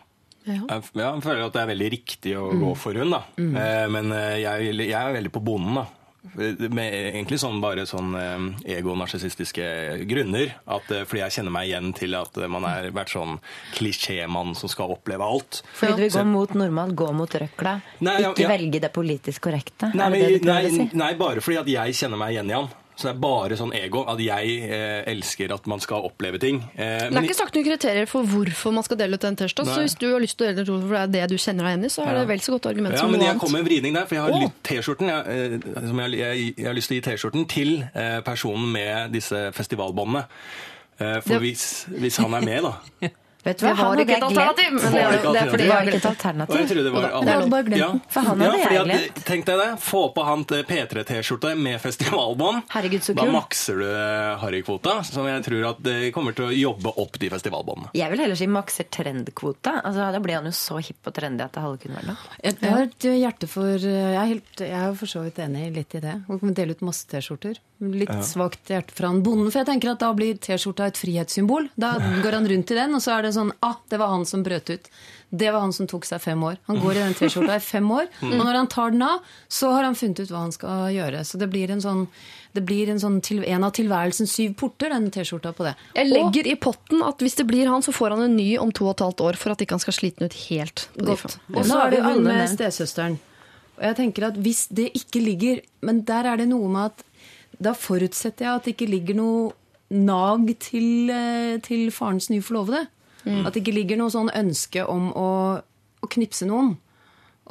Ja. 0.50 0.56
Jeg 0.58 0.84
ja, 0.98 1.12
jeg 1.14 1.22
føler 1.22 1.44
at 1.46 1.54
det 1.54 1.62
er 1.62 1.70
veldig 1.70 1.90
riktig 1.94 2.32
å 2.42 2.48
gå 2.58 2.72
for 2.76 2.98
hun, 2.98 3.12
da. 3.14 3.20
Eh, 3.38 3.86
Men 3.94 4.10
eh, 4.12 4.40
jeg, 4.42 4.72
jeg 4.90 4.98
er 4.98 5.14
veldig 5.14 5.32
på 5.38 5.44
bonden, 5.46 5.76
da. 5.84 5.86
Med 6.22 6.94
egentlig 6.94 7.40
sånn 7.42 7.58
bare 7.64 7.88
sånn 7.90 8.12
eh, 8.18 8.76
ego-narsissistiske 8.78 9.66
grunner. 10.10 10.54
At, 10.70 10.92
eh, 10.94 11.06
fordi 11.10 11.24
jeg 11.24 11.36
kjenner 11.38 11.56
meg 11.56 11.70
igjen 11.72 11.94
til 11.98 12.18
at 12.20 12.38
man 12.52 12.68
har 12.68 12.90
vært 12.94 13.16
sånn 13.16 13.40
klisjémann 13.78 14.54
som 14.58 14.72
skal 14.72 14.94
oppleve 14.94 15.26
alt. 15.26 15.64
Fordi 15.80 15.98
du 15.98 16.06
vil 16.06 16.14
gå 16.14 16.26
mot 16.30 16.54
normalt, 16.62 16.96
gå 16.98 17.10
mot 17.18 17.40
røkla. 17.44 17.80
Nei, 18.06 18.20
ja, 18.22 18.36
ikke 18.36 18.46
ja. 18.46 18.52
velge 18.54 18.84
det 18.84 18.92
politisk 18.94 19.48
korrekte. 19.50 19.90
Nei, 19.98 20.12
det 20.14 20.30
det 20.46 20.52
nei, 20.52 20.90
nei, 20.94 21.12
bare 21.20 21.42
fordi 21.42 21.62
at 21.64 21.74
jeg 21.74 22.00
kjenner 22.04 22.22
meg 22.22 22.36
igjen 22.36 22.54
i 22.54 22.58
han. 22.60 22.70
Så 23.02 23.08
det 23.10 23.16
er 23.16 23.22
bare 23.24 23.56
sånn 23.58 23.72
ego. 23.74 24.04
At 24.12 24.20
jeg 24.22 24.58
eh, 24.70 25.02
elsker 25.10 25.50
at 25.56 25.66
man 25.72 25.82
skal 25.82 26.06
oppleve 26.06 26.38
ting. 26.42 26.60
Eh, 26.76 27.08
Det 27.10 27.18
er 27.18 27.26
ikke 27.26 27.38
sagt 27.40 27.56
noen 27.58 27.66
kriterier 27.66 28.06
for 28.10 28.28
hvorfor 28.30 28.76
man 28.76 28.86
skal 28.86 29.00
dele 29.00 29.18
ut 29.18 29.26
den 29.26 29.40
T-skjorta. 29.40 29.66
Så 29.74 29.82
hvis 29.88 29.96
du 29.98 30.06
har 30.12 30.22
lyst 30.22 30.38
til 30.38 30.46
å 30.46 30.52
dele 30.52 30.62
ut 30.68 30.70
for 30.86 30.94
det 30.94 31.02
er 31.02 31.14
det 31.16 31.24
du 31.34 31.42
kjenner 31.42 31.66
deg 31.66 31.74
igjen 31.74 31.88
i, 31.90 31.94
så 31.96 32.06
er 32.06 32.14
det 32.14 32.22
Ja. 32.22 32.30
vel 32.30 32.44
så 32.46 32.54
godt 32.54 32.70
argument 32.70 32.94
Ja, 32.94 33.00
som 33.02 33.12
men 33.12 33.22
jeg 33.26 33.40
kom 33.42 33.52
med 33.56 33.64
en 33.64 33.70
vridning 33.72 33.94
der, 33.98 34.06
for 34.06 34.16
jeg 34.16 34.24
har 34.28 34.32
oh. 34.38 34.52
T-skjorten. 34.70 35.10
Jeg, 35.10 35.58
eh, 35.66 35.88
som 35.90 36.04
jeg, 36.06 36.20
jeg, 36.22 36.54
jeg 36.58 36.68
har 36.70 36.78
lyst 36.78 36.92
til 36.94 36.98
å 36.98 37.02
gi 37.02 37.06
T-skjorten 37.10 37.48
til 37.50 37.74
eh, 37.96 38.20
personen 38.22 38.70
med 38.72 39.12
disse 39.18 39.48
festivalbåndene. 39.58 40.28
Eh, 41.02 41.18
For 41.26 41.42
hvis, 41.42 41.88
hvis 41.98 42.18
han 42.22 42.34
er 42.38 42.46
med, 42.46 42.70
da 42.70 43.10
Vet 43.42 43.58
du 43.58 43.66
hva, 43.66 43.72
han 43.74 43.78
var 43.82 43.90
hadde 43.92 44.02
jeg 44.02 44.08
glemt. 44.12 44.24
alternativ! 44.28 44.72
Men 44.72 44.94
det, 44.94 45.02
Var 45.02 45.12
det 45.12 45.44
fordi 45.52 45.58
Det 45.58 45.66
jeg 45.66 45.70
var 45.72 45.78
har 45.78 45.88
ikke 45.88 45.98
et. 45.98 46.04
Jeg 46.04 46.12
alternativ. 46.12 46.68
trodde 46.72 46.84
det 46.86 46.92
var 46.94 47.02
Det 47.02 47.34
hadde 47.34 47.50
bare 47.52 47.64
glemt 47.64 47.82
den. 47.82 48.02
For 48.14 48.28
han 48.28 48.42
hadde 48.46 48.60
jeg 48.62 48.86
glemt. 48.86 49.22
Tenk 49.32 49.46
deg 49.50 49.62
det. 49.62 49.70
Få 49.82 50.02
på 50.14 50.26
han 50.28 50.46
P3-T-skjorte 50.46 51.56
med 51.58 51.82
festivalbånd. 51.82 52.62
Herregud, 52.76 53.04
så 53.04 53.16
Da 53.18 53.26
makser 53.32 53.82
du 53.82 53.86
eh, 53.88 54.38
harrykvota, 54.44 54.98
som 55.08 55.26
jeg 55.30 55.44
tror 55.48 55.66
at 55.72 55.82
det 55.86 55.98
kommer 56.14 56.36
til 56.38 56.50
å 56.50 56.52
jobbe 56.54 56.94
opp 57.02 57.18
de 57.22 57.30
festivalbåndene. 57.34 57.92
Jeg 57.98 58.12
vil 58.14 58.24
heller 58.26 58.40
si 58.40 58.48
makser 58.52 58.90
trendkvota. 58.94 59.78
Altså, 59.82 60.12
da 60.14 60.22
ble 60.24 60.38
han 60.38 60.46
jo 60.50 60.54
så 60.56 60.78
hipp 60.84 61.10
og 61.10 61.18
trendy 61.18 61.44
at 61.46 61.54
det 61.58 61.64
halve 61.66 61.82
kunne 61.82 61.98
vært 62.00 62.12
nok. 62.14 62.30
Jeg, 62.44 62.58
jeg 62.62 62.76
har 62.76 62.86
et 62.88 63.10
hjerte 63.22 63.50
for 63.52 63.78
Jeg 63.82 64.16
er, 64.22 64.30
helt, 64.36 64.54
jeg 64.62 64.78
er 64.86 64.96
for 65.02 65.10
så 65.12 65.26
vidt 65.26 65.42
enig 65.44 65.68
litt 65.76 65.98
i 65.98 66.04
det. 66.04 66.16
Å 66.30 66.40
dele 66.62 66.78
ut 66.78 66.86
masse 66.86 67.08
T-skjorter. 67.12 67.58
Litt 67.82 68.12
svakt 68.28 68.70
hjerte 68.70 68.94
fra 68.94 69.10
han 69.10 69.24
bonde. 69.26 69.50
For 69.50 69.64
jeg 69.64 69.70
tenker 69.72 69.96
at 69.96 70.02
da 70.04 70.12
blir 70.14 70.38
T-skjorta 70.38 70.92
et 70.92 71.00
frihetssymbol. 71.02 71.72
Da 71.82 71.96
går 72.22 72.38
han 72.38 72.46
rundt 72.52 72.74
i 72.74 72.78
den, 72.78 72.94
og 72.94 73.02
så 73.02 73.16
er 73.18 73.26
det 73.26 73.31
sånn 73.36 73.52
Ah, 73.66 73.78
det 73.90 74.00
var 74.02 74.12
han 74.14 74.26
som 74.26 74.44
brøt 74.44 74.70
ut. 74.70 74.90
Det 75.32 75.52
var 75.52 75.64
han 75.64 75.74
som 75.74 75.88
tok 75.88 76.06
seg 76.06 76.22
fem 76.22 76.44
år. 76.44 76.58
Han 76.68 76.82
går 76.84 76.98
i 76.98 77.04
den 77.06 77.16
T-skjorta 77.16 77.56
i 77.56 77.64
fem 77.64 77.88
år, 77.92 78.10
og 78.28 78.34
når 78.36 78.58
han 78.58 78.68
tar 78.72 78.92
den 78.92 79.04
av, 79.06 79.24
så 79.48 79.72
har 79.72 79.88
han 79.88 79.96
funnet 79.96 80.20
ut 80.20 80.32
hva 80.34 80.44
han 80.44 80.52
skal 80.56 80.90
gjøre. 80.92 81.24
Så 81.28 81.40
det 81.40 81.48
blir 81.54 81.72
en 81.72 81.84
sånn 81.84 82.08
det 82.52 82.66
blir 82.68 82.90
en, 82.92 83.00
sånn 83.00 83.22
til, 83.24 83.46
en 83.48 83.64
av 83.64 83.72
tilværelsens 83.78 84.34
syv 84.36 84.58
porter, 84.60 84.92
den 84.92 85.08
T-skjorta 85.14 85.54
på 85.56 85.64
det. 85.70 85.72
Jeg 85.96 86.10
legger 86.10 86.50
i 86.52 86.58
potten 86.60 87.04
at 87.08 87.24
hvis 87.24 87.38
det 87.40 87.46
blir 87.48 87.70
han, 87.72 87.84
så 87.86 87.94
får 87.96 88.18
han 88.18 88.26
en 88.26 88.36
ny 88.36 88.50
om 88.60 88.74
to 88.76 88.90
og 88.90 88.98
et 88.98 89.04
halvt 89.06 89.24
år 89.24 89.40
for 89.40 89.54
at 89.54 89.64
ikke 89.64 89.78
han 89.78 89.84
skal 89.84 89.96
slite 89.96 90.20
den 90.20 90.32
ut 90.32 90.40
helt. 90.50 90.84
på 90.98 91.08
Godt. 91.14 91.38
Og 91.56 91.64
så 91.70 91.80
er 91.86 91.96
det 91.96 92.02
vi 92.04 92.18
med 92.26 92.44
stesøsteren. 92.52 93.16
Og 93.78 93.86
jeg 93.88 93.98
tenker 94.02 94.28
at 94.28 94.36
hvis 94.44 94.66
det 94.70 94.92
ikke 95.00 95.24
ligger 95.24 95.62
Men 95.82 96.04
der 96.06 96.28
er 96.30 96.38
det 96.38 96.52
noe 96.52 96.68
med 96.70 96.92
at 96.92 97.06
da 97.62 97.72
forutsetter 97.78 98.46
jeg 98.46 98.58
at 98.58 98.68
det 98.68 98.74
ikke 98.76 98.90
ligger 98.90 99.18
noe 99.18 99.52
nag 99.92 100.48
til, 100.64 101.10
eh, 101.14 101.60
til 101.64 101.92
farens 101.94 102.30
nye 102.32 102.42
forlovede. 102.42 102.88
Mm. 103.26 103.46
At 103.46 103.54
det 103.54 103.62
ikke 103.64 103.76
ligger 103.76 103.98
noe 104.02 104.10
sånn 104.14 104.32
ønske 104.34 104.86
om 104.90 105.12
å, 105.14 105.28
å 106.02 106.08
knipse 106.10 106.48
noen. 106.50 106.76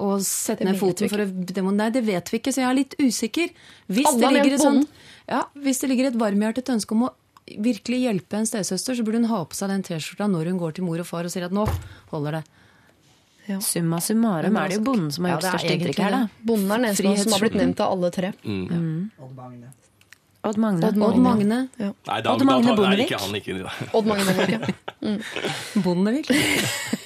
Og 0.01 0.23
sette 0.25 0.65
ned 0.65 0.79
foten 0.81 1.11
for 1.11 1.23
å 1.23 1.27
demo- 1.29 1.73
Nei, 1.75 1.91
det 1.91 2.03
vet 2.07 2.31
vi 2.33 2.39
ikke, 2.41 2.53
så 2.55 2.63
jeg 2.63 2.71
er 2.71 2.79
litt 2.79 2.95
usikker. 2.99 3.51
Hvis 3.91 4.07
Alle 4.09 4.21
det 4.21 4.31
ligger 4.39 4.55
et 4.57 4.63
sånt 4.65 4.89
ja, 5.29 5.45
Hvis 5.55 5.81
det 5.83 5.91
ligger 5.91 6.09
et 6.09 6.17
varmhjertet 6.19 6.73
ønske 6.73 6.93
om 6.97 7.05
å 7.09 7.11
virkelig 7.51 7.99
hjelpe 8.07 8.39
en 8.39 8.47
stesøster, 8.47 8.95
så 8.97 9.03
burde 9.05 9.21
hun 9.21 9.29
ha 9.31 9.45
på 9.45 9.55
seg 9.59 9.69
den 9.73 9.83
T-skjorta 9.83 10.29
når 10.31 10.51
hun 10.53 10.59
går 10.59 10.73
til 10.79 10.85
mor 10.87 10.99
og 11.03 11.07
far 11.07 11.27
og 11.27 11.31
sier 11.35 11.45
at 11.49 11.53
nå 11.55 11.67
holder 12.13 12.39
det. 12.41 12.45
Summa 13.67 13.99
summarum 13.99 14.57
er 14.57 14.69
det 14.71 14.77
jo 14.79 14.85
bonden 14.87 15.11
som 15.11 15.25
har 15.27 15.33
gjort 15.35 15.43
det 15.43 15.49
er 15.49 15.59
størst 15.59 15.71
inntrykk 15.75 16.03
her, 16.05 16.11
da. 16.15 16.21
Bonden 16.47 16.71
er 16.71 16.77
den 16.79 16.85
eneste 16.93 17.23
som 17.25 17.33
har 17.35 17.43
blitt 17.43 17.57
nevnt 17.59 17.81
av 17.83 17.93
alle 17.97 18.11
tre. 18.15 18.31
Odd 20.43 20.57
Magne. 20.57 20.87
Odd 20.87 20.97
Magne. 20.97 21.11
Odd 21.11 21.19
Magne. 21.21 21.59
Nei, 21.77 22.21
da, 22.25 22.33
Odd 22.33 22.45
Magne 22.49 22.65
da, 22.65 22.73
nei, 22.73 22.77
Bondevik. 22.79 23.11
ikke 23.11 23.21
han. 23.21 23.35
Ikke, 23.37 23.57
da. 23.61 23.73
Odd 23.99 24.09
Magne 24.09 24.25
Bondevik. 24.25 24.71
ja. 25.01 25.17
Bondevik. 25.85 26.31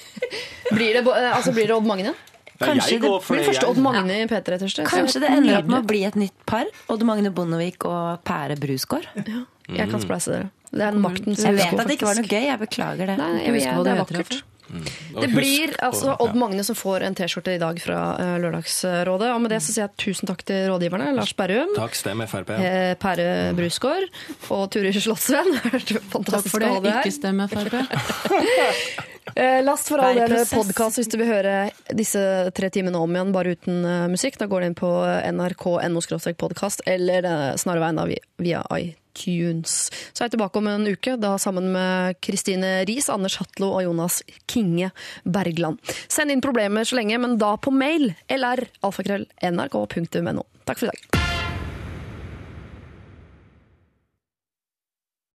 Blir 0.75 0.95
det, 0.97 1.03
eh, 1.05 1.35
altså, 1.35 1.51
blir 1.53 1.67
det 1.69 1.75
Odd 1.75 1.85
Magne? 1.85 2.15
Kanskje 2.55 3.01
det 3.03 3.11
Blir 3.27 3.43
første 3.49 3.67
Odd 3.67 3.79
Magne 3.83 4.21
i 4.23 4.27
P3 4.31 4.59
Tørste? 4.61 4.85
Kanskje 4.87 5.21
det 5.25 5.31
ender 5.35 5.59
opp 5.59 5.67
med 5.67 5.81
å 5.81 5.87
bli 5.91 6.05
et 6.07 6.15
nytt 6.19 6.35
par. 6.47 6.69
Odd 6.91 7.03
Magne 7.07 7.31
Bondevik 7.35 7.83
og 7.89 8.23
Pære 8.27 8.55
Brusgaard. 8.61 9.09
Jeg 9.19 9.91
kan 9.91 10.03
spleise 10.03 10.31
dere. 10.31 10.51
Det 10.75 10.83
er 10.83 10.97
maktens 10.99 11.43
Jeg 11.43 11.55
vet 11.55 11.71
at 11.79 11.87
det 11.87 11.95
ikke 11.95 12.07
var 12.09 12.17
noe 12.19 12.27
gøy. 12.27 12.43
Jeg 12.49 12.59
beklager 12.59 13.11
det. 13.11 13.15
Nei, 13.19 13.31
jeg, 13.45 13.59
jeg, 13.61 13.75
hva 13.75 13.83
det 13.85 13.93
er 13.93 14.01
vakkert. 14.01 14.39
Og 15.15 15.21
Det 15.23 15.29
blir 15.33 15.73
på- 15.73 15.85
altså 15.89 16.07
ja. 16.11 16.15
Odd 16.25 16.35
Magne 16.35 16.63
som 16.67 16.75
får 16.75 17.05
en 17.07 17.15
T-skjorte 17.15 17.55
i 17.55 17.61
dag 17.61 17.79
fra 17.81 17.99
uh, 18.19 18.35
Lørdagsrådet. 18.43 19.29
Og 19.33 19.41
med 19.41 19.51
det 19.55 19.61
så 19.63 19.71
sier 19.75 19.85
jeg 19.87 19.95
tusen 20.05 20.27
takk 20.29 20.43
til 20.47 20.67
rådgiverne. 20.71 21.13
Lars 21.15 21.33
Berrum, 21.37 21.73
Takk, 21.77 21.95
stem 21.95 22.23
Frp. 22.27 22.49
eh, 22.59 22.93
Pære 22.99 23.29
Brusgaard 23.57 24.09
og 24.49 24.69
Turid 24.73 24.95
Slottsveen. 24.99 25.51
Takk 26.31 26.47
for 26.49 26.59
det. 26.59 26.71
her. 26.83 27.01
Ikke 27.03 27.11
stem 27.15 27.43
Frp. 27.51 27.75
Eh, 29.35 29.57
Last 29.65 29.89
for 29.89 29.97
all 29.99 30.15
del 30.15 30.45
podkast 30.45 30.99
hvis 30.99 31.09
du 31.09 31.17
vil 31.17 31.27
høre 31.27 31.71
disse 31.97 32.21
tre 32.55 32.69
timene 32.69 32.99
om 33.01 33.09
igjen, 33.09 33.31
bare 33.33 33.55
uten 33.57 33.79
eh, 33.83 34.03
musikk. 34.07 34.37
Da 34.39 34.45
går 34.47 34.61
du 34.61 34.67
inn 34.69 34.77
på 34.77 34.91
nrk.no 35.33 36.03
podkast 36.37 36.83
eller 36.85 37.25
uh, 37.25 37.55
snarveien 37.59 37.97
da, 37.97 38.05
via, 38.05 38.21
via 38.37 38.61
iTunes. 38.77 39.01
Så 40.13 40.23
jeg 40.23 40.29
er 40.29 40.35
tilbake 40.35 40.61
om 40.61 40.69
en 40.71 40.87
uke, 40.87 41.15
da 41.21 41.35
sammen 41.41 41.71
med 41.73 42.19
Kristine 42.25 42.77
Riis, 42.87 43.09
Anders 43.13 43.39
Hatlo 43.41 43.73
og 43.75 43.85
Jonas 43.87 44.21
Kinge 44.51 44.91
Bergland. 45.23 45.79
Send 46.11 46.33
inn 46.33 46.43
problemer 46.45 46.87
så 46.87 46.99
lenge, 46.99 47.19
men 47.21 47.39
da 47.41 47.55
på 47.57 47.73
mail. 47.73 48.13
lr 48.29 48.67
alfakrøll 48.85 49.27
Takk 50.65 50.81
for 50.81 50.89
i 50.89 50.93
dag. 50.93 51.24